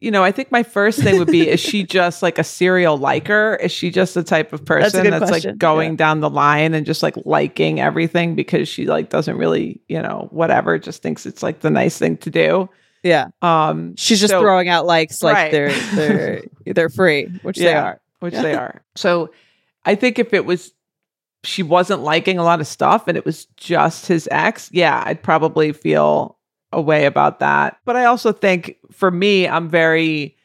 You 0.00 0.10
know, 0.10 0.22
I 0.22 0.30
think 0.30 0.52
my 0.52 0.62
first 0.62 1.02
thing 1.02 1.18
would 1.18 1.28
be 1.28 1.48
is 1.48 1.58
she 1.58 1.82
just 1.98 2.22
like 2.22 2.38
a 2.38 2.44
serial 2.44 2.98
liker? 2.98 3.54
Is 3.62 3.72
she 3.72 3.90
just 3.90 4.12
the 4.14 4.22
type 4.22 4.52
of 4.52 4.64
person 4.64 5.04
good 5.04 5.12
that's, 5.14 5.30
like 5.30 5.56
going 5.56 5.92
Yeah. 5.92 5.96
down 5.96 6.20
the 6.20 6.28
line 6.28 6.74
and 6.74 6.84
just 6.84 7.02
like 7.02 7.14
liking 7.24 7.80
everything 7.80 8.34
because 8.34 8.68
she 8.68 8.84
like 8.86 9.08
doesn't 9.08 9.36
really, 9.38 9.80
you 9.88 10.02
know, 10.02 10.28
whatever, 10.30 10.78
just 10.78 11.02
thinks 11.02 11.24
it's 11.24 11.42
like 11.42 11.60
the 11.60 11.70
nice 11.70 11.96
thing 11.98 12.18
to 12.18 12.30
do. 12.30 12.68
Yeah. 13.02 13.28
Um 13.40 13.94
She's 13.96 14.20
just 14.20 14.32
so- 14.32 14.40
throwing 14.42 14.68
out 14.68 14.84
likes 14.84 15.22
like 15.22 15.34
Right. 15.34 15.52
they're 15.52 15.72
they're 15.94 16.42
they're 16.74 16.88
free, 16.90 17.26
which 17.42 17.56
they 17.56 17.72
are. 17.74 18.00
which 18.20 18.34
Yeah. 18.34 18.42
they 18.42 18.54
are. 18.54 18.82
So 18.96 19.30
I 19.84 19.94
think 19.94 20.18
if 20.18 20.34
it 20.34 20.44
was 20.44 20.72
she 21.44 21.62
wasn't 21.62 22.02
liking 22.02 22.38
a 22.38 22.42
lot 22.44 22.60
of 22.60 22.66
stuff 22.66 23.06
and 23.08 23.16
it 23.16 23.24
was 23.24 23.46
just 23.56 24.08
his 24.08 24.28
ex, 24.32 24.68
yeah, 24.72 25.02
I'd 25.06 25.22
probably 25.22 25.72
feel 25.72 26.35
way 26.80 27.06
about 27.06 27.40
that. 27.40 27.78
But 27.84 27.96
I 27.96 28.04
also 28.04 28.32
think 28.32 28.76
for 28.92 29.10
me, 29.10 29.48
I'm 29.48 29.68
very 29.68 30.36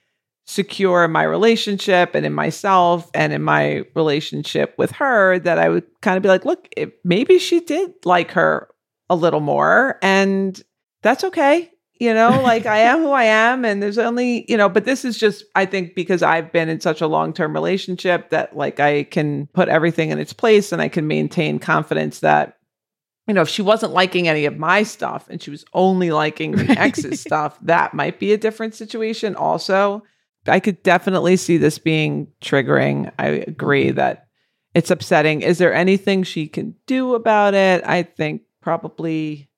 secure 0.46 1.06
in 1.06 1.12
my 1.12 1.24
relationship 1.24 2.14
and 2.14 2.26
in 2.26 2.34
myself 2.34 3.10
and 3.14 3.32
in 3.32 3.42
my 3.42 3.84
relationship 3.96 4.74
with 4.78 4.92
her 4.92 5.40
that 5.40 5.58
I 5.58 5.70
would 5.70 5.86
kind 6.02 6.18
of 6.18 6.24
be 6.24 6.30
like, 6.30 6.46
look, 6.46 6.68
it, 6.76 7.00
maybe 7.06 7.40
she 7.40 7.62
did 7.62 7.94
like 8.04 8.32
her 8.32 8.68
a 9.10 9.16
little 9.16 9.40
more 9.40 9.98
and 10.02 10.62
that's 11.02 11.24
okay. 11.24 11.72
You 12.00 12.14
know, 12.14 12.30
like 12.44 12.66
I 12.66 12.80
am 12.80 13.00
who 13.00 13.12
I 13.12 13.26
am, 13.26 13.64
and 13.64 13.82
there's 13.82 14.00
only, 14.00 14.46
you 14.50 14.58
know, 14.58 14.68
but 14.68 14.86
this 14.86 15.06
is 15.06 15.18
just, 15.18 15.46
I 15.56 15.66
think, 15.66 15.94
because 15.94 16.24
I've 16.24 16.52
been 16.52 16.68
in 16.68 16.82
such 16.82 17.00
a 17.00 17.08
long 17.08 17.32
term 17.32 17.54
relationship 17.54 18.32
that 18.32 18.58
like 18.58 18.80
I 18.80 19.04
can 19.04 19.48
put 19.54 19.70
everything 19.70 20.10
in 20.10 20.18
its 20.20 20.34
place 20.34 20.72
and 20.72 20.82
I 20.82 20.90
can 20.90 21.08
maintain 21.08 21.60
confidence 21.60 22.22
that, 22.22 22.58
you 23.28 23.34
know, 23.34 23.42
if 23.42 23.50
she 23.50 23.62
wasn't 23.62 23.94
liking 23.94 24.28
any 24.28 24.46
of 24.46 24.58
my 24.58 24.84
stuff 24.84 25.28
and 25.30 25.42
she 25.42 25.52
was 25.52 25.64
only 25.74 26.12
liking 26.12 26.52
the 26.54 26.72
ex's 26.80 27.22
stuff, 27.22 27.58
that 27.62 27.94
might 27.94 28.20
be 28.20 28.34
a 28.34 28.38
different 28.38 28.76
situation 28.76 29.36
also. 29.36 30.04
I 30.48 30.60
could 30.60 30.82
definitely 30.82 31.38
see 31.38 31.58
this 31.58 31.78
being 31.78 32.28
triggering. 32.42 33.12
I 33.20 33.28
agree 33.28 33.92
that 33.92 34.28
it's 34.74 34.90
upsetting. 34.90 35.42
Is 35.42 35.60
there 35.60 35.74
anything 35.74 36.24
she 36.24 36.48
can 36.48 36.76
do 36.88 37.14
about 37.14 37.54
it? 37.54 37.84
I 37.86 38.04
think 38.04 38.42
probably 38.62 39.50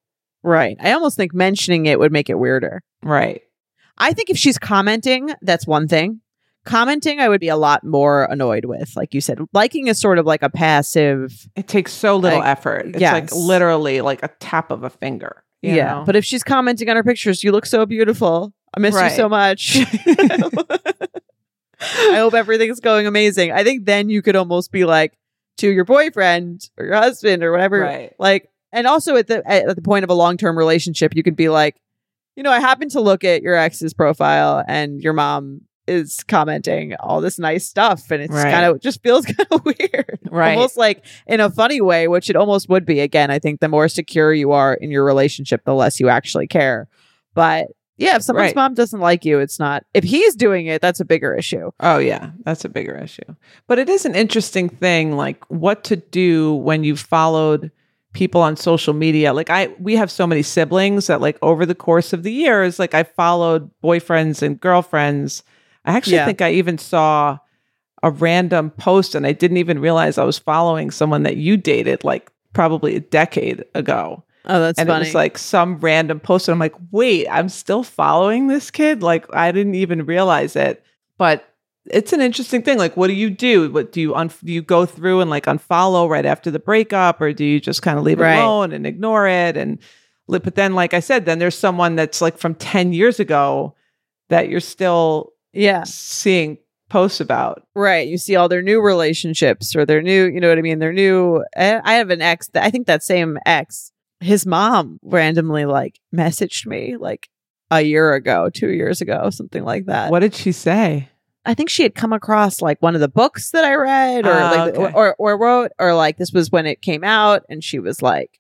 Right. 0.44 0.76
I 0.82 0.92
almost 0.92 1.16
think 1.16 1.34
mentioning 1.34 1.86
it 1.86 2.00
would 2.00 2.12
make 2.12 2.30
it 2.30 2.38
weirder. 2.38 2.82
right. 3.02 3.42
I 3.96 4.12
think 4.14 4.32
if 4.32 4.38
she's 4.38 4.58
commenting, 4.58 5.30
that's 5.44 5.68
one 5.68 5.88
thing. 5.88 6.20
Commenting, 6.66 7.20
I 7.20 7.28
would 7.28 7.42
be 7.42 7.50
a 7.50 7.58
lot 7.58 7.84
more 7.84 8.24
annoyed 8.26 8.66
with. 8.66 8.96
Like 8.96 9.14
you 9.14 9.20
said, 9.22 9.40
liking 9.54 9.88
is 9.88 10.00
sort 10.00 10.18
of 10.18 10.26
like 10.26 10.44
a 10.44 10.50
passive. 10.50 11.48
It 11.56 11.68
takes 11.68 11.92
so 11.92 12.16
little 12.16 12.40
Like, 12.40 12.48
effort. 12.48 12.86
It's 12.88 13.00
yes. 13.00 13.14
like 13.14 13.32
literally 13.34 14.00
like 14.02 14.24
a 14.24 14.30
tap 14.40 14.72
of 14.72 14.84
a 14.84 14.90
finger. 14.90 15.44
you 15.62 15.76
yeah. 15.76 15.86
know? 15.96 16.04
But 16.06 16.16
if 16.16 16.24
she's 16.24 16.44
commenting 16.44 16.90
on 16.90 16.96
her 16.96 17.04
pictures, 17.04 17.44
you 17.44 17.52
look 17.52 17.66
so 17.66 17.86
beautiful. 17.86 18.54
I 18.76 18.80
miss 18.80 18.96
Right. 18.96 19.12
you 19.12 19.16
so 19.18 19.28
much. 19.30 19.78
I 21.82 22.16
hope 22.18 22.34
everything's 22.34 22.80
going 22.80 23.08
amazing. 23.08 23.52
I 23.52 23.64
think 23.64 23.86
then 23.86 24.10
you 24.10 24.22
could 24.22 24.36
almost 24.36 24.72
be 24.72 24.86
like 24.86 25.18
to 25.58 25.70
your 25.70 25.84
boyfriend 25.86 26.70
or 26.78 26.86
your 26.86 26.96
husband 26.96 27.44
or 27.44 27.52
whatever. 27.52 27.80
right. 27.82 28.14
Like, 28.18 28.50
and 28.72 28.88
also 28.88 29.16
at 29.18 29.28
the 29.28 29.44
at 29.50 29.76
the 29.76 29.82
point 29.82 30.04
of 30.04 30.10
a 30.10 30.14
long 30.14 30.38
term 30.38 30.58
relationship, 30.58 31.14
you 31.16 31.24
could 31.24 31.36
be 31.36 31.50
like, 31.50 31.76
you 32.36 32.42
know, 32.44 32.52
I 32.52 32.60
happen 32.60 32.90
to 32.90 33.02
look 33.02 33.24
at 33.24 33.42
your 33.42 33.56
ex's 33.56 33.94
profile 33.94 34.64
and 34.68 35.02
your 35.02 35.14
mom 35.14 35.62
is 35.88 36.24
commenting 36.28 36.96
all 37.00 37.20
this 37.22 37.38
nice 37.40 37.66
stuff, 37.68 38.10
and 38.12 38.22
it's 38.24 38.34
Right. 38.34 38.52
kind 38.52 38.66
of 38.66 38.80
just 38.82 39.02
feels 39.04 39.26
kind 39.28 39.48
of 39.52 39.66
weird, 39.66 40.20
Right. 40.30 40.56
Almost 40.56 40.78
like 40.78 41.06
in 41.28 41.40
a 41.40 41.50
funny 41.50 41.82
way, 41.82 42.08
which 42.08 42.30
it 42.30 42.36
almost 42.36 42.70
would 42.70 42.86
be. 42.86 43.00
Again, 43.00 43.30
I 43.32 43.40
think 43.40 43.60
the 43.60 43.68
more 43.70 43.88
secure 43.88 44.34
you 44.34 44.52
are 44.52 44.74
in 44.74 44.92
your 44.92 45.04
relationship, 45.06 45.64
the 45.66 45.74
less 45.74 46.00
you 46.00 46.10
actually 46.10 46.48
care. 46.48 46.88
But 47.34 47.68
yeah, 47.98 48.16
if 48.16 48.24
someone's 48.24 48.48
Right. 48.50 48.56
mom 48.56 48.74
doesn't 48.74 49.00
like 49.00 49.24
you, 49.26 49.40
it's 49.40 49.60
not. 49.60 49.84
If 49.94 50.04
he's 50.04 50.36
doing 50.36 50.66
it, 50.66 50.82
that's 50.82 51.00
a 51.00 51.06
bigger 51.06 51.36
issue. 51.36 51.72
Oh 51.80 52.00
yeah, 52.00 52.32
that's 52.44 52.66
a 52.66 52.70
bigger 52.70 52.96
issue. 52.98 53.36
But 53.68 53.78
it 53.80 53.88
is 53.90 54.06
an 54.06 54.16
interesting 54.16 54.68
thing 54.70 55.16
like 55.16 55.44
what 55.50 55.84
to 55.86 55.98
do 55.98 56.56
when 56.56 56.84
you 56.84 56.96
followed 56.96 57.72
people 58.14 58.42
on 58.42 58.56
social 58.56 58.94
media. 58.94 59.34
Like 59.34 59.50
I 59.50 59.70
we 59.80 59.96
have 59.96 60.10
so 60.12 60.26
many 60.26 60.42
siblings 60.44 61.08
that 61.08 61.22
like 61.22 61.38
over 61.42 61.66
the 61.66 61.76
course 61.76 62.14
of 62.14 62.24
the 62.24 62.32
years 62.32 62.80
like 62.80 62.94
I 62.94 63.04
followed 63.04 63.70
boyfriends 63.84 64.42
and 64.42 64.60
girlfriends. 64.60 65.44
I 65.86 65.94
actually 65.94 66.16
Yeah. 66.18 66.26
think 66.26 66.42
I 66.42 66.52
even 66.54 66.78
saw 66.78 67.38
a 68.02 68.12
random 68.12 68.70
post 68.72 69.16
and 69.16 69.26
I 69.26 69.32
didn't 69.32 69.58
even 69.58 69.80
realize 69.80 70.18
I 70.18 70.24
was 70.24 70.38
following 70.40 70.92
someone 70.92 71.24
that 71.24 71.38
you 71.38 71.58
dated 71.58 72.04
like 72.04 72.30
probably 72.54 72.96
a 72.96 73.00
decade 73.00 73.64
ago. 73.76 74.24
Oh, 74.46 74.60
that's 74.60 74.78
and 74.78 74.90
funny. 74.90 75.04
it 75.06 75.08
was 75.08 75.16
like 75.16 75.38
some 75.38 75.78
random 75.78 76.20
post. 76.20 76.48
And 76.48 76.54
I'm 76.54 76.60
like, 76.60 76.76
wait, 76.92 77.28
I'm 77.30 77.48
still 77.48 77.82
following 77.84 78.48
this 78.48 78.70
kid? 78.72 79.02
Like, 79.02 79.26
I 79.34 79.52
didn't 79.54 79.76
even 79.76 80.06
realize 80.06 80.58
it. 80.58 80.84
But 81.18 81.48
it's 81.86 82.12
an 82.12 82.20
interesting 82.22 82.62
thing. 82.62 82.78
Like, 82.78 82.98
what 82.98 83.08
do 83.08 83.14
you 83.14 83.30
do? 83.30 83.72
What 83.72 83.94
do 83.94 84.02
you 84.02 84.16
un- 84.16 84.32
do 84.44 84.52
you 84.52 84.62
go 84.62 84.86
through 84.86 85.22
and 85.22 85.30
like 85.30 85.46
unfollow 85.46 86.10
right 86.10 86.26
after 86.26 86.52
the 86.52 86.60
breakup, 86.60 87.22
or 87.22 87.32
do 87.34 87.44
you 87.46 87.60
just 87.62 87.82
kind 87.82 87.98
of 87.98 88.04
leave 88.04 88.20
Right. 88.20 88.38
it 88.38 88.42
alone 88.44 88.72
and 88.74 88.86
ignore 88.86 89.28
it? 89.28 89.56
And 89.58 89.80
but 90.28 90.56
then, 90.56 90.74
like 90.76 90.94
I 90.94 91.00
said, 91.02 91.26
then 91.26 91.40
there's 91.40 91.58
someone 91.58 91.96
that's 91.96 92.22
like 92.22 92.38
from 92.38 92.56
ten 92.56 92.92
years 92.94 93.20
ago 93.20 93.76
that 94.30 94.48
you're 94.50 94.60
still 94.62 95.33
yeah. 95.54 95.84
seeing 95.84 96.58
posts 96.90 97.20
about. 97.20 97.64
Right. 97.76 98.08
You 98.08 98.18
see 98.18 98.36
all 98.36 98.50
their 98.50 98.62
new 98.62 98.82
relationships 98.82 99.76
or 99.76 99.86
their 99.86 100.02
new, 100.02 100.26
you 100.26 100.40
know 100.40 100.50
what 100.50 100.58
I 100.58 100.62
mean? 100.62 100.80
Their 100.80 100.94
new, 100.94 101.44
I 101.56 101.80
I 101.84 101.94
have 101.96 102.10
an 102.10 102.22
ex 102.22 102.50
that 102.50 102.64
I 102.64 102.70
think 102.70 102.88
that 102.88 103.04
same 103.04 103.38
ex, 103.46 103.92
his 104.20 104.46
mom 104.46 105.00
randomly 105.02 105.66
like 105.66 106.00
messaged 106.14 106.66
me 106.68 106.98
like 106.98 107.30
a 107.72 107.82
year 107.82 108.14
ago, 108.14 108.50
two 108.50 108.70
years 108.70 109.02
ago, 109.02 109.30
something 109.32 109.64
like 109.64 109.86
that. 109.88 110.12
What 110.12 110.20
did 110.20 110.36
she 110.36 110.52
say? 110.52 111.10
I 111.46 111.56
think 111.56 111.70
she 111.70 111.84
had 111.84 111.96
come 111.96 112.14
across 112.14 112.62
like 112.62 112.82
one 112.82 112.96
of 112.96 113.02
the 113.02 113.10
books 113.10 113.52
that 113.52 113.66
I 113.66 113.74
read 113.74 114.26
or 114.26 114.32
Ah, 114.32 114.52
like, 114.52 114.76
okay. 114.76 114.94
or, 114.94 115.16
or 115.18 115.38
wrote, 115.38 115.72
or 115.80 115.94
like 115.94 116.18
this 116.18 116.32
was 116.32 116.52
when 116.52 116.66
it 116.66 116.82
came 116.82 117.04
out 117.04 117.44
and 117.50 117.64
she 117.64 117.80
was 117.80 118.02
like, 118.02 118.40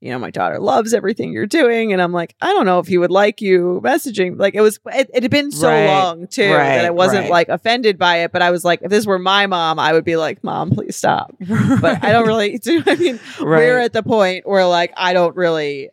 you 0.00 0.10
know, 0.10 0.18
my 0.18 0.30
daughter 0.30 0.58
loves 0.58 0.94
everything 0.94 1.32
you're 1.32 1.46
doing. 1.46 1.92
And 1.92 2.00
I'm 2.00 2.12
like, 2.12 2.34
I 2.40 2.46
don't 2.52 2.64
know 2.66 2.78
if 2.78 2.86
he 2.86 2.96
would 2.98 3.10
like 3.10 3.40
you 3.40 3.80
messaging. 3.84 4.38
Like 4.38 4.54
it 4.54 4.60
was, 4.62 4.78
it, 4.86 5.10
it 5.12 5.22
had 5.22 5.30
been 5.30 5.50
so 5.50 5.68
Right. 5.68 5.86
long 5.86 6.26
too 6.26 6.48
that 6.48 6.84
I 6.86 6.90
wasn't 6.90 7.22
right. 7.24 7.30
like 7.30 7.48
offended 7.50 7.98
by 7.98 8.16
it. 8.18 8.32
But 8.32 8.40
I 8.42 8.50
was 8.50 8.64
like, 8.64 8.80
if 8.82 8.90
this 8.90 9.04
were 9.06 9.18
my 9.18 9.46
mom, 9.46 9.78
I 9.78 9.92
would 9.92 10.04
be 10.04 10.16
like, 10.16 10.42
mom, 10.42 10.70
please 10.70 10.96
stop. 10.96 11.34
But 11.80 12.02
I 12.02 12.12
don't 12.12 12.26
really, 12.26 12.56
do 12.62 12.82
I 12.86 12.94
mean, 12.96 13.20
we're 13.40 13.78
at 13.78 13.92
the 13.92 14.02
point 14.02 14.46
where 14.48 14.66
like, 14.66 14.92
I 14.96 15.12
don't 15.12 15.36
really, 15.36 15.90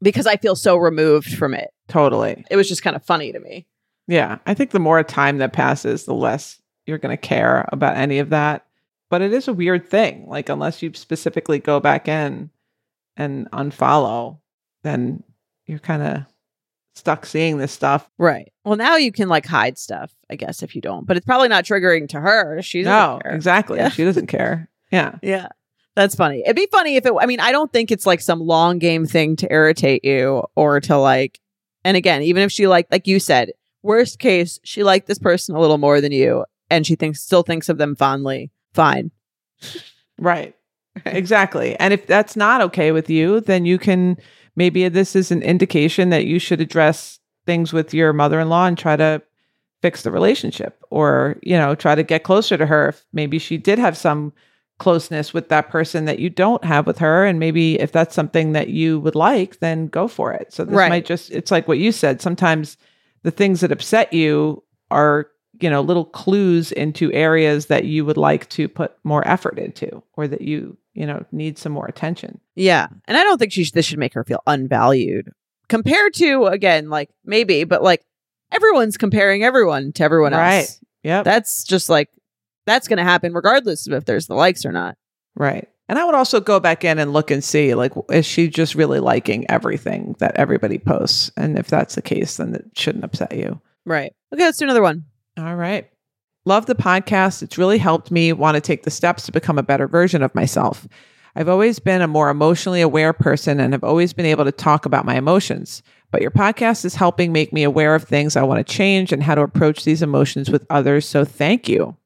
because 0.00 0.26
I 0.26 0.36
feel 0.36 0.56
so 0.56 0.76
removed 0.76 1.36
from 1.36 1.52
it. 1.54 1.70
totally. 1.88 2.44
It 2.50 2.56
was 2.56 2.68
just 2.68 2.82
kind 2.82 2.96
of 2.96 3.04
funny 3.04 3.32
to 3.32 3.40
me. 3.40 3.66
Yeah, 4.08 4.38
I 4.46 4.54
think 4.54 4.70
the 4.70 4.80
more 4.80 5.02
time 5.04 5.38
that 5.38 5.52
passes, 5.52 6.04
the 6.04 6.14
less 6.14 6.60
you're 6.86 6.98
going 6.98 7.12
to 7.16 7.20
care 7.20 7.68
about 7.70 7.96
any 7.96 8.18
of 8.18 8.30
that. 8.30 8.64
But 9.10 9.22
it 9.22 9.32
is 9.32 9.46
a 9.48 9.52
weird 9.52 9.88
thing. 9.88 10.26
Like, 10.28 10.48
unless 10.48 10.82
you 10.82 10.90
specifically 10.94 11.58
go 11.58 11.78
back 11.78 12.08
in 12.08 12.50
and 13.16 13.50
unfollow, 13.50 14.38
then 14.82 15.22
you're 15.66 15.78
kind 15.78 16.02
of 16.02 16.24
stuck 16.94 17.24
seeing 17.26 17.58
this 17.58 17.72
stuff. 17.72 18.08
Right. 18.18 18.52
Well, 18.64 18.76
now 18.76 18.96
you 18.96 19.12
can 19.12 19.28
like 19.28 19.46
hide 19.46 19.78
stuff, 19.78 20.12
I 20.28 20.36
guess, 20.36 20.62
if 20.62 20.74
you 20.74 20.80
don't. 20.80 21.06
But 21.06 21.16
it's 21.16 21.26
probably 21.26 21.48
not 21.48 21.64
triggering 21.64 22.08
to 22.10 22.20
her. 22.20 22.60
She 22.62 22.82
doesn't 22.82 22.92
no, 22.92 23.20
care. 23.22 23.34
exactly. 23.34 23.78
Yeah. 23.78 23.88
She 23.88 24.04
doesn't 24.04 24.26
care. 24.26 24.68
Yeah. 24.90 25.16
Yeah. 25.22 25.48
That's 25.96 26.14
funny. 26.14 26.42
It'd 26.44 26.56
be 26.56 26.68
funny 26.70 26.96
if 26.96 27.04
it, 27.04 27.12
I 27.20 27.26
mean, 27.26 27.40
I 27.40 27.50
don't 27.50 27.70
think 27.72 27.90
it's 27.90 28.06
like 28.06 28.20
some 28.20 28.40
long 28.40 28.78
game 28.78 29.06
thing 29.06 29.34
to 29.36 29.52
irritate 29.52 30.04
you 30.04 30.44
or 30.54 30.80
to 30.82 30.96
like, 30.96 31.40
and 31.84 31.96
again, 31.96 32.22
even 32.22 32.44
if 32.44 32.52
she 32.52 32.68
like, 32.68 32.86
like 32.92 33.08
you 33.08 33.18
said, 33.18 33.50
worst 33.82 34.20
case, 34.20 34.60
she 34.62 34.84
liked 34.84 35.08
this 35.08 35.18
person 35.18 35.56
a 35.56 35.60
little 35.60 35.78
more 35.78 36.00
than 36.00 36.12
you 36.12 36.44
and 36.70 36.86
she 36.86 36.94
thinks, 36.94 37.20
still 37.20 37.42
thinks 37.42 37.68
of 37.68 37.76
them 37.76 37.96
fondly. 37.96 38.52
Fine. 38.72 39.10
Right. 40.18 40.54
Exactly. 41.06 41.78
And 41.78 41.94
if 41.94 42.06
that's 42.06 42.36
not 42.36 42.60
okay 42.62 42.92
with 42.92 43.08
you, 43.08 43.40
then 43.40 43.64
you 43.64 43.78
can 43.78 44.16
maybe 44.56 44.88
this 44.88 45.14
is 45.14 45.30
an 45.30 45.42
indication 45.42 46.10
that 46.10 46.26
you 46.26 46.38
should 46.38 46.60
address 46.60 47.18
things 47.46 47.72
with 47.72 47.94
your 47.94 48.12
mother 48.12 48.40
in 48.40 48.48
law 48.48 48.66
and 48.66 48.76
try 48.76 48.96
to 48.96 49.22
fix 49.82 50.02
the 50.02 50.10
relationship 50.10 50.82
or, 50.90 51.38
you 51.42 51.56
know, 51.56 51.74
try 51.74 51.94
to 51.94 52.02
get 52.02 52.24
closer 52.24 52.56
to 52.56 52.66
her. 52.66 52.88
If 52.88 53.04
maybe 53.12 53.38
she 53.38 53.56
did 53.56 53.78
have 53.78 53.96
some 53.96 54.32
closeness 54.78 55.32
with 55.32 55.48
that 55.50 55.68
person 55.70 56.06
that 56.06 56.18
you 56.18 56.28
don't 56.30 56.64
have 56.64 56.86
with 56.86 56.98
her. 56.98 57.24
And 57.24 57.38
maybe 57.38 57.78
if 57.78 57.92
that's 57.92 58.14
something 58.14 58.52
that 58.52 58.70
you 58.70 58.98
would 59.00 59.14
like, 59.14 59.60
then 59.60 59.86
go 59.86 60.08
for 60.08 60.32
it. 60.32 60.52
So 60.52 60.64
this 60.64 60.74
Right. 60.74 60.88
might 60.88 61.06
just, 61.06 61.30
it's 61.30 61.50
like 61.50 61.68
what 61.68 61.78
you 61.78 61.92
said. 61.92 62.20
Sometimes 62.20 62.76
the 63.22 63.30
things 63.30 63.60
that 63.60 63.70
upset 63.72 64.12
you 64.12 64.64
are 64.90 65.28
you 65.62 65.70
know 65.70 65.80
little 65.80 66.04
clues 66.04 66.72
into 66.72 67.12
areas 67.12 67.66
that 67.66 67.84
you 67.84 68.04
would 68.04 68.16
like 68.16 68.48
to 68.50 68.68
put 68.68 68.92
more 69.04 69.26
effort 69.26 69.58
into 69.58 70.02
or 70.14 70.26
that 70.28 70.40
you 70.42 70.76
you 70.94 71.06
know 71.06 71.24
need 71.32 71.58
some 71.58 71.72
more 71.72 71.86
attention 71.86 72.40
Yeah. 72.56 72.88
And 73.06 73.16
I 73.16 73.22
don't 73.22 73.38
think 73.38 73.52
she 73.52 73.64
sh- 73.64 73.72
this 73.72 73.86
should 73.86 73.98
make 73.98 74.14
her 74.14 74.24
feel 74.24 74.42
unvalued 74.46 75.30
compared 75.68 76.14
to, 76.14 76.46
again, 76.46 76.88
like 76.90 77.10
maybe, 77.24 77.64
but 77.64 77.82
like 77.82 78.04
everyone's 78.52 78.96
comparing 78.96 79.44
everyone 79.44 79.92
to 79.92 80.02
everyone 80.02 80.32
else. 80.32 80.40
Right. 80.40 80.80
yep 81.04 81.24
That's 81.24 81.62
just 81.64 81.88
like, 81.88 82.08
that's 82.66 82.88
going 82.88 82.96
to 82.98 83.04
happen 83.04 83.32
regardless 83.32 83.86
of 83.86 83.92
if 83.94 84.04
there's 84.04 84.26
the 84.26 84.34
likes 84.34 84.64
or 84.66 84.72
not. 84.72 84.96
right 85.36 85.68
and 85.88 85.98
i 85.98 86.04
would 86.04 86.14
also 86.14 86.40
go 86.40 86.60
back 86.60 86.84
in 86.84 86.98
and 87.00 87.12
look 87.12 87.30
and 87.32 87.42
see 87.42 87.74
like 87.74 87.92
is 88.10 88.24
she 88.26 88.48
just 88.48 88.74
really 88.76 89.00
liking 89.00 89.48
everything 89.50 90.14
that 90.18 90.36
everybody 90.36 90.78
posts 90.78 91.30
and 91.36 91.58
if 91.58 91.66
that's 91.68 91.94
the 91.96 92.02
case 92.02 92.36
then 92.36 92.54
it 92.54 92.64
shouldn't 92.76 93.04
upset 93.04 93.32
you 93.36 93.60
Right. 93.86 94.12
Okay. 94.32 94.44
Let's 94.44 94.58
do 94.58 94.66
another 94.66 94.82
one. 94.82 95.06
All 95.38 95.56
right. 95.56 95.90
Love 96.44 96.66
the 96.66 96.74
podcast. 96.74 97.42
It's 97.42 97.58
really 97.58 97.78
helped 97.78 98.10
me 98.10 98.32
want 98.32 98.54
to 98.54 98.60
take 98.60 98.82
the 98.82 98.90
steps 98.90 99.26
to 99.26 99.32
become 99.32 99.58
a 99.58 99.62
better 99.62 99.86
version 99.86 100.22
of 100.22 100.34
myself. 100.34 100.86
I've 101.36 101.48
always 101.48 101.78
been 101.78 102.02
a 102.02 102.08
more 102.08 102.28
emotionally 102.28 102.80
aware 102.80 103.12
person 103.12 103.60
and 103.60 103.72
have 103.72 103.84
always 103.84 104.12
been 104.12 104.26
able 104.26 104.44
to 104.44 104.52
talk 104.52 104.84
about 104.84 105.04
my 105.04 105.16
emotions. 105.16 105.82
But 106.10 106.22
your 106.22 106.32
podcast 106.32 106.84
is 106.84 106.96
helping 106.96 107.32
make 107.32 107.52
me 107.52 107.62
aware 107.62 107.94
of 107.94 108.02
things 108.02 108.34
I 108.34 108.42
want 108.42 108.66
to 108.66 108.72
change 108.72 109.12
and 109.12 109.22
how 109.22 109.36
to 109.36 109.42
approach 109.42 109.84
these 109.84 110.02
emotions 110.02 110.50
with 110.50 110.66
others. 110.70 111.06
So 111.06 111.24
thank 111.24 111.68
you. 111.68 111.96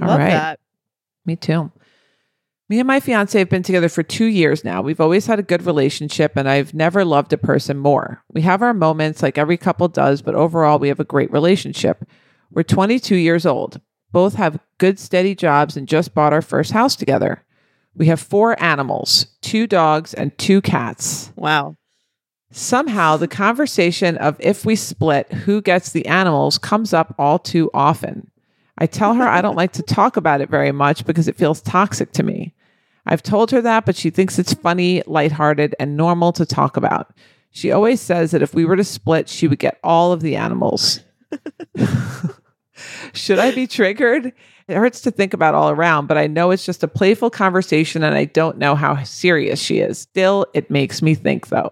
All 0.00 0.08
Love 0.08 0.18
right. 0.20 0.30
that. 0.30 0.60
Me 1.26 1.34
too. 1.34 1.72
Me 2.68 2.78
and 2.78 2.86
my 2.86 3.00
fiance 3.00 3.38
have 3.38 3.48
been 3.48 3.62
together 3.62 3.88
for 3.88 4.02
two 4.02 4.26
years 4.26 4.62
now. 4.62 4.82
We've 4.82 5.00
always 5.00 5.26
had 5.26 5.38
a 5.38 5.42
good 5.42 5.64
relationship, 5.64 6.36
and 6.36 6.46
I've 6.48 6.74
never 6.74 7.02
loved 7.02 7.32
a 7.32 7.38
person 7.38 7.78
more. 7.78 8.22
We 8.30 8.42
have 8.42 8.60
our 8.60 8.74
moments 8.74 9.22
like 9.22 9.38
every 9.38 9.56
couple 9.56 9.88
does, 9.88 10.20
but 10.20 10.34
overall, 10.34 10.78
we 10.78 10.88
have 10.88 11.00
a 11.00 11.04
great 11.04 11.32
relationship. 11.32 12.04
We're 12.50 12.62
22 12.62 13.16
years 13.16 13.46
old, 13.46 13.80
both 14.12 14.34
have 14.34 14.58
good, 14.78 14.98
steady 14.98 15.34
jobs, 15.34 15.76
and 15.76 15.86
just 15.86 16.14
bought 16.14 16.32
our 16.32 16.42
first 16.42 16.72
house 16.72 16.96
together. 16.96 17.44
We 17.94 18.06
have 18.06 18.20
four 18.20 18.60
animals 18.62 19.26
two 19.40 19.66
dogs 19.66 20.14
and 20.14 20.36
two 20.38 20.60
cats. 20.60 21.32
Wow. 21.36 21.76
Somehow, 22.50 23.16
the 23.16 23.28
conversation 23.28 24.16
of 24.16 24.36
if 24.40 24.64
we 24.64 24.76
split, 24.76 25.30
who 25.30 25.60
gets 25.60 25.92
the 25.92 26.06
animals 26.06 26.56
comes 26.56 26.94
up 26.94 27.14
all 27.18 27.38
too 27.38 27.70
often. 27.74 28.30
I 28.78 28.86
tell 28.86 29.14
her 29.14 29.28
I 29.28 29.42
don't 29.42 29.56
like 29.56 29.72
to 29.72 29.82
talk 29.82 30.16
about 30.16 30.40
it 30.40 30.48
very 30.48 30.72
much 30.72 31.04
because 31.04 31.28
it 31.28 31.36
feels 31.36 31.60
toxic 31.60 32.12
to 32.12 32.22
me. 32.22 32.54
I've 33.04 33.22
told 33.22 33.50
her 33.50 33.60
that, 33.60 33.84
but 33.84 33.96
she 33.96 34.10
thinks 34.10 34.38
it's 34.38 34.54
funny, 34.54 35.02
lighthearted, 35.06 35.74
and 35.80 35.96
normal 35.96 36.32
to 36.34 36.46
talk 36.46 36.76
about. 36.76 37.12
She 37.50 37.72
always 37.72 38.00
says 38.00 38.30
that 38.30 38.42
if 38.42 38.54
we 38.54 38.64
were 38.64 38.76
to 38.76 38.84
split, 38.84 39.28
she 39.28 39.48
would 39.48 39.58
get 39.58 39.80
all 39.82 40.12
of 40.12 40.20
the 40.20 40.36
animals. 40.36 41.00
Should 43.12 43.38
I 43.40 43.50
be 43.50 43.66
triggered? 43.66 44.32
It 44.68 44.76
hurts 44.76 45.00
to 45.02 45.10
think 45.10 45.34
about 45.34 45.54
all 45.54 45.70
around, 45.70 46.06
but 46.06 46.16
I 46.16 46.26
know 46.28 46.52
it's 46.52 46.64
just 46.64 46.84
a 46.84 46.88
playful 46.88 47.30
conversation 47.30 48.04
and 48.04 48.14
I 48.14 48.26
don't 48.26 48.58
know 48.58 48.74
how 48.76 49.02
serious 49.02 49.60
she 49.60 49.78
is. 49.80 49.98
Still, 49.98 50.46
it 50.54 50.70
makes 50.70 51.02
me 51.02 51.14
think 51.14 51.48
though. 51.48 51.70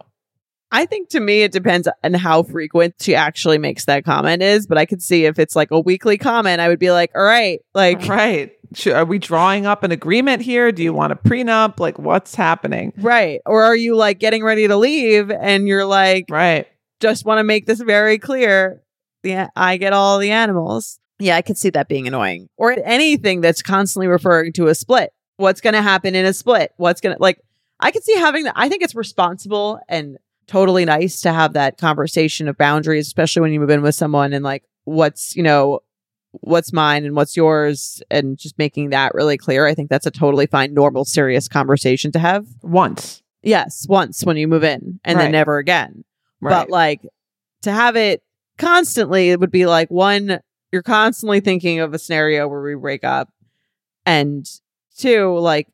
I 0.72 0.84
think 0.84 1.10
to 1.10 1.20
me, 1.20 1.42
it 1.42 1.52
depends 1.52 1.88
on 2.02 2.14
how 2.14 2.42
frequent 2.42 2.96
she 3.00 3.14
actually 3.14 3.58
makes 3.58 3.84
that 3.84 4.04
comment 4.04 4.42
is, 4.42 4.66
but 4.66 4.78
I 4.78 4.84
could 4.84 5.00
see 5.00 5.24
if 5.26 5.38
it's 5.38 5.54
like 5.54 5.70
a 5.70 5.78
weekly 5.78 6.18
comment, 6.18 6.60
I 6.60 6.66
would 6.68 6.80
be 6.80 6.90
like, 6.90 7.12
all 7.14 7.22
right, 7.22 7.60
like, 7.72 8.06
Right. 8.08 8.52
Should, 8.74 8.94
are 8.94 9.04
we 9.04 9.20
drawing 9.20 9.64
up 9.64 9.84
an 9.84 9.92
agreement 9.92 10.42
here? 10.42 10.72
Do 10.72 10.82
you 10.82 10.92
want 10.92 11.12
a 11.12 11.16
prenup? 11.16 11.78
Like, 11.78 12.00
what's 12.00 12.34
happening? 12.34 12.92
right. 12.98 13.40
Or 13.46 13.62
are 13.62 13.76
you 13.76 13.94
like 13.94 14.18
getting 14.18 14.42
ready 14.42 14.66
to 14.66 14.76
leave 14.76 15.30
and 15.30 15.68
you're 15.68 15.84
like, 15.86 16.24
Right. 16.28 16.66
just 17.00 17.24
want 17.24 17.38
to 17.38 17.44
make 17.44 17.66
this 17.66 17.80
very 17.80 18.18
clear. 18.18 18.82
Yeah, 19.26 19.48
I 19.56 19.76
get 19.76 19.92
all 19.92 20.18
the 20.18 20.30
animals. 20.30 20.98
Yeah, 21.18 21.36
I 21.36 21.42
could 21.42 21.56
see 21.58 21.70
that 21.70 21.88
being 21.88 22.06
annoying. 22.06 22.48
Or 22.56 22.76
anything 22.84 23.40
that's 23.40 23.62
constantly 23.62 24.06
referring 24.06 24.52
to 24.54 24.68
a 24.68 24.74
split. 24.74 25.12
What's 25.38 25.60
going 25.60 25.74
to 25.74 25.82
happen 25.82 26.14
in 26.14 26.24
a 26.24 26.32
split? 26.32 26.72
What's 26.76 27.00
going 27.00 27.16
to 27.16 27.22
like 27.22 27.40
I 27.80 27.90
could 27.90 28.04
see 28.04 28.16
having 28.16 28.44
that. 28.44 28.54
I 28.56 28.68
think 28.68 28.82
it's 28.82 28.94
responsible 28.94 29.78
and 29.88 30.18
totally 30.46 30.84
nice 30.84 31.20
to 31.22 31.32
have 31.32 31.54
that 31.54 31.76
conversation 31.78 32.48
of 32.48 32.56
boundaries, 32.56 33.06
especially 33.06 33.42
when 33.42 33.52
you 33.52 33.60
move 33.60 33.70
in 33.70 33.82
with 33.82 33.94
someone 33.94 34.32
and 34.32 34.44
like 34.44 34.64
what's, 34.84 35.36
you 35.36 35.42
know, 35.42 35.80
what's 36.32 36.72
mine 36.72 37.04
and 37.04 37.14
what's 37.16 37.36
yours 37.36 38.02
and 38.10 38.38
just 38.38 38.56
making 38.58 38.90
that 38.90 39.14
really 39.14 39.36
clear. 39.36 39.66
I 39.66 39.74
think 39.74 39.90
that's 39.90 40.06
a 40.06 40.10
totally 40.10 40.46
fine, 40.46 40.72
normal, 40.72 41.04
serious 41.04 41.48
conversation 41.48 42.12
to 42.12 42.18
have. 42.18 42.46
Once. 42.62 43.22
Yes, 43.42 43.86
once 43.88 44.24
when 44.24 44.36
you 44.36 44.48
move 44.48 44.64
in 44.64 45.00
and 45.04 45.16
Right. 45.16 45.24
then 45.24 45.32
never 45.32 45.58
again. 45.58 46.04
Right. 46.40 46.50
But 46.50 46.70
like 46.70 47.00
to 47.62 47.72
have 47.72 47.96
it 47.96 48.22
constantly, 48.58 49.30
it 49.30 49.40
would 49.40 49.50
be 49.50 49.66
like 49.66 49.90
one, 49.90 50.40
you're 50.72 50.82
constantly 50.82 51.40
thinking 51.40 51.80
of 51.80 51.94
a 51.94 51.98
scenario 51.98 52.48
where 52.48 52.62
we 52.62 52.74
break 52.74 53.04
up. 53.04 53.28
And 54.04 54.48
two, 54.96 55.38
like, 55.38 55.68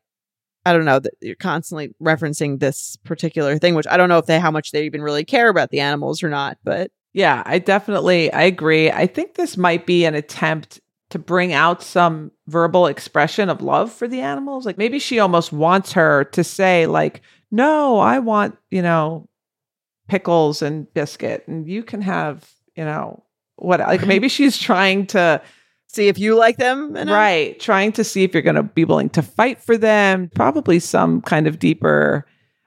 I 0.65 0.73
don't 0.73 0.85
know 0.85 0.99
that 0.99 1.13
you're 1.21 1.35
constantly 1.35 1.93
referencing 2.01 2.59
this 2.59 2.95
particular 3.03 3.57
thing, 3.57 3.75
which 3.75 3.87
I 3.87 3.97
don't 3.97 4.09
know 4.09 4.17
if 4.17 4.25
they 4.25 4.39
how 4.39 4.51
much 4.51 4.71
they 4.71 4.85
even 4.85 5.01
really 5.01 5.25
care 5.25 5.49
about 5.49 5.71
the 5.71 5.81
animals 5.81 6.23
or 6.23 6.29
not. 6.29 6.57
But 6.63 6.91
Yeah, 7.13 7.43
I 7.45 7.59
definitely 7.59 8.31
I 8.31 8.43
agree. 8.43 8.89
I 8.89 9.07
think 9.07 9.35
this 9.35 9.57
might 9.57 9.85
be 9.85 10.05
an 10.05 10.15
attempt 10.15 10.79
to 11.09 11.19
bring 11.19 11.53
out 11.53 11.83
some 11.83 12.31
verbal 12.47 12.87
expression 12.87 13.49
of 13.49 13.61
love 13.61 13.91
for 13.91 14.07
the 14.07 14.21
animals. 14.21 14.65
Like 14.65 14.77
maybe 14.77 14.99
she 14.99 15.19
almost 15.19 15.51
wants 15.53 15.93
her 15.93 16.23
to 16.25 16.43
say, 16.43 16.87
like, 16.87 17.21
no, 17.51 17.99
I 17.99 18.19
want, 18.19 18.57
you 18.71 18.81
know, 18.81 19.29
pickles 20.07 20.61
and 20.61 20.91
biscuit, 20.93 21.43
and 21.47 21.67
you 21.67 21.83
can 21.83 22.01
have, 22.01 22.49
you 22.75 22.83
know, 22.85 23.23
what 23.57 23.79
like 23.79 24.05
maybe 24.05 24.27
she's 24.29 24.57
trying 24.57 25.05
to 25.07 25.41
See 25.87 26.07
if 26.07 26.17
you 26.17 26.35
like 26.35 26.57
them. 26.57 26.95
enough? 26.95 27.13
right 27.13 27.59
trying 27.59 27.91
to 27.93 28.03
see 28.03 28.23
if 28.23 28.33
you're 28.33 28.41
going 28.41 28.55
to 28.55 28.63
be 28.63 28.83
willing 28.83 29.09
to 29.11 29.21
fight 29.21 29.61
for 29.61 29.77
them 29.77 30.31
probably 30.33 30.79
some 30.79 31.21
kind 31.21 31.45
of 31.45 31.59
deeper 31.59 32.25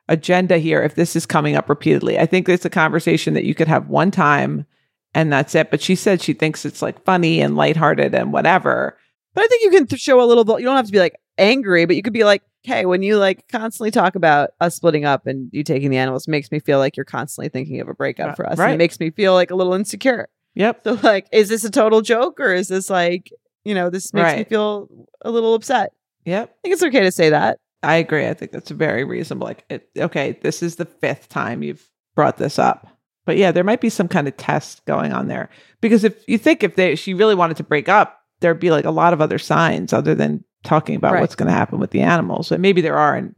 agenda 0.09 0.59
here 0.59 0.81
if 0.83 0.95
this 0.95 1.16
is 1.16 1.27
coming 1.27 1.57
up 1.57 1.69
repeatedly 1.69 2.20
i 2.20 2.24
think 2.27 2.49
it's 2.49 2.65
a 2.65 2.70
conversation 2.70 3.35
that 3.35 3.43
you 3.43 3.53
could 3.53 3.66
have 3.66 3.89
one 3.89 4.12
time 4.12 4.65
and 5.12 5.33
that's 5.33 5.57
it 5.57 5.73
but 5.73 5.83
she 5.83 5.97
said 5.97 6.23
she 6.23 6.33
thinks 6.33 6.65
it's 6.65 6.81
like 6.83 7.03
funny 7.05 7.41
and 7.41 7.57
lighthearted 7.57 8.15
and 8.15 8.33
whatever 8.33 8.97
But 9.35 9.43
I 9.45 9.49
think 9.49 9.65
you 9.65 9.70
can 9.70 9.87
th- 9.89 10.01
show 10.01 10.23
a 10.23 10.24
little 10.24 10.45
bit. 10.45 10.61
You 10.61 10.66
don't 10.66 10.77
have 10.77 10.87
to 10.87 10.93
be 10.93 11.01
like 11.01 11.16
angry, 11.37 11.85
but 11.85 11.97
you 11.97 12.03
could 12.03 12.12
be 12.15 12.23
like, 12.24 12.43
"Hey, 12.66 12.84
when 12.84 13.02
you 13.02 13.16
like 13.16 13.48
constantly 13.48 13.90
talk 13.90 14.14
about 14.14 14.51
us 14.60 14.74
splitting 14.76 15.05
up 15.05 15.26
and 15.26 15.48
you 15.52 15.62
taking 15.62 15.90
the 15.90 15.97
animals, 15.97 16.28
makes 16.28 16.51
me 16.51 16.59
feel 16.59 16.78
like 16.78 16.97
you're 16.97 17.05
constantly 17.05 17.48
thinking 17.48 17.80
of 17.80 17.88
a 17.88 17.94
breakup 17.94 18.36
for 18.36 18.44
us. 18.47 18.52
And 18.52 18.60
right. 18.60 18.74
it 18.74 18.78
makes 18.78 19.01
me 19.01 19.10
feel 19.10 19.34
like 19.34 19.51
a 19.51 19.55
little 19.55 19.72
insecure. 19.74 20.28
yep 20.55 20.80
So, 20.84 20.98
like, 21.02 21.26
is 21.32 21.48
this 21.48 21.64
a 21.64 21.70
total 21.70 22.02
joke 22.02 22.40
or 22.40 22.52
is 22.52 22.68
this 22.68 22.90
like, 22.90 23.30
you 23.64 23.74
know, 23.74 23.88
this 23.90 24.12
makes 24.12 24.36
me 24.36 24.44
feel 24.44 24.88
a 25.22 25.30
little 25.30 25.55
upset? 25.55 25.93
yep 26.24 26.51
I 26.51 26.56
think 26.62 26.72
it's 26.74 26.82
okay 26.82 27.01
to 27.05 27.12
say 27.12 27.30
that. 27.30 27.59
i 27.84 27.94
agree 27.97 28.26
i 28.26 28.34
think 28.34 28.51
that's 28.51 28.70
very 28.70 29.05
reasonable 29.05 29.47
like 29.47 29.64
it, 29.70 29.88
okay 29.97 30.36
this 30.43 30.60
is 30.60 30.74
the 30.74 30.84
fifth 30.84 31.28
time 31.28 31.62
you've 31.62 31.88
brought 32.16 32.36
this 32.36 32.59
up 32.59 32.88
but 33.26 33.36
yeah 33.36 33.52
there 33.52 33.62
might 33.62 33.80
be 33.80 33.90
some 33.90 34.09
kind 34.09 34.26
of 34.26 34.36
test 34.36 34.84
going 34.86 35.12
on 35.12 35.28
there 35.28 35.48
because 35.80 36.02
if 36.02 36.28
you 36.28 36.36
think 36.36 36.64
if 36.64 36.74
they 36.74 36.97
she 36.97 37.14
really 37.14 37.36
wanted 37.36 37.56
to 37.59 37.62
break 37.62 37.88
up 37.88 38.22
there'd 38.40 38.59
be 38.59 38.72
like 38.72 38.84
a 38.84 38.90
lot 38.90 39.12
of 39.12 39.20
other 39.20 39.38
signs 39.38 39.93
other 39.93 40.14
than 40.16 40.43
talking 40.66 40.97
about 40.97 41.12
Right. 41.14 41.20
what's 41.20 41.34
going 41.34 41.47
to 41.48 41.55
happen 41.55 41.78
with 41.78 41.90
the 41.90 42.01
animals 42.02 42.51
and 42.52 42.60
maybe 42.60 42.80
there 42.82 42.97
are 42.98 43.14
and 43.16 43.34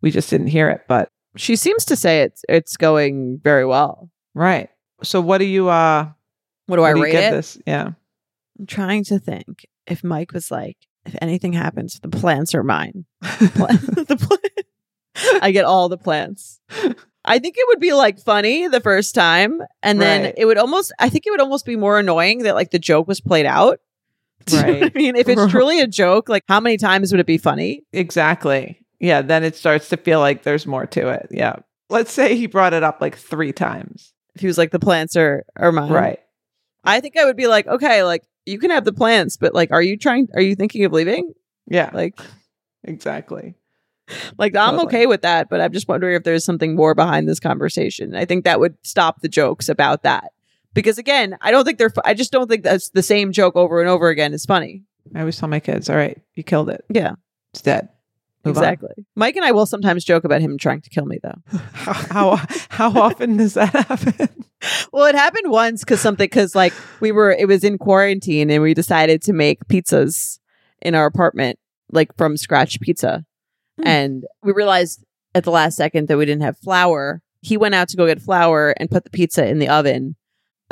we 0.00 0.10
just 0.10 0.30
didn't 0.30 0.48
hear 0.48 0.68
it 0.70 0.82
but 0.88 1.08
She 1.36 1.54
seems 1.56 1.84
to 1.86 1.96
say 1.96 2.22
it's 2.22 2.44
it's 2.48 2.76
going 2.76 3.38
very 3.44 3.64
well. 3.64 4.10
right 4.34 4.68
so 5.02 5.20
what 5.20 5.38
do 5.38 5.44
you 5.44 5.68
uh 5.68 6.08
What 6.66 6.76
do 6.76 6.82
I 6.82 6.94
what 6.94 7.02
rate 7.02 7.14
it? 7.14 7.30
this 7.30 7.58
yeah 7.66 7.90
I'm 8.58 8.66
trying 8.66 9.04
to 9.04 9.18
think 9.18 9.66
if 9.86 10.04
Mike 10.04 10.32
was 10.32 10.50
like, 10.50 10.76
if 11.04 11.16
anything 11.20 11.52
happens, 11.54 11.98
the 12.00 12.08
plants 12.08 12.54
are 12.54 12.62
mine. 12.62 13.04
The 13.22 14.16
pla- 14.20 15.38
I 15.42 15.50
get 15.50 15.64
all 15.64 15.88
the 15.88 15.98
plants. 15.98 16.60
I 17.24 17.38
think 17.38 17.56
it 17.58 17.64
would 17.68 17.80
be 17.80 17.92
like 17.92 18.18
funny 18.20 18.68
the 18.68 18.80
first 18.80 19.14
time, 19.14 19.60
and 19.82 20.00
then 20.00 20.22
Right. 20.24 20.34
it 20.36 20.44
would 20.46 20.58
almost. 20.58 20.92
I 20.98 21.08
think 21.08 21.26
it 21.26 21.30
would 21.30 21.40
almost 21.40 21.66
be 21.66 21.76
more 21.76 21.98
annoying 21.98 22.44
that 22.44 22.54
like 22.54 22.70
the 22.70 22.78
joke 22.78 23.08
was 23.08 23.20
played 23.20 23.46
out. 23.46 23.80
Right. 24.52 24.84
I 24.84 24.98
mean, 24.98 25.16
if 25.16 25.28
it's 25.28 25.50
truly 25.50 25.80
a 25.80 25.86
joke, 25.86 26.28
like 26.28 26.42
how 26.48 26.60
many 26.60 26.76
times 26.76 27.12
would 27.12 27.20
it 27.20 27.26
be 27.26 27.38
funny? 27.38 27.82
exactly 27.92 28.78
yeah 29.00 29.20
then 29.22 29.42
it 29.42 29.56
starts 29.56 29.88
to 29.88 29.96
feel 29.96 30.20
like 30.20 30.44
there's 30.44 30.66
more 30.66 30.86
to 30.86 31.08
it 31.08 31.26
yeah 31.32 31.56
let's 31.90 32.12
say 32.12 32.36
he 32.36 32.46
brought 32.46 32.72
it 32.72 32.82
up 32.84 33.00
like 33.00 33.16
three 33.16 33.52
times 33.52 34.12
If 34.34 34.40
he 34.42 34.46
was 34.46 34.56
like, 34.58 34.70
the 34.70 34.78
plants 34.78 35.16
are 35.16 35.44
are 35.56 35.72
mine. 35.72 35.90
right 35.90 36.20
I 36.84 37.00
think 37.00 37.16
I 37.16 37.24
would 37.24 37.36
be 37.36 37.46
like, 37.46 37.66
okay, 37.68 38.02
like 38.04 38.22
you 38.46 38.58
can 38.58 38.70
have 38.70 38.84
the 38.84 38.92
plants, 38.92 39.36
but 39.36 39.54
like, 39.54 39.70
are 39.70 39.82
you 39.82 39.96
trying? 39.96 40.26
Are 40.34 40.40
you 40.42 40.54
thinking 40.56 40.84
of 40.84 40.92
leaving? 40.92 41.32
yeah 41.68 41.90
Like, 41.92 42.18
exactly 42.84 43.54
Like 44.38 44.56
I'm 44.56 44.74
Totally. 44.76 44.86
okay 44.86 45.06
with 45.06 45.22
that, 45.22 45.48
but 45.48 45.60
I'm 45.60 45.72
just 45.72 45.88
wondering 45.88 46.16
if 46.16 46.24
there's 46.24 46.44
something 46.44 46.74
more 46.74 46.94
behind 46.94 47.28
this 47.28 47.40
conversation. 47.40 48.14
I 48.14 48.24
think 48.24 48.44
that 48.44 48.60
would 48.60 48.76
stop 48.82 49.20
the 49.20 49.28
jokes 49.28 49.68
about 49.68 50.02
that. 50.02 50.32
Because 50.74 50.98
again, 50.98 51.36
I 51.40 51.50
don't 51.50 51.64
think 51.64 51.78
they're 51.78 51.92
I 52.04 52.14
just 52.14 52.32
don't 52.32 52.48
think 52.48 52.62
that's 52.62 52.90
the 52.90 53.02
same 53.02 53.32
joke 53.32 53.56
over 53.56 53.80
and 53.80 53.88
over 53.88 54.08
again 54.08 54.32
is 54.32 54.44
funny. 54.44 54.84
I 55.14 55.20
always 55.20 55.38
tell 55.38 55.48
my 55.48 55.60
kids, 55.60 55.90
all 55.90 55.96
right, 55.96 56.20
you 56.34 56.42
killed 56.42 56.70
it. 56.70 56.84
Yeah. 56.88 57.12
It's 57.52 57.62
dead. 57.62 57.88
Move 58.44 58.56
on." 58.56 58.64
exactly. 58.64 59.06
Mike 59.14 59.36
and 59.36 59.44
I 59.44 59.52
will 59.52 59.66
sometimes 59.66 60.04
joke 60.04 60.24
about 60.24 60.40
him 60.40 60.58
trying 60.58 60.80
to 60.80 60.90
kill 60.90 61.06
me 61.06 61.18
though. 61.22 61.58
How, 61.72 62.36
how 62.36 62.46
how 62.68 63.00
often 63.00 63.36
does 63.36 63.54
that 63.54 63.70
happen? 63.70 64.28
Well, 64.92 65.06
it 65.06 65.16
happened 65.16 65.50
once 65.50 65.84
cuz 65.84 66.00
something 66.00 66.28
cuz 66.28 66.54
like 66.54 66.72
we 67.00 67.10
were 67.10 67.32
it 67.32 67.48
was 67.48 67.64
in 67.64 67.78
quarantine 67.78 68.48
and 68.48 68.62
we 68.62 68.74
decided 68.74 69.20
to 69.22 69.32
make 69.32 69.66
pizzas 69.66 70.38
in 70.80 70.94
our 70.94 71.04
apartment 71.04 71.58
like 71.90 72.16
from 72.16 72.36
scratch 72.36 72.80
pizza. 72.80 73.24
Hmm. 73.80 73.88
And 73.88 74.24
we 74.44 74.52
realized 74.52 75.04
at 75.34 75.42
the 75.42 75.50
last 75.50 75.76
second 75.76 76.06
that 76.06 76.16
we 76.16 76.26
didn't 76.26 76.42
have 76.42 76.58
flour. 76.58 77.22
He 77.40 77.56
went 77.56 77.74
out 77.74 77.88
to 77.88 77.96
go 77.96 78.06
get 78.06 78.22
flour 78.22 78.72
and 78.76 78.88
put 78.88 79.02
the 79.02 79.10
pizza 79.10 79.44
in 79.44 79.58
the 79.58 79.68
oven 79.68 80.14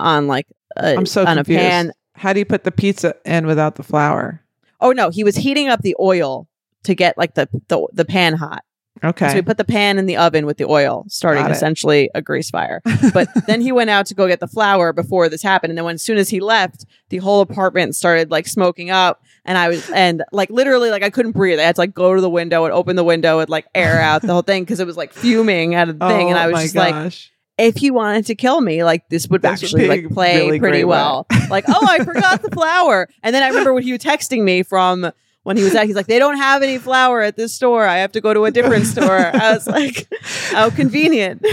on 0.01 0.27
like 0.27 0.47
a, 0.77 0.97
I'm 0.97 1.07
so 1.07 1.25
on 1.27 1.37
confused. 1.37 1.61
a 1.61 1.63
pan. 1.69 1.93
How 2.15 2.33
do 2.33 2.39
you 2.39 2.45
put 2.45 2.65
the 2.65 2.73
pizza 2.73 3.15
in 3.25 3.47
without 3.47 3.77
the 3.77 3.83
flour? 3.83 4.43
Oh 4.81 4.93
no, 4.93 5.11
he 5.11 5.25
was 5.25 5.37
heating 5.37 5.69
up 5.69 5.81
the 5.83 5.97
oil 6.01 6.49
to 6.85 6.95
get 6.95 7.17
like 7.19 7.35
the 7.35 7.49
the, 7.69 7.87
the 7.93 8.05
pan 8.05 8.35
hot. 8.35 8.65
Okay. 9.03 9.29
So 9.31 9.35
we 9.37 9.43
put 9.43 9.57
the 9.57 9.65
pan 9.65 9.99
in 9.99 10.05
the 10.05 10.19
oven 10.19 10.45
with 10.45 10.59
the 10.59 10.67
oil, 10.69 11.07
starting 11.09 11.45
Got 11.45 11.53
it. 11.53 11.55
essentially 11.55 12.11
a 12.15 12.21
grease 12.21 12.51
fire. 12.51 12.83
But 13.15 13.29
then 13.47 13.63
he 13.63 13.73
went 13.73 13.89
out 13.89 14.05
to 14.07 14.15
go 14.15 14.27
get 14.29 14.41
the 14.41 14.47
flour 14.49 14.93
before 14.93 15.31
this 15.31 15.43
happened. 15.43 15.71
And 15.71 15.79
then 15.79 15.87
when 15.87 15.95
as 15.95 16.03
soon 16.03 16.19
as 16.19 16.29
he 16.29 16.41
left, 16.41 16.85
the 17.09 17.17
whole 17.19 17.41
apartment 17.41 17.97
started 17.97 18.31
like 18.31 18.47
smoking 18.47 18.91
up. 18.91 19.23
And 19.47 19.57
I 19.57 19.69
was 19.69 19.89
and 19.91 20.23
like 20.33 20.51
literally 20.51 20.91
like 20.91 21.03
I 21.03 21.09
couldn't 21.09 21.33
breathe. 21.33 21.59
I 21.59 21.63
had 21.63 21.77
to 21.77 21.81
like 21.81 21.95
go 21.95 22.15
to 22.15 22.21
the 22.21 22.29
window 22.29 22.65
and 22.65 22.75
open 22.75 22.97
the 22.97 23.05
window 23.05 23.39
and 23.39 23.49
like 23.49 23.67
air 23.75 24.01
out 24.03 24.21
the 24.21 24.33
whole 24.35 24.43
thing 24.43 24.65
because 24.65 24.81
it 24.81 24.87
was 24.87 24.99
like 24.99 25.15
fuming 25.15 25.75
out 25.75 25.89
of 25.89 25.99
the 25.99 26.07
thing. 26.09 26.29
And 26.29 26.37
oh 26.37 26.43
I 26.43 26.47
was 26.49 26.55
Oh 26.55 26.57
my 26.59 26.63
just 26.65 26.77
like, 26.77 26.95
gosh. 26.95 27.33
If 27.59 27.77
he 27.77 27.91
wanted 27.91 28.27
to 28.27 28.35
kill 28.35 28.61
me, 28.61 28.85
like 28.85 29.09
this 29.09 29.29
would 29.29 29.43
This 29.43 29.63
actually 29.63 29.83
be 29.83 29.89
like 29.89 30.09
play 30.11 30.37
really 30.47 30.59
pretty 30.59 30.85
well. 30.85 31.27
like, 31.51 31.65
oh, 31.69 31.87
I 31.87 32.05
forgot 32.05 32.43
the 32.43 32.51
flour. 32.51 33.09
And 33.23 33.35
then 33.35 33.43
I 33.43 33.49
remember 33.49 33.73
when 33.75 33.83
he 33.83 33.93
was 33.93 34.01
texting 34.01 34.43
me 34.43 34.63
from 34.63 35.11
when 35.43 35.57
he 35.57 35.63
was 35.65 35.75
at, 35.75 35.87
he's 35.87 35.97
like, 35.97 36.07
they 36.07 36.19
don't 36.19 36.37
have 36.37 36.63
any 36.63 36.77
flour 36.77 37.23
at 37.23 37.37
this 37.37 37.55
store. 37.55 37.85
I 37.87 37.99
have 37.99 38.13
to 38.13 38.21
go 38.21 38.35
to 38.35 38.45
a 38.45 38.51
different 38.51 38.85
store. 38.87 39.17
I 39.35 39.53
was 39.55 39.67
like, 39.67 40.07
how 40.51 40.69
convenient. 40.71 41.45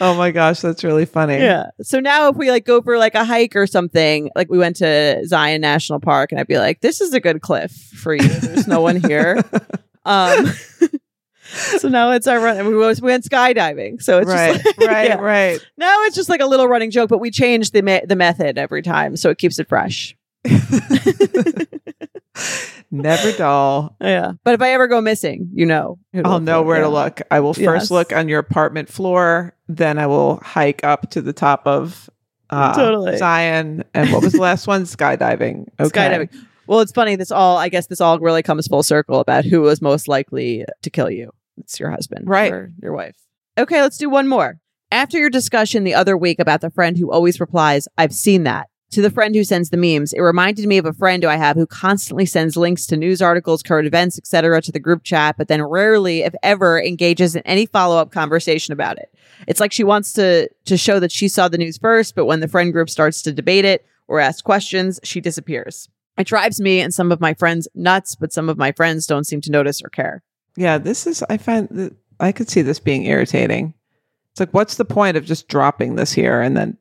oh 0.00 0.14
my 0.16 0.30
gosh, 0.30 0.60
that's 0.60 0.84
really 0.84 1.06
funny. 1.06 1.38
yeah. 1.38 1.70
So 1.82 1.98
now 2.00 2.28
if 2.28 2.36
we 2.36 2.50
like 2.50 2.64
go 2.64 2.80
for 2.82 2.98
like 2.98 3.14
a 3.16 3.24
hike 3.24 3.56
or 3.56 3.66
something, 3.66 4.30
like 4.36 4.48
we 4.48 4.58
went 4.58 4.76
to 4.76 5.24
Zion 5.26 5.60
National 5.60 5.98
Park 6.00 6.30
and 6.32 6.40
I'd 6.40 6.46
be 6.46 6.58
like, 6.58 6.80
this 6.82 7.00
is 7.00 7.14
a 7.14 7.20
good 7.20 7.40
cliff 7.42 7.72
for 7.72 8.14
you. 8.14 8.28
There's 8.28 8.68
no 8.68 8.80
one 8.80 8.96
here. 8.96 9.42
Um, 10.08 10.46
so 11.78 11.88
now 11.88 12.10
it's 12.12 12.26
our 12.26 12.40
run. 12.40 12.56
And 12.56 12.68
we 12.68 12.76
went, 12.76 13.00
went 13.00 13.24
skydiving. 13.24 14.02
So 14.02 14.18
it's 14.18 14.28
right, 14.28 14.54
just 14.62 14.78
like, 14.78 14.88
right, 14.90 15.08
yeah. 15.08 15.16
right. 15.16 15.66
now 15.76 16.02
it's 16.04 16.16
just 16.16 16.28
like 16.28 16.40
a 16.40 16.46
little 16.46 16.68
running 16.68 16.90
joke, 16.90 17.08
but 17.08 17.18
we 17.18 17.30
change 17.30 17.70
the 17.72 17.82
me- 17.82 18.02
the 18.06 18.16
method 18.16 18.58
every 18.58 18.82
time, 18.82 19.16
so 19.16 19.30
it 19.30 19.38
keeps 19.38 19.58
it 19.58 19.68
fresh. 19.68 20.16
Never 22.90 23.32
dull. 23.32 23.96
Yeah, 24.00 24.32
but 24.44 24.54
if 24.54 24.62
I 24.62 24.72
ever 24.72 24.86
go 24.86 25.00
missing, 25.00 25.50
you 25.54 25.66
know, 25.66 25.98
I'll 26.24 26.38
know 26.40 26.62
where 26.62 26.80
to 26.82 26.88
look. 26.88 27.20
I 27.30 27.40
will 27.40 27.54
first 27.54 27.60
Yes. 27.84 27.90
look 27.90 28.12
on 28.12 28.28
your 28.28 28.38
apartment 28.38 28.88
floor, 28.88 29.54
then 29.68 29.98
I 29.98 30.06
will 30.06 30.36
hike 30.36 30.84
up 30.84 31.10
to 31.10 31.20
the 31.20 31.32
top 31.32 31.66
of 31.66 32.08
uh, 32.50 32.74
Totally. 32.74 33.16
Zion. 33.16 33.84
And 33.92 34.12
what 34.12 34.22
was 34.22 34.34
the 34.34 34.40
last 34.40 34.66
one? 34.68 34.84
Skydiving. 34.84 35.66
Okay. 35.80 35.88
Skydiving. 35.98 36.28
Well, 36.68 36.80
it's 36.80 36.92
funny. 36.92 37.16
This 37.16 37.30
all, 37.30 37.56
I 37.58 37.68
guess, 37.68 37.86
this 37.88 38.00
all 38.00 38.18
really 38.20 38.42
comes 38.42 38.66
full 38.68 38.82
circle 38.82 39.18
about 39.20 39.44
who 39.44 39.62
was 39.62 39.82
most 39.82 40.06
likely 40.08 40.64
to 40.82 40.90
kill 40.90 41.10
you. 41.10 41.32
It's 41.58 41.80
your 41.80 41.90
husband, 41.90 42.28
Right. 42.28 42.52
Or 42.52 42.72
your 42.82 42.92
wife. 42.92 43.16
Okay, 43.58 43.80
let's 43.80 43.98
do 43.98 44.10
one 44.10 44.28
more. 44.28 44.58
After 44.92 45.18
your 45.18 45.30
discussion 45.30 45.84
the 45.84 45.94
other 45.94 46.16
week 46.16 46.38
about 46.38 46.60
the 46.60 46.70
friend 46.70 46.96
who 46.96 47.10
always 47.10 47.40
replies, 47.40 47.88
"I've 47.98 48.14
seen 48.14 48.44
that." 48.44 48.68
To 48.92 49.02
the 49.02 49.10
friend 49.10 49.34
who 49.34 49.42
sends 49.42 49.70
the 49.70 49.76
memes, 49.76 50.12
it 50.12 50.20
reminded 50.20 50.64
me 50.66 50.78
of 50.78 50.86
a 50.86 50.92
friend 50.92 51.22
who 51.22 51.28
I 51.28 51.36
have 51.36 51.56
who 51.56 51.66
constantly 51.66 52.24
sends 52.24 52.56
links 52.56 52.86
to 52.86 52.96
news 52.96 53.20
articles, 53.20 53.62
current 53.62 53.88
events, 53.88 54.16
etc. 54.16 54.62
to 54.62 54.70
the 54.70 54.78
group 54.78 55.02
chat, 55.02 55.34
but 55.36 55.48
then 55.48 55.60
rarely, 55.62 56.22
if 56.22 56.34
ever, 56.42 56.80
engages 56.80 57.34
in 57.34 57.42
any 57.42 57.66
follow-up 57.66 58.12
conversation 58.12 58.72
about 58.72 58.98
it. 58.98 59.08
It's 59.48 59.58
like 59.58 59.72
she 59.72 59.82
wants 59.82 60.12
to 60.12 60.48
to 60.66 60.76
show 60.76 61.00
that 61.00 61.10
she 61.10 61.26
saw 61.26 61.48
the 61.48 61.58
news 61.58 61.78
first, 61.78 62.14
but 62.14 62.26
when 62.26 62.38
the 62.40 62.48
friend 62.48 62.72
group 62.72 62.88
starts 62.88 63.22
to 63.22 63.32
debate 63.32 63.64
it 63.64 63.84
or 64.06 64.20
ask 64.20 64.44
questions, 64.44 65.00
she 65.02 65.20
disappears. 65.20 65.88
It 66.16 66.28
drives 66.28 66.60
me 66.60 66.80
and 66.80 66.94
some 66.94 67.10
of 67.10 67.20
my 67.20 67.34
friends 67.34 67.66
nuts, 67.74 68.14
but 68.14 68.32
some 68.32 68.48
of 68.48 68.56
my 68.56 68.70
friends 68.70 69.06
don't 69.06 69.26
seem 69.26 69.40
to 69.42 69.50
notice 69.50 69.82
or 69.82 69.88
care. 69.88 70.22
Yeah, 70.56 70.78
this 70.78 71.06
is, 71.06 71.22
I 71.28 71.36
find 71.36 71.68
that 71.70 71.94
I 72.20 72.32
could 72.32 72.48
see 72.48 72.62
this 72.62 72.78
being 72.80 73.04
irritating. 73.04 73.74
It's 74.32 74.40
like, 74.40 74.52
what's 74.54 74.76
the 74.76 74.84
point 74.84 75.16
of 75.16 75.24
just 75.24 75.48
dropping 75.48 75.96
this 75.96 76.12
here 76.12 76.40
and 76.40 76.56
then 76.56 76.76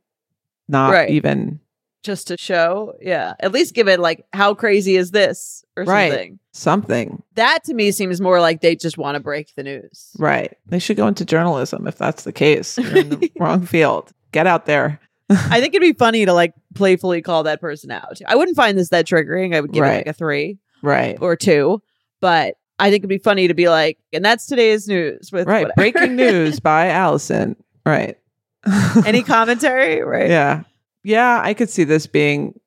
not 0.68 0.92
Right. 0.92 1.10
even 1.10 1.60
Just 2.04 2.28
to 2.28 2.38
show, 2.38 2.94
yeah. 3.02 3.34
At 3.40 3.52
least 3.52 3.74
give 3.74 3.88
it 3.88 4.00
like, 4.00 4.26
how 4.32 4.54
crazy 4.54 4.96
is 4.96 5.12
this 5.12 5.66
or 5.76 5.84
Right. 5.86 6.12
something. 6.12 6.40
something? 6.52 7.24
That 7.34 7.64
to 7.66 7.74
me 7.74 7.92
seems 7.92 8.22
more 8.22 8.40
like 8.40 8.62
they 8.62 8.76
just 8.76 8.98
want 8.98 9.16
to 9.16 9.20
break 9.20 9.54
the 9.56 9.64
news. 9.64 10.12
Right. 10.20 10.56
They 10.68 10.80
should 10.80 10.98
go 10.98 11.08
into 11.08 11.26
journalism 11.26 11.88
if 11.88 11.98
that's 11.98 12.24
the 12.24 12.32
case. 12.32 12.78
You're 12.78 12.98
in 12.98 13.10
the 13.10 13.32
wrong 13.40 13.66
field. 13.66 14.12
Get 14.32 14.46
out 14.48 14.66
there. 14.68 15.00
I 15.30 15.60
think 15.60 15.74
it'd 15.74 15.82
be 15.82 15.94
funny 15.94 16.26
to 16.26 16.34
like 16.34 16.54
playfully 16.76 17.22
call 17.24 17.44
that 17.44 17.60
person 17.60 17.90
out. 17.90 18.20
I 18.28 18.36
wouldn't 18.36 18.56
find 18.58 18.78
this 18.78 18.90
that 18.90 19.08
triggering. 19.08 19.56
I 19.56 19.62
would 19.62 19.72
give 19.72 19.84
it 19.84 19.88
like 19.88 20.08
a 20.08 20.14
three 20.14 20.60
Right. 20.84 21.18
or 21.20 21.36
two, 21.36 21.82
but 22.22 22.56
I 22.80 22.90
think 22.90 23.02
it'd 23.02 23.10
be 23.10 23.18
funny 23.18 23.48
to 23.48 23.54
be 23.54 23.70
like, 23.70 23.98
and 24.12 24.24
that's 24.24 24.48
today's 24.48 24.88
news 24.88 25.32
with 25.32 25.48
Right. 25.48 25.62
whatever. 25.64 25.74
Breaking 25.78 26.16
news 26.16 26.60
by 26.62 26.90
Allison. 26.90 27.56
Right. 27.86 28.18
Any 29.06 29.22
commentary, 29.24 30.02
right? 30.04 30.30
yeah. 30.30 30.64
Yeah, 31.04 31.40
I 31.44 31.54
could 31.54 31.70
see 31.70 31.84
this 31.84 32.08
being 32.08 32.60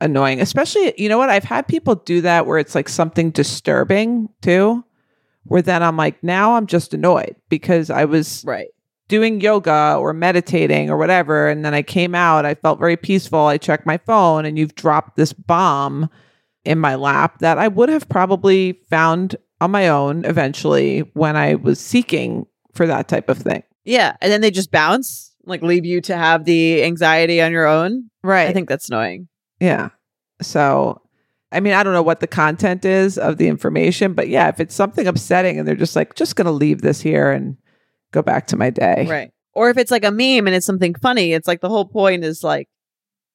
annoying. 0.00 0.40
Especially, 0.40 0.92
you 1.00 1.08
know 1.08 1.18
what? 1.18 1.30
I've 1.30 1.44
had 1.44 1.68
people 1.68 1.94
do 1.94 2.20
that 2.22 2.44
where 2.46 2.58
it's 2.58 2.74
like 2.74 2.88
something 2.88 3.30
disturbing 3.30 4.28
too, 4.42 4.84
where 5.44 5.62
then 5.62 5.82
I'm 5.84 5.96
like, 5.96 6.22
now 6.22 6.56
I'm 6.56 6.66
just 6.66 6.92
annoyed 6.92 7.36
because 7.48 7.88
I 7.88 8.04
was 8.04 8.42
Right. 8.44 8.68
doing 9.08 9.40
yoga 9.40 9.96
or 10.00 10.12
meditating 10.12 10.90
or 10.90 10.96
whatever. 10.96 11.48
And 11.48 11.64
then 11.64 11.74
I 11.74 11.82
came 11.82 12.14
out, 12.14 12.44
I 12.44 12.54
felt 12.56 12.80
very 12.80 12.96
peaceful. 12.96 13.46
I 13.46 13.56
checked 13.56 13.86
my 13.86 13.98
phone, 13.98 14.44
and 14.44 14.58
you've 14.58 14.74
dropped 14.74 15.16
this 15.16 15.32
bomb 15.32 16.10
in 16.64 16.80
my 16.80 16.96
lap 16.96 17.38
that 17.38 17.56
I 17.58 17.68
would 17.68 17.88
have 17.88 18.08
probably 18.08 18.80
found 18.90 19.36
on 19.60 19.70
my 19.70 19.88
own 19.88 20.24
eventually 20.24 21.00
when 21.14 21.36
I 21.36 21.54
was 21.54 21.80
seeking 21.80 22.46
for 22.74 22.86
that 22.86 23.08
type 23.08 23.28
of 23.28 23.38
thing. 23.38 23.62
Yeah. 23.84 24.16
And 24.20 24.30
then 24.30 24.40
they 24.40 24.50
just 24.50 24.70
bounce, 24.70 25.34
like 25.44 25.62
leave 25.62 25.86
you 25.86 26.00
to 26.02 26.16
have 26.16 26.44
the 26.44 26.82
anxiety 26.82 27.40
on 27.40 27.52
your 27.52 27.66
own. 27.66 28.10
Right. 28.22 28.48
I 28.48 28.52
think 28.52 28.68
that's 28.68 28.88
annoying. 28.88 29.28
Yeah. 29.60 29.90
So, 30.42 31.00
I 31.52 31.60
mean, 31.60 31.72
I 31.72 31.82
don't 31.82 31.92
know 31.92 32.02
what 32.02 32.20
the 32.20 32.26
content 32.26 32.84
is 32.84 33.16
of 33.16 33.38
the 33.38 33.48
information, 33.48 34.12
but 34.12 34.28
yeah, 34.28 34.48
if 34.48 34.60
it's 34.60 34.74
something 34.74 35.06
upsetting 35.06 35.58
and 35.58 35.66
they're 35.66 35.74
just 35.74 35.96
like, 35.96 36.14
just 36.16 36.36
going 36.36 36.46
to 36.46 36.52
leave 36.52 36.82
this 36.82 37.00
here 37.00 37.30
and 37.30 37.56
go 38.12 38.20
back 38.20 38.48
to 38.48 38.56
my 38.56 38.70
day. 38.70 39.06
Right. 39.08 39.32
Or 39.54 39.70
if 39.70 39.78
it's 39.78 39.90
like 39.90 40.04
a 40.04 40.10
meme 40.10 40.46
and 40.46 40.54
it's 40.54 40.66
something 40.66 40.94
funny, 40.96 41.32
it's 41.32 41.48
like 41.48 41.62
the 41.62 41.70
whole 41.70 41.86
point 41.86 42.24
is 42.24 42.44
like, 42.44 42.68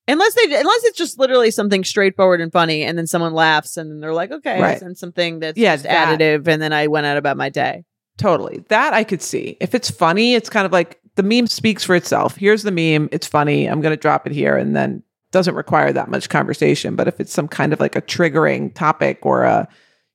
unless 0.07 0.33
they, 0.35 0.43
unless 0.45 0.83
it's 0.85 0.97
just 0.97 1.17
literally 1.19 1.51
something 1.51 1.83
straightforward 1.83 2.41
and 2.41 2.51
funny, 2.51 2.83
and 2.83 2.97
then 2.97 3.07
someone 3.07 3.33
laughs 3.33 3.77
and 3.77 3.89
then 3.91 3.99
they're 3.99 4.13
like, 4.13 4.31
okay, 4.31 4.61
Right. 4.61 4.79
sent 4.79 4.97
something 4.97 5.39
that's 5.39 5.57
Yeah, 5.57 5.75
just 5.75 5.83
that. 5.85 6.19
additive, 6.19 6.47
and 6.47 6.61
then 6.61 6.73
I 6.73 6.87
went 6.87 7.05
out 7.05 7.17
about 7.17 7.37
my 7.37 7.49
day. 7.49 7.83
Totally. 8.17 8.63
That 8.69 8.93
I 8.93 9.03
could 9.03 9.21
see. 9.21 9.57
If 9.59 9.73
it's 9.73 9.89
funny, 9.89 10.35
it's 10.35 10.49
kind 10.49 10.65
of 10.65 10.71
like 10.71 10.99
the 11.15 11.23
meme 11.23 11.47
speaks 11.47 11.83
for 11.83 11.95
itself. 11.95 12.35
Here's 12.35 12.63
the 12.63 12.71
meme. 12.71 13.09
It's 13.11 13.25
funny. 13.27 13.65
I'm 13.67 13.81
going 13.81 13.93
to 13.95 13.99
drop 14.01 14.27
it 14.27 14.33
here 14.33 14.55
and 14.57 14.75
then 14.75 15.01
doesn't 15.31 15.55
require 15.55 15.91
that 15.93 16.09
much 16.09 16.29
conversation. 16.29 16.95
But 16.95 17.07
if 17.07 17.19
it's 17.19 17.33
some 17.33 17.47
kind 17.47 17.73
of 17.73 17.79
like 17.79 17.95
a 17.95 18.01
triggering 18.01 18.73
topic 18.75 19.25
or 19.25 19.43
a, 19.43 19.67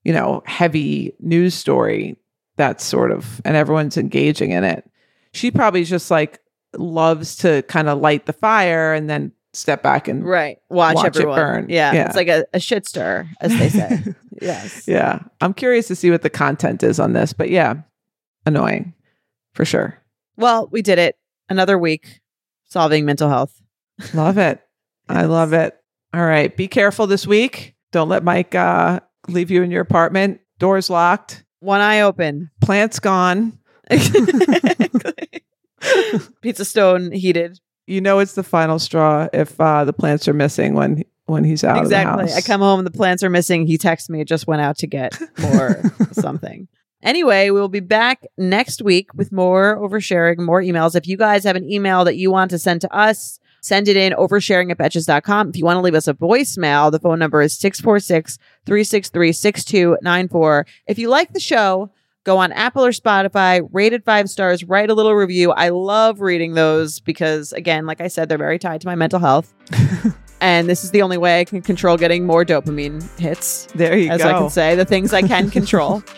you 0.05 0.13
know, 0.13 0.43
heavy 0.47 1.15
news 1.21 1.55
story, 1.55 2.17
that's 2.57 2.85
sort 2.85 3.11
of, 3.11 3.41
and 3.45 3.57
everyone's 3.57 3.97
engaging 3.97 4.51
in 4.51 4.63
it. 4.63 4.89
She 5.33 5.51
probably 5.51 5.85
just 5.85 6.11
like 6.11 6.39
loves 6.77 7.37
to 7.37 7.63
kind 7.63 7.89
of 7.89 7.99
light 8.01 8.27
the 8.27 8.33
fire 8.33 8.93
and 8.95 9.09
then 9.11 9.33
step 9.57 9.83
back 9.83 10.09
and 10.09 10.25
Right. 10.25 10.59
Watch, 10.69 10.97
Watch 10.97 11.07
it 11.07 11.17
everyone. 11.17 11.37
burn. 11.39 11.67
Yeah. 11.69 11.93
Yeah. 11.93 12.07
It's 12.07 12.17
like 12.17 12.29
a, 12.29 12.45
a 12.53 12.61
shit 12.61 12.87
stir, 12.87 13.29
as 13.41 13.57
they 13.59 13.69
say. 13.69 14.05
yes. 14.43 14.87
yeah. 14.87 15.21
I'm 15.41 15.55
curious 15.55 15.87
to 15.89 15.97
see 15.97 16.11
what 16.11 16.23
the 16.23 16.31
content 16.31 16.83
is 16.83 17.01
on 17.01 17.13
this. 17.13 17.33
But 17.33 17.51
yeah, 17.51 17.75
annoying 18.45 18.95
for 19.55 19.65
sure. 19.65 20.01
Well, 20.37 20.69
we 20.71 20.83
did 20.83 20.99
it. 20.99 21.17
Another 21.49 21.79
week 21.79 22.21
solving 22.65 23.05
mental 23.05 23.29
health. 23.29 23.61
Love 24.15 24.39
it. 24.39 24.61
I 25.09 25.25
love 25.25 25.53
it. 25.53 25.77
All 26.13 26.25
right. 26.25 26.55
Be 26.57 26.69
careful 26.69 27.07
this 27.07 27.27
week. 27.27 27.75
Don't 27.93 28.09
let 28.09 28.25
Mike 28.25 28.55
uh, 28.55 29.01
leave 29.29 29.51
you 29.51 29.63
in 29.63 29.71
your 29.71 29.83
apartment. 29.83 30.41
Doors 30.59 30.91
locked. 30.91 31.45
One 31.61 31.81
eye 31.81 32.01
open. 32.01 32.51
Plants 32.61 32.99
gone. 32.99 33.59
Pizza 36.43 36.65
stone 36.65 37.13
heated. 37.13 37.61
You 37.87 38.01
know 38.01 38.19
it's 38.19 38.35
the 38.35 38.43
final 38.43 38.79
straw 38.79 39.29
if 39.33 39.61
uh, 39.61 39.85
the 39.85 39.93
plants 39.93 40.27
are 40.27 40.35
missing 40.35 40.75
when 40.75 41.05
when 41.27 41.45
he's 41.45 41.65
out 41.65 41.79
exactly. 41.79 42.33
I 42.33 42.41
come 42.41 42.61
home, 42.61 42.85
the 42.85 42.91
plants 42.91 43.23
are 43.23 43.31
missing. 43.31 43.67
He 43.67 43.79
texts 43.79 44.09
me, 44.09 44.25
just 44.25 44.47
went 44.47 44.63
out 44.63 44.79
to 44.79 44.87
get 44.87 45.19
more 45.39 45.83
something. 46.13 46.69
Anyway, 47.03 47.51
we'll 47.51 47.69
be 47.69 47.81
back 47.81 48.25
next 48.39 48.83
week 48.83 49.13
with 49.15 49.31
more 49.31 49.77
oversharing, 49.79 50.39
more 50.39 50.63
emails. 50.63 50.97
If 50.97 51.07
you 51.07 51.17
guys 51.17 51.45
have 51.45 51.57
an 51.57 51.71
email 51.71 52.05
that 52.05 52.17
you 52.17 52.31
want 52.31 52.51
to 52.51 52.59
send 52.59 52.81
to 52.81 52.93
us, 52.93 53.39
send 53.61 53.89
it 53.89 53.97
in 53.97 54.13
oversharing 54.13 54.71
at 54.71 54.79
betches.com. 54.79 55.51
If 55.51 55.57
you 55.57 55.65
want 55.65 55.77
to 55.77 55.83
leave 55.83 55.95
us 55.95 56.09
a 56.09 56.15
voicemail, 56.15 56.91
the 56.91 56.99
phone 56.99 57.19
number 57.19 57.43
is 57.43 57.59
646 57.59 58.39
363 58.65 59.33
6294. 59.33 60.67
If 60.87 60.99
you 60.99 61.09
like 61.09 61.33
the 61.33 61.41
show, 61.41 61.91
go 62.27 62.39
on 62.39 62.51
Apple 62.53 62.85
or 62.85 62.91
Spotify, 62.91 63.67
rate 63.73 63.93
it 63.93 64.05
five 64.05 64.29
stars, 64.29 64.65
write 64.65 64.91
a 64.91 64.95
little 64.95 65.15
review. 65.15 65.53
I 65.53 65.69
love 65.69 66.21
reading 66.21 66.55
those 66.55 66.99
because, 66.99 67.53
again, 67.53 67.87
like 67.87 68.01
I 68.01 68.09
said, 68.09 68.29
they're 68.29 68.37
very 68.37 68.59
tied 68.59 68.81
to 68.81 68.87
my 68.89 68.97
mental 68.97 69.21
health. 69.21 69.55
and 70.41 70.69
this 70.69 70.83
is 70.83 70.91
the 70.91 71.03
only 71.03 71.17
way 71.17 71.41
I 71.41 71.45
can 71.45 71.63
control 71.63 71.97
getting 71.97 72.27
more 72.27 72.45
dopamine 72.45 73.01
hits, 73.19 73.69
there 73.77 73.97
you 73.97 74.11
as 74.11 74.21
go. 74.21 74.29
As 74.29 74.35
I 74.35 74.39
can 74.39 74.51
say, 74.51 74.75
the 74.75 74.85
things 74.85 75.15
I 75.15 75.23
can 75.23 75.49
control. 75.51 76.03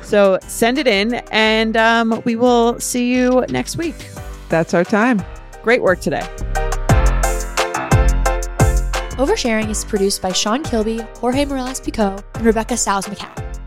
So 0.00 0.38
send 0.46 0.78
it 0.78 0.86
in, 0.86 1.16
and 1.32 1.76
um, 1.76 2.22
we 2.24 2.34
will 2.34 2.80
see 2.80 3.14
you 3.14 3.44
next 3.50 3.76
week. 3.76 4.08
That's 4.48 4.72
our 4.72 4.82
time. 4.82 5.22
Great 5.62 5.82
work 5.82 6.00
today. 6.00 6.26
Oversharing 9.18 9.68
is 9.68 9.84
produced 9.84 10.22
by 10.22 10.32
Sean 10.32 10.64
Kilby, 10.64 11.02
Jorge 11.16 11.44
Morales 11.44 11.80
Pico, 11.80 12.16
and 12.36 12.46
Rebecca 12.46 12.78
Stiles 12.78 13.04
McCann. 13.04 13.57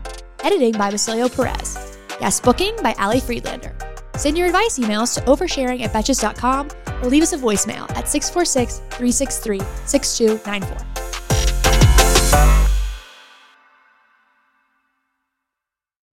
Editing 0.42 0.72
by 0.72 0.90
Basilio 0.90 1.28
Perez. 1.28 1.98
Guest 2.18 2.42
booking 2.42 2.74
by 2.82 2.94
Ali 2.98 3.20
Friedlander. 3.20 3.74
Send 4.16 4.36
your 4.36 4.46
advice 4.46 4.78
emails 4.78 5.14
to 5.14 5.20
oversharing 5.22 5.82
at 5.82 5.92
betches.com 5.92 6.70
or 7.02 7.08
leave 7.08 7.22
us 7.22 7.32
a 7.32 7.38
voicemail 7.38 7.90
at 7.96 8.08
646 8.08 8.78
363 8.90 9.60
6294. 9.86 12.61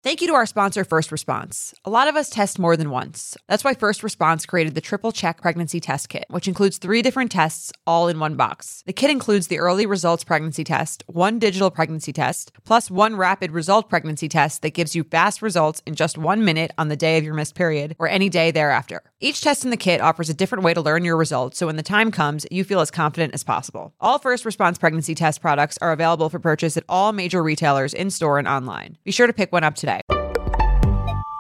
Thank 0.05 0.21
you 0.21 0.29
to 0.29 0.35
our 0.35 0.45
sponsor, 0.45 0.85
First 0.85 1.11
Response. 1.11 1.75
A 1.87 1.89
lot 1.89 2.09
of 2.09 2.15
us 2.15 2.29
test 2.29 2.59
more 2.59 2.77
than 2.77 2.91
once. 2.91 3.39
That's 3.49 3.65
why 3.65 3.73
First 3.73 4.03
Response 4.03 4.45
created 4.45 4.75
the 4.75 4.83
Triple 4.83 5.13
Check 5.13 5.41
Pregnancy 5.41 5.81
Test 5.81 6.11
Kit, 6.11 6.27
which 6.29 6.47
includes 6.47 6.77
three 6.77 7.01
different 7.01 7.33
tests 7.33 7.73
all 7.87 8.09
in 8.09 8.21
one 8.21 8.37
box. 8.37 8.83
The 8.85 8.93
kit 8.93 9.11
includes 9.11 9.47
the 9.47 9.59
Early 9.59 9.87
Results 9.87 10.23
Pregnancy 10.23 10.63
Test, 10.63 11.05
one 11.07 11.39
digital 11.39 11.71
pregnancy 11.71 12.13
test, 12.13 12.53
plus 12.65 12.91
one 12.91 13.17
rapid 13.17 13.53
result 13.53 13.89
pregnancy 13.89 14.29
test 14.29 14.61
that 14.61 14.75
gives 14.75 14.95
you 14.95 15.05
fast 15.05 15.41
results 15.41 15.83
in 15.87 15.95
just 15.95 16.19
one 16.19 16.45
minute 16.45 16.73
on 16.77 16.89
the 16.89 16.97
day 16.97 17.17
of 17.17 17.25
your 17.25 17.33
missed 17.33 17.55
period 17.55 17.97
or 17.99 18.07
any 18.07 18.29
day 18.29 18.51
thereafter. 18.51 19.01
Each 19.21 19.41
test 19.41 19.65
in 19.65 19.71
the 19.71 19.79
kit 19.79 20.03
offers 20.03 20.29
a 20.29 20.35
different 20.35 20.65
way 20.65 20.75
to 20.75 20.83
learn 20.83 21.07
your 21.07 21.17
results, 21.17 21.57
so 21.57 21.65
when 21.65 21.77
the 21.77 21.83
time 21.83 22.11
comes, 22.11 22.45
you 22.51 22.63
feel 22.63 22.81
as 22.81 22.91
confident 22.91 23.33
as 23.33 23.43
possible. 23.43 23.95
All 24.03 24.19
First 24.19 24.45
Response 24.45 24.77
Pregnancy 24.77 25.15
Test 25.15 25.41
products 25.41 25.79
are 25.81 25.93
available 25.93 26.29
for 26.29 26.39
purchase 26.39 26.77
at 26.77 26.85
all 26.91 27.13
major 27.13 27.43
retailers 27.43 27.95
in 27.95 28.11
store 28.11 28.39
and 28.39 28.47
online. 28.47 28.99
Be 29.03 29.11
sure 29.11 29.27
to 29.27 29.33
pick 29.33 29.51
one 29.51 29.65
up 29.65 29.77
today. 29.77 29.94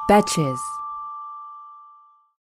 Betches. 0.08 0.60